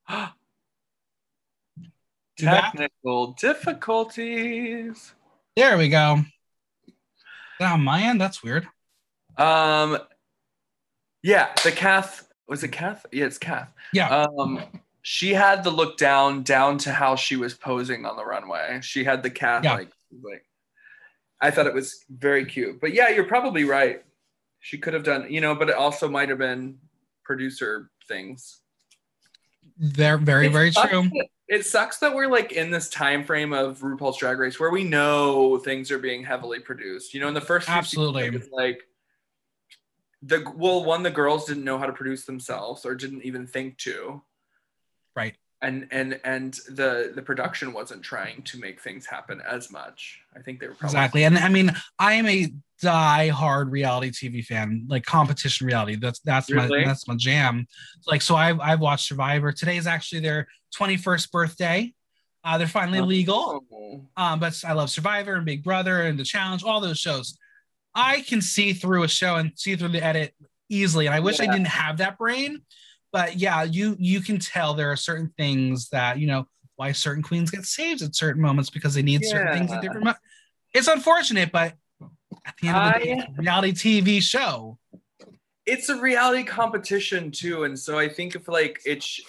Technical 2.37 3.33
difficulties. 3.33 5.13
There 5.55 5.77
we 5.77 5.89
go. 5.89 6.21
On 7.61 7.81
my 7.83 8.01
end, 8.03 8.19
that's 8.19 8.43
weird. 8.43 8.67
Um, 9.37 9.97
yeah, 11.21 11.53
the 11.63 11.71
Kath 11.71 12.27
was 12.47 12.63
it 12.63 12.69
Kath? 12.69 13.05
Yeah, 13.11 13.25
it's 13.25 13.37
Kath. 13.37 13.71
Yeah. 13.93 14.09
Um, 14.37 14.61
she 15.01 15.33
had 15.33 15.63
the 15.63 15.69
look 15.69 15.97
down 15.97 16.43
down 16.43 16.77
to 16.79 16.91
how 16.91 17.15
she 17.15 17.35
was 17.35 17.53
posing 17.53 18.05
on 18.05 18.17
the 18.17 18.25
runway. 18.25 18.79
She 18.81 19.03
had 19.03 19.23
the 19.23 19.29
Kath 19.29 19.63
Yeah. 19.63 19.75
like 19.75 19.91
like. 20.21 20.45
I 21.41 21.51
thought 21.51 21.67
it 21.67 21.73
was 21.73 22.03
very 22.09 22.45
cute, 22.45 22.79
but 22.79 22.93
yeah, 22.93 23.09
you're 23.09 23.25
probably 23.25 23.63
right. 23.65 24.03
She 24.61 24.77
could 24.77 24.93
have 24.93 25.03
done, 25.03 25.27
you 25.29 25.41
know, 25.41 25.55
but 25.55 25.69
it 25.69 25.75
also 25.75 26.07
might 26.07 26.29
have 26.29 26.37
been 26.37 26.77
producer 27.25 27.91
things. 28.07 28.61
They're 29.77 30.17
very, 30.17 30.47
It 30.47 30.53
very 30.53 30.71
true. 30.71 31.09
It 31.53 31.65
sucks 31.67 31.97
that 31.99 32.15
we're 32.15 32.27
like 32.27 32.51
in 32.51 32.71
this 32.71 32.89
time 32.89 33.23
frame 33.23 33.53
of 33.53 33.79
RuPaul's 33.81 34.17
Drag 34.17 34.39
Race 34.39 34.59
where 34.59 34.71
we 34.71 34.83
know 34.83 35.57
things 35.59 35.91
are 35.91 35.99
being 35.99 36.23
heavily 36.23 36.59
produced. 36.59 37.13
You 37.13 37.19
know, 37.19 37.27
in 37.27 37.35
the 37.35 37.41
first 37.41 37.67
seasons, 37.67 37.77
Absolutely. 37.77 38.25
it 38.25 38.33
was 38.33 38.49
like 38.51 38.81
the 40.23 40.51
well, 40.55 40.83
one 40.83 41.03
the 41.03 41.11
girls 41.11 41.45
didn't 41.45 41.63
know 41.63 41.77
how 41.77 41.85
to 41.85 41.93
produce 41.93 42.25
themselves 42.25 42.85
or 42.85 42.95
didn't 42.95 43.23
even 43.23 43.45
think 43.45 43.77
to, 43.79 44.23
Right. 45.15 45.35
And 45.63 45.87
and 45.91 46.19
and 46.23 46.53
the 46.69 47.11
the 47.15 47.21
production 47.21 47.73
wasn't 47.73 48.03
trying 48.03 48.43
to 48.43 48.59
make 48.59 48.81
things 48.81 49.05
happen 49.05 49.41
as 49.49 49.71
much. 49.71 50.19
I 50.35 50.39
think 50.41 50.59
they 50.59 50.67
were 50.67 50.73
probably 50.73 50.95
Exactly. 50.97 51.23
And 51.23 51.37
I 51.37 51.49
mean, 51.49 51.71
I 51.97 52.13
am 52.13 52.27
a 52.27 52.53
die-hard 52.81 53.71
reality 53.71 54.11
TV 54.11 54.45
fan, 54.45 54.85
like 54.89 55.05
competition 55.05 55.65
reality. 55.65 55.95
That's 55.95 56.19
that's 56.19 56.51
Really? 56.51 56.81
my 56.81 56.85
that's 56.85 57.07
my 57.07 57.15
jam. 57.15 57.65
Like, 58.05 58.21
so 58.21 58.35
I've 58.35 58.59
I've 58.59 58.81
watched 58.81 59.07
Survivor. 59.07 59.51
Today 59.51 59.77
is 59.77 59.87
actually 59.87 60.21
their 60.21 60.47
21st 60.77 61.31
birthday. 61.31 61.93
Uh, 62.43 62.57
they're 62.57 62.67
finally 62.67 62.99
legal. 62.99 63.63
Oh. 63.73 64.05
Um, 64.17 64.39
but 64.39 64.61
I 64.67 64.73
love 64.73 64.89
Survivor 64.89 65.35
and 65.35 65.45
Big 65.45 65.63
Brother 65.63 66.01
and 66.01 66.19
The 66.19 66.25
Challenge, 66.25 66.63
all 66.63 66.81
those 66.81 66.99
shows. 66.99 67.37
I 67.95 68.21
can 68.21 68.41
see 68.41 68.73
through 68.73 69.03
a 69.03 69.07
show 69.07 69.35
and 69.35 69.53
see 69.55 69.77
through 69.77 69.89
the 69.89 70.03
edit 70.03 70.33
easily. 70.67 71.05
And 71.05 71.15
I 71.15 71.21
wish 71.21 71.39
I 71.39 71.45
didn't 71.45 71.67
have 71.67 71.97
that 71.97 72.17
brain. 72.17 72.63
But 73.13 73.37
yeah, 73.39 73.63
you 73.63 73.95
you 73.99 74.19
can 74.19 74.39
tell 74.39 74.73
there 74.73 74.91
are 74.91 74.97
certain 74.97 75.31
things 75.37 75.87
that 75.89 76.19
you 76.19 76.27
know 76.27 76.47
why 76.75 76.91
certain 76.91 77.23
queens 77.23 77.51
get 77.51 77.63
saved 77.63 78.01
at 78.01 78.15
certain 78.15 78.41
moments 78.41 78.69
because 78.71 78.95
they 78.95 79.03
need 79.03 79.23
certain 79.23 79.53
things 79.53 79.71
at 79.71 79.81
different. 79.81 80.03
Mo- 80.05 80.13
it's 80.73 80.87
unfortunate, 80.87 81.51
but 81.51 81.75
at 82.45 82.55
the 82.59 82.67
end 82.67 82.77
of 82.77 82.93
the 82.93 82.99
day, 82.99 83.11
it's 83.11 83.23
a 83.37 83.41
reality 83.41 83.71
TV 83.71 84.21
show. 84.21 84.79
it's 85.65 85.87
a 85.89 85.95
reality 86.01 86.43
competition 86.43 87.31
too 87.31 87.63
and 87.63 87.79
so 87.79 87.97
i 87.97 88.09
think 88.09 88.35
if 88.35 88.49
like 88.49 88.81
it's 88.83 89.21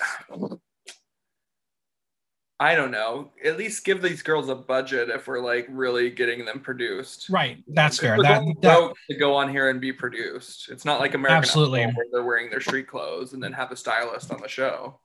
i 2.61 2.75
don't 2.75 2.91
know 2.91 3.31
at 3.45 3.57
least 3.59 3.85
give 3.85 4.01
these 4.01 4.23
girls 4.23 4.49
a 4.49 4.55
budget 4.55 5.09
if 5.09 5.27
we're 5.27 5.41
like 5.41 5.67
really 5.71 6.11
getting 6.11 6.45
them 6.45 6.61
produced 6.61 7.29
Right. 7.29 7.63
That's 7.69 7.99
fair. 7.99 8.17
That, 8.23 8.45
that 8.63 8.93
to 9.11 9.17
go 9.17 9.35
on 9.35 9.49
here 9.49 9.71
and 9.71 9.81
be 9.81 9.93
produced 9.93 10.69
it's 10.71 10.85
not 10.85 11.01
like 11.01 11.15
american 11.15 11.39
Absolutely. 11.39 11.83
Idol 11.83 11.95
where 11.97 12.07
they're 12.13 12.25
wearing 12.25 12.51
their 12.51 12.61
street 12.61 12.87
clothes 12.87 13.33
and 13.33 13.43
then 13.43 13.53
have 13.53 13.73
a 13.73 13.77
stylist 13.77 14.31
on 14.33 14.41
the 14.41 14.49
show 14.49 15.01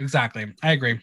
Exactly. 0.00 0.52
I 0.62 0.72
agree. 0.72 0.98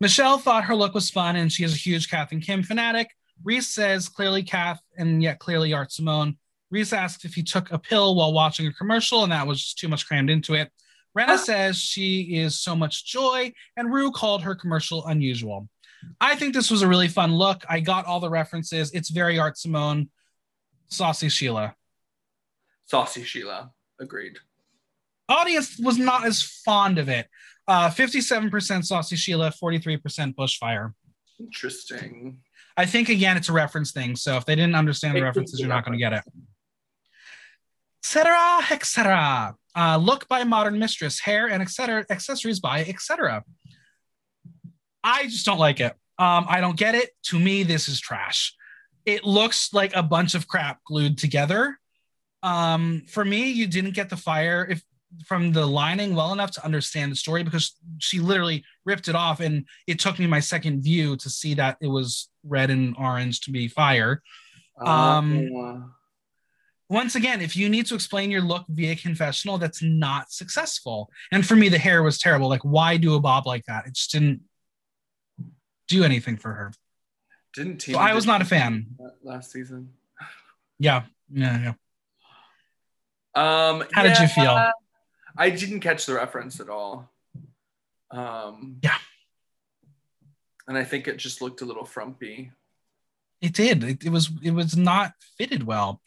Michelle 0.00 0.38
thought 0.38 0.64
her 0.64 0.74
look 0.74 0.94
was 0.94 1.10
fun 1.10 1.36
and 1.36 1.50
she 1.50 1.64
is 1.64 1.72
a 1.72 1.78
huge 1.78 2.10
Kath 2.10 2.32
and 2.32 2.42
Kim 2.42 2.62
fanatic. 2.62 3.10
Rhys 3.42 3.68
says 3.68 4.08
clearly 4.08 4.42
Kath 4.42 4.80
and 4.98 5.22
yet 5.22 5.38
clearly 5.38 5.72
Art 5.72 5.92
Simone. 5.92 6.36
Rhys 6.70 6.92
asked 6.92 7.24
if 7.24 7.34
he 7.34 7.42
took 7.42 7.70
a 7.70 7.78
pill 7.78 8.14
while 8.14 8.32
watching 8.32 8.66
a 8.66 8.72
commercial 8.72 9.22
and 9.22 9.32
that 9.32 9.46
was 9.46 9.62
just 9.62 9.78
too 9.78 9.88
much 9.88 10.06
crammed 10.06 10.30
into 10.30 10.54
it. 10.54 10.70
Renna 11.16 11.38
says 11.38 11.76
she 11.76 12.36
is 12.36 12.60
so 12.60 12.74
much 12.74 13.06
joy 13.06 13.52
and 13.76 13.92
Ru 13.92 14.10
called 14.10 14.42
her 14.42 14.54
commercial 14.54 15.06
unusual. 15.06 15.68
I 16.20 16.34
think 16.36 16.54
this 16.54 16.70
was 16.70 16.82
a 16.82 16.88
really 16.88 17.08
fun 17.08 17.32
look. 17.34 17.64
I 17.68 17.80
got 17.80 18.04
all 18.04 18.20
the 18.20 18.28
references. 18.28 18.90
It's 18.92 19.10
very 19.10 19.38
Art 19.38 19.56
Simone, 19.56 20.10
Saucy 20.88 21.28
Sheila. 21.28 21.74
saucy 22.86 23.22
sheila 23.22 23.72
agreed 24.00 24.38
audience 25.28 25.78
was 25.78 25.98
not 25.98 26.26
as 26.26 26.42
fond 26.42 26.98
of 26.98 27.08
it. 27.08 27.28
Uh, 27.66 27.88
57% 27.88 28.84
Saucy 28.84 29.16
Sheila, 29.16 29.50
43% 29.50 30.34
Bushfire. 30.34 30.92
interesting 31.40 32.38
I 32.76 32.86
think 32.86 33.08
again 33.08 33.36
it's 33.36 33.48
a 33.48 33.52
reference 33.52 33.92
thing. 33.92 34.16
So 34.16 34.36
if 34.36 34.44
they 34.44 34.56
didn't 34.56 34.74
understand 34.74 35.16
the 35.16 35.22
references, 35.22 35.60
you're 35.60 35.68
not 35.68 35.84
going 35.84 35.96
to 35.96 35.98
get 35.98 36.12
it. 36.12 36.24
Etc. 38.02 38.36
Etc. 38.70 39.54
Uh, 39.76 39.96
look 39.96 40.28
by 40.28 40.44
Modern 40.44 40.78
Mistress, 40.78 41.20
hair 41.20 41.48
and 41.48 41.62
etc. 41.62 42.06
Accessories 42.10 42.60
by 42.60 42.80
etc. 42.84 43.44
I 45.02 45.24
just 45.24 45.44
don't 45.44 45.58
like 45.58 45.80
it. 45.80 45.92
Um, 46.18 46.46
I 46.48 46.60
don't 46.60 46.76
get 46.76 46.94
it. 46.94 47.10
To 47.24 47.38
me, 47.38 47.62
this 47.64 47.88
is 47.88 48.00
trash. 48.00 48.54
It 49.04 49.24
looks 49.24 49.72
like 49.72 49.94
a 49.94 50.02
bunch 50.02 50.34
of 50.34 50.46
crap 50.48 50.82
glued 50.84 51.18
together. 51.18 51.78
Um, 52.42 53.02
for 53.08 53.24
me, 53.24 53.50
you 53.50 53.66
didn't 53.66 53.94
get 53.94 54.10
the 54.10 54.16
fire 54.16 54.66
if 54.70 54.82
from 55.26 55.52
the 55.52 55.64
lining 55.64 56.14
well 56.14 56.32
enough 56.32 56.50
to 56.52 56.64
understand 56.64 57.12
the 57.12 57.16
story 57.16 57.42
because 57.42 57.76
she 57.98 58.18
literally 58.18 58.64
ripped 58.84 59.08
it 59.08 59.14
off 59.14 59.40
and 59.40 59.64
it 59.86 59.98
took 60.00 60.18
me 60.18 60.26
my 60.26 60.40
second 60.40 60.82
view 60.82 61.16
to 61.16 61.30
see 61.30 61.54
that 61.54 61.76
it 61.80 61.86
was 61.86 62.28
red 62.42 62.70
and 62.70 62.96
orange 62.98 63.40
to 63.40 63.50
be 63.50 63.68
fire. 63.68 64.22
Um, 64.84 65.48
Uh, 65.56 65.86
Once 66.94 67.16
again, 67.16 67.40
if 67.40 67.56
you 67.56 67.68
need 67.68 67.86
to 67.86 67.94
explain 67.96 68.30
your 68.30 68.40
look 68.40 68.64
via 68.68 68.94
confessional, 68.94 69.58
that's 69.58 69.82
not 69.82 70.30
successful. 70.30 71.10
And 71.32 71.44
for 71.44 71.56
me, 71.56 71.68
the 71.68 71.76
hair 71.78 72.04
was 72.04 72.18
terrible. 72.18 72.48
Like, 72.48 72.62
why 72.62 72.98
do 72.98 73.14
a 73.16 73.20
bob 73.20 73.48
like 73.48 73.64
that? 73.66 73.84
It 73.88 73.94
just 73.94 74.12
didn't 74.12 74.42
do 75.88 76.04
anything 76.04 76.36
for 76.36 76.52
her. 76.52 76.72
didn't 77.52 77.82
So 77.82 77.98
I 77.98 78.14
was 78.14 78.26
not 78.26 78.42
a 78.42 78.44
fan. 78.44 78.86
last 79.24 79.50
season 79.50 79.90
Yeah. 80.78 81.02
Yeah. 81.32 81.58
yeah. 81.64 81.74
Um, 83.34 83.84
How 83.92 84.04
did 84.04 84.16
you 84.20 84.28
feel? 84.28 84.70
I 85.36 85.50
didn't 85.50 85.80
catch 85.80 86.06
the 86.06 86.14
reference 86.14 86.60
at 86.60 86.68
all. 86.68 87.10
Um, 88.12 88.76
Yeah. 88.82 88.98
and 90.68 90.78
I 90.78 90.84
think 90.84 91.08
it 91.08 91.16
just 91.16 91.42
looked 91.42 91.60
a 91.60 91.64
little 91.64 91.84
frumpy. 91.84 92.52
It 93.40 93.52
did. 93.52 93.82
It, 93.82 94.04
it 94.04 94.10
was 94.10 94.30
it 94.44 94.52
was 94.52 94.76
not 94.76 95.12
fitted 95.36 95.64
well. 95.64 96.00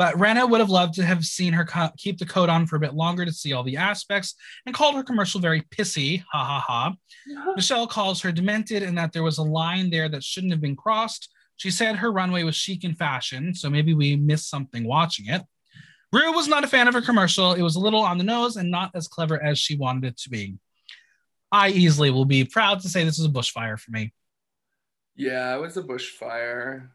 But 0.00 0.18
Rena 0.18 0.46
would 0.46 0.60
have 0.60 0.70
loved 0.70 0.94
to 0.94 1.04
have 1.04 1.26
seen 1.26 1.52
her 1.52 1.66
co- 1.66 1.90
keep 1.98 2.16
the 2.16 2.24
coat 2.24 2.48
on 2.48 2.66
for 2.66 2.76
a 2.76 2.80
bit 2.80 2.94
longer 2.94 3.26
to 3.26 3.32
see 3.34 3.52
all 3.52 3.62
the 3.62 3.76
aspects 3.76 4.34
and 4.64 4.74
called 4.74 4.94
her 4.94 5.02
commercial 5.02 5.42
very 5.42 5.60
pissy. 5.60 6.24
Ha 6.32 6.42
ha 6.42 6.64
ha. 6.66 6.94
Michelle 7.54 7.86
calls 7.86 8.22
her 8.22 8.32
demented 8.32 8.82
and 8.82 8.96
that 8.96 9.12
there 9.12 9.22
was 9.22 9.36
a 9.36 9.42
line 9.42 9.90
there 9.90 10.08
that 10.08 10.24
shouldn't 10.24 10.54
have 10.54 10.60
been 10.62 10.74
crossed. 10.74 11.28
She 11.58 11.70
said 11.70 11.96
her 11.96 12.10
runway 12.10 12.44
was 12.44 12.56
chic 12.56 12.82
and 12.84 12.96
fashion, 12.96 13.54
so 13.54 13.68
maybe 13.68 13.92
we 13.92 14.16
missed 14.16 14.48
something 14.48 14.84
watching 14.84 15.26
it. 15.26 15.42
Ru 16.14 16.32
was 16.32 16.48
not 16.48 16.64
a 16.64 16.66
fan 16.66 16.88
of 16.88 16.94
her 16.94 17.02
commercial. 17.02 17.52
It 17.52 17.60
was 17.60 17.76
a 17.76 17.80
little 17.80 18.00
on 18.00 18.16
the 18.16 18.24
nose 18.24 18.56
and 18.56 18.70
not 18.70 18.92
as 18.94 19.06
clever 19.06 19.38
as 19.42 19.58
she 19.58 19.76
wanted 19.76 20.04
it 20.04 20.16
to 20.20 20.30
be. 20.30 20.56
I 21.52 21.68
easily 21.68 22.08
will 22.08 22.24
be 22.24 22.46
proud 22.46 22.80
to 22.80 22.88
say 22.88 23.04
this 23.04 23.18
is 23.18 23.26
a 23.26 23.28
bushfire 23.28 23.78
for 23.78 23.90
me. 23.90 24.14
Yeah, 25.14 25.54
it 25.54 25.60
was 25.60 25.76
a 25.76 25.82
bushfire. 25.82 26.88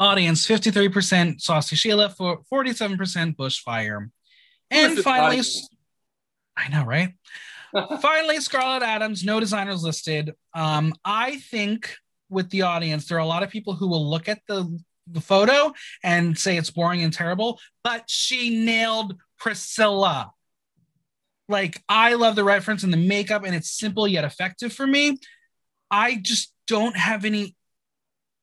Audience 0.00 0.46
53% 0.46 1.40
Saucy 1.40 1.76
Sheila, 1.76 2.08
for 2.10 2.40
47% 2.52 3.36
Bushfire. 3.36 4.10
And 4.70 4.98
finally. 4.98 5.42
I 6.56 6.68
know, 6.68 6.84
right? 6.84 7.14
Finally, 8.00 8.40
Scarlet 8.40 8.82
Adams, 8.82 9.24
no 9.24 9.40
designers 9.40 9.82
listed. 9.82 10.32
Um, 10.54 10.94
I 11.04 11.36
think 11.36 11.94
with 12.30 12.50
the 12.50 12.62
audience, 12.62 13.06
there 13.06 13.18
are 13.18 13.22
a 13.22 13.26
lot 13.26 13.42
of 13.42 13.50
people 13.50 13.74
who 13.74 13.88
will 13.88 14.08
look 14.08 14.28
at 14.28 14.40
the 14.48 14.80
the 15.10 15.20
photo 15.20 15.72
and 16.04 16.38
say 16.38 16.58
it's 16.58 16.70
boring 16.70 17.02
and 17.02 17.12
terrible, 17.12 17.58
but 17.82 18.04
she 18.08 18.64
nailed 18.64 19.16
Priscilla. 19.38 20.32
Like, 21.48 21.82
I 21.88 22.14
love 22.14 22.36
the 22.36 22.44
reference 22.44 22.82
and 22.82 22.92
the 22.92 22.98
makeup, 22.98 23.44
and 23.44 23.54
it's 23.54 23.70
simple 23.70 24.06
yet 24.06 24.24
effective 24.24 24.72
for 24.72 24.86
me. 24.86 25.18
I 25.90 26.16
just 26.16 26.52
don't 26.66 26.96
have 26.96 27.24
any 27.24 27.56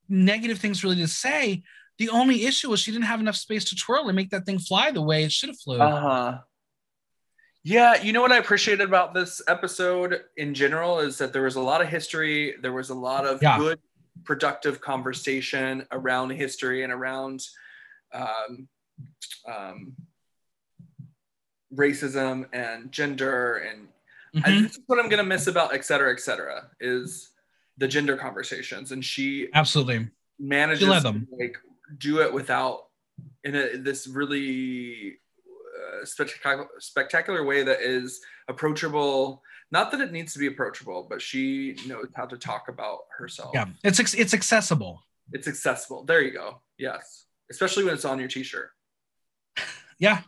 negative 0.10 0.60
things 0.60 0.84
really 0.84 0.98
to 0.98 1.08
say. 1.08 1.64
The 1.98 2.10
only 2.10 2.46
issue 2.46 2.70
was 2.70 2.80
she 2.82 2.92
didn't 2.92 3.06
have 3.06 3.20
enough 3.22 3.38
space 3.38 3.64
to 3.66 3.76
twirl 3.76 4.08
and 4.10 4.16
make 4.16 4.30
that 4.32 4.46
thing 4.46 4.60
fly 4.60 4.92
the 4.92 5.02
way 5.02 5.24
it 5.24 5.32
should 5.32 5.50
have 5.50 5.60
flew. 5.60 5.80
Uh 5.80 6.00
huh. 6.02 6.38
Yeah, 7.64 8.02
you 8.02 8.14
know 8.14 8.22
what 8.22 8.32
I 8.32 8.38
appreciated 8.38 8.88
about 8.88 9.14
this 9.14 9.42
episode 9.48 10.22
in 10.38 10.54
general 10.54 11.00
is 11.00 11.18
that 11.18 11.34
there 11.34 11.42
was 11.42 11.56
a 11.56 11.62
lot 11.62 11.82
of 11.82 11.88
history. 11.88 12.56
There 12.62 12.74
was 12.74 12.90
a 12.90 12.94
lot 12.94 13.26
of 13.26 13.42
Yeah. 13.42 13.58
good, 13.58 13.80
productive 14.24 14.82
conversation 14.82 15.88
around 15.92 16.30
history 16.32 16.84
and 16.84 16.94
around 16.94 17.42
um, 18.14 18.68
um, 19.48 19.96
racism 21.74 22.46
and 22.54 22.92
gender. 22.92 23.58
And 23.58 23.88
I, 24.44 24.50
Mhm. 24.52 24.64
this 24.64 24.72
is 24.78 24.84
what 24.86 25.00
I'm 25.00 25.10
gonna 25.10 25.24
miss 25.24 25.48
about 25.48 25.74
et 25.74 25.84
cetera, 25.86 26.12
et 26.14 26.20
cetera, 26.20 26.70
is 26.80 27.32
the 27.78 27.88
gender 27.88 28.16
conversations. 28.18 28.92
And 28.92 29.04
she 29.04 29.50
Absolutely. 29.54 30.08
manages 30.40 30.88
to 30.90 31.00
them. 31.02 31.28
like 31.40 31.58
do 31.98 32.22
it 32.22 32.34
without 32.34 32.88
in 33.44 33.56
a, 33.56 33.78
this 33.78 34.08
really 34.08 35.18
uh, 36.02 36.06
spectacular 36.06 36.68
spectacular 36.80 37.44
way 37.46 37.64
that 37.64 37.80
is 37.82 38.20
approachable 38.50 39.42
not 39.72 39.92
that 39.92 40.02
it 40.02 40.12
needs 40.12 40.34
to 40.34 40.40
be 40.40 40.48
approachable 40.48 41.06
but 41.10 41.22
she 41.22 41.76
knows 41.88 42.08
how 42.16 42.26
to 42.26 42.38
talk 42.38 42.68
about 42.70 43.00
herself 43.18 43.52
Yeah. 43.54 43.66
It's 43.84 44.00
it's 44.14 44.34
accessible. 44.34 45.02
it's 45.32 45.48
accessible 45.48 46.04
there 46.04 46.22
you 46.22 46.32
go 46.32 46.62
yes 46.78 47.26
especially 47.52 47.84
when 47.86 47.94
it's 47.94 48.06
on 48.06 48.20
your 48.20 48.28
t-shirt 48.28 48.72
Yeah. 50.00 50.22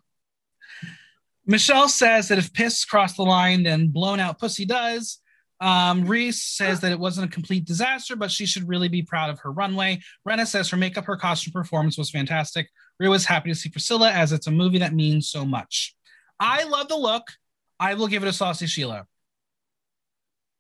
Michelle 1.46 1.88
says 1.90 2.28
that 2.30 2.38
if 2.38 2.52
piss 2.54 2.84
cross 2.86 3.16
the 3.16 3.24
line, 3.24 3.64
then 3.64 3.88
blown 3.88 4.20
out 4.20 4.38
pussy 4.40 4.66
does. 4.66 5.20
Um, 5.60 6.06
Rhys 6.06 6.42
says 6.44 6.82
that 6.82 6.92
it 6.92 7.00
wasn't 7.00 7.30
a 7.30 7.34
complete 7.34 7.66
disaster, 7.66 8.16
but 8.16 8.30
she 8.32 8.46
should 8.46 8.68
really 8.68 8.88
be 8.90 9.02
proud 9.02 9.30
of 9.30 9.40
her 9.40 9.52
runway. 9.52 10.02
Renna 10.28 10.46
says 10.46 10.70
her 10.70 10.78
makeup, 10.78 11.06
her 11.06 11.18
costume 11.18 11.52
performance 11.54 11.98
was 11.98 12.10
fantastic. 12.12 12.70
Rhea 13.00 13.10
was 13.10 13.26
happy 13.26 13.50
to 13.50 13.56
see 13.56 13.70
Priscilla 13.70 14.12
as 14.12 14.32
it's 14.32 14.48
a 14.48 14.52
movie 14.52 14.78
that 14.80 14.94
means 14.94 15.30
so 15.30 15.46
much. 15.46 15.96
I 16.40 16.64
love 16.64 16.88
the 16.90 16.96
look. 16.98 17.24
I 17.80 17.94
will 17.96 18.08
give 18.08 18.24
it 18.24 18.28
a 18.28 18.34
saucy 18.34 18.68
Sheila. 18.68 19.08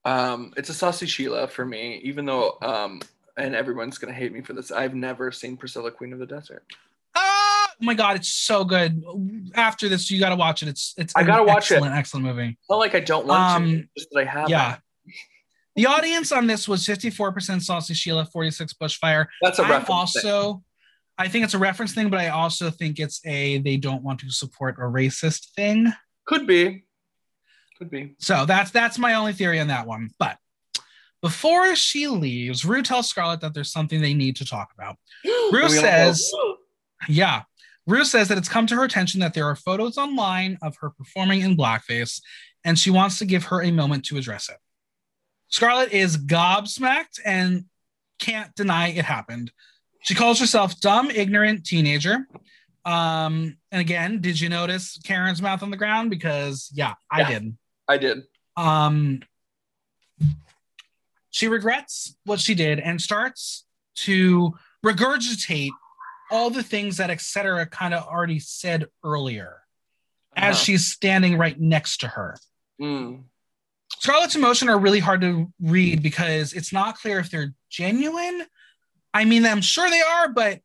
um 0.06 0.53
it's 0.57 0.69
a 0.69 0.74
saucy 0.74 1.06
sheila 1.06 1.48
for 1.48 1.65
me 1.65 1.99
even 2.03 2.26
though 2.26 2.57
um 2.61 3.02
and 3.36 3.53
everyone's 3.56 3.98
gonna 3.98 4.14
hate 4.14 4.32
me 4.32 4.41
for 4.41 4.53
this 4.53 4.72
i've 4.72 4.94
never 4.95 5.32
seen 5.32 5.57
priscilla 5.57 5.91
queen 5.91 6.14
of 6.14 6.19
the 6.19 6.26
desert 6.26 6.64
Ah, 7.19 7.69
oh 7.72 7.86
my 7.86 7.95
god, 7.95 8.15
it's 8.18 8.30
so 8.32 8.64
good. 8.64 9.03
After 9.56 9.90
this, 9.90 10.11
you 10.11 10.19
got 10.19 10.30
to 10.30 10.36
watch 10.36 10.61
it. 10.61 10.69
It's 10.69 10.94
it's 10.99 11.15
I 11.15 11.24
gotta 11.24 11.41
an 11.41 11.48
watch 11.48 11.72
it. 11.72 11.76
excellent, 11.76 11.95
excellent 11.95 12.26
movie. 12.28 12.57
not 12.69 12.76
like 12.78 12.94
i 12.94 12.99
don't 12.99 13.26
want 13.26 13.64
to 13.64 13.69
Um, 13.80 13.90
just 13.98 14.10
that 14.11 14.19
i 14.19 14.26
have 14.26 14.49
Yeah. 14.52 14.78
The 15.78 15.86
audience 15.86 16.32
on 16.32 16.48
this 16.48 16.68
was 16.68 16.84
54% 16.86 17.62
Saucy 17.62 17.94
Sheila, 17.94 18.26
46 18.26 18.74
Bushfire. 18.74 19.28
that's 19.41 19.60
a 19.60 19.64
reference 19.64 20.14
thing. 20.14 20.30
also, 20.32 20.64
I 21.20 21.28
think 21.28 21.45
it's 21.45 21.54
a 21.54 21.60
reference 21.60 21.94
thing, 21.94 22.10
but 22.10 22.20
I 22.20 22.30
also 22.30 22.70
think 22.72 22.99
it's 22.99 23.22
a 23.26 23.60
they 23.60 23.78
don't 23.78 24.04
want 24.04 24.20
to 24.22 24.32
support 24.32 24.78
a 24.80 24.82
racist 24.82 25.52
thing. 25.56 25.94
could 26.26 26.45
be 26.48 26.84
could 27.78 27.91
be 27.91 28.16
So 28.18 28.45
that's 28.45 28.72
that's 28.72 28.98
my 28.98 29.14
only 29.14 29.34
theory 29.34 29.60
on 29.60 29.68
that 29.68 29.86
one. 29.86 30.10
But 30.18 30.38
before 31.22 31.76
she 31.76 32.08
leaves, 32.08 32.66
Ru 32.66 32.82
tells 32.82 33.08
Scarlet 33.08 33.41
that 33.41 33.54
there's 33.54 33.72
something 33.72 34.02
they 34.02 34.16
need 34.16 34.36
to 34.38 34.45
talk 34.45 34.70
about. 34.74 34.98
Ru 35.26 35.32
Are 35.32 35.52
we 35.52 35.60
gonna 35.60 35.70
says- 35.70 36.32
Yeah. 37.08 37.44
Ru 37.86 38.04
says 38.04 38.28
that 38.30 38.38
it's 38.38 38.49
come 38.49 38.68
to 38.68 38.76
her 38.76 38.84
attention 38.84 39.20
that 39.22 39.34
there 39.34 39.45
are 39.45 39.56
photos 39.56 39.98
online 39.98 40.58
of 40.62 40.76
her 40.82 40.90
performing 40.90 41.41
in 41.41 41.56
blackface, 41.56 42.20
and 42.66 42.78
she 42.78 42.90
wants 42.90 43.18
to 43.20 43.26
give 43.26 43.45
her 43.45 43.62
a 43.64 43.72
moment 43.72 44.04
to 44.06 44.18
address 44.18 44.49
it. 44.49 44.58
Scarlet 45.49 45.91
is 45.94 46.18
gobsmacked 46.18 47.19
and 47.26 47.65
can't 48.19 48.53
deny 48.56 48.90
it 48.90 49.06
happened. 49.06 49.52
She 50.03 50.14
calls 50.15 50.40
herself 50.40 50.80
dumb, 50.80 51.10
ignorant 51.11 51.65
teenager. 51.65 52.28
Um, 52.86 53.57
and 53.72 53.82
again, 53.82 54.22
did 54.22 54.40
you 54.40 54.49
notice 54.49 54.98
Karen's 55.03 55.41
mouth 55.41 55.61
on 55.64 55.72
the 55.72 55.78
ground? 55.78 56.10
Because 56.10 56.69
yeah, 56.74 56.94
I 57.11 57.22
Yeah. 57.22 57.28
did. 57.40 57.57
I 57.88 57.98
did. 57.98 58.24
Um, 58.56 59.22
she 61.30 61.48
regrets 61.48 62.15
what 62.26 62.40
she 62.40 62.56
did 62.56 62.80
and 62.80 63.02
starts 63.02 63.65
to 63.95 64.53
regurgitate 64.86 65.72
all 66.32 66.49
the 66.49 66.64
things 66.64 66.98
that 66.98 67.10
etc 67.10 67.65
kind 67.65 67.94
of 67.94 68.03
already 68.06 68.40
said 68.40 68.86
earlier 69.03 69.61
as 70.36 70.56
Uh-huh. 70.56 70.64
she's 70.64 70.88
standing 70.91 71.38
right 71.38 71.60
next 71.60 71.98
to 71.98 72.07
her 72.07 72.38
Mm. 72.82 73.24
Scarlett's 73.99 74.36
emotion 74.36 74.69
are 74.69 74.78
really 74.78 74.99
hard 74.99 75.22
to 75.22 75.52
read 75.61 76.02
because 76.03 76.53
it's 76.53 76.72
not 76.74 76.98
clear 76.98 77.19
if 77.19 77.30
they're 77.32 77.53
genuine 77.69 78.44
i 79.14 79.26
mean 79.26 79.45
i'm 79.45 79.61
sure 79.61 79.90
they 79.90 80.02
are 80.02 80.30
but 80.30 80.60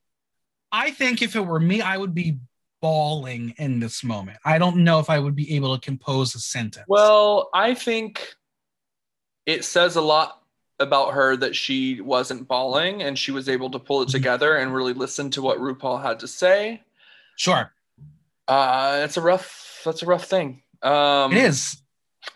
i 0.70 0.90
think 0.90 1.22
if 1.22 1.34
it 1.36 1.40
were 1.40 1.60
me 1.60 1.80
i 1.80 1.96
would 1.96 2.14
be 2.14 2.38
bawling 2.80 3.54
in 3.58 3.78
this 3.80 4.02
moment 4.04 4.38
i 4.44 4.58
don't 4.58 4.76
know 4.76 4.98
if 4.98 5.08
i 5.08 5.18
would 5.18 5.36
be 5.36 5.54
able 5.56 5.76
to 5.76 5.80
compose 5.84 6.34
a 6.34 6.38
sentence 6.40 6.84
Well, 6.88 7.48
I 7.54 7.74
think 7.74 8.34
it 9.46 9.64
says 9.64 9.96
a 9.96 10.00
lot 10.00 10.42
about 10.80 11.14
her 11.14 11.36
that 11.36 11.54
she 11.54 12.00
wasn't 12.00 12.48
bawling 12.48 13.02
and 13.02 13.16
she 13.16 13.30
was 13.30 13.48
able 13.48 13.70
to 13.70 13.78
pull 13.78 14.02
it 14.02 14.06
Mm-hmm. 14.06 14.12
together 14.18 14.56
and 14.56 14.74
really 14.74 14.94
listen 14.94 15.30
to 15.30 15.42
what 15.42 15.58
RuPaul 15.58 16.02
had 16.02 16.18
to 16.20 16.28
say. 16.28 16.82
sure 17.36 17.72
Uh, 18.48 19.02
it's 19.04 19.16
a 19.16 19.20
rough. 19.20 19.80
That's 19.84 20.02
a 20.02 20.06
rough 20.06 20.24
thing. 20.24 20.62
Um, 20.82 21.32
it 21.32 21.38
is 21.44 21.81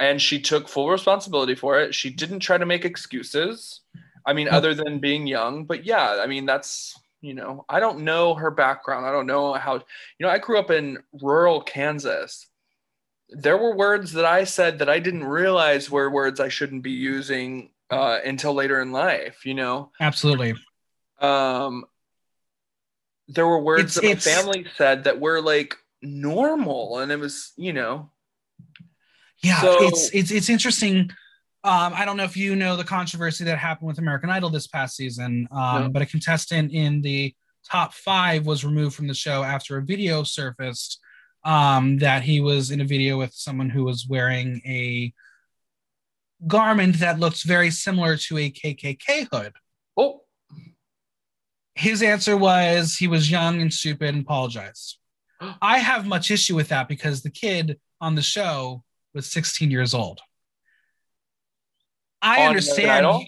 and 0.00 0.20
she 0.20 0.40
took 0.40 0.68
full 0.68 0.88
responsibility 0.90 1.54
for 1.54 1.80
it. 1.80 1.94
She 1.94 2.10
didn't 2.10 2.40
try 2.40 2.58
to 2.58 2.66
make 2.66 2.84
excuses. 2.84 3.80
I 4.26 4.32
mean, 4.32 4.48
other 4.48 4.74
than 4.74 4.98
being 4.98 5.26
young, 5.26 5.64
but 5.64 5.84
yeah, 5.84 6.18
I 6.20 6.26
mean, 6.26 6.46
that's, 6.46 6.98
you 7.20 7.32
know, 7.34 7.64
I 7.68 7.78
don't 7.78 8.00
know 8.00 8.34
her 8.34 8.50
background. 8.50 9.06
I 9.06 9.12
don't 9.12 9.26
know 9.26 9.52
how, 9.54 9.74
you 9.76 9.82
know, 10.20 10.28
I 10.28 10.38
grew 10.38 10.58
up 10.58 10.70
in 10.70 10.98
rural 11.22 11.60
Kansas. 11.60 12.48
There 13.30 13.56
were 13.56 13.74
words 13.76 14.12
that 14.14 14.24
I 14.24 14.44
said 14.44 14.80
that 14.80 14.88
I 14.88 14.98
didn't 14.98 15.24
realize 15.24 15.90
were 15.90 16.10
words 16.10 16.40
I 16.40 16.48
shouldn't 16.48 16.82
be 16.82 16.90
using 16.92 17.70
uh, 17.90 18.18
until 18.24 18.52
later 18.52 18.80
in 18.82 18.90
life, 18.90 19.46
you 19.46 19.54
know. 19.54 19.92
absolutely 20.00 20.54
Um, 21.20 21.84
there 23.28 23.46
were 23.46 23.60
words 23.60 23.80
It's- 23.80 23.94
that 23.96 24.04
my 24.04 24.10
it's- 24.10 24.24
family 24.24 24.66
said 24.76 25.04
that 25.04 25.20
were 25.20 25.40
like 25.40 25.76
normal, 26.02 26.98
and 26.98 27.10
it 27.12 27.18
was, 27.18 27.52
you 27.56 27.72
know, 27.72 28.10
Yeah, 29.47 29.60
So- 29.60 29.86
it's 29.89 30.10
it's 30.12 30.31
it's 30.31 30.48
interesting. 30.48 31.10
Um, 31.64 31.93
I 31.94 32.05
don't 32.05 32.16
know 32.16 32.24
if 32.24 32.36
you 32.36 32.55
know 32.55 32.77
the 32.77 32.85
controversy 32.85 33.43
that 33.44 33.59
happened 33.59 33.89
with 33.89 33.98
American 33.98 34.31
Idol 34.31 34.51
this 34.51 34.66
past 34.68 34.94
season, 34.97 35.48
um, 35.51 35.82
No. 35.82 35.89
but 35.89 36.01
a 36.02 36.06
contestant 36.06 36.70
in 36.73 37.02
the 37.02 37.35
top 37.68 37.93
five 37.93 38.47
was 38.47 38.64
removed 38.64 38.94
from 38.94 39.09
the 39.09 39.14
show 39.14 39.43
after 39.43 39.77
a 39.77 39.82
video 39.85 40.23
surfaced 40.23 41.01
um, 41.44 41.98
that 41.98 42.23
he 42.23 42.40
was 42.40 42.70
in 42.70 42.81
a 42.81 42.85
video 42.85 43.18
with 43.18 43.32
someone 43.35 43.68
who 43.70 43.82
was 43.85 44.06
wearing 44.09 44.60
a 44.64 45.12
garment 46.47 46.98
that 47.01 47.18
looks 47.18 47.43
very 47.43 47.70
similar 47.70 48.16
to 48.16 48.39
a 48.39 48.51
KKK 48.51 49.27
hood. 49.32 49.52
oh, 49.97 50.20
His 51.74 52.02
answer 52.02 52.36
was 52.36 52.97
he 52.97 53.09
was 53.09 53.31
young 53.31 53.60
and 53.60 53.73
stupid 53.73 54.14
and 54.14 54.23
apologized. 54.23 54.98
I 55.62 55.78
have 55.78 56.06
much 56.06 56.31
issue 56.31 56.55
with 56.55 56.68
that 56.68 56.89
because 56.89 57.23
the 57.23 57.31
kid 57.31 57.78
on 58.01 58.14
the 58.14 58.23
show 58.23 58.85
was 59.16 59.30
16 59.32 59.70
years 59.70 59.94
old. 59.94 60.20
I 62.22 62.43
On 62.43 62.48
understand. 62.48 63.26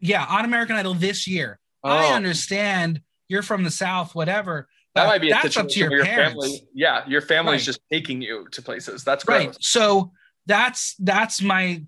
Yeah, 0.00 0.26
on 0.28 0.44
American 0.44 0.76
Idol 0.76 0.94
this 0.94 1.26
year. 1.26 1.58
I 1.84 2.10
oh. 2.10 2.14
understand 2.14 3.00
you're 3.28 3.42
from 3.42 3.64
the 3.64 3.70
South, 3.70 4.14
whatever. 4.14 4.68
That 4.94 5.06
might 5.06 5.20
be 5.20 5.30
a 5.30 5.34
that's 5.34 5.56
up 5.56 5.68
to 5.68 5.78
your 5.78 5.92
your 5.92 6.04
parents. 6.04 6.42
family, 6.42 6.68
yeah, 6.74 7.04
your 7.06 7.20
family's 7.20 7.60
Right. 7.60 7.66
just 7.66 7.80
taking 7.92 8.22
you 8.22 8.46
to 8.52 8.62
places. 8.62 9.04
That's 9.04 9.28
right 9.28 9.54
so 9.60 10.10
that's 10.46 10.94
that's 11.00 11.42
my 11.42 11.82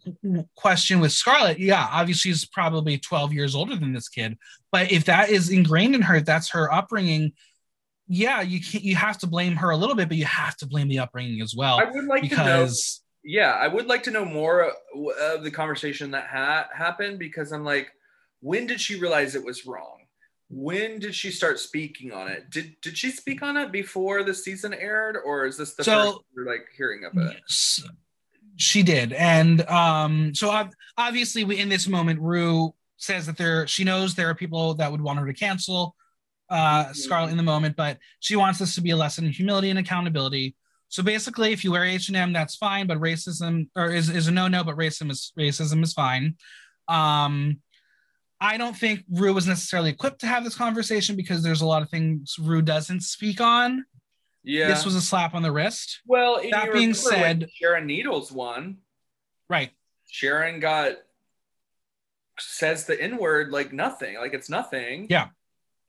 question 0.56 0.98
with 1.00 1.12
scarlet 1.12 1.58
yeah 1.58 1.86
obviously 1.90 2.30
she's 2.32 2.44
probably 2.44 2.98
12 2.98 3.32
years 3.32 3.54
older 3.54 3.76
than 3.76 3.92
this 3.92 4.08
kid 4.08 4.36
but 4.72 4.90
if 4.90 5.04
that 5.04 5.30
is 5.30 5.48
ingrained 5.48 5.94
in 5.94 6.02
her 6.02 6.20
that's 6.20 6.50
her 6.50 6.72
upbringing 6.72 7.32
yeah 8.08 8.40
you 8.40 8.60
can't. 8.60 8.82
you 8.82 8.96
have 8.96 9.16
to 9.16 9.26
blame 9.26 9.54
her 9.54 9.70
a 9.70 9.76
little 9.76 9.94
bit 9.94 10.08
but 10.08 10.16
you 10.16 10.24
have 10.24 10.56
to 10.56 10.66
blame 10.66 10.88
the 10.88 10.98
upbringing 10.98 11.40
as 11.40 11.54
well 11.56 11.80
I 11.80 11.84
would 11.84 12.04
like 12.04 12.22
to 12.22 12.28
know. 12.28 12.36
because 12.36 13.00
Yeah, 13.24 13.50
I 13.52 13.68
would 13.68 13.86
like 13.86 14.02
to 14.04 14.10
know 14.10 14.24
more 14.24 14.72
of 15.20 15.42
the 15.44 15.50
conversation 15.50 16.10
that 16.12 16.26
ha- 16.28 16.68
happened 16.74 17.18
because 17.18 17.52
I'm 17.52 17.64
like, 17.64 17.88
when 18.40 18.66
did 18.66 18.80
she 18.80 18.98
realize 18.98 19.34
it 19.34 19.44
was 19.44 19.66
wrong? 19.66 19.96
When 20.50 20.98
did 20.98 21.14
she 21.14 21.30
start 21.30 21.58
speaking 21.58 22.12
on 22.12 22.28
it? 22.28 22.48
Did 22.50 22.76
did 22.80 22.96
she 22.96 23.10
speak 23.10 23.42
on 23.42 23.56
it 23.58 23.70
before 23.70 24.22
the 24.22 24.32
season 24.32 24.72
aired, 24.72 25.16
or 25.22 25.44
is 25.44 25.58
this 25.58 25.74
the 25.74 25.84
So- 25.84 26.04
first 26.12 26.18
we're 26.34 26.46
like 26.50 26.66
hearing 26.76 27.04
of 27.04 27.12
it? 27.18 27.40
s- 27.48 27.82
She 28.56 28.82
did, 28.82 29.12
and 29.12 29.60
um, 29.68 30.34
so 30.34 30.50
ob- 30.50 30.72
obviously, 30.96 31.44
we 31.44 31.58
in 31.58 31.68
this 31.68 31.86
moment, 31.86 32.18
Ru 32.20 32.72
says 32.96 33.26
that 33.26 33.36
there 33.36 33.66
she 33.66 33.84
knows 33.84 34.14
there 34.14 34.30
are 34.30 34.34
people 34.34 34.74
that 34.74 34.90
would 34.90 35.00
want 35.02 35.18
her 35.18 35.26
to 35.26 35.34
cancel 35.34 35.94
uh, 36.48 36.92
Scarlet 36.94 37.30
in 37.30 37.36
the 37.36 37.42
moment, 37.42 37.76
but 37.76 37.98
she 38.20 38.34
wants 38.34 38.58
this 38.58 38.74
to 38.76 38.80
be 38.80 38.90
a 38.90 38.96
lesson 38.96 39.26
in 39.26 39.32
humility 39.32 39.68
and 39.68 39.78
accountability. 39.78 40.54
So 40.88 41.02
basically, 41.02 41.52
if 41.52 41.64
you 41.64 41.72
wear 41.72 41.84
H 41.84 42.08
and 42.08 42.16
M, 42.16 42.32
that's 42.32 42.56
fine, 42.56 42.86
but 42.86 42.98
racism 42.98 43.68
or 43.76 43.90
is, 43.90 44.08
is 44.08 44.28
a 44.28 44.30
no 44.30 44.48
no, 44.48 44.64
but 44.64 44.76
racism 44.76 45.10
is 45.10 45.32
racism 45.38 45.82
is 45.82 45.92
fine. 45.92 46.36
Um, 46.88 47.60
I 48.40 48.56
don't 48.56 48.76
think 48.76 49.04
Ru 49.10 49.34
was 49.34 49.46
necessarily 49.46 49.90
equipped 49.90 50.20
to 50.20 50.26
have 50.26 50.44
this 50.44 50.54
conversation 50.54 51.16
because 51.16 51.42
there's 51.42 51.60
a 51.60 51.66
lot 51.66 51.82
of 51.82 51.90
things 51.90 52.36
Ru 52.38 52.62
doesn't 52.62 53.02
speak 53.02 53.40
on. 53.40 53.84
Yeah. 54.44 54.68
This 54.68 54.84
was 54.84 54.94
a 54.94 55.00
slap 55.00 55.34
on 55.34 55.42
the 55.42 55.52
wrist. 55.52 56.00
well. 56.06 56.40
that 56.50 56.72
being 56.72 56.94
said- 56.94 57.48
Sharon 57.54 57.86
Needles 57.86 58.32
won. 58.32 58.78
Right. 59.50 59.70
Sharon 60.08 60.60
got 60.60 60.92
says 62.38 62.86
the 62.86 63.00
N 63.00 63.18
word 63.18 63.50
like 63.50 63.72
nothing, 63.72 64.16
like 64.16 64.32
it's 64.32 64.48
nothing. 64.48 65.08
Yeah. 65.10 65.28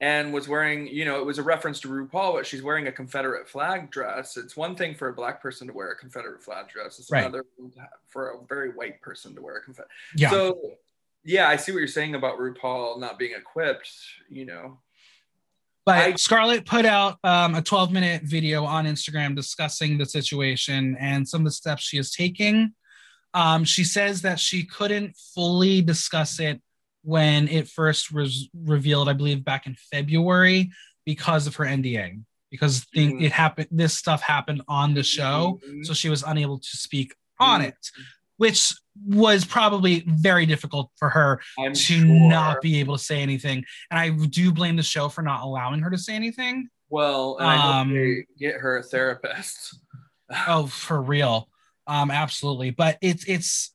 And 0.02 0.32
was 0.32 0.48
wearing, 0.48 0.86
you 0.86 1.04
know, 1.04 1.20
it 1.20 1.26
was 1.26 1.36
a 1.38 1.42
reference 1.42 1.78
to 1.80 1.88
RuPaul, 1.88 2.32
but 2.32 2.46
she's 2.46 2.62
wearing 2.62 2.86
a 2.86 2.92
Confederate 2.92 3.46
flag 3.46 3.90
dress. 3.90 4.38
It's 4.38 4.56
one 4.56 4.74
thing 4.74 4.94
for 4.94 5.08
a 5.08 5.12
black 5.12 5.42
person 5.42 5.66
to 5.66 5.74
wear 5.74 5.90
a 5.90 5.96
Confederate 5.96 6.42
flag 6.42 6.68
dress. 6.68 6.98
It's 6.98 7.10
Right. 7.10 7.20
another 7.24 7.44
thing 7.56 7.70
to 7.72 7.80
have- 7.80 7.90
for 8.08 8.30
a 8.30 8.44
very 8.46 8.70
white 8.70 9.02
person 9.02 9.34
to 9.34 9.42
wear 9.42 9.56
a 9.56 9.62
Confederate. 9.62 9.90
Yeah. 10.16 10.30
So, 10.30 10.78
yeah, 11.22 11.48
I 11.50 11.56
see 11.56 11.72
what 11.72 11.78
you're 11.80 11.86
saying 11.88 12.14
about 12.14 12.38
RuPaul 12.38 12.98
not 12.98 13.18
being 13.18 13.34
equipped. 13.36 13.90
You 14.30 14.46
know, 14.46 14.80
But 15.84 15.96
I- 15.98 16.14
Scarlet 16.14 16.64
put 16.64 16.86
out 16.86 17.18
um, 17.22 17.54
a 17.54 17.60
12 17.62 17.92
minute 17.92 18.22
video 18.22 18.64
on 18.64 18.86
Instagram 18.86 19.36
discussing 19.36 19.98
the 19.98 20.06
situation 20.06 20.96
and 20.98 21.28
some 21.28 21.42
of 21.42 21.44
the 21.44 21.50
steps 21.50 21.82
she 21.82 21.98
is 21.98 22.10
taking. 22.10 22.74
Um, 23.34 23.64
she 23.64 23.84
says 23.84 24.22
that 24.22 24.40
she 24.40 24.64
couldn't 24.64 25.14
fully 25.34 25.82
discuss 25.82 26.40
it 26.40 26.62
when 27.02 27.48
it 27.48 27.68
first 27.68 28.12
was 28.12 28.48
revealed, 28.54 29.08
I 29.08 29.12
believe, 29.14 29.44
back 29.44 29.66
in 29.66 29.74
February 29.90 30.70
because 31.06 31.46
of 31.46 31.56
her 31.56 31.64
NDA. 31.64 32.20
Because 32.50 32.84
thing, 32.92 33.18
Mhm. 33.20 33.24
it 33.24 33.32
happened, 33.32 33.68
this 33.70 33.96
stuff 33.96 34.22
happened 34.22 34.62
on 34.68 34.94
the 34.94 35.02
show, 35.04 35.60
Mhm. 35.66 35.86
so 35.86 35.94
she 35.94 36.08
was 36.08 36.22
unable 36.24 36.58
to 36.58 36.76
speak 36.76 37.14
on 37.38 37.60
Mhm. 37.60 37.68
it, 37.68 37.90
which 38.38 38.74
was 39.06 39.44
probably 39.44 40.00
very 40.06 40.46
difficult 40.46 40.90
for 40.96 41.08
her 41.10 41.40
I'm 41.58 41.72
to 41.72 41.78
sure. 41.78 42.04
not 42.04 42.60
be 42.60 42.80
able 42.80 42.98
to 42.98 43.02
say 43.02 43.22
anything. 43.22 43.64
And 43.90 43.98
I 44.00 44.10
do 44.26 44.52
blame 44.52 44.76
the 44.76 44.82
show 44.82 45.08
for 45.08 45.22
not 45.22 45.42
allowing 45.42 45.80
her 45.80 45.90
to 45.90 45.98
say 45.98 46.14
anything. 46.14 46.68
well, 46.92 47.36
and 47.38 47.46
I 47.48 47.56
hope 47.56 47.74
Um, 47.76 47.94
they 47.94 48.26
get 48.36 48.56
her 48.56 48.78
a 48.78 48.82
therapist. 48.82 49.78
Oh, 50.48 50.66
for 50.66 51.00
real. 51.00 51.48
Um, 51.86 52.10
absolutely. 52.10 52.70
But 52.70 52.98
it's 53.00 53.24
it's 53.28 53.72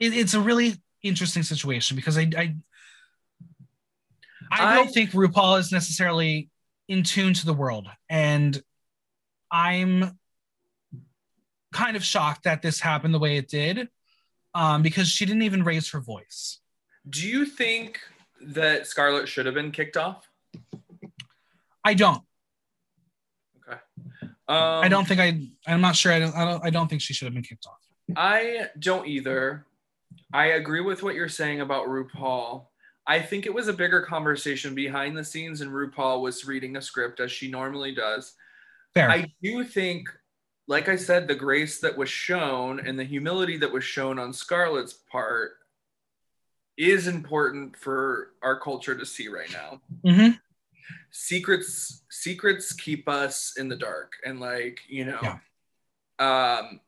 it, 0.00 0.14
it's 0.14 0.32
a 0.34 0.40
really 0.40 0.82
interesting 1.04 1.42
situation 1.44 1.94
because 1.94 2.18
I 2.18 2.22
I, 2.36 2.54
I 4.50 4.74
don't 4.74 4.88
I- 4.88 4.90
think 4.90 5.10
RuPaul 5.10 5.58
is 5.60 5.70
necessarily 5.70 6.50
in 6.88 7.02
tune 7.02 7.34
to 7.34 7.46
the 7.46 7.54
world. 7.54 7.86
And 8.10 8.60
I'm 9.50 10.18
kind 11.72 11.96
of 11.96 12.04
shocked 12.04 12.44
that 12.44 12.62
this 12.62 12.80
happened 12.80 13.14
the 13.14 13.18
way 13.18 13.36
it 13.36 13.48
did. 13.48 13.88
Um, 14.56 14.82
because 14.82 15.08
she 15.08 15.26
didn't 15.26 15.42
even 15.42 15.64
raise 15.64 15.90
her 15.90 16.00
voice. 16.00 16.60
Do 17.10 17.26
you 17.26 17.44
think 17.44 17.98
that 18.40 18.86
Scarlet 18.86 19.28
should 19.28 19.46
have 19.46 19.54
been 19.56 19.72
kicked 19.72 19.96
off? 19.96 20.30
I 21.84 21.94
don't. 21.94 22.22
Okay. 23.68 23.80
Um, 24.46 24.84
I 24.84 24.88
don't 24.88 25.08
think 25.08 25.20
I. 25.20 25.40
I'm 25.66 25.80
not 25.80 25.96
sure. 25.96 26.12
I 26.12 26.20
don't. 26.20 26.34
I 26.36 26.44
don't. 26.44 26.64
I 26.66 26.70
don't 26.70 26.86
think 26.88 27.02
she 27.02 27.12
should 27.14 27.24
have 27.26 27.34
been 27.34 27.42
kicked 27.42 27.66
off. 27.66 27.80
I 28.16 28.68
don't 28.78 29.08
either. 29.08 29.66
I 30.32 30.46
agree 30.46 30.80
with 30.80 31.02
what 31.02 31.14
you're 31.14 31.28
saying 31.28 31.60
about 31.60 31.86
RuPaul. 31.86 32.66
I 33.06 33.20
think 33.20 33.46
it 33.46 33.54
was 33.54 33.68
a 33.68 33.72
bigger 33.72 34.00
conversation 34.02 34.74
behind 34.74 35.16
the 35.16 35.24
scenes, 35.24 35.60
and 35.60 35.70
RuPaul 35.70 36.22
was 36.22 36.46
reading 36.46 36.76
a 36.76 36.82
script 36.82 37.20
as 37.20 37.30
she 37.30 37.50
normally 37.50 37.94
does. 37.94 38.34
Fair. 38.94 39.10
I 39.10 39.32
do 39.42 39.64
think, 39.64 40.08
like 40.68 40.88
I 40.88 40.96
said, 40.96 41.28
the 41.28 41.34
grace 41.34 41.80
that 41.80 41.96
was 41.96 42.08
shown 42.08 42.80
and 42.86 42.98
the 42.98 43.04
humility 43.04 43.56
that 43.58 43.70
was 43.72 43.84
shown 43.84 44.18
on 44.18 44.32
Scarlet's 44.32 44.94
part 45.10 45.52
is 46.76 47.06
important 47.06 47.76
for 47.76 48.30
our 48.42 48.58
culture 48.58 48.96
to 48.96 49.06
see 49.06 49.28
right 49.28 49.52
now. 49.52 49.80
hmm 50.04 50.30
secrets 51.10 52.02
secrets 52.10 52.72
keep 52.74 53.08
us 53.08 53.54
in 53.56 53.68
the 53.68 53.76
dark 53.76 54.12
and 54.26 54.38
like 54.40 54.80
you 54.88 55.04
know 55.04 55.20
Yeah. 55.22 56.58
um 56.58 56.80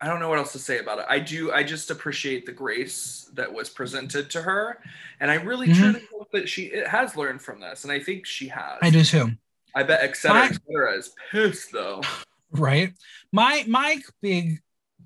i 0.00 0.06
don't 0.06 0.20
know 0.20 0.28
what 0.28 0.38
else 0.38 0.52
to 0.52 0.58
say 0.58 0.78
about 0.78 0.98
it 0.98 1.06
i 1.08 1.18
do 1.18 1.50
i 1.52 1.62
just 1.62 1.90
appreciate 1.90 2.44
the 2.46 2.52
grace 2.52 3.30
that 3.34 3.52
was 3.52 3.68
presented 3.70 4.30
to 4.30 4.42
her 4.42 4.78
and 5.20 5.30
i 5.30 5.34
really 5.36 5.68
Mhm. 5.68 5.76
truly 5.76 6.08
hope 6.12 6.30
that 6.32 6.48
she 6.48 6.62
it 6.64 6.86
has 6.86 7.16
learned 7.16 7.40
from 7.42 7.60
this 7.60 7.84
and 7.84 7.92
i 7.92 7.98
think 8.00 8.26
she 8.26 8.48
has 8.48 8.78
I 8.82 8.90
do 8.90 9.02
too. 9.04 9.30
i 9.74 9.82
bet 9.82 10.00
et 10.02 10.16
cetera, 10.16 10.42
I- 10.42 10.46
et 10.46 10.58
cetera 10.66 10.98
is 10.98 11.12
pissed 11.30 11.72
though 11.72 12.02
Right. 12.52 12.94
My 13.32 13.64
my 13.66 14.00
big 14.22 14.60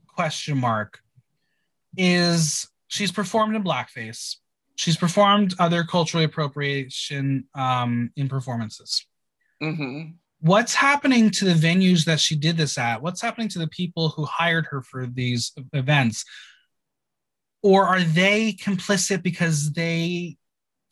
question 0.06 0.58
mark 0.58 1.00
is 1.96 2.68
she's 2.88 3.10
performed 3.10 3.56
in 3.56 3.64
blackface. 3.64 4.36
She's 4.76 4.96
performed 4.96 5.54
other 5.58 5.82
cultural 5.84 6.22
appropriation 6.24 7.48
um, 7.54 8.12
in 8.16 8.28
performances. 8.28 9.04
mm-hmm. 9.62 10.12
What's 10.40 10.74
happening 10.74 11.30
to 11.32 11.44
the 11.44 11.54
venues 11.54 12.04
that 12.06 12.20
she 12.20 12.36
did 12.36 12.56
this 12.56 12.78
at? 12.78 13.02
What's 13.02 13.20
happening 13.20 13.48
to 13.50 13.58
the 13.58 13.68
people 13.68 14.08
who 14.10 14.24
hired 14.24 14.66
her 14.66 14.82
for 14.82 15.06
these 15.06 15.52
events? 15.72 16.24
Or 17.62 17.84
are 17.86 18.00
they 18.00 18.54
complicit 18.54 19.22
because 19.22 19.72
they 19.72 20.36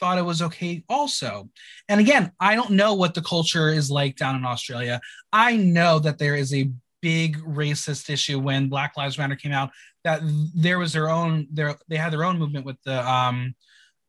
thought 0.00 0.18
it 0.18 0.24
was 0.24 0.42
okay 0.42 0.84
also? 0.88 1.48
And 1.88 1.98
again, 1.98 2.32
I 2.38 2.54
don't 2.56 2.72
know 2.72 2.92
what 2.94 3.14
the 3.14 3.22
culture 3.22 3.70
is 3.70 3.90
like 3.90 4.16
down 4.16 4.36
in 4.36 4.44
Australia. 4.44 5.00
I 5.32 5.56
know 5.56 5.98
that 6.00 6.18
there 6.18 6.34
is 6.36 6.52
a 6.52 6.70
big 7.00 7.38
racist 7.38 8.10
issue 8.10 8.38
when 8.38 8.68
Black 8.68 8.96
Lives 8.96 9.16
Matter 9.16 9.36
came 9.36 9.52
out 9.52 9.70
that 10.04 10.20
there 10.54 10.78
was 10.78 10.92
their 10.92 11.08
own 11.08 11.46
their 11.52 11.76
they 11.88 11.96
had 11.96 12.12
their 12.12 12.24
own 12.24 12.38
movement 12.38 12.66
with 12.66 12.76
the 12.84 13.08
um 13.08 13.54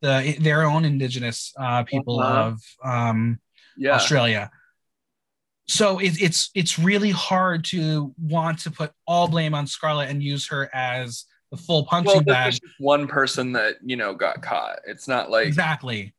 the 0.02 0.36
their 0.40 0.64
own 0.64 0.86
indigenous 0.86 1.54
uh 1.58 1.84
people 1.84 2.20
Uh-huh. 2.20 2.52
of 2.52 2.62
um 2.84 3.40
yeah 3.78 3.94
Australia. 3.94 4.52
So 5.70 6.00
it, 6.00 6.20
it's 6.22 6.50
it's 6.56 6.80
really 6.80 7.12
hard 7.12 7.64
to 7.66 8.14
want 8.20 8.60
to 8.60 8.72
put 8.72 8.92
all 9.06 9.28
blame 9.28 9.54
on 9.54 9.68
Scarlet 9.68 10.10
and 10.10 10.22
use 10.22 10.48
her 10.48 10.70
as 10.74 11.26
the 11.52 11.58
full 11.58 11.86
punching 11.86 12.12
well 12.12 12.22
bag. 12.22 12.56
one 12.80 13.08
person 13.08 13.54
that 13.54 13.76
you 13.84 13.96
know 13.96 14.14
got 14.14 14.42
caught 14.42 14.80
it's 14.86 15.08
not 15.08 15.32
like 15.32 15.48
Exactly. 15.48 16.14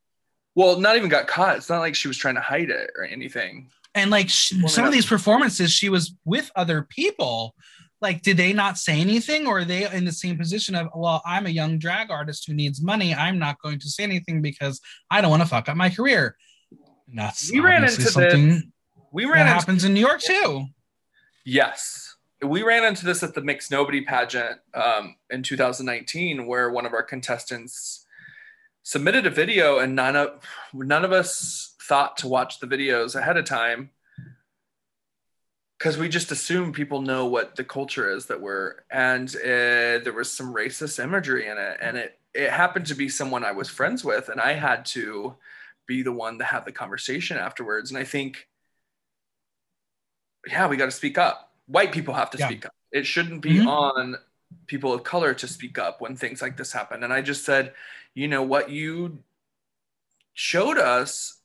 well 0.57 0.81
not 0.81 0.97
even 0.97 1.09
got 1.09 1.29
caught 1.29 1.57
it's 1.57 1.69
not 1.69 1.79
like 1.79 1.95
she 1.95 2.09
was 2.09 2.17
trying 2.17 2.35
to 2.35 2.41
hide 2.41 2.69
it 2.71 2.91
or 2.97 3.05
anything 3.05 3.69
And 3.95 4.11
like 4.11 4.29
sh- 4.29 4.55
Well, 4.59 4.69
some 4.69 4.85
of 4.87 4.93
these 4.93 5.07
performances, 5.07 5.71
she 5.73 5.89
was 5.89 6.15
with 6.25 6.51
other 6.57 6.83
people. 6.83 7.55
Like, 8.01 8.23
did 8.23 8.37
they 8.39 8.53
not 8.53 8.79
say 8.79 8.99
anything, 9.01 9.47
or 9.47 9.59
are 9.59 9.65
they 9.65 9.85
in 9.93 10.05
the 10.05 10.13
same 10.13 10.39
position 10.39 10.75
of, 10.75 10.89
well, 10.95 11.21
I'm 11.27 11.47
a 11.47 11.51
young 11.51 11.79
drag 11.79 12.11
artist 12.11 12.47
who 12.47 12.55
needs 12.55 12.81
money. 12.81 13.15
I'm 13.15 13.39
not 13.39 13.61
going 13.61 13.79
to 13.81 13.89
say 13.91 14.03
anything 14.05 14.41
because 14.43 14.81
I 15.11 15.21
don't 15.21 15.31
want 15.31 15.43
to 15.43 15.49
fuck 15.49 15.69
up 15.69 15.77
my 15.77 15.91
career. 15.91 16.35
And 17.09 17.19
that's 17.19 17.53
We 17.53 17.61
ran 17.61 17.85
into 17.85 18.03
something 18.03 18.49
this 18.49 18.63
we 19.13 19.25
that 19.25 19.33
ran 19.33 19.47
into 19.47 19.53
happens 19.53 19.85
in 19.85 19.95
New 19.95 20.01
York 20.01 20.21
too. 20.21 20.67
Yes. 21.45 22.17
We 22.43 22.63
ran 22.63 22.85
into 22.85 23.05
this 23.05 23.23
at 23.23 23.35
the 23.35 23.43
Mixed 23.43 23.71
Nobody 23.71 24.01
pageant 24.01 24.61
um, 24.73 25.17
in 25.29 25.43
2019, 25.43 26.47
where 26.47 26.71
one 26.71 26.87
of 26.87 26.95
our 26.95 27.03
contestants 27.03 28.07
submitted 28.83 29.27
a 29.27 29.31
video, 29.31 29.79
and 29.79 29.95
none 29.95 30.17
of 30.17 30.43
none 30.73 31.05
of 31.05 31.13
us 31.13 31.75
thought 31.83 32.17
to 32.19 32.29
watch 32.29 32.61
the 32.61 32.67
videos 32.67 33.15
ahead 33.15 33.37
of 33.37 33.45
time 33.45 33.91
because 35.77 35.97
we 35.97 36.09
just 36.09 36.31
assume 36.31 36.73
people 36.73 37.01
know 37.01 37.27
what 37.27 37.57
the 37.57 37.65
culture 37.65 38.11
is 38.11 38.27
that 38.27 38.41
we're. 38.41 38.77
And 38.91 39.29
uh, 39.37 40.05
there 40.05 40.15
was 40.15 40.33
some 40.33 40.55
racist 40.55 41.03
imagery 41.03 41.47
in 41.47 41.59
it, 41.59 41.79
and 41.81 41.97
it 41.97 42.19
it 42.33 42.51
happened 42.51 42.87
to 42.87 42.95
be 42.95 43.09
someone 43.09 43.45
I 43.45 43.53
was 43.53 43.69
friends 43.69 44.05
with, 44.05 44.29
and 44.29 44.41
I 44.41 44.53
had 44.53 44.85
to 44.87 45.37
be 45.87 46.03
the 46.03 46.13
one 46.13 46.39
to 46.39 46.45
have 46.45 46.65
the 46.65 46.73
conversation 46.73 47.37
afterwards. 47.37 47.91
And 47.91 47.99
I 47.99 48.05
think 48.05 48.47
yeah, 50.47 50.67
we 50.69 50.77
got 50.77 50.87
to 50.87 50.91
speak 50.91 51.19
up. 51.19 51.53
White 51.67 51.93
people 51.93 52.15
have 52.15 52.31
to 52.31 52.39
Yeah. 52.39 52.47
speak 52.47 52.67
up. 52.67 52.75
It 52.93 53.07
shouldn't 53.07 53.41
be 53.43 53.59
Mhm. 53.59 53.67
on 53.67 54.17
people 54.67 54.93
of 54.93 55.05
color 55.05 55.33
to 55.35 55.47
speak 55.47 55.79
up 55.79 56.01
when 56.01 56.17
things 56.17 56.43
like 56.43 56.57
this 56.57 56.73
happen. 56.73 57.05
And 57.05 57.13
I 57.13 57.23
just 57.23 57.45
said, 57.45 57.75
you 58.15 58.27
know, 58.27 58.43
what 58.43 58.71
you 58.71 59.23
showed 60.35 60.79
us 60.79 61.39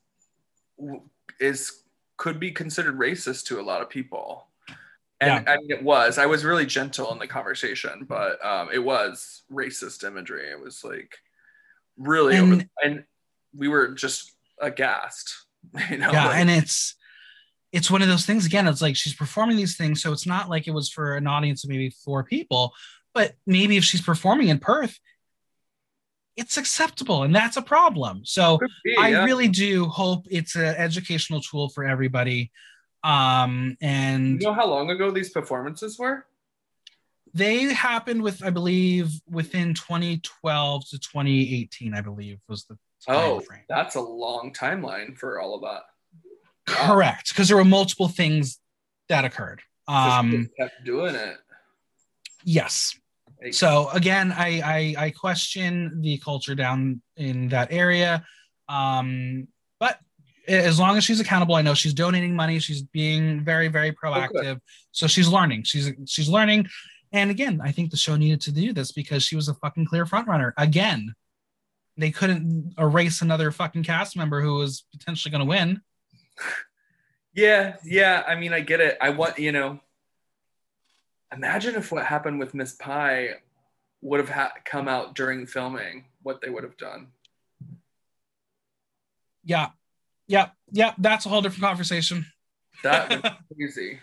is 1.40 1.82
could 2.16 2.40
be 2.40 2.50
considered 2.50 2.96
racist 2.98 3.44
to 3.46 3.60
a 3.60 3.62
lot 3.62 3.82
of 3.82 3.90
people. 3.90 4.48
And 5.20 5.48
I 5.48 5.56
mean, 5.56 5.70
it 5.70 5.82
was. 5.82 6.18
I 6.18 6.26
was 6.26 6.44
really 6.44 6.66
gentle 6.66 7.10
in 7.12 7.18
the 7.18 7.26
conversation, 7.26 8.04
but 8.04 8.42
um, 8.44 8.68
it 8.72 8.78
was 8.82 9.42
racist 9.50 10.04
imagery. 10.06 10.50
It 10.50 10.60
was 10.60 10.84
like 10.84 11.16
really, 11.96 12.36
over, 12.38 12.52
And- 12.54 12.68
and 12.82 13.04
we 13.54 13.68
were 13.68 13.88
just 13.88 14.32
aghast. 14.60 15.44
You 15.90 15.96
know, 15.98 16.12
yeah 16.12 16.26
like- 16.26 16.36
and 16.36 16.50
it's 16.50 16.94
it's 17.76 17.90
one 17.90 18.02
of 18.02 18.08
those 18.08 18.24
things 18.26 18.46
again 18.46 18.66
it's 18.66 18.80
like 18.86 18.96
she's 18.96 19.14
performing 19.14 19.56
these 19.56 19.76
things 19.76 20.00
so 20.02 20.12
it's 20.14 20.26
not 20.26 20.48
like 20.48 20.66
it 20.66 20.74
was 20.78 20.88
for 20.96 21.06
an 21.16 21.26
audience 21.26 21.62
of 21.64 21.70
maybe 21.70 21.90
four 22.04 22.24
people 22.24 22.72
but 23.12 23.34
maybe 23.46 23.76
if 23.76 23.84
she's 23.84 24.00
performing 24.02 24.48
in 24.48 24.58
perth 24.58 24.98
it's 26.36 26.56
acceptable 26.56 27.22
and 27.22 27.34
that's 27.34 27.56
a 27.56 27.62
problem 27.62 28.22
so 28.24 28.58
Be, 28.84 28.96
i 28.98 29.08
yeah. 29.10 29.24
really 29.24 29.48
do 29.48 29.84
hope 29.86 30.26
it's 30.30 30.54
an 30.56 30.74
educational 30.86 31.40
tool 31.40 31.68
for 31.68 31.84
everybody 31.84 32.50
um 33.04 33.76
and 33.80 34.40
You 34.40 34.46
know 34.48 34.54
how 34.54 34.66
long 34.66 34.90
ago 34.90 35.10
these 35.10 35.30
performances 35.30 35.98
were? 35.98 36.26
they 37.34 37.64
happened 37.74 38.22
with 38.22 38.42
i 38.42 38.50
believe 38.50 39.10
within 39.28 39.74
2012 39.74 40.88
to 40.90 40.98
2018 40.98 41.94
i 41.94 42.00
believe 42.00 42.38
was 42.48 42.64
the 42.64 42.74
time 43.06 43.16
Oh, 43.16 43.40
frame 43.40 43.62
that's 43.68 43.94
a 43.96 44.00
long 44.00 44.52
timeline 44.52 45.16
for 45.20 45.38
all 45.40 45.54
of 45.56 45.60
that. 45.62 45.82
Correct 46.66 47.28
because 47.28 47.48
there 47.48 47.56
were 47.56 47.64
multiple 47.64 48.08
things 48.08 48.58
that 49.08 49.24
occurred. 49.24 49.62
Um 49.88 50.48
kept 50.58 50.84
doing 50.84 51.14
it. 51.14 51.36
yes. 52.44 52.94
So 53.52 53.88
again 53.90 54.32
I, 54.32 54.94
I 54.98 55.04
i 55.06 55.10
question 55.10 56.00
the 56.00 56.18
culture 56.18 56.54
down 56.54 57.00
in 57.16 57.48
that 57.48 57.68
area. 57.70 58.24
Um 58.68 59.48
but 59.78 59.98
as 60.48 60.78
long 60.78 60.96
as 60.96 61.04
she's 61.04 61.20
accountable 61.20 61.54
i 61.54 61.62
know 61.62 61.74
she's 61.74 61.94
donating 61.94 62.34
money. 62.34 62.58
She's 62.58 62.82
being 62.82 63.44
very 63.44 63.68
very 63.68 63.92
proactive. 63.92 64.60
So 64.90 65.06
she's 65.06 65.28
learning. 65.28 65.62
She's 65.64 65.92
she's 66.06 66.28
learning. 66.28 66.66
And 67.12 67.30
again 67.30 67.60
i 67.62 67.70
think 67.70 67.90
the 67.90 67.96
show 67.96 68.16
needed 68.16 68.40
to 68.42 68.52
do 68.52 68.72
this 68.72 68.90
because 68.90 69.22
she 69.22 69.36
was 69.36 69.48
a 69.48 69.54
fucking 69.54 69.86
clear 69.86 70.04
front 70.04 70.26
runner 70.26 70.52
again 70.58 71.14
they 71.96 72.10
couldn't 72.10 72.74
erase 72.78 73.22
another 73.22 73.50
fucking 73.50 73.82
cast 73.82 74.16
member 74.16 74.42
who 74.42 74.56
was 74.56 74.84
potentially 74.92 75.30
going 75.30 75.40
to 75.40 75.46
win 75.46 75.80
yeah, 77.34 77.76
yeah. 77.84 78.22
I 78.26 78.34
mean, 78.34 78.52
I 78.52 78.60
get 78.60 78.80
it. 78.80 78.96
I 79.00 79.10
want 79.10 79.38
you 79.38 79.52
know. 79.52 79.80
Imagine 81.32 81.74
if 81.74 81.90
what 81.92 82.06
happened 82.06 82.38
with 82.38 82.54
Miss 82.54 82.72
Pie 82.74 83.30
would 84.00 84.20
have 84.20 84.28
ha- 84.28 84.52
come 84.64 84.86
out 84.88 85.14
during 85.14 85.46
filming. 85.46 86.04
What 86.22 86.40
they 86.40 86.50
would 86.50 86.64
have 86.64 86.76
done. 86.76 87.08
yeah 89.44 89.68
yeah 90.26 90.48
yeah 90.72 90.92
that's 90.98 91.24
a 91.24 91.28
whole 91.28 91.40
different 91.40 91.62
conversation 91.62 92.26
That 92.82 93.08
was 93.22 93.32
crazy. 93.56 94.00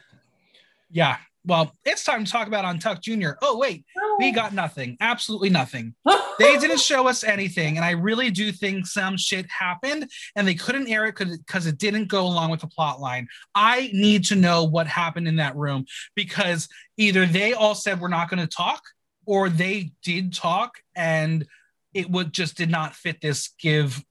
yeah 0.89 1.17
well 1.45 1.75
it's 1.85 2.03
time 2.03 2.25
to 2.25 2.31
talk 2.31 2.47
about 2.47 2.65
untucked 2.65 3.03
junior. 3.03 3.37
Oh 3.41 3.57
wait 3.57 3.85
we 4.19 4.31
got 4.31 4.53
nothing 4.53 4.97
absolutely 4.99 5.49
nothing. 5.49 5.95
They 6.39 6.57
didn't 6.57 6.79
show 6.79 7.07
us 7.07 7.23
anything 7.23 7.75
and 7.77 7.85
i 7.85 7.91
really 7.91 8.31
do 8.31 8.51
think 8.51 8.87
some 8.87 9.17
shit 9.17 9.45
happened 9.51 10.09
and 10.35 10.47
they 10.47 10.55
couldn't 10.55 10.89
air 10.89 11.05
it 11.05 11.15
because 11.15 11.67
it 11.67 11.77
didn't 11.77 12.07
go 12.07 12.25
along 12.25 12.49
with 12.49 12.61
the 12.61 12.67
plot 12.67 12.99
line. 12.99 13.27
I 13.53 13.91
need 13.93 14.25
to 14.25 14.35
know 14.35 14.63
what 14.63 14.87
happened 14.87 15.27
in 15.27 15.35
that 15.35 15.55
room 15.55 15.85
because 16.15 16.67
either 16.97 17.27
they 17.27 17.53
all 17.53 17.75
said 17.75 18.01
we're 18.01 18.07
not 18.07 18.29
going 18.29 18.39
to 18.39 18.47
talk 18.47 18.81
or 19.25 19.49
they 19.49 19.91
did 20.03 20.33
talk 20.33 20.79
and 20.95 21.45
it 21.93 22.09
would 22.09 22.33
just 22.33 22.57
did 22.57 22.69
not 22.69 22.95
fit 22.95 23.21
this 23.21 23.49
give 23.59 24.03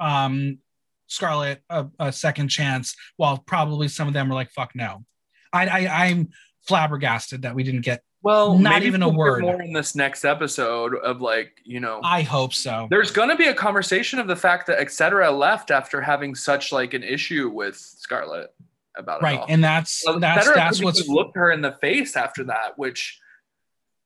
um 0.00 0.58
scarlet 1.06 1.62
a, 1.70 1.86
a 2.00 2.12
second 2.12 2.48
chance 2.48 2.96
while 3.16 3.38
probably 3.38 3.88
some 3.88 4.08
of 4.08 4.14
them 4.14 4.28
were 4.28 4.34
like 4.34 4.50
fuck 4.50 4.72
no. 4.74 5.04
I, 5.52 5.66
I 5.66 6.04
i'm 6.06 6.30
flabbergasted 6.66 7.42
that 7.42 7.54
we 7.54 7.62
didn't 7.62 7.82
get 7.82 8.02
Well, 8.22 8.58
Not 8.58 8.82
even 8.82 9.02
a 9.02 9.08
word. 9.08 9.42
More 9.42 9.60
in 9.60 9.72
this 9.72 9.94
next 9.94 10.24
episode 10.24 10.94
of 10.96 11.20
like 11.20 11.60
you 11.64 11.80
know. 11.80 12.00
i 12.02 12.22
hope 12.22 12.54
so 12.54 12.86
there's 12.90 13.10
going 13.10 13.28
to 13.28 13.36
be 13.36 13.46
a 13.46 13.54
conversation 13.54 14.18
of 14.18 14.26
the 14.26 14.36
fact 14.36 14.66
that 14.66 14.78
etc 14.78 15.30
left 15.30 15.70
after 15.70 16.00
having 16.00 16.34
such 16.34 16.72
like 16.72 16.94
an 16.94 17.02
issue 17.02 17.50
with 17.50 17.76
Scarlet 17.76 18.54
about 18.96 19.20
it 19.20 19.24
right 19.24 19.44
and 19.48 19.62
that's 19.62 20.04
Well, 20.06 20.20
that's 20.20 20.44
Cetera 20.46 20.56
that's 20.56 20.82
what's 20.82 21.06
looked 21.08 21.36
her 21.36 21.50
in 21.50 21.60
the 21.60 21.72
face 21.72 22.16
after 22.16 22.44
that, 22.44 22.76
which, 22.78 23.18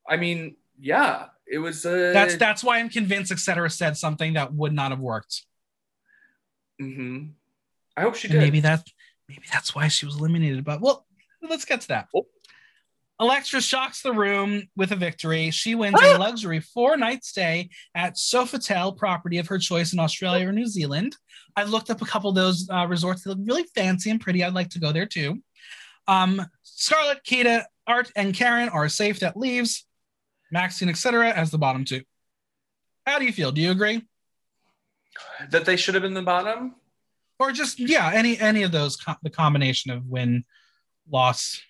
I 0.09 0.17
mean, 0.17 0.57
yeah, 0.81 1.27
it 1.47 1.59
was. 1.59 1.85
Uh, 1.85 2.11
that's 2.13 2.37
that's 2.37 2.65
why 2.65 2.79
i'm 2.79 2.89
convinced 2.89 3.31
etc 3.33 3.71
said 3.71 3.97
something 3.97 4.35
that 4.35 4.53
would 4.53 4.73
not 4.73 4.91
have 4.91 5.01
worked 5.01 5.45
mhm. 6.81 7.33
I 7.97 8.03
hope 8.03 8.15
she 8.15 8.29
and 8.29 8.39
maybe 8.39 8.61
that 8.61 8.87
maybe 9.29 9.43
that's 9.53 9.75
why 9.75 9.89
she 9.89 10.07
was 10.07 10.17
eliminated 10.17 10.65
but 10.65 10.81
well 10.81 11.05
let's 11.43 11.65
get 11.65 11.81
to 11.83 11.89
that. 11.89 12.09
Elektra 13.21 13.61
shocks 13.61 14.03
the 14.03 14.13
room 14.13 14.69
with 14.77 14.93
a 14.93 14.97
victory. 14.97 15.51
She 15.51 15.75
wins 15.75 16.01
a 16.01 16.19
luxury 16.19 16.61
four 16.61 16.97
night 16.97 17.25
stay 17.25 17.71
at 17.95 18.15
Sofitel 18.15 18.97
property 18.97 19.39
of 19.39 19.49
her 19.49 19.59
choice 19.59 19.93
in 19.93 19.99
Australia 19.99 20.49
or 20.49 20.53
New 20.53 20.67
Zealand. 20.67 21.17
I 21.57 21.65
looked 21.65 21.91
up 21.91 22.01
a 22.01 22.07
couple 22.07 22.31
of 22.31 22.37
those 22.37 22.69
uh, 22.71 22.87
resorts. 22.87 23.25
They 23.25 23.31
look 23.31 23.41
really 23.43 23.65
fancy 23.75 24.11
and 24.11 24.21
pretty. 24.21 24.45
I'd 24.45 24.55
like 24.55 24.71
to 24.71 24.79
go 24.79 24.93
there 24.93 25.07
too. 25.07 25.43
Um, 26.07 26.47
Scarlet, 26.63 27.25
Kita, 27.25 27.65
Art, 27.87 28.13
and 28.15 28.33
Karen 28.33 28.69
are 28.69 28.89
safe. 28.89 29.21
That 29.21 29.37
leaves 29.37 29.85
Maxine, 30.53 30.89
etc. 30.89 31.31
as 31.31 31.51
the 31.51 31.59
bottom 31.59 31.85
two. 31.85 32.03
How 33.05 33.19
do 33.19 33.25
you 33.25 33.33
feel? 33.33 33.51
Do 33.51 33.61
you 33.61 33.73
agree? 33.73 34.03
that 35.51 35.65
they 35.65 35.77
should 35.77 35.95
have 35.95 36.03
been 36.03 36.15
the 36.15 36.23
bottom. 36.23 36.75
Or 37.39 37.53
just 37.53 37.79
yeah, 37.79 38.11
any 38.13 38.39
any 38.39 38.63
of 38.63 38.73
those 38.73 38.97
co- 38.97 39.17
the 39.23 39.31
combination 39.31 39.91
of 39.91 40.07
win, 40.07 40.45
loss. 41.11 41.61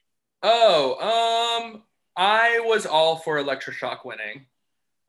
Oh, 0.43 1.63
um, 1.73 1.83
I 2.17 2.61
was 2.61 2.87
all 2.87 3.17
for 3.17 3.39
Elektra 3.39 3.73
Shock 3.73 4.05
winning. 4.05 4.47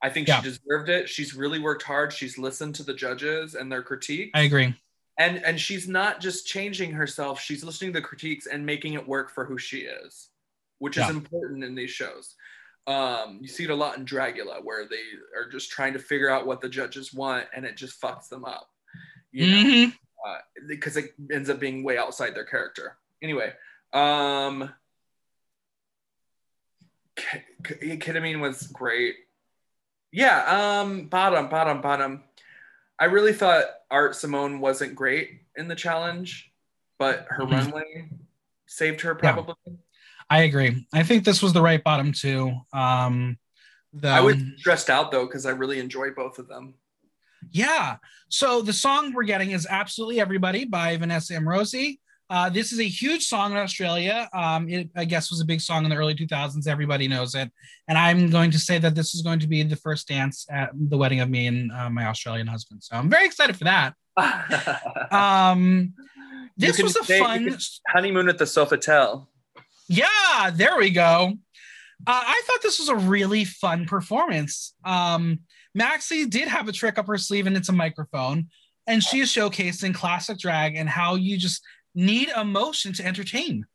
I 0.02 0.10
think 0.10 0.28
Yeah. 0.28 0.42
she 0.42 0.50
deserved 0.50 0.90
it. 0.90 1.10
She's 1.10 1.36
really 1.36 1.60
worked 1.60 1.84
hard. 1.84 2.14
She's 2.14 2.38
listened 2.38 2.76
to 2.76 2.84
the 2.84 2.94
judges 2.94 3.56
and 3.56 3.72
their 3.72 3.84
critique. 3.84 4.32
I 4.34 4.42
agree. 4.42 4.74
and 5.18 5.44
and 5.44 5.60
she's 5.60 5.86
not 5.88 6.22
just 6.22 6.48
changing 6.48 6.92
herself 6.94 7.42
she's 7.42 7.62
listening 7.62 7.92
to 7.92 8.00
the 8.00 8.06
critiques 8.06 8.46
and 8.48 8.66
making 8.66 8.94
it 8.94 9.06
work 9.06 9.30
for 9.30 9.44
who 9.44 9.58
she 9.58 9.80
is 9.80 10.30
which 10.78 10.96
is 10.96 11.10
important 11.10 11.62
in 11.62 11.76
these 11.76 11.90
shows 11.92 12.36
um 12.88 13.38
you 13.42 13.48
see 13.50 13.66
it 13.66 13.70
a 13.70 13.76
lot 13.76 13.98
in 13.98 14.06
dragula 14.06 14.64
where 14.64 14.88
they 14.88 15.04
are 15.38 15.50
just 15.52 15.72
trying 15.72 15.92
to 15.92 16.00
figure 16.00 16.30
out 16.30 16.48
what 16.48 16.62
the 16.62 16.70
judges 16.70 17.14
want 17.14 17.46
and 17.54 17.66
it 17.66 17.76
just 17.76 18.00
fucks 18.02 18.30
them 18.30 18.46
up 18.46 18.70
you 19.34 19.46
know 19.48 19.58
Mhm. 19.70 19.94
uh, 20.26 20.38
because 20.70 20.96
it 20.96 21.14
ends 21.34 21.50
up 21.50 21.60
being 21.60 21.84
way 21.84 21.98
outside 21.98 22.34
their 22.34 22.46
character 22.46 22.96
anyway 23.22 23.52
um 23.92 24.74
K- 27.20 27.44
K- 27.64 27.98
Kita 27.98 28.22
Mean 28.22 28.40
was 28.40 28.64
great 28.68 29.16
yeah 30.12 30.80
um 30.80 31.06
bottom 31.08 31.50
bottom 31.50 31.82
bottom 31.82 32.24
i 32.98 33.06
really 33.06 33.34
thought 33.34 33.66
art 33.92 34.16
simone 34.16 34.60
wasn't 34.60 34.96
great 34.96 35.42
in 35.56 35.68
the 35.68 35.76
challenge 35.76 36.52
but 36.98 37.28
her 37.30 37.44
Mhm. 37.46 37.52
runway 37.52 38.10
saved 38.68 39.02
her 39.02 39.12
Yeah. 39.22 39.34
probably 39.34 39.56
I 40.32 40.44
agree. 40.44 40.86
I 40.94 41.02
think 41.02 41.24
this 41.26 41.42
was 41.42 41.54
the 41.54 41.62
right 41.62 41.84
bottom 41.84 42.12
two. 42.14 42.54
Um, 42.72 43.40
the, 43.94 44.10
i 44.10 44.20
was 44.22 44.36
stressed 44.58 44.90
out 44.92 45.12
though 45.12 45.26
because 45.26 45.46
i 45.48 45.50
really 45.52 45.80
enjoy 45.80 46.12
both 46.12 46.38
of 46.40 46.48
them 46.48 46.76
yeah. 47.52 47.96
So 48.28 48.62
the 48.62 48.74
song 48.74 49.14
we're 49.14 49.24
getting 49.24 49.52
is 49.52 49.66
"Absolutely 49.66 50.20
Everybody" 50.20 50.66
by 50.66 50.98
Vanessa 50.98 51.34
Amorosi. 51.34 52.00
Uh, 52.30 52.50
this 52.50 52.72
is 52.72 52.80
a 52.80 52.88
huge 52.88 53.26
song 53.26 53.52
in 53.52 53.58
Australia. 53.58 54.30
Um, 54.34 54.70
it, 54.70 54.90
I 54.96 55.06
guess, 55.06 55.32
was 55.32 55.42
a 55.42 55.46
big 55.46 55.62
song 55.62 55.84
in 55.84 55.90
the 55.90 55.96
early 55.96 56.14
2000s. 56.14 56.68
Everybody 56.68 57.08
knows 57.08 57.34
it. 57.34 57.52
And 57.88 57.98
I'm 57.98 58.30
going 58.30 58.52
to 58.52 58.60
say 58.60 58.78
that 58.78 58.94
this 58.94 59.16
is 59.16 59.22
going 59.24 59.40
to 59.40 59.48
be 59.48 59.64
the 59.64 59.76
first 59.76 60.08
dance 60.08 60.46
at 60.52 60.70
the 60.74 60.98
wedding 60.98 61.22
of 61.22 61.30
me 61.30 61.48
and 61.48 61.72
uh, 61.72 61.90
my 61.90 62.06
Australian 62.06 62.46
husband. 62.46 62.84
So 62.84 62.96
I'm 62.96 63.10
very 63.10 63.26
excited 63.26 63.56
for 63.58 63.64
that. 63.66 63.94
Um, 65.12 65.94
this 66.58 66.82
was 66.82 66.96
a 66.98 67.04
stay- 67.04 67.20
fun. 67.20 67.58
honeymoon 67.88 68.28
at 68.28 68.38
the 68.38 68.44
sofitel 68.46 69.28
Yeah, 69.88 70.52
there 70.54 70.78
we 70.78 70.90
go. 70.92 71.34
Uh, 72.06 72.24
I 72.26 72.42
thought 72.46 72.62
this 72.62 72.80
was 72.80 72.90
a 72.90 72.96
really 72.96 73.46
fun 73.46 73.86
performance. 73.86 74.74
Um, 74.86 75.40
Maxi 75.78 76.30
did 76.30 76.48
have 76.48 76.68
a 76.68 76.72
trick 76.72 76.98
up 76.98 77.08
her 77.08 77.18
sleeve, 77.18 77.48
and 77.48 77.56
it's 77.56 77.70
a 77.70 77.74
microphone, 77.74 78.50
and 78.88 79.02
she 79.04 79.20
is 79.20 79.30
showcasing 79.30 79.94
classic 79.94 80.38
drag 80.38 80.76
and 80.76 80.90
how 80.90 81.16
you 81.16 81.38
just 81.38 81.62
need 82.00 82.30
emotion 82.30 82.94
to 82.94 83.06
entertain. 83.06 83.66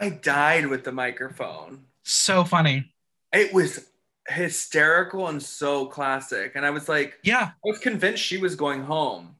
i 0.00 0.08
died 0.08 0.66
with 0.66 0.84
the 0.84 0.92
microphone. 0.92 1.84
So 2.02 2.44
funny. 2.44 2.92
it 3.32 3.52
was 3.52 3.86
hysterical 4.28 5.28
and 5.28 5.42
so 5.42 5.86
classic. 5.86 6.52
And 6.54 6.64
i 6.66 6.70
was 6.70 6.88
like 6.88 7.18
Yeah, 7.22 7.50
i 7.52 7.68
was 7.68 7.78
convinced 7.78 8.22
she 8.22 8.38
was 8.38 8.56
going 8.56 8.82
home. 8.82 9.36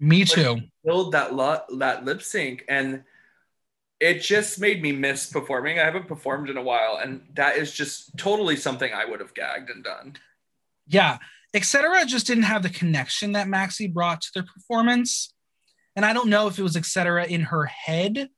Me 0.00 0.24
too. 0.24 0.58
build 0.84 1.12
that 1.12 1.34
lo- 1.34 1.64
that 1.78 2.04
lip 2.04 2.22
sync 2.22 2.64
and 2.68 3.04
it 3.98 4.20
just 4.20 4.60
made 4.60 4.82
me 4.82 4.92
miss 4.92 5.30
performing. 5.30 5.78
I 5.78 5.84
haven't 5.84 6.06
performed 6.06 6.50
in 6.50 6.56
a 6.58 6.62
while 6.62 6.98
and 7.02 7.22
that 7.34 7.56
is 7.56 7.72
just 7.72 8.16
totally 8.18 8.56
something 8.56 8.92
i 8.92 9.04
would 9.04 9.20
have 9.20 9.34
gagged 9.34 9.70
and 9.70 9.82
done. 9.84 10.16
Yeah, 10.88 11.18
etc. 11.56 12.04
just 12.04 12.26
didn't 12.26 12.44
have 12.44 12.62
the 12.62 12.70
connection 12.70 13.32
that 13.32 13.48
Maxi 13.48 13.92
brought 13.92 14.20
to 14.20 14.28
their 14.34 14.44
performance, 14.44 15.32
and 15.96 16.04
I 16.04 16.12
don't 16.12 16.28
know 16.28 16.46
if 16.46 16.58
it 16.58 16.62
was 16.62 16.76
etc. 16.76 17.26
in 17.26 17.40
her 17.42 17.64
head 17.64 18.28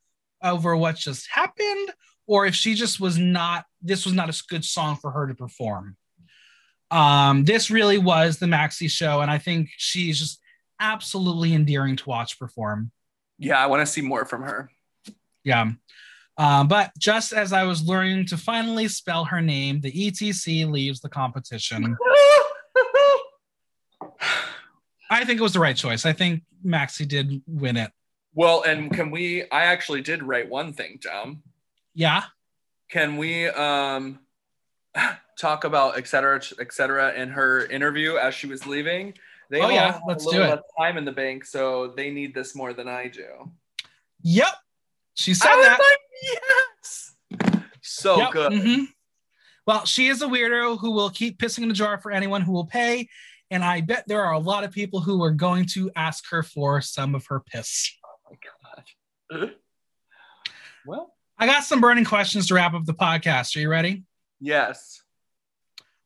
over 0.42 0.76
what 0.76 0.96
just 0.96 1.28
happened, 1.30 1.90
or 2.26 2.46
if 2.46 2.54
she 2.54 2.74
just 2.74 3.00
was 3.00 3.18
not. 3.18 3.64
This 3.82 4.04
was 4.04 4.14
not 4.14 4.30
a 4.30 4.42
good 4.48 4.64
song 4.64 4.96
for 4.96 5.10
her 5.10 5.26
to 5.26 5.34
perform. 5.34 5.96
Um, 6.90 7.44
this 7.44 7.70
really 7.70 7.98
was 7.98 8.38
the 8.38 8.46
Maxi 8.46 8.90
show, 8.90 9.20
and 9.20 9.30
I 9.30 9.38
think 9.38 9.68
she's 9.76 10.18
just 10.18 10.40
absolutely 10.80 11.54
endearing 11.54 11.96
to 11.96 12.08
watch 12.08 12.38
perform. 12.38 12.92
Yeah, 13.38 13.58
I 13.58 13.66
want 13.66 13.80
to 13.80 13.86
see 13.86 14.00
more 14.00 14.24
from 14.24 14.42
her. 14.42 14.70
Yeah. 15.44 15.72
Um, 16.36 16.68
but 16.68 16.92
just 16.98 17.32
as 17.32 17.52
I 17.52 17.64
was 17.64 17.82
learning 17.82 18.26
to 18.26 18.36
finally 18.36 18.86
spell 18.86 19.24
her 19.24 19.40
name, 19.40 19.80
the 19.80 19.90
ETC 19.90 20.70
leaves 20.70 21.00
the 21.00 21.08
competition. 21.08 21.96
I 25.10 25.24
think 25.24 25.40
it 25.40 25.42
was 25.42 25.52
the 25.52 25.60
right 25.60 25.76
choice. 25.76 26.04
I 26.06 26.12
think 26.12 26.42
Maxi 26.64 27.06
did 27.06 27.42
win 27.46 27.76
it. 27.76 27.90
well, 28.34 28.62
and 28.62 28.92
can 28.92 29.10
we? 29.10 29.44
I 29.50 29.64
actually 29.64 30.02
did 30.02 30.22
write 30.22 30.48
one 30.48 30.72
thing 30.72 30.98
down. 31.02 31.42
Yeah. 31.94 32.24
Can 32.90 33.16
we 33.16 33.48
um 33.48 34.20
talk 35.38 35.64
about 35.64 35.96
et 35.98 36.06
cetera, 36.08 36.40
et 36.60 36.72
cetera 36.72 37.12
in 37.14 37.28
her 37.30 37.66
interview 37.66 38.16
as 38.16 38.34
she 38.34 38.46
was 38.46 38.66
leaving? 38.66 39.14
They 39.50 39.60
Oh, 39.60 39.64
all 39.64 39.72
yeah, 39.72 39.92
have 39.92 40.02
let's 40.06 40.26
a 40.26 40.30
do 40.30 40.42
it. 40.42 40.60
time 40.78 40.98
in 40.98 41.04
the 41.04 41.12
bank, 41.12 41.44
so 41.44 41.88
they 41.96 42.10
need 42.10 42.34
this 42.34 42.54
more 42.54 42.72
than 42.74 42.86
I 42.88 43.08
do. 43.08 43.50
Yep. 44.22 44.48
She 45.14 45.32
said 45.34 45.48
I 45.50 45.56
was 45.56 45.66
that. 45.66 45.80
like, 45.80 45.98
yes. 46.82 47.70
So 47.82 48.18
Yep, 48.18 48.32
good. 48.32 48.52
mhm. 48.52 48.86
Well, 49.66 49.84
she 49.84 50.08
is 50.08 50.22
a 50.22 50.26
weirdo 50.26 50.78
who 50.78 50.90
will 50.92 51.10
keep 51.10 51.38
pissing 51.38 51.62
in 51.62 51.68
the 51.68 51.74
jar 51.74 51.98
for 51.98 52.10
anyone 52.10 52.42
who 52.42 52.52
will 52.52 52.66
pay. 52.66 53.08
And 53.50 53.64
I 53.64 53.80
bet 53.80 54.04
there 54.06 54.22
are 54.22 54.32
a 54.32 54.38
lot 54.38 54.64
of 54.64 54.72
people 54.72 55.00
who 55.00 55.22
are 55.22 55.30
going 55.30 55.66
to 55.72 55.90
ask 55.96 56.24
her 56.30 56.42
for 56.42 56.80
some 56.80 57.14
of 57.14 57.26
her 57.28 57.40
piss. 57.40 57.90
Oh 58.04 58.30
my 58.30 59.40
god. 59.40 59.50
well, 60.86 61.14
I 61.38 61.46
got 61.46 61.64
some 61.64 61.80
burning 61.80 62.04
questions 62.04 62.48
to 62.48 62.54
wrap 62.54 62.74
up 62.74 62.84
the 62.84 62.94
podcast. 62.94 63.56
Are 63.56 63.60
you 63.60 63.68
ready? 63.70 64.04
yes. 64.40 65.02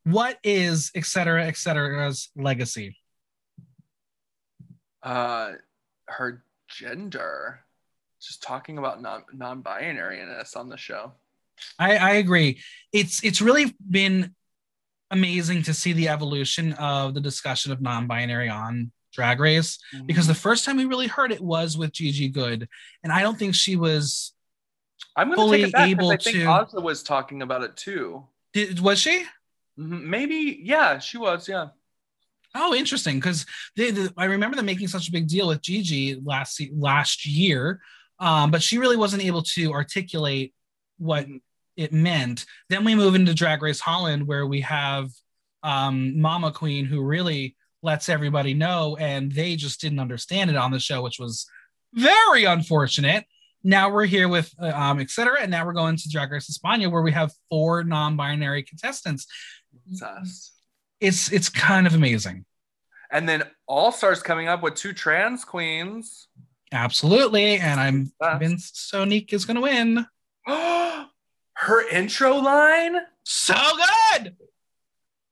What 0.04 0.38
is 0.42 0.90
et 0.96 1.04
cetera, 1.04 1.46
et 1.46 1.56
cetera's 1.56 2.30
legacy? 2.34 2.96
Uh, 5.00 5.52
her 6.06 6.42
gender. 6.68 7.60
Just 8.20 8.42
talking 8.42 8.78
about 8.78 9.00
non 9.00 9.22
non-binariness 9.32 10.56
on 10.56 10.68
the 10.68 10.76
show. 10.76 11.12
I, 11.78 11.96
I 11.96 12.10
agree. 12.14 12.60
It's 12.92 13.22
it's 13.24 13.40
really 13.40 13.74
been 13.88 14.34
amazing 15.22 15.62
to 15.64 15.74
see 15.74 15.92
the 15.92 16.08
evolution 16.08 16.72
of 16.74 17.14
the 17.14 17.20
discussion 17.20 17.70
of 17.70 17.80
non-binary 17.80 18.48
on 18.48 18.90
Drag 19.12 19.38
Race 19.40 19.78
because 20.06 20.26
the 20.26 20.34
first 20.34 20.64
time 20.64 20.78
we 20.78 20.86
really 20.86 21.06
heard 21.06 21.30
it 21.32 21.40
was 21.42 21.76
with 21.76 21.92
Gigi 21.92 22.28
Goode, 22.28 22.66
and 23.04 23.12
I 23.12 23.20
don't 23.20 23.38
think 23.38 23.54
she 23.54 23.76
was. 23.76 24.32
I'm 25.14 25.28
going 25.28 25.36
fully 25.36 25.58
to 25.58 25.64
take 25.64 25.68
it 25.68 25.72
back 25.74 25.88
able 25.90 26.10
I 26.10 26.16
think 26.16 26.36
to- 26.38 26.44
Ozza 26.46 26.82
was 26.82 27.02
talking 27.02 27.42
about 27.42 27.62
it 27.62 27.76
too. 27.76 28.24
Did, 28.54 28.80
was 28.80 28.98
she? 28.98 29.24
Mhm, 29.78 30.02
Maybe, 30.04 30.60
yeah, 30.62 30.98
she 30.98 31.18
was. 31.18 31.46
Yeah. 31.48 31.68
Oh, 32.54 32.74
interesting. 32.74 33.16
Because 33.16 33.44
I 34.16 34.24
remember 34.24 34.56
them 34.56 34.66
making 34.66 34.88
such 34.88 35.08
a 35.08 35.12
big 35.12 35.28
deal 35.28 35.48
with 35.48 35.60
Gigi 35.62 36.18
last 36.24 36.60
last 36.74 37.26
year, 37.26 37.80
um, 38.18 38.50
but 38.50 38.62
she 38.62 38.78
really 38.78 38.96
wasn't 38.96 39.24
able 39.24 39.42
to 39.42 39.72
articulate 39.72 40.54
what 40.98 41.26
Mhm. 41.26 41.40
It 41.76 41.92
meant. 41.92 42.44
Then 42.68 42.84
we 42.84 42.94
move 42.94 43.14
into 43.14 43.34
Drag 43.34 43.62
Race 43.62 43.80
Holland, 43.80 44.26
where 44.26 44.46
we 44.46 44.60
have 44.60 45.10
um, 45.62 46.14
Ma'Ma 46.16 46.52
Queen, 46.52 46.84
who 46.84 47.02
really 47.02 47.56
lets 47.82 48.08
everybody 48.08 48.54
know, 48.54 48.96
and 48.96 49.32
they 49.32 49.56
just 49.56 49.80
didn't 49.80 49.98
understand 49.98 50.50
it 50.50 50.56
on 50.56 50.70
the 50.70 50.78
show, 50.78 51.02
which 51.02 51.18
was 51.18 51.46
very 51.94 52.44
unfortunate. 52.44 53.24
Now 53.64 53.90
we're 53.90 54.06
here 54.06 54.28
with 54.28 54.52
uh, 54.60 54.72
um, 54.74 55.00
et 55.00 55.10
cetera, 55.10 55.40
and 55.40 55.50
now 55.50 55.64
we're 55.64 55.72
going 55.72 55.96
to 55.96 56.08
Drag 56.10 56.30
Race 56.30 56.50
España, 56.50 56.90
where 56.90 57.02
we 57.02 57.12
have 57.12 57.32
four 57.48 57.84
non-binary 57.84 58.64
contestants. 58.64 59.26
Obsessed. 59.88 60.52
It's 61.00 61.32
it's 61.32 61.48
kind 61.48 61.86
of 61.86 61.94
amazing. 61.94 62.44
And 63.10 63.28
then 63.28 63.42
All 63.66 63.92
Stars 63.92 64.22
coming 64.22 64.48
up 64.48 64.62
with 64.62 64.74
two 64.74 64.92
trans 64.92 65.44
queens. 65.44 66.28
Absolutely. 66.72 67.56
And 67.56 67.78
I'm 67.78 68.12
convinced 68.22 68.90
Sonique 68.92 69.32
is 69.32 69.44
going 69.44 69.56
to 69.56 69.60
win. 69.60 70.06
Her 71.62 71.88
intro 71.88 72.38
line. 72.38 72.96
So 73.22 73.54
good. 73.54 74.34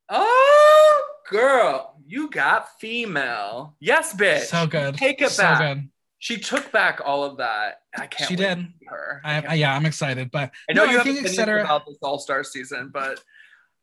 Oh, 0.08 1.04
girl, 1.28 1.96
you 2.06 2.30
got 2.30 2.78
female. 2.78 3.74
Yes, 3.80 4.14
bitch. 4.14 4.42
So 4.44 4.68
good. 4.68 4.94
Take 4.94 5.20
it 5.20 5.30
so 5.30 5.42
back. 5.42 5.58
good. 5.58 5.88
She 6.20 6.36
took 6.36 6.70
back 6.70 7.00
all 7.04 7.24
of 7.24 7.38
that. 7.38 7.80
I 7.96 8.06
can't. 8.06 8.28
She 8.28 8.36
did. 8.36 8.64
her. 8.86 9.20
I, 9.24 9.42
I, 9.42 9.54
yeah, 9.54 9.74
I'm 9.74 9.86
excited. 9.86 10.30
But 10.30 10.52
I 10.68 10.72
know 10.72 10.84
no, 10.84 10.92
you 10.92 11.00
I 11.00 11.02
have 11.02 11.02
think 11.04 11.18
opinions 11.26 11.64
about 11.64 11.84
this 11.84 11.98
All 12.00 12.20
Star 12.20 12.44
season, 12.44 12.90
but 12.94 13.20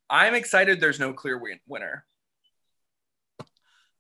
I'm 0.10 0.34
excited. 0.34 0.80
There's 0.80 1.02
no 1.02 1.12
clear 1.12 1.38
win- 1.38 1.60
winner. 1.68 2.06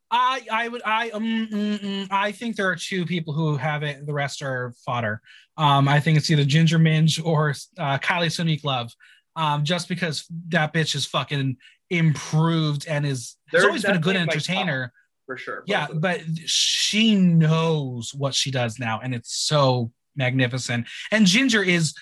I 0.09 0.41
I 0.51 0.67
would 0.67 0.81
I 0.85 1.09
um 1.09 1.47
mm, 1.51 1.79
mm, 1.79 2.07
I 2.11 2.31
think 2.31 2.55
there 2.55 2.69
are 2.69 2.75
two 2.75 3.05
people 3.05 3.33
who 3.33 3.57
have 3.57 3.83
it. 3.83 4.05
The 4.05 4.13
rest 4.13 4.41
are 4.41 4.73
fodder. 4.85 5.21
Um, 5.57 5.87
I 5.87 5.99
think 5.99 6.17
it's 6.17 6.29
either 6.29 6.45
Ginger 6.45 6.79
Minge 6.79 7.19
or 7.21 7.49
uh, 7.77 7.97
Kylie 7.97 8.27
Sonique 8.27 8.63
Love. 8.63 8.91
Um, 9.35 9.63
just 9.63 9.87
because 9.87 10.25
that 10.49 10.73
bitch 10.73 10.95
is 10.95 11.05
fucking 11.05 11.57
improved 11.89 12.87
and 12.87 13.05
is 13.05 13.35
has 13.51 13.61
They're 13.61 13.69
always 13.69 13.83
been 13.83 13.95
a 13.95 13.99
good 13.99 14.15
entertainer. 14.15 14.91
For 15.25 15.37
sure. 15.37 15.63
Yeah, 15.67 15.87
both 15.87 15.97
of 15.97 16.01
them. 16.01 16.17
but 16.35 16.49
she 16.49 17.15
knows 17.15 18.13
what 18.13 18.33
she 18.33 18.49
does 18.49 18.79
now, 18.79 18.99
and 19.03 19.13
it's 19.13 19.37
so 19.37 19.91
magnificent. 20.15 20.87
And 21.11 21.25
Ginger 21.25 21.61
is 21.61 21.93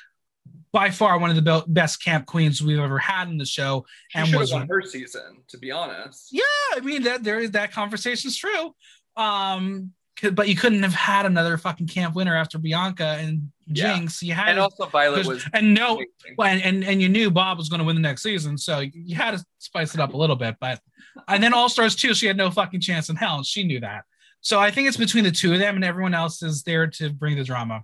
by 0.76 0.90
far 0.92 1.18
one 1.18 1.30
of 1.30 1.38
the 1.38 1.42
be- 1.42 1.72
best 1.72 2.04
camp 2.04 2.26
queens 2.26 2.62
we've 2.62 2.80
ever 2.80 3.00
had 3.00 3.30
in 3.30 3.38
the 3.38 3.46
show. 3.46 3.86
she 4.10 4.20
and 4.20 4.36
was- 4.36 4.52
won 4.52 4.68
her 4.68 4.82
season, 4.82 5.38
to 5.48 5.58
be 5.58 5.72
honest. 5.72 6.28
Yeah, 6.34 6.42
I 6.76 6.82
mean 6.82 7.04
that 7.04 7.24
there 7.24 7.40
is 7.40 7.52
that 7.52 7.72
conversation's 7.72 8.36
true. 8.36 8.76
Um, 9.16 9.94
but 10.34 10.50
you 10.50 10.56
couldn't 10.56 10.84
have 10.84 10.94
had 10.94 11.26
another 11.26 11.58
fucking 11.58 11.88
camp 11.88 12.14
winner 12.14 12.36
after 12.36 12.58
Bianca 12.58 13.18
and 13.22 13.52
Yeah. 13.68 13.98
Jinkx. 13.98 14.22
You 14.22 14.34
had 14.34 14.50
And 14.50 14.60
also 14.60 14.86
Violet 14.88 15.26
was 15.26 15.46
and 15.54 15.74
no, 15.74 16.04
well, 16.38 16.50
and, 16.50 16.62
and 16.62 16.84
and 16.84 17.02
you 17.02 17.08
knew 17.08 17.32
Bob 17.32 17.58
was 17.58 17.70
going 17.70 17.80
to 17.80 17.86
win 17.86 17.96
the 17.96 18.02
next 18.02 18.24
season, 18.24 18.58
so 18.58 18.80
you 18.80 19.16
had 19.16 19.32
to 19.32 19.46
spice 19.60 19.94
it 19.94 20.02
up 20.02 20.14
a 20.14 20.18
little 20.18 20.36
bit. 20.36 20.56
But 20.60 20.82
and 21.30 21.42
then 21.42 21.54
All 21.54 21.70
Stars 21.70 21.96
too, 21.96 22.14
she 22.14 22.28
had 22.28 22.36
no 22.36 22.52
fucking 22.52 22.82
chance 22.82 23.08
in 23.10 23.16
hell, 23.16 23.38
and 23.38 23.46
she 23.46 23.64
knew 23.64 23.80
that. 23.80 24.04
So 24.42 24.60
I 24.60 24.72
think 24.72 24.90
it's 24.90 24.98
between 24.98 25.24
the 25.24 25.32
two 25.32 25.54
of 25.54 25.60
them, 25.60 25.76
and 25.76 25.86
everyone 25.86 26.14
else 26.14 26.44
is 26.44 26.64
there 26.64 26.88
to 26.88 27.10
bring 27.14 27.38
the 27.38 27.46
drama. 27.46 27.84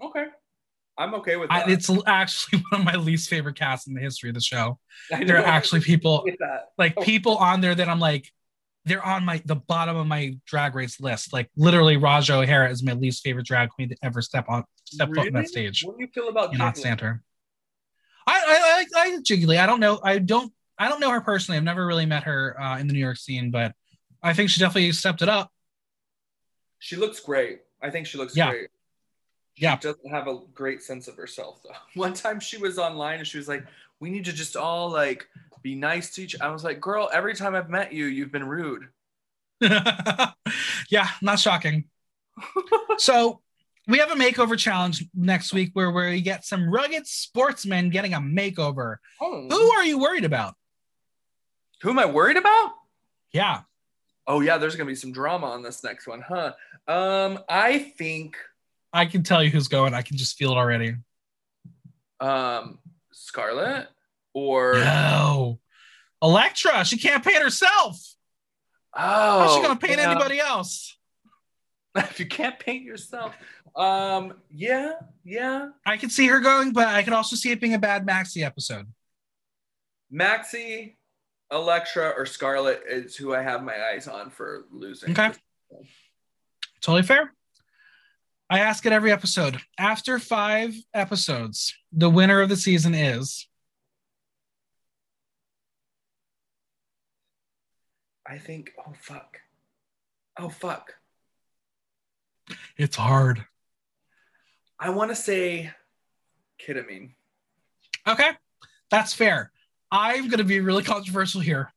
Okay. 0.00 0.26
I'm 0.98 1.14
okay 1.14 1.36
with 1.36 1.50
I, 1.50 1.62
it's 1.70 1.88
actually 2.06 2.62
one 2.70 2.80
of 2.80 2.84
my 2.84 2.96
least 2.96 3.30
favorite 3.30 3.56
casts 3.56 3.86
in 3.86 3.94
the 3.94 4.00
history 4.00 4.28
of 4.30 4.34
the 4.34 4.40
show. 4.40 4.78
There 5.10 5.36
are 5.38 5.44
actually 5.46 5.80
people 5.80 6.26
like 6.76 6.94
Oh. 6.96 7.02
people 7.02 7.36
on 7.36 7.60
there 7.60 7.74
that 7.74 7.88
I'm 7.88 8.00
like, 8.00 8.30
they're 8.84 9.04
on 9.04 9.24
my 9.24 9.40
the 9.44 9.54
bottom 9.56 9.96
of 9.96 10.06
my 10.06 10.36
drag 10.46 10.74
race 10.74 11.00
list. 11.00 11.32
Like 11.32 11.50
literally, 11.56 11.96
Ra'Jah 11.96 12.42
O'Hara 12.42 12.70
is 12.70 12.82
my 12.82 12.94
least 12.94 13.22
favorite 13.22 13.46
drag 13.46 13.68
queen 13.70 13.90
to 13.90 13.96
ever 14.02 14.20
step 14.22 14.46
on 14.48 14.64
step 14.84 15.08
foot 15.14 15.28
on 15.28 15.32
that 15.34 15.48
stage. 15.48 15.84
What 15.84 15.96
do 15.98 16.02
you 16.02 16.08
feel 16.12 16.28
about 16.28 16.56
not? 16.56 16.76
Santa. 16.76 17.20
I 18.26 18.84
I 18.94 19.00
I, 19.00 19.08
I 19.10 19.16
Jiggly. 19.18 19.58
I 19.58 19.66
don't 19.66 19.80
know. 19.80 20.00
I 20.02 20.18
don't 20.18 20.52
I 20.78 20.88
don't 20.88 21.00
know 21.00 21.10
her 21.10 21.20
personally. 21.20 21.58
I've 21.58 21.64
never 21.64 21.86
really 21.86 22.06
met 22.06 22.24
her 22.24 22.60
uh, 22.60 22.78
in 22.78 22.86
the 22.88 22.92
New 22.92 22.98
York 23.00 23.18
scene, 23.18 23.50
but 23.50 23.72
I 24.22 24.32
think 24.34 24.50
she 24.50 24.58
definitely 24.58 24.90
stepped 24.92 25.22
it 25.22 25.28
up. 25.28 25.52
She 26.80 26.96
looks 26.96 27.20
great. 27.20 27.60
I 27.82 27.90
think 27.90 28.06
she 28.06 28.18
looks 28.18 28.36
Yeah. 28.36 28.50
great. 28.50 28.68
She 29.58 29.64
Yeah. 29.64 29.76
doesn't 29.76 30.08
have 30.08 30.28
a 30.28 30.38
great 30.54 30.82
sense 30.82 31.08
of 31.08 31.16
herself 31.16 31.60
though. 31.64 31.70
One 32.00 32.14
time 32.14 32.38
she 32.38 32.58
was 32.58 32.78
online 32.78 33.18
and 33.18 33.26
she 33.26 33.38
was 33.38 33.48
like, 33.48 33.64
"We 33.98 34.08
need 34.10 34.24
to 34.26 34.32
just 34.32 34.56
all 34.56 34.88
like 34.90 35.26
be 35.62 35.74
nice 35.74 36.14
to 36.14 36.22
each." 36.22 36.40
I 36.40 36.48
was 36.50 36.62
like, 36.62 36.80
"Girl, 36.80 37.10
every 37.12 37.34
time 37.34 37.54
I've 37.56 37.68
met 37.68 37.92
you, 37.92 38.06
you've 38.06 38.30
been 38.30 38.46
rude." 38.46 38.88
yeah, 39.60 41.08
not 41.22 41.38
shocking. 41.40 41.84
so 42.98 43.40
we 43.88 43.98
have 43.98 44.10
a 44.12 44.14
makeover 44.14 44.56
challenge 44.56 45.04
next 45.14 45.52
week 45.52 45.70
where 45.72 45.90
where 45.90 46.10
we 46.10 46.20
get 46.20 46.44
some 46.44 46.68
rugged 46.70 47.06
sportsmen 47.06 47.90
getting 47.90 48.14
a 48.14 48.20
makeover. 48.20 48.96
Oh. 49.20 49.48
Who 49.50 49.70
are 49.72 49.84
you 49.84 49.98
worried 49.98 50.24
about? 50.24 50.54
Who 51.82 51.90
am 51.90 51.98
I 51.98 52.06
worried 52.06 52.36
about? 52.36 52.72
Yeah. 53.32 53.62
Oh 54.26 54.40
yeah, 54.40 54.58
there's 54.58 54.76
gonna 54.76 54.86
be 54.88 54.94
some 54.94 55.10
drama 55.12 55.46
on 55.46 55.62
this 55.62 55.82
next 55.82 56.06
one, 56.06 56.20
huh? 56.20 56.52
Um, 56.86 57.40
I 57.48 57.78
think 57.78 58.36
I 58.92 59.06
can 59.06 59.22
tell 59.22 59.42
you 59.42 59.50
who's 59.50 59.68
going. 59.68 59.94
I 59.94 60.02
can 60.02 60.16
just 60.16 60.36
feel 60.36 60.52
it 60.52 60.56
already. 60.56 60.96
um 62.20 62.78
Scarlet 63.12 63.88
or 64.34 64.74
No. 64.74 65.60
Elektra, 66.22 66.84
she 66.84 66.98
can't 66.98 67.24
paint 67.24 67.42
herself. 67.42 68.00
oh, 68.94 69.00
How's 69.40 69.54
she 69.54 69.62
gonna 69.62 69.76
paint 69.76 69.98
yeah. 69.98 70.10
anybody 70.10 70.40
else? 70.40 70.96
if 71.96 72.20
you 72.20 72.26
can't 72.26 72.58
paint 72.58 72.84
yourself. 72.84 73.34
Um, 73.76 74.34
yeah, 74.50 74.94
yeah. 75.24 75.68
I 75.86 75.96
can 75.96 76.10
see 76.10 76.26
her 76.26 76.40
going, 76.40 76.72
but 76.72 76.88
I 76.88 77.02
can 77.02 77.12
also 77.12 77.36
see 77.36 77.50
it 77.50 77.60
being 77.60 77.74
a 77.74 77.78
bad 77.78 78.06
Maxi 78.06 78.44
episode. 78.44 78.86
Maxi, 80.12 80.96
Elektra, 81.52 82.10
or 82.16 82.26
Scarlet 82.26 82.82
is 82.88 83.16
who 83.16 83.34
I 83.34 83.42
have 83.42 83.62
my 83.62 83.76
eyes 83.92 84.08
on 84.08 84.30
for 84.30 84.64
losing. 84.70 85.10
Okay. 85.10 85.32
Totally 86.80 87.02
fair. 87.02 87.32
I 88.50 88.60
ask 88.60 88.86
it 88.86 88.92
every 88.92 89.12
episode. 89.12 89.58
After 89.78 90.18
five 90.18 90.74
episodes, 90.94 91.74
the 91.92 92.08
winner 92.08 92.40
of 92.40 92.48
the 92.48 92.56
season 92.56 92.94
is 92.94 93.46
I 98.28 98.36
think. 98.38 98.72
Oh 98.86 98.92
fuck. 99.00 99.40
Oh 100.38 100.50
fuck. 100.50 100.94
it's 102.76 102.96
hard. 102.96 103.44
I 104.78 104.90
want 104.90 105.10
to 105.10 105.16
say 105.16 105.72
Kita 106.60 106.86
Mean. 106.86 107.14
Okay, 108.06 108.30
that's 108.90 109.14
fair. 109.14 109.50
I'm 109.90 110.28
going 110.28 110.38
to 110.38 110.44
be 110.44 110.60
really 110.60 110.82
controversial 110.82 111.40
here. 111.40 111.72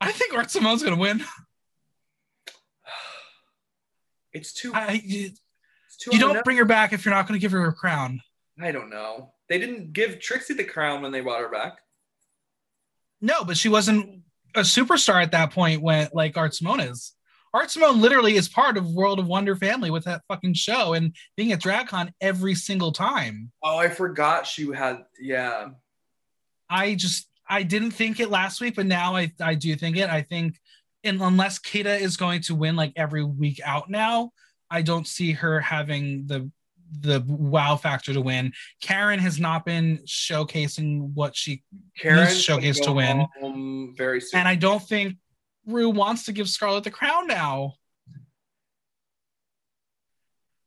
I 0.00 0.12
think 0.12 0.34
Art 0.34 0.50
Simone's 0.50 0.82
going 0.82 0.94
to 0.94 1.00
win. 1.00 1.24
It's 4.32 4.52
too. 4.52 4.72
I, 4.74 5.00
you 5.04 5.30
it's 5.86 5.96
too 5.98 6.10
you 6.12 6.20
don't 6.20 6.44
bring 6.44 6.56
her 6.56 6.64
back 6.64 6.92
if 6.92 7.04
you're 7.04 7.14
not 7.14 7.26
going 7.26 7.38
to 7.38 7.42
give 7.42 7.52
her 7.52 7.66
a 7.66 7.72
crown. 7.72 8.20
I 8.60 8.72
don't 8.72 8.90
know. 8.90 9.32
They 9.48 9.58
didn't 9.58 9.92
give 9.92 10.20
Trixie 10.20 10.54
the 10.54 10.64
crown 10.64 11.02
when 11.02 11.12
they 11.12 11.20
brought 11.20 11.40
her 11.40 11.48
back. 11.48 11.78
No, 13.20 13.44
but 13.44 13.56
she 13.56 13.68
wasn't 13.68 14.22
a 14.54 14.60
superstar 14.60 15.22
at 15.22 15.32
that 15.32 15.52
point 15.52 15.82
when 15.82 16.08
like 16.12 16.36
Art 16.36 16.54
Simone 16.54 16.80
is. 16.80 17.12
Art 17.52 17.70
Simone 17.70 18.00
literally 18.00 18.36
is 18.36 18.48
part 18.48 18.76
of 18.76 18.86
World 18.92 19.18
of 19.18 19.26
Wonder 19.26 19.56
family 19.56 19.90
with 19.90 20.04
that 20.04 20.22
fucking 20.28 20.54
show 20.54 20.92
and 20.92 21.14
being 21.36 21.50
at 21.52 21.60
DragCon 21.60 22.12
every 22.20 22.54
single 22.54 22.92
time. 22.92 23.50
Oh, 23.62 23.76
I 23.76 23.88
forgot 23.88 24.46
she 24.46 24.70
had. 24.72 24.98
Yeah. 25.20 25.70
I 26.68 26.94
just 26.94 27.28
I 27.48 27.64
didn't 27.64 27.90
think 27.90 28.20
it 28.20 28.30
last 28.30 28.60
week, 28.60 28.76
but 28.76 28.86
now 28.86 29.16
I 29.16 29.32
I 29.40 29.56
do 29.56 29.74
think 29.74 29.96
it. 29.96 30.08
I 30.08 30.22
think 30.22 30.60
and 31.04 31.20
unless 31.22 31.58
Kita 31.58 31.98
is 32.00 32.16
going 32.16 32.42
to 32.42 32.54
win 32.54 32.76
like 32.76 32.92
every 32.96 33.24
week 33.24 33.60
out 33.64 33.90
now, 33.90 34.32
I 34.70 34.82
don't 34.82 35.06
see 35.06 35.32
her 35.32 35.60
having 35.60 36.26
the 36.26 36.50
the 37.00 37.24
wow 37.26 37.76
factor 37.76 38.12
to 38.12 38.20
win. 38.20 38.52
Karen 38.80 39.20
has 39.20 39.38
not 39.38 39.64
been 39.64 39.98
showcasing 40.06 41.12
what 41.14 41.36
she 41.36 41.62
Karen 41.96 42.24
Needs 42.24 42.42
showcase 42.42 42.80
to 42.80 42.92
win. 42.92 43.26
very 43.96 44.20
soon. 44.20 44.40
and 44.40 44.48
I 44.48 44.56
don't 44.56 44.82
think 44.82 45.16
Ru 45.66 45.90
wants 45.90 46.24
to 46.24 46.32
give 46.32 46.48
Scarlet 46.48 46.82
the 46.84 46.90
crown 46.90 47.28
now. 47.28 47.74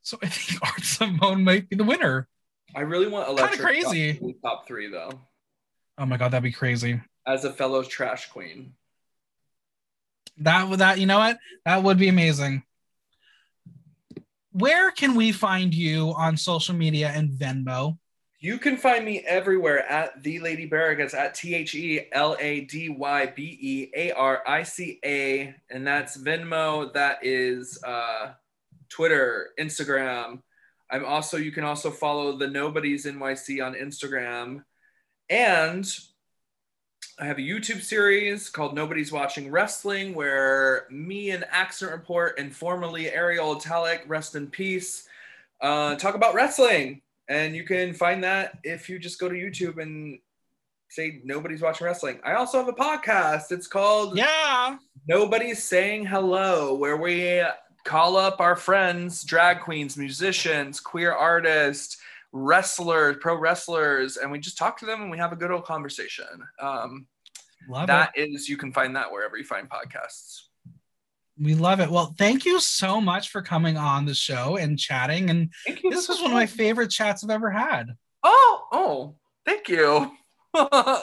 So 0.01 0.17
I 0.21 0.27
think 0.27 0.61
Art 0.65 0.83
Simone 0.83 1.43
might 1.43 1.69
be 1.69 1.75
the 1.75 1.83
winner. 1.83 2.27
I 2.75 2.81
really 2.81 3.07
want 3.07 3.29
Elektra 3.29 3.57
crazy. 3.57 4.19
top 4.43 4.67
three 4.67 4.89
though. 4.89 5.11
Oh 5.97 6.05
my 6.05 6.17
god, 6.17 6.31
that'd 6.31 6.43
be 6.43 6.51
crazy. 6.51 7.01
As 7.27 7.45
a 7.45 7.53
fellow 7.53 7.83
trash 7.83 8.29
queen. 8.29 8.73
That 10.37 10.67
would 10.69 10.79
that 10.79 10.99
you 10.99 11.05
know 11.05 11.19
what? 11.19 11.37
That 11.65 11.83
would 11.83 11.97
be 11.97 12.09
amazing. 12.09 12.63
Where 14.51 14.91
can 14.91 15.15
we 15.15 15.31
find 15.31 15.73
you 15.73 16.13
on 16.15 16.37
social 16.37 16.75
media 16.75 17.11
and 17.13 17.29
Venmo? 17.29 17.97
You 18.39 18.57
can 18.57 18.75
find 18.75 19.05
me 19.05 19.19
everywhere 19.19 19.89
at 19.89 20.21
the 20.21 20.39
Lady 20.39 20.69
Bearicas 20.69 21.13
at 21.13 21.33
T 21.33 21.55
H 21.55 21.75
E 21.75 22.07
L 22.11 22.35
A 22.39 22.61
D 22.61 22.89
Y 22.89 23.25
B 23.27 23.57
E 23.61 23.91
A 23.95 24.11
R 24.11 24.43
I 24.45 24.63
C 24.63 24.99
A, 25.05 25.55
and 25.69 25.87
that's 25.87 26.17
Venmo. 26.17 26.91
That 26.91 27.19
is 27.21 27.81
uh, 27.83 28.33
Twitter, 28.89 29.51
Instagram. 29.57 30.41
I'm 30.91 31.05
also 31.05 31.37
you 31.37 31.53
can 31.53 31.63
also 31.63 31.89
follow 31.89 32.37
the 32.37 32.47
Nobodies 32.47 33.05
NYC 33.05 33.65
on 33.65 33.75
Instagram, 33.75 34.65
and 35.29 35.89
I 37.19 37.25
have 37.25 37.37
a 37.37 37.41
YouTube 37.41 37.81
series 37.81 38.49
called 38.49 38.73
Nobody's 38.73 39.11
Watching 39.11 39.51
Wrestling, 39.51 40.15
where 40.15 40.87
me 40.89 41.29
and 41.29 41.45
Accent 41.51 41.91
Report 41.91 42.39
and 42.39 42.53
formerly 42.53 43.11
Ariel 43.11 43.55
Italic, 43.55 44.03
rest 44.07 44.35
in 44.35 44.47
peace, 44.47 45.07
uh, 45.61 45.95
talk 45.95 46.15
about 46.15 46.33
wrestling. 46.33 47.01
And 47.27 47.55
you 47.55 47.65
can 47.65 47.93
find 47.93 48.23
that 48.23 48.57
if 48.63 48.89
you 48.89 48.97
just 48.97 49.19
go 49.19 49.29
to 49.29 49.35
YouTube 49.35 49.79
and 49.81 50.17
say 50.89 51.21
Nobody's 51.23 51.61
Watching 51.61 51.85
Wrestling. 51.85 52.19
I 52.23 52.33
also 52.33 52.57
have 52.57 52.67
a 52.67 52.73
podcast. 52.73 53.51
It's 53.51 53.67
called 53.67 54.17
Yeah. 54.17 54.77
Nobody's 55.07 55.63
Saying 55.63 56.05
Hello, 56.05 56.73
where 56.73 56.97
we 56.97 57.43
call 57.83 58.17
up 58.17 58.39
our 58.39 58.55
friends, 58.55 59.23
drag 59.23 59.61
queens, 59.61 59.97
musicians, 59.97 60.79
queer 60.79 61.11
artists, 61.11 61.97
wrestlers, 62.33 63.15
pro 63.21 63.35
wrestlers, 63.35 64.17
and 64.17 64.31
we 64.31 64.39
just 64.39 64.57
talk 64.57 64.77
to 64.79 64.85
them 64.85 65.01
and 65.01 65.11
we 65.11 65.17
have 65.17 65.31
a 65.31 65.35
good 65.35 65.51
old 65.51 65.65
conversation. 65.65 66.25
Um, 66.59 67.07
Love 67.69 67.87
that 67.87 68.11
it. 68.15 68.29
is, 68.31 68.49
you 68.49 68.57
can 68.57 68.73
find 68.73 68.95
that 68.97 69.11
wherever 69.11 69.37
you 69.37 69.45
find 69.45 69.69
podcasts. 69.69 70.41
We 71.39 71.55
love 71.55 71.79
it. 71.79 71.89
Well, 71.89 72.13
thank 72.17 72.45
you 72.45 72.59
so 72.59 72.99
much 72.99 73.29
for 73.29 73.41
coming 73.41 73.77
on 73.77 74.05
the 74.05 74.13
show 74.13 74.57
and 74.57 74.77
chatting. 74.77 75.29
And 75.29 75.51
Thank 75.65 75.83
you. 75.83 75.89
this 75.89 76.09
was 76.09 76.19
one 76.21 76.31
of 76.31 76.35
my 76.35 76.45
favorite 76.45 76.91
chats 76.91 77.23
I've 77.23 77.29
ever 77.29 77.49
had. 77.49 77.87
Oh, 78.21 78.67
oh, 78.71 79.15
thank 79.45 79.69
you. 79.69 80.11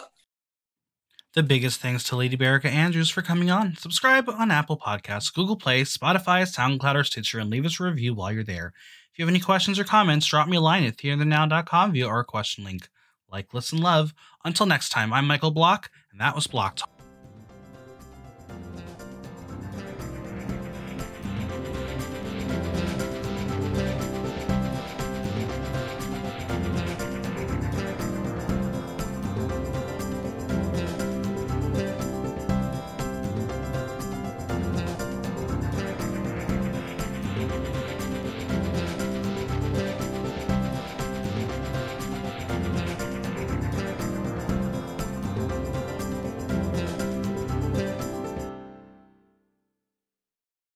The 1.33 1.45
biggest 1.45 1.81
thanks 1.81 2.03
to 2.05 2.17
Lady 2.17 2.37
Bearica 2.37 2.65
Andrews 2.65 3.09
for 3.09 3.23
coming 3.23 3.53
on. 3.53 3.77
Subscribe 3.77 4.29
on 4.29 4.51
Apple 4.51 4.77
Podcasts, 4.77 5.33
Google 5.33 5.55
Play, 5.55 5.83
Spotify, 5.83 6.43
SoundCloud, 6.43 6.97
or 6.97 7.05
Stitcher, 7.05 7.39
and 7.39 7.49
leave 7.49 7.65
us 7.65 7.79
a 7.79 7.85
review 7.85 8.15
while 8.15 8.33
you're 8.33 8.43
there. 8.43 8.73
If 9.13 9.19
you 9.19 9.25
have 9.25 9.33
any 9.33 9.41
questions 9.41 9.79
or 9.79 9.85
comments, 9.85 10.27
drop 10.27 10.49
me 10.49 10.57
a 10.57 10.61
line 10.61 10.85
at 10.85 10.97
theathernow.com 10.97 11.93
via 11.93 12.07
our 12.07 12.25
question 12.25 12.65
link. 12.65 12.89
Like, 13.31 13.53
listen, 13.53 13.81
love. 13.81 14.15
Until 14.45 14.67
next 14.67 14.91
time, 14.91 15.13
I'm 15.13 15.27
Michael 15.27 15.51
Block, 15.51 15.91
and 16.13 16.21
that 16.21 16.35
was 16.35 16.47
Block 16.47 16.77
Talk. 16.77 16.90